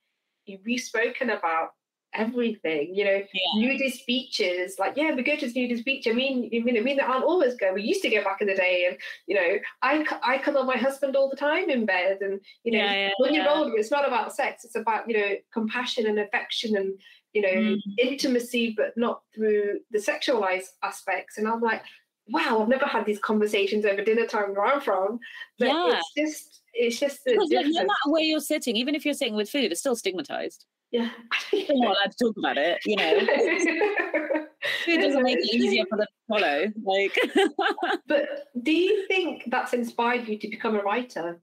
we've 0.64 0.80
spoken 0.80 1.30
about 1.30 1.70
everything, 2.14 2.94
you 2.94 3.04
know, 3.04 3.22
Yeah. 3.32 3.68
nudist 3.68 4.06
beaches. 4.06 4.76
Like, 4.78 4.96
yeah, 4.96 5.14
we 5.14 5.22
go 5.22 5.36
to 5.36 5.46
this 5.46 5.54
nudist 5.54 5.84
beach. 5.84 6.06
I 6.08 6.12
mean, 6.12 6.48
I 6.54 6.60
mean, 6.60 6.76
I 6.76 6.80
mean, 6.80 7.00
aren't 7.00 7.24
always 7.24 7.54
go. 7.56 7.72
We 7.74 7.82
used 7.82 8.02
to 8.02 8.08
go 8.10 8.24
back 8.24 8.40
in 8.40 8.46
the 8.46 8.54
day, 8.54 8.86
and 8.88 8.96
you 9.26 9.34
know, 9.34 9.58
I 9.82 10.04
I 10.22 10.38
cuddle 10.38 10.64
my 10.64 10.76
husband 10.76 11.16
all 11.16 11.28
the 11.28 11.36
time 11.36 11.68
in 11.70 11.84
bed, 11.86 12.18
and 12.20 12.40
you 12.64 12.72
know, 12.72 12.78
Yeah, 12.78 12.92
yeah, 13.08 13.10
when 13.18 13.34
you're 13.34 13.48
older, 13.48 13.76
it's 13.76 13.90
not 13.90 14.06
about 14.06 14.34
sex. 14.34 14.64
It's 14.64 14.76
about 14.76 15.08
you 15.08 15.16
know 15.18 15.34
compassion 15.52 16.06
and 16.06 16.18
affection 16.18 16.76
and 16.76 16.98
you 17.34 17.42
know 17.42 17.48
Mm. 17.48 17.82
intimacy, 17.98 18.74
but 18.76 18.96
not 18.96 19.22
through 19.34 19.80
the 19.90 19.98
sexualized 19.98 20.68
aspects. 20.82 21.38
And 21.38 21.46
I'm 21.46 21.60
like, 21.60 21.82
wow, 22.28 22.60
I've 22.60 22.68
never 22.68 22.86
had 22.86 23.04
these 23.06 23.18
conversations 23.20 23.84
over 23.84 24.02
dinner 24.02 24.26
time 24.26 24.54
where 24.54 24.64
I'm 24.64 24.80
from. 24.80 25.18
But 25.58 25.68
Yeah. 25.68 25.98
it's 25.98 26.12
just 26.16 26.62
it's 26.76 26.98
just 27.00 27.20
Because 27.24 27.50
like, 27.50 27.66
no 27.66 27.80
matter 27.82 28.06
where 28.06 28.22
you're 28.22 28.40
sitting, 28.40 28.76
even 28.76 28.94
if 28.94 29.04
you're 29.04 29.14
sitting 29.14 29.34
with 29.34 29.48
food, 29.50 29.70
it's 29.72 29.80
still 29.80 29.96
stigmatized. 29.96 30.64
yeah. 30.90 31.10
You're 31.52 31.66
not 31.78 31.96
allowed 31.96 32.12
to 32.12 32.24
talk 32.24 32.36
about 32.36 32.58
it, 32.58 32.78
you 32.86 32.96
know. 32.96 33.18
Food 34.84 35.00
doesn't 35.00 35.22
make 35.22 35.38
it 35.38 35.54
easier 35.54 35.84
for 35.88 35.96
them 35.98 36.06
to 36.06 36.26
follow. 36.28 36.72
Like, 36.84 37.16
But 38.06 38.48
do 38.62 38.72
you 38.72 39.06
think 39.06 39.44
that's 39.48 39.72
inspired 39.72 40.26
you 40.28 40.38
to 40.38 40.48
become 40.48 40.74
a 40.74 40.82
writer? 40.82 41.40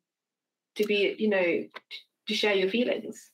To 0.75 0.85
be, 0.85 1.15
you 1.17 1.29
know, 1.29 1.65
to 2.27 2.33
share 2.33 2.55
your 2.55 2.69
feelings? 2.69 3.29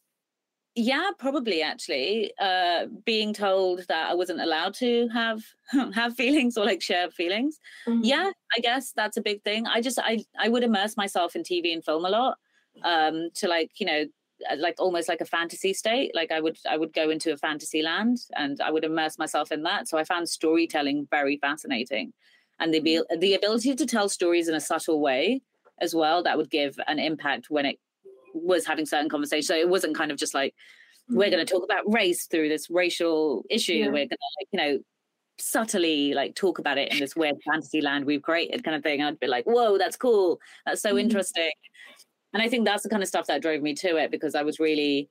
Yeah, 0.80 1.10
probably 1.18 1.62
actually. 1.62 2.32
Uh, 2.40 2.86
being 3.06 3.34
told 3.34 3.86
that 3.90 4.10
I 4.10 4.14
wasn't 4.14 4.40
allowed 4.40 4.74
to 4.76 5.10
have 5.10 5.44
have 5.94 6.16
feelings 6.16 6.58
or 6.58 6.66
like 6.66 6.82
share 6.82 7.12
feelings. 7.12 7.60
Mm-hmm. 7.86 8.04
Yeah, 8.04 8.32
I 8.56 8.60
guess 8.62 8.94
that's 8.96 9.18
a 9.18 9.22
big 9.22 9.44
thing. 9.44 9.68
I 9.68 9.82
just 9.82 10.00
I 10.00 10.24
I 10.40 10.48
would 10.48 10.64
immerse 10.64 10.96
myself 10.96 11.36
in 11.36 11.44
TV 11.44 11.74
and 11.74 11.84
film 11.84 12.06
a 12.06 12.10
lot. 12.10 12.38
Um, 12.84 13.30
to 13.36 13.48
like 13.50 13.72
you 13.78 13.86
know 13.86 14.06
uh, 14.50 14.56
like 14.58 14.76
almost 14.80 15.10
like 15.10 15.20
a 15.20 15.26
fantasy 15.26 15.74
state 15.74 16.12
like 16.16 16.32
i 16.32 16.40
would 16.40 16.58
i 16.70 16.78
would 16.78 16.94
go 16.94 17.10
into 17.10 17.34
a 17.34 17.38
fantasy 17.38 17.82
land 17.82 18.20
and 18.38 18.62
i 18.62 18.72
would 18.72 18.86
immerse 18.86 19.18
myself 19.18 19.52
in 19.52 19.64
that 19.64 19.90
so 19.90 19.98
i 19.98 20.04
found 20.06 20.30
storytelling 20.30 21.06
very 21.12 21.36
fascinating 21.38 22.14
and 22.58 22.74
the 22.74 22.78
abil- 22.78 23.18
the 23.20 23.34
ability 23.34 23.76
to 23.76 23.86
tell 23.86 24.08
stories 24.08 24.48
in 24.48 24.56
a 24.56 24.62
subtle 24.62 25.02
way 25.02 25.42
as 25.82 25.94
well 25.94 26.24
that 26.24 26.38
would 26.38 26.50
give 26.50 26.80
an 26.88 27.00
impact 27.00 27.48
when 27.50 27.66
it 27.66 27.80
was 28.44 28.66
having 28.66 28.86
certain 28.86 29.10
conversations. 29.10 29.48
So 29.48 29.56
it 29.56 29.70
wasn't 29.70 29.96
kind 29.96 30.12
of 30.12 30.18
just 30.18 30.34
like 30.34 30.54
we're 31.10 31.30
going 31.32 31.46
to 31.46 31.52
talk 31.52 31.64
about 31.64 31.92
race 31.92 32.28
through 32.28 32.50
this 32.50 32.70
racial 32.70 33.44
issue. 33.50 33.74
Yeah. 33.74 33.88
we're 33.88 34.06
going 34.06 34.10
to 34.10 34.18
like 34.40 34.48
you 34.52 34.60
know 34.60 34.80
subtly 35.40 36.14
like 36.14 36.36
talk 36.36 36.60
about 36.60 36.78
it 36.78 36.92
in 36.92 37.00
this 37.00 37.16
weird 37.16 37.38
fantasy 37.50 37.80
land 37.82 38.04
we've 38.06 38.22
created 38.22 38.64
kind 38.64 38.76
of 38.76 38.84
thing. 38.84 39.02
I'd 39.02 39.20
be 39.20 39.28
like 39.28 39.46
whoa 39.46 39.78
that's 39.78 39.96
cool. 39.96 40.40
That's 40.66 40.82
so 40.82 40.96
Mhm. 40.96 41.02
interesting. 41.02 41.52
And 42.34 42.44
i 42.44 42.48
think 42.50 42.66
that's 42.66 42.84
the 42.84 42.90
kind 42.90 43.02
of 43.02 43.10
stuff 43.10 43.26
that 43.28 43.42
drove 43.42 43.64
me 43.64 43.74
to 43.74 43.96
it 43.98 44.12
because 44.12 44.36
i 44.36 44.44
was 44.44 44.60
really 44.60 45.10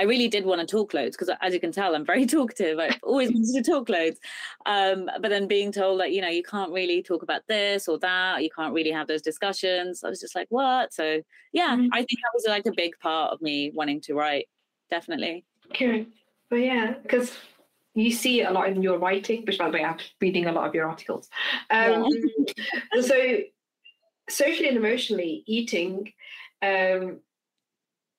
i 0.00 0.04
really 0.04 0.26
did 0.28 0.44
want 0.44 0.60
to 0.60 0.66
talk 0.66 0.92
loads 0.94 1.16
because 1.16 1.30
as 1.40 1.54
you 1.54 1.60
can 1.60 1.70
tell 1.70 1.94
i'm 1.94 2.04
very 2.04 2.26
talkative 2.36 2.78
i've 2.78 2.98
always 3.02 3.30
wanted 3.30 3.64
to 3.64 3.70
talk 3.70 3.88
loads 3.88 4.18
um, 4.66 5.08
but 5.20 5.28
then 5.28 5.46
being 5.46 5.70
told 5.70 6.00
that 6.00 6.12
you 6.12 6.20
know 6.20 6.28
you 6.28 6.42
can't 6.42 6.72
really 6.72 7.02
talk 7.02 7.22
about 7.22 7.42
this 7.46 7.86
or 7.86 7.98
that 7.98 8.42
you 8.42 8.50
can't 8.50 8.74
really 8.74 8.90
have 8.90 9.06
those 9.06 9.22
discussions 9.22 10.02
i 10.02 10.08
was 10.08 10.20
just 10.20 10.34
like 10.34 10.48
what 10.50 10.92
so 10.92 11.20
yeah 11.52 11.76
Mhm. 11.76 11.88
i 11.92 11.98
think 11.98 12.18
that 12.22 12.34
was 12.34 12.46
like 12.48 12.66
a 12.66 12.72
big 12.72 12.98
part 12.98 13.32
of 13.32 13.40
me 13.40 13.70
wanting 13.74 14.00
to 14.00 14.14
write 14.14 14.48
definitely 14.90 15.44
Okay. 15.70 16.06
But 16.48 16.56
yeah, 16.56 16.94
because 17.02 17.32
you 17.94 18.10
see 18.10 18.40
it 18.40 18.48
a 18.48 18.52
lot 18.52 18.68
in 18.68 18.82
your 18.82 18.98
writing, 18.98 19.44
which 19.44 19.56
by 19.56 19.66
the 19.70 19.74
way, 19.78 19.84
I'm 19.84 19.98
reading 20.20 20.46
a 20.46 20.52
lot 20.52 20.66
of 20.66 20.74
your 20.74 20.88
articles. 20.88 21.28
Um, 21.70 22.04
so 23.00 23.36
socially 24.28 24.68
and 24.68 24.76
emotionally, 24.76 25.44
eating 25.46 26.12
um, 26.60 27.20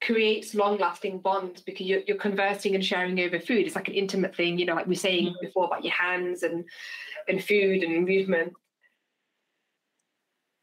creates 0.02 0.56
long-lasting 0.56 1.20
bonds 1.20 1.62
because 1.62 1.86
you're, 1.86 2.02
you're 2.08 2.18
conversing 2.18 2.76
and 2.76 2.84
sharing 2.84 3.20
over 3.20 3.40
food. 3.40 3.66
It's 3.68 3.76
like 3.76 3.88
an 3.88 3.94
intimate 3.94 4.36
thing, 4.36 4.58
you 4.58 4.66
know, 4.66 4.76
like 4.76 4.88
we 4.88 4.92
were 4.92 4.96
saying 4.96 5.36
before 5.42 5.66
about 5.66 5.84
your 5.84 5.94
hands 5.94 6.44
and 6.44 6.66
and 7.28 7.44
food 7.44 7.84
and 7.84 8.06
movement. 8.06 8.54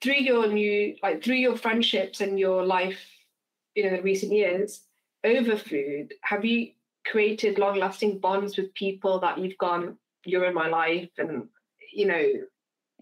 Through 0.02 0.20
your 0.20 0.47
new, 0.48 0.97
like 1.02 1.23
through 1.23 1.36
your 1.36 1.56
friendships 1.56 2.20
and 2.20 2.39
your 2.39 2.65
life, 2.65 3.01
you 3.74 3.85
know, 3.85 3.97
in 3.97 4.02
recent 4.02 4.32
years 4.32 4.82
over 5.24 5.56
food, 5.56 6.15
have 6.23 6.44
you 6.44 6.73
created 7.06 7.59
long-lasting 7.59 8.19
bonds 8.19 8.56
with 8.56 8.74
people 8.74 9.19
that 9.20 9.39
you've 9.39 9.59
gone, 9.59 9.97
you're 10.24 10.44
in 10.44 10.55
my 10.55 10.69
life, 10.69 11.10
and 11.19 11.48
you 11.93 12.06
know, 12.06 12.24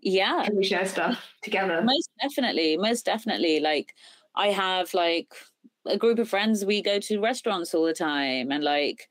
yeah 0.03 0.43
can 0.45 0.57
we 0.57 0.65
share 0.65 0.87
stuff 0.87 1.33
together? 1.43 1.83
most 1.83 2.11
definitely 2.21 2.77
most 2.77 3.05
definitely 3.05 3.61
like 3.61 3.95
i 4.35 4.49
have 4.49 4.93
like 4.95 5.35
a 5.89 5.97
group 5.97 6.19
of 6.19 6.29
friends 6.29 6.65
we 6.65 6.83
go 6.83 6.99
to 7.01 7.21
restaurants 7.21 7.75
all 7.75 7.85
the 7.85 7.93
time 7.95 8.51
and 8.51 8.63
like 8.65 9.09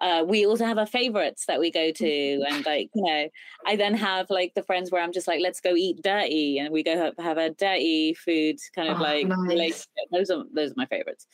uh, 0.00 0.24
we 0.26 0.44
also 0.46 0.64
have 0.64 0.78
our 0.78 0.86
favorites 0.86 1.44
that 1.46 1.60
we 1.60 1.70
go 1.70 1.92
to 1.92 2.42
and 2.50 2.64
like 2.66 2.88
you 2.94 3.02
know 3.04 3.28
i 3.66 3.76
then 3.76 3.94
have 3.94 4.26
like 4.30 4.52
the 4.54 4.62
friends 4.62 4.90
where 4.90 5.00
i'm 5.02 5.12
just 5.12 5.28
like 5.28 5.40
let's 5.40 5.60
go 5.60 5.74
eat 5.76 6.02
dirty 6.02 6.58
and 6.58 6.72
we 6.72 6.82
go 6.82 6.96
have, 6.96 7.14
have 7.18 7.38
a 7.38 7.50
dirty 7.50 8.12
food 8.14 8.56
kind 8.74 8.88
of 8.88 8.98
Oh, 8.98 9.02
like 9.02 9.26
nice. 9.28 9.86
those 10.10 10.30
are 10.30 10.44
those 10.54 10.70
are 10.72 10.74
my 10.76 10.86
favorites 10.86 11.26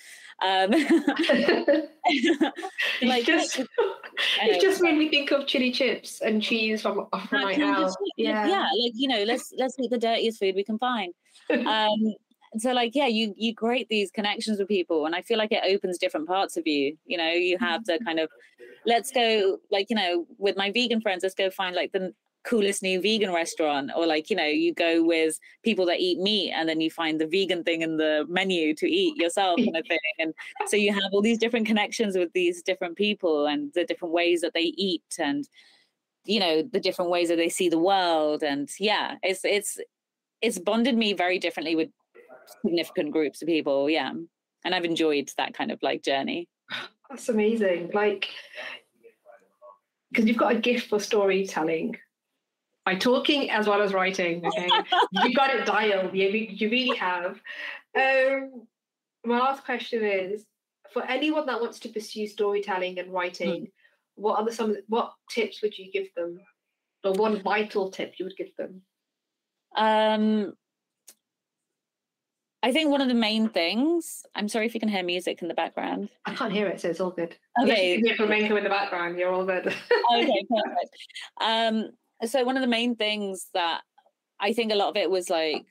um 0.43 0.71
It's 3.01 3.03
like 3.03 3.25
just, 3.27 3.59
it 3.59 4.61
just 4.61 4.81
made 4.83 4.97
me 4.99 5.09
think 5.09 5.31
of 5.31 5.47
chili 5.47 5.71
chips 5.71 6.21
and 6.21 6.43
cheese 6.43 6.83
from 6.83 7.07
How 7.13 7.43
my 7.45 7.55
can 7.55 7.67
we 7.69 7.73
house. 7.73 7.83
just 7.85 7.99
eat- 8.17 8.25
Yeah. 8.27 8.47
yeah 8.49 8.63
like 8.83 8.93
you 8.95 9.09
know 9.09 9.23
let's 9.25 9.53
let's 9.59 9.79
eat 9.79 9.91
the 9.91 9.99
dirtiest 9.99 10.39
food 10.41 10.55
we 10.55 10.65
can 10.65 10.79
find 10.79 11.13
um 11.51 12.15
so 12.57 12.73
like 12.73 12.95
yeah 12.95 13.07
you 13.07 13.35
you 13.37 13.55
create 13.55 13.89
these 13.89 14.11
connections 14.11 14.59
with 14.59 14.69
people 14.69 15.07
and 15.07 15.15
i 15.15 15.23
feel 15.23 15.39
like 15.39 15.53
it 15.53 15.63
opens 15.65 15.99
different 15.99 16.27
parts 16.27 16.57
of 16.57 16.67
you. 16.67 16.97
You 17.07 17.19
know 17.19 17.31
you 17.31 17.59
have 17.59 17.85
the 17.85 17.99
kind 18.05 18.19
of 18.19 18.29
let's 18.87 19.11
go 19.11 19.59
like 19.71 19.87
you 19.91 19.97
know 19.97 20.27
with 20.39 20.57
my 20.57 20.71
vegan 20.71 21.01
friends 21.01 21.23
let's 21.23 21.35
go 21.35 21.51
find 21.51 21.77
like 21.77 21.93
the 21.93 22.15
coolest 22.45 22.83
new 22.83 23.01
vegan 23.01 23.33
restaurant 23.33 23.91
or 23.95 24.07
like 24.07 24.31
you 24.31 24.37
know 24.37 24.47
you 24.47 24.73
go 24.73 25.03
with 25.03 25.39
people 25.63 25.85
that 25.85 26.01
eat 26.01 26.19
meat 26.19 26.53
and 26.53 26.69
then 26.69 26.81
you 26.81 26.91
find 26.91 27.21
the 27.21 27.27
vegan 27.27 27.63
thing 27.63 27.83
in 27.83 27.97
the 27.97 28.25
menu 28.29 28.75
to 28.75 28.87
eat 28.87 29.17
yourself 29.17 29.57
kind 29.59 29.77
of 29.77 29.87
thing. 29.87 29.99
And 30.19 30.33
so 30.67 30.77
you 30.77 30.93
have 30.93 31.13
all 31.13 31.21
these 31.21 31.39
different 31.39 31.67
connections 31.67 32.17
with 32.17 32.33
these 32.33 32.63
different 32.63 32.97
people 32.97 33.47
and 33.47 33.71
the 33.75 33.85
different 33.85 34.15
ways 34.15 34.41
that 34.41 34.55
they 34.55 34.73
eat 34.77 35.17
and 35.19 35.47
you 36.25 36.41
know 36.41 36.63
the 36.63 36.81
different 36.81 37.11
ways 37.11 37.29
that 37.29 37.37
they 37.37 37.49
see 37.49 37.69
the 37.69 37.79
world. 37.79 38.43
And 38.43 38.69
yeah 38.79 39.17
it's 39.23 39.45
it's 39.45 39.79
it's 40.41 40.59
bonded 40.59 40.97
me 40.97 41.13
very 41.13 41.39
differently 41.39 41.75
with 41.75 41.91
significant 42.63 43.11
groups 43.13 43.43
of 43.43 43.47
people 43.47 43.89
yeah 43.89 44.13
and 44.65 44.75
i've 44.75 44.85
enjoyed 44.85 45.31
that 45.37 45.55
kind 45.55 45.71
of 45.71 45.79
like 45.83 46.03
journey 46.03 46.49
That's 47.09 47.29
amazing. 47.29 47.91
Like, 47.95 48.29
because 50.11 50.27
you've 50.27 50.37
got 50.37 50.53
a 50.53 50.59
gift 50.59 50.89
for 50.89 51.01
storytelling 51.01 51.97
by 52.85 52.97
talking 52.97 53.51
as 53.51 53.67
well 53.67 53.83
as 53.83 53.93
writing. 53.93 54.45
Okay, 54.45 54.69
you 55.25 55.35
got 55.35 55.55
it 55.55 55.67
dialed. 55.67 56.15
You, 56.15 56.29
you 56.29 56.71
really 56.71 56.97
have. 56.97 57.41
Um, 57.97 58.67
my 59.25 59.39
last 59.39 59.65
question 59.65 60.05
is 60.05 60.45
for 60.93 61.03
anyone 61.05 61.47
that 61.47 61.61
wants 61.61 61.79
to 61.81 61.89
pursue 61.89 62.27
storytelling 62.27 62.99
and 62.99 63.13
writing. 63.13 63.69
What 64.15 64.39
are 64.39 64.45
the 64.45 64.53
some? 64.53 64.77
What 64.89 65.13
tips 65.31 65.63
would 65.63 65.79
you 65.79 65.91
give 65.93 66.13
them? 66.15 66.41
Or 67.05 67.13
one 67.13 67.41
vital 67.43 67.91
tip 67.91 68.15
you 68.19 68.25
would 68.25 68.37
give 68.37 68.55
them? 68.57 68.83
um 69.77 70.55
i 72.63 72.73
think 72.73 72.91
one 72.91 73.01
of 73.01 73.09
the 73.09 73.15
main 73.15 73.49
things 73.49 74.25
i'm 74.35 74.49
sorry 74.49 74.67
if 74.67 74.75
you 74.75 74.81
can 74.81 74.89
hear 74.89 75.03
music 75.03 75.43
in 75.43 75.49
the 75.49 75.55
background 75.55 76.09
I 76.27 76.35
can't 76.35 76.53
hear 76.53 76.67
it, 76.67 76.81
so 76.81 76.89
it's 76.89 77.01
all 77.01 77.11
good. 77.11 77.37
Okay 77.63 77.93
you 77.93 77.99
can 77.99 78.07
hear 78.07 78.17
flamenco 78.17 78.57
in 78.57 78.65
the 78.65 78.71
background, 78.71 79.19
you're 79.19 79.33
all 79.33 79.47
good. 79.47 79.67
okay, 80.15 80.47
perfect. 80.49 80.97
Um, 81.41 81.91
so 82.27 82.45
one 82.45 82.57
of 82.57 82.63
the 82.63 82.69
main 82.69 82.97
things 82.97 83.47
that 83.55 83.83
I 84.41 84.53
think 84.53 84.73
a 84.73 84.77
lot 84.77 84.89
of 84.89 84.97
it 84.97 85.11
was 85.11 85.31
like 85.31 85.67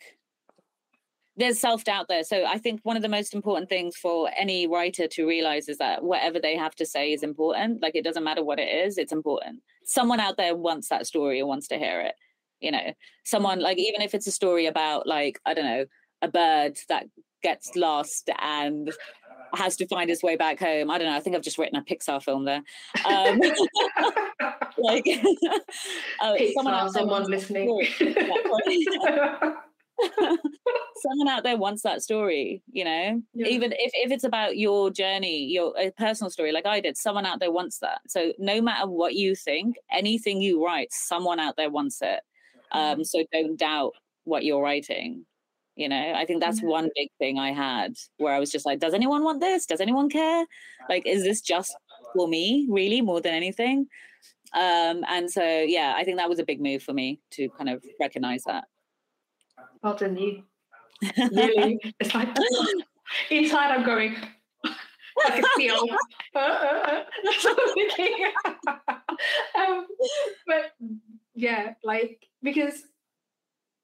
there's 1.37 1.59
self 1.59 1.83
doubt 1.83 2.07
there. 2.09 2.23
So 2.23 2.45
I 2.45 2.57
think 2.57 2.81
one 2.83 2.97
of 2.97 3.03
the 3.03 3.09
most 3.09 3.33
important 3.35 3.69
things 3.69 3.95
for 3.95 4.29
any 4.35 4.67
writer 4.67 5.07
to 5.07 5.27
realize 5.27 5.69
is 5.69 5.77
that 5.77 6.03
whatever 6.03 6.39
they 6.39 6.57
have 6.57 6.75
to 6.75 6.85
say 6.85 7.13
is 7.13 7.21
important. 7.21 7.81
Like 7.81 7.95
it 7.95 8.03
doesn't 8.03 8.23
matter 8.23 8.43
what 8.43 8.59
it 8.59 8.67
is, 8.67 8.97
it's 8.97 9.13
important. 9.13 9.61
Someone 9.85 10.19
out 10.19 10.37
there 10.37 10.55
wants 10.55 10.89
that 10.89 11.05
story 11.05 11.39
or 11.39 11.45
wants 11.45 11.67
to 11.67 11.77
hear 11.77 12.01
it. 12.01 12.15
You 12.59 12.71
know, 12.71 12.93
someone 13.23 13.59
like 13.59 13.77
even 13.77 14.01
if 14.01 14.15
it's 14.15 14.25
a 14.25 14.31
story 14.31 14.65
about 14.65 15.05
like 15.05 15.39
I 15.45 15.53
don't 15.53 15.65
know 15.65 15.85
a 16.21 16.27
bird 16.27 16.77
that 16.89 17.05
gets 17.43 17.75
lost 17.75 18.29
and 18.39 18.91
has 19.53 19.77
to 19.77 19.87
find 19.87 20.09
its 20.09 20.21
way 20.23 20.35
back 20.35 20.59
home. 20.59 20.89
I 20.89 20.97
don't 20.97 21.07
know. 21.07 21.15
I 21.15 21.19
think 21.19 21.35
I've 21.35 21.41
just 21.41 21.57
written 21.57 21.77
a 21.77 21.83
Pixar 21.83 22.21
film 22.21 22.45
there. 22.45 22.61
Um, 23.05 23.39
like 24.77 25.07
uh, 26.21 26.35
someone 26.53 26.73
out 26.73 26.93
there 26.93 27.01
someone 27.01 27.23
listening. 27.29 27.87
someone 30.97 31.27
out 31.27 31.43
there 31.43 31.57
wants 31.57 31.81
that 31.81 32.03
story 32.03 32.61
you 32.71 32.83
know 32.85 33.19
Yeah. 33.33 33.47
even 33.47 33.71
if, 33.71 33.91
if 33.95 34.11
it's 34.11 34.23
about 34.23 34.55
your 34.57 34.91
journey 34.91 35.45
your 35.45 35.73
a 35.75 35.89
personal 35.91 36.29
story 36.29 36.51
like 36.51 36.67
i 36.67 36.79
did 36.79 36.95
someone 36.97 37.25
out 37.25 37.39
there 37.39 37.51
wants 37.51 37.79
that 37.79 38.01
so 38.07 38.31
no 38.37 38.61
matter 38.61 38.87
what 38.87 39.15
you 39.15 39.33
think 39.35 39.77
anything 39.91 40.39
you 40.39 40.63
write 40.63 40.89
someone 40.91 41.39
out 41.39 41.55
there 41.57 41.71
wants 41.71 41.99
it 42.03 42.19
Um, 42.71 43.03
so 43.05 43.23
don't 43.31 43.57
doubt 43.57 43.93
what 44.25 44.43
you're 44.43 44.61
writing. 44.61 45.25
You 45.77 45.87
know, 45.87 46.13
I 46.15 46.25
think 46.25 46.41
that's 46.41 46.59
one 46.61 46.89
big 46.95 47.09
thing 47.19 47.37
I 47.37 47.51
had 47.51 47.93
where 48.17 48.33
I 48.33 48.39
was 48.39 48.51
just 48.51 48.65
like, 48.65 48.79
does 48.79 48.95
anyone 48.95 49.23
want 49.23 49.41
this? 49.41 49.67
Does 49.67 49.79
anyone 49.79 50.09
care? 50.09 50.43
Like, 50.89 51.05
is 51.05 51.23
this 51.23 51.39
just 51.39 51.75
for 52.15 52.27
me, 52.27 52.65
really, 52.67 52.99
more 52.99 53.21
than 53.21 53.35
anything? 53.35 53.87
Um, 54.55 55.05
and 55.07 55.29
so, 55.29 55.43
yeah, 55.43 55.93
I 55.95 56.03
think 56.03 56.17
that 56.17 56.29
was 56.29 56.39
a 56.39 56.43
big 56.43 56.59
move 56.59 56.81
for 56.81 56.93
me 56.93 57.19
to 57.31 57.47
kind 57.49 57.69
of 57.69 57.83
recognize 57.99 58.43
that. 58.47 58.63
Well 59.83 59.95
done, 59.95 60.17
you. 60.17 60.43
Really, 61.31 61.79
it's 61.99 62.15
like 62.15 62.35
inside 63.29 63.69
I'm 63.69 63.85
going. 63.85 64.15
like 64.63 65.43
a 65.43 65.43
seal. 65.57 65.85
Uh, 66.35 66.39
uh, 66.39 66.41
uh. 66.41 67.03
That's 67.23 67.43
what 67.43 67.59
I'm 67.59 67.75
thinking. 67.75 68.31
um, 69.59 69.87
but 70.47 70.71
yeah, 71.35 71.73
like 71.83 72.25
because 72.41 72.81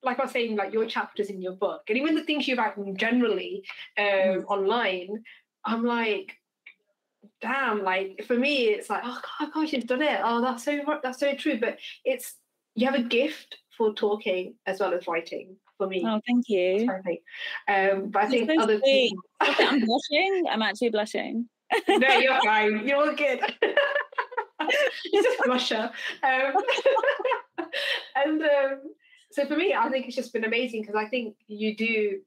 like 0.04 0.20
I 0.20 0.24
was 0.24 0.32
saying, 0.32 0.56
like 0.56 0.74
your 0.74 0.86
chapters 0.86 1.30
in 1.30 1.42
your 1.42 1.54
book, 1.54 1.84
and 1.88 1.98
even 1.98 2.16
the 2.16 2.24
things 2.24 2.48
you 2.48 2.56
write 2.56 2.76
generally 2.96 3.64
um, 3.98 4.06
mm. 4.06 4.46
online, 4.48 5.24
I'm 5.66 5.84
like, 5.84 6.34
damn, 7.42 7.84
like 7.84 8.24
for 8.28 8.36
me, 8.36 8.66
it's 8.66 8.90
like, 8.90 9.04
oh 9.06 9.20
God, 9.40 9.54
gosh, 9.54 9.74
you've 9.74 9.88
done 9.88 10.02
it. 10.02 10.20
Oh, 10.24 10.42
that's 10.42 10.64
so 10.66 10.80
that's 11.02 11.20
so 11.20 11.34
true. 11.36 11.60
But 11.60 11.78
it's 12.04 12.36
you 12.76 12.86
have 12.86 12.96
a 12.96 13.04
gift 13.04 13.58
for 13.78 13.94
talking 13.94 14.56
as 14.66 14.80
well 14.80 14.94
as 14.94 15.08
writing 15.08 15.56
for 15.78 15.88
me. 15.88 16.04
Oh, 16.06 16.20
thank 16.28 16.50
you. 16.50 16.90
Um, 17.68 18.10
but 18.10 18.24
I 18.24 18.30
think 18.30 18.52
so 18.52 18.62
other 18.62 18.80
people. 18.80 19.24
I'm 19.40 19.86
blushing. 19.86 20.46
I'm 20.50 20.62
actually 20.62 20.90
blushing. 20.90 21.48
no, 21.88 22.18
you're 22.18 22.42
fine. 22.46 22.88
You're 22.88 23.14
good. 23.16 23.42
You're 25.12 25.24
just 25.24 25.40
blusher. 25.40 25.92
Um, 26.24 26.64
and 28.16 28.42
um, 28.42 28.80
so 29.34 29.48
for 29.48 29.56
me, 29.56 29.74
I 29.74 29.90
think 29.90 30.06
it's 30.06 30.16
just 30.16 30.32
been 30.32 30.46
amazing 30.46 30.82
because 30.82 30.96
I 30.96 31.06
think 31.06 31.36
you 31.48 31.76
do 31.76 32.22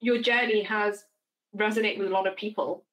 your 0.00 0.20
journey 0.20 0.62
has 0.62 1.02
resonated 1.56 1.98
with 1.98 2.08
a 2.08 2.12
lot 2.12 2.26
of 2.26 2.36
people. 2.36 2.84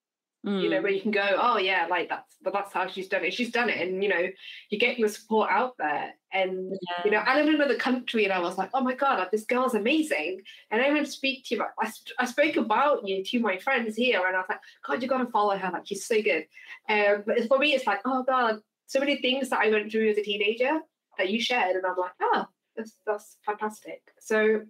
Mm. 0.46 0.64
You 0.64 0.70
know, 0.72 0.80
mm. 0.80 0.84
where 0.84 0.92
you 0.92 1.02
can 1.02 1.12
go, 1.12 1.38
oh 1.40 1.58
yeah, 1.60 1.86
like 1.88 2.10
that's 2.10 2.36
but 2.42 2.52
that's 2.52 2.74
how 2.74 2.88
she's 2.88 3.08
done 3.08 3.24
it. 3.24 3.34
She's 3.34 3.52
done 3.52 3.70
it, 3.70 3.88
and 3.88 4.02
you 4.02 4.10
know, 4.10 4.28
you 4.70 4.80
get 4.80 4.98
your 4.98 5.10
support 5.10 5.52
out 5.52 5.76
there. 5.78 6.14
And 6.34 6.72
yeah. 6.72 7.06
you 7.06 7.12
know, 7.12 7.20
I 7.20 7.36
lived 7.36 7.50
in 7.50 7.56
another 7.56 7.76
country, 7.76 8.24
and 8.24 8.34
I 8.34 8.40
was 8.40 8.58
like, 8.58 8.72
oh 8.74 8.82
my 8.82 8.96
god, 8.96 9.20
like, 9.20 9.30
this 9.30 9.44
girl's 9.44 9.76
amazing. 9.76 10.42
And 10.72 10.82
I 10.82 10.90
even 10.90 11.06
speak 11.06 11.46
to 11.46 11.56
you. 11.56 11.64
I, 11.80 11.92
I 12.18 12.26
spoke 12.26 12.56
about 12.56 13.08
you 13.08 13.24
to 13.24 13.40
my 13.40 13.60
friends 13.60 13.96
here, 13.96 14.26
and 14.26 14.36
I 14.36 14.40
was 14.40 14.48
like, 14.50 14.62
God, 14.88 15.04
you 15.04 15.08
got 15.08 15.20
to 15.20 15.28
follow 15.28 15.56
her. 15.56 15.70
Like 15.72 15.86
she's 15.86 16.08
so 16.08 16.20
good. 16.24 16.46
Um, 16.90 17.24
but 17.28 17.48
for 17.48 17.60
me, 17.60 17.74
it's 17.74 17.86
like, 17.86 18.00
oh 18.06 18.24
god, 18.24 18.62
so 18.88 19.00
many 19.00 19.18
things 19.18 19.50
that 19.50 19.60
I 19.60 19.70
went 19.70 19.92
through 19.92 20.10
as 20.10 20.18
a 20.18 20.24
teenager 20.24 20.80
that 21.20 21.30
you 21.30 21.40
shared, 21.40 21.76
and 21.76 21.86
I'm 21.86 21.98
like, 21.98 22.14
oh, 22.20 22.46
that's 22.82 22.98
that's 23.06 23.38
fantastic. 23.45 24.02
So 24.20 24.62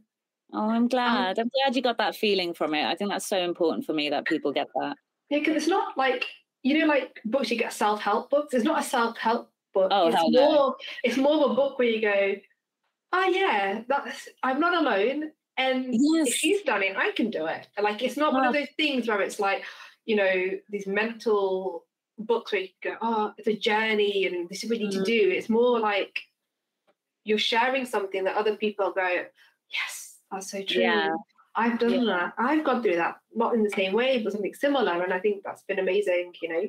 Oh, 0.53 0.69
I'm 0.69 0.87
glad. 0.87 1.39
Um, 1.39 1.45
I'm 1.45 1.51
glad 1.63 1.75
you 1.75 1.81
got 1.81 1.97
that 1.99 2.15
feeling 2.15 2.53
from 2.53 2.73
it. 2.73 2.85
I 2.85 2.95
think 2.95 3.09
that's 3.09 3.27
so 3.27 3.37
important 3.37 3.85
for 3.85 3.93
me 3.93 4.09
that 4.09 4.25
people 4.25 4.51
get 4.51 4.67
that. 4.75 4.97
Yeah, 5.29 5.39
because 5.39 5.55
it's 5.55 5.67
not 5.67 5.97
like 5.97 6.25
you 6.63 6.79
know, 6.79 6.85
like 6.85 7.19
books 7.25 7.49
you 7.49 7.57
get 7.57 7.73
self 7.73 8.01
help 8.01 8.29
books. 8.29 8.53
It's 8.53 8.65
not 8.65 8.81
a 8.81 8.83
self 8.83 9.17
help 9.17 9.49
book. 9.73 9.89
Oh, 9.91 10.07
it's 10.07 10.15
hell 10.15 10.31
more. 10.31 10.51
No. 10.51 10.75
It's 11.03 11.17
more 11.17 11.45
of 11.45 11.51
a 11.51 11.55
book 11.55 11.79
where 11.79 11.87
you 11.87 12.01
go, 12.01 12.35
oh 13.13 13.25
yeah, 13.29 13.81
that's 13.87 14.27
I'm 14.43 14.59
not 14.59 14.73
alone. 14.73 15.31
And 15.57 15.85
yes. 15.89 16.27
if 16.27 16.33
she's 16.33 16.61
done 16.63 16.83
it, 16.83 16.95
I 16.97 17.11
can 17.11 17.29
do 17.29 17.45
it. 17.45 17.67
Like 17.81 18.01
it's 18.01 18.17
not 18.17 18.33
oh. 18.33 18.37
one 18.37 18.47
of 18.47 18.53
those 18.53 18.69
things 18.77 19.07
where 19.07 19.21
it's 19.21 19.39
like, 19.39 19.63
you 20.05 20.15
know, 20.15 20.51
these 20.69 20.87
mental 20.87 21.85
books 22.17 22.51
where 22.51 22.61
you 22.61 22.67
go, 22.83 22.95
oh, 23.01 23.33
it's 23.37 23.47
a 23.47 23.55
journey 23.55 24.27
and 24.27 24.49
this 24.49 24.63
is 24.63 24.69
what 24.69 24.79
you 24.79 24.87
need 24.87 24.95
mm. 24.95 25.05
to 25.05 25.11
do. 25.19 25.31
It's 25.31 25.49
more 25.49 25.79
like 25.79 26.19
you're 27.23 27.37
sharing 27.37 27.85
something 27.85 28.23
that 28.23 28.35
other 28.35 28.55
people 28.55 28.91
go, 28.91 29.07
yes, 29.71 30.17
that's 30.31 30.51
so 30.51 30.61
true. 30.63 30.81
Yeah. 30.81 31.09
I've 31.55 31.79
done 31.79 32.05
yeah. 32.05 32.05
that. 32.05 32.33
I've 32.37 32.63
gone 32.63 32.81
through 32.81 32.95
that, 32.95 33.17
not 33.35 33.53
in 33.53 33.63
the 33.63 33.69
same 33.71 33.93
way, 33.93 34.21
but 34.23 34.31
something 34.31 34.53
similar. 34.53 35.03
And 35.03 35.13
I 35.13 35.19
think 35.19 35.43
that's 35.43 35.63
been 35.63 35.79
amazing, 35.79 36.33
you 36.41 36.49
know. 36.49 36.63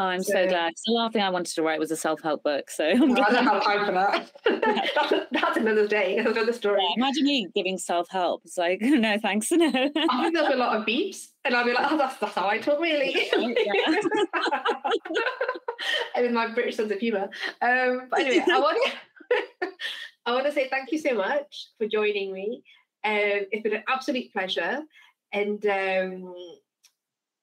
Oh, 0.00 0.04
I'm 0.04 0.22
so, 0.22 0.32
so 0.32 0.46
glad. 0.46 0.74
The 0.86 0.92
last 0.92 1.12
thing 1.12 1.22
I 1.22 1.30
wanted 1.30 1.52
to 1.56 1.62
write 1.62 1.80
was 1.80 1.90
a 1.90 1.96
self-help 1.96 2.44
book. 2.44 2.70
So 2.70 2.84
I'm 2.88 3.14
glad. 3.14 3.30
I 3.30 3.32
don't 3.32 3.46
have 3.46 3.64
time 3.64 3.84
for 3.84 3.92
that. 3.92 4.30
that's, 4.44 5.12
that's, 5.32 5.56
another 5.56 5.88
day. 5.88 6.18
That's 6.18 6.36
another 6.36 6.52
story. 6.52 6.80
Yeah, 6.80 6.94
imagine 6.96 7.24
me 7.24 7.48
giving 7.52 7.78
self-help. 7.78 8.42
It's 8.44 8.56
like, 8.56 8.80
no, 8.82 9.18
thanks. 9.18 9.50
No. 9.50 9.66
I 9.66 9.70
think 9.72 10.34
there'll 10.34 10.50
be 10.50 10.54
a 10.54 10.56
lot 10.56 10.76
of 10.76 10.86
beeps. 10.86 11.30
And 11.44 11.56
I'll 11.56 11.64
be 11.64 11.72
like, 11.72 11.90
oh, 11.90 11.98
that's, 11.98 12.16
that's 12.18 12.34
how 12.34 12.46
I 12.46 12.58
talk, 12.58 12.78
really. 12.78 13.28
and 13.32 13.56
with 16.20 16.32
my 16.32 16.46
British 16.48 16.76
sense 16.76 16.92
of 16.92 16.98
humour. 16.98 17.28
Um, 17.60 18.02
but 18.08 18.20
anyway, 18.20 18.44
I 18.52 18.60
want, 18.60 18.94
I 20.26 20.32
want 20.32 20.46
to 20.46 20.52
say 20.52 20.68
thank 20.68 20.92
you 20.92 20.98
so 20.98 21.14
much 21.14 21.68
for 21.78 21.86
joining 21.86 22.32
me. 22.32 22.62
Um, 23.04 23.46
it's 23.50 23.62
been 23.62 23.74
an 23.74 23.84
absolute 23.88 24.32
pleasure. 24.32 24.80
And 25.32 25.64
um, 25.66 26.34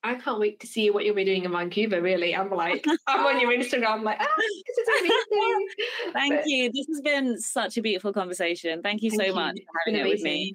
I 0.04 0.16
can't 0.16 0.40
wait 0.40 0.60
to 0.60 0.68
see 0.68 0.92
what 0.92 1.04
you'll 1.04 1.16
be 1.16 1.26
doing 1.26 1.46
in 1.46 1.52
Vancouver, 1.52 2.02
really. 2.02 2.36
I'm 2.36 2.52
like, 2.52 2.86
I'm 3.08 3.26
on 3.26 3.40
your 3.40 3.52
Instagram, 3.52 4.04
like, 4.04 4.18
ah, 4.20 4.28
this 4.38 4.78
is 4.78 4.88
amazing. 5.00 5.68
Thank 6.14 6.36
but, 6.36 6.48
you. 6.48 6.72
This 6.72 6.88
has 6.88 7.02
been 7.02 7.40
such 7.40 7.78
a 7.78 7.82
beautiful 7.82 8.14
conversation. 8.14 8.82
Thank 8.84 9.02
you 9.02 9.10
so 9.10 9.24
you. 9.24 9.34
much 9.34 9.56
for 9.56 9.92
having 9.92 10.06
it 10.06 10.10
with 10.10 10.22
me. 10.22 10.54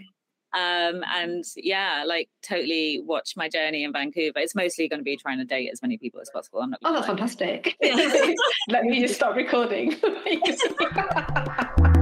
Um, 0.52 1.04
and 1.14 1.44
yeah, 1.56 2.04
like 2.06 2.28
totally 2.42 3.00
watch 3.04 3.34
my 3.36 3.48
journey 3.48 3.84
in 3.84 3.92
Vancouver. 3.92 4.38
It's 4.38 4.54
mostly 4.54 4.88
going 4.88 5.00
to 5.00 5.04
be 5.04 5.16
trying 5.16 5.38
to 5.38 5.44
date 5.44 5.70
as 5.72 5.82
many 5.82 5.96
people 5.96 6.20
as 6.20 6.30
possible. 6.30 6.60
I'm 6.60 6.70
not. 6.70 6.80
Oh, 6.84 6.92
that's 6.92 7.06
fantastic. 7.06 7.76
Let 8.68 8.84
me 8.84 9.00
just 9.00 9.14
stop 9.14 9.36
recording. 9.36 9.96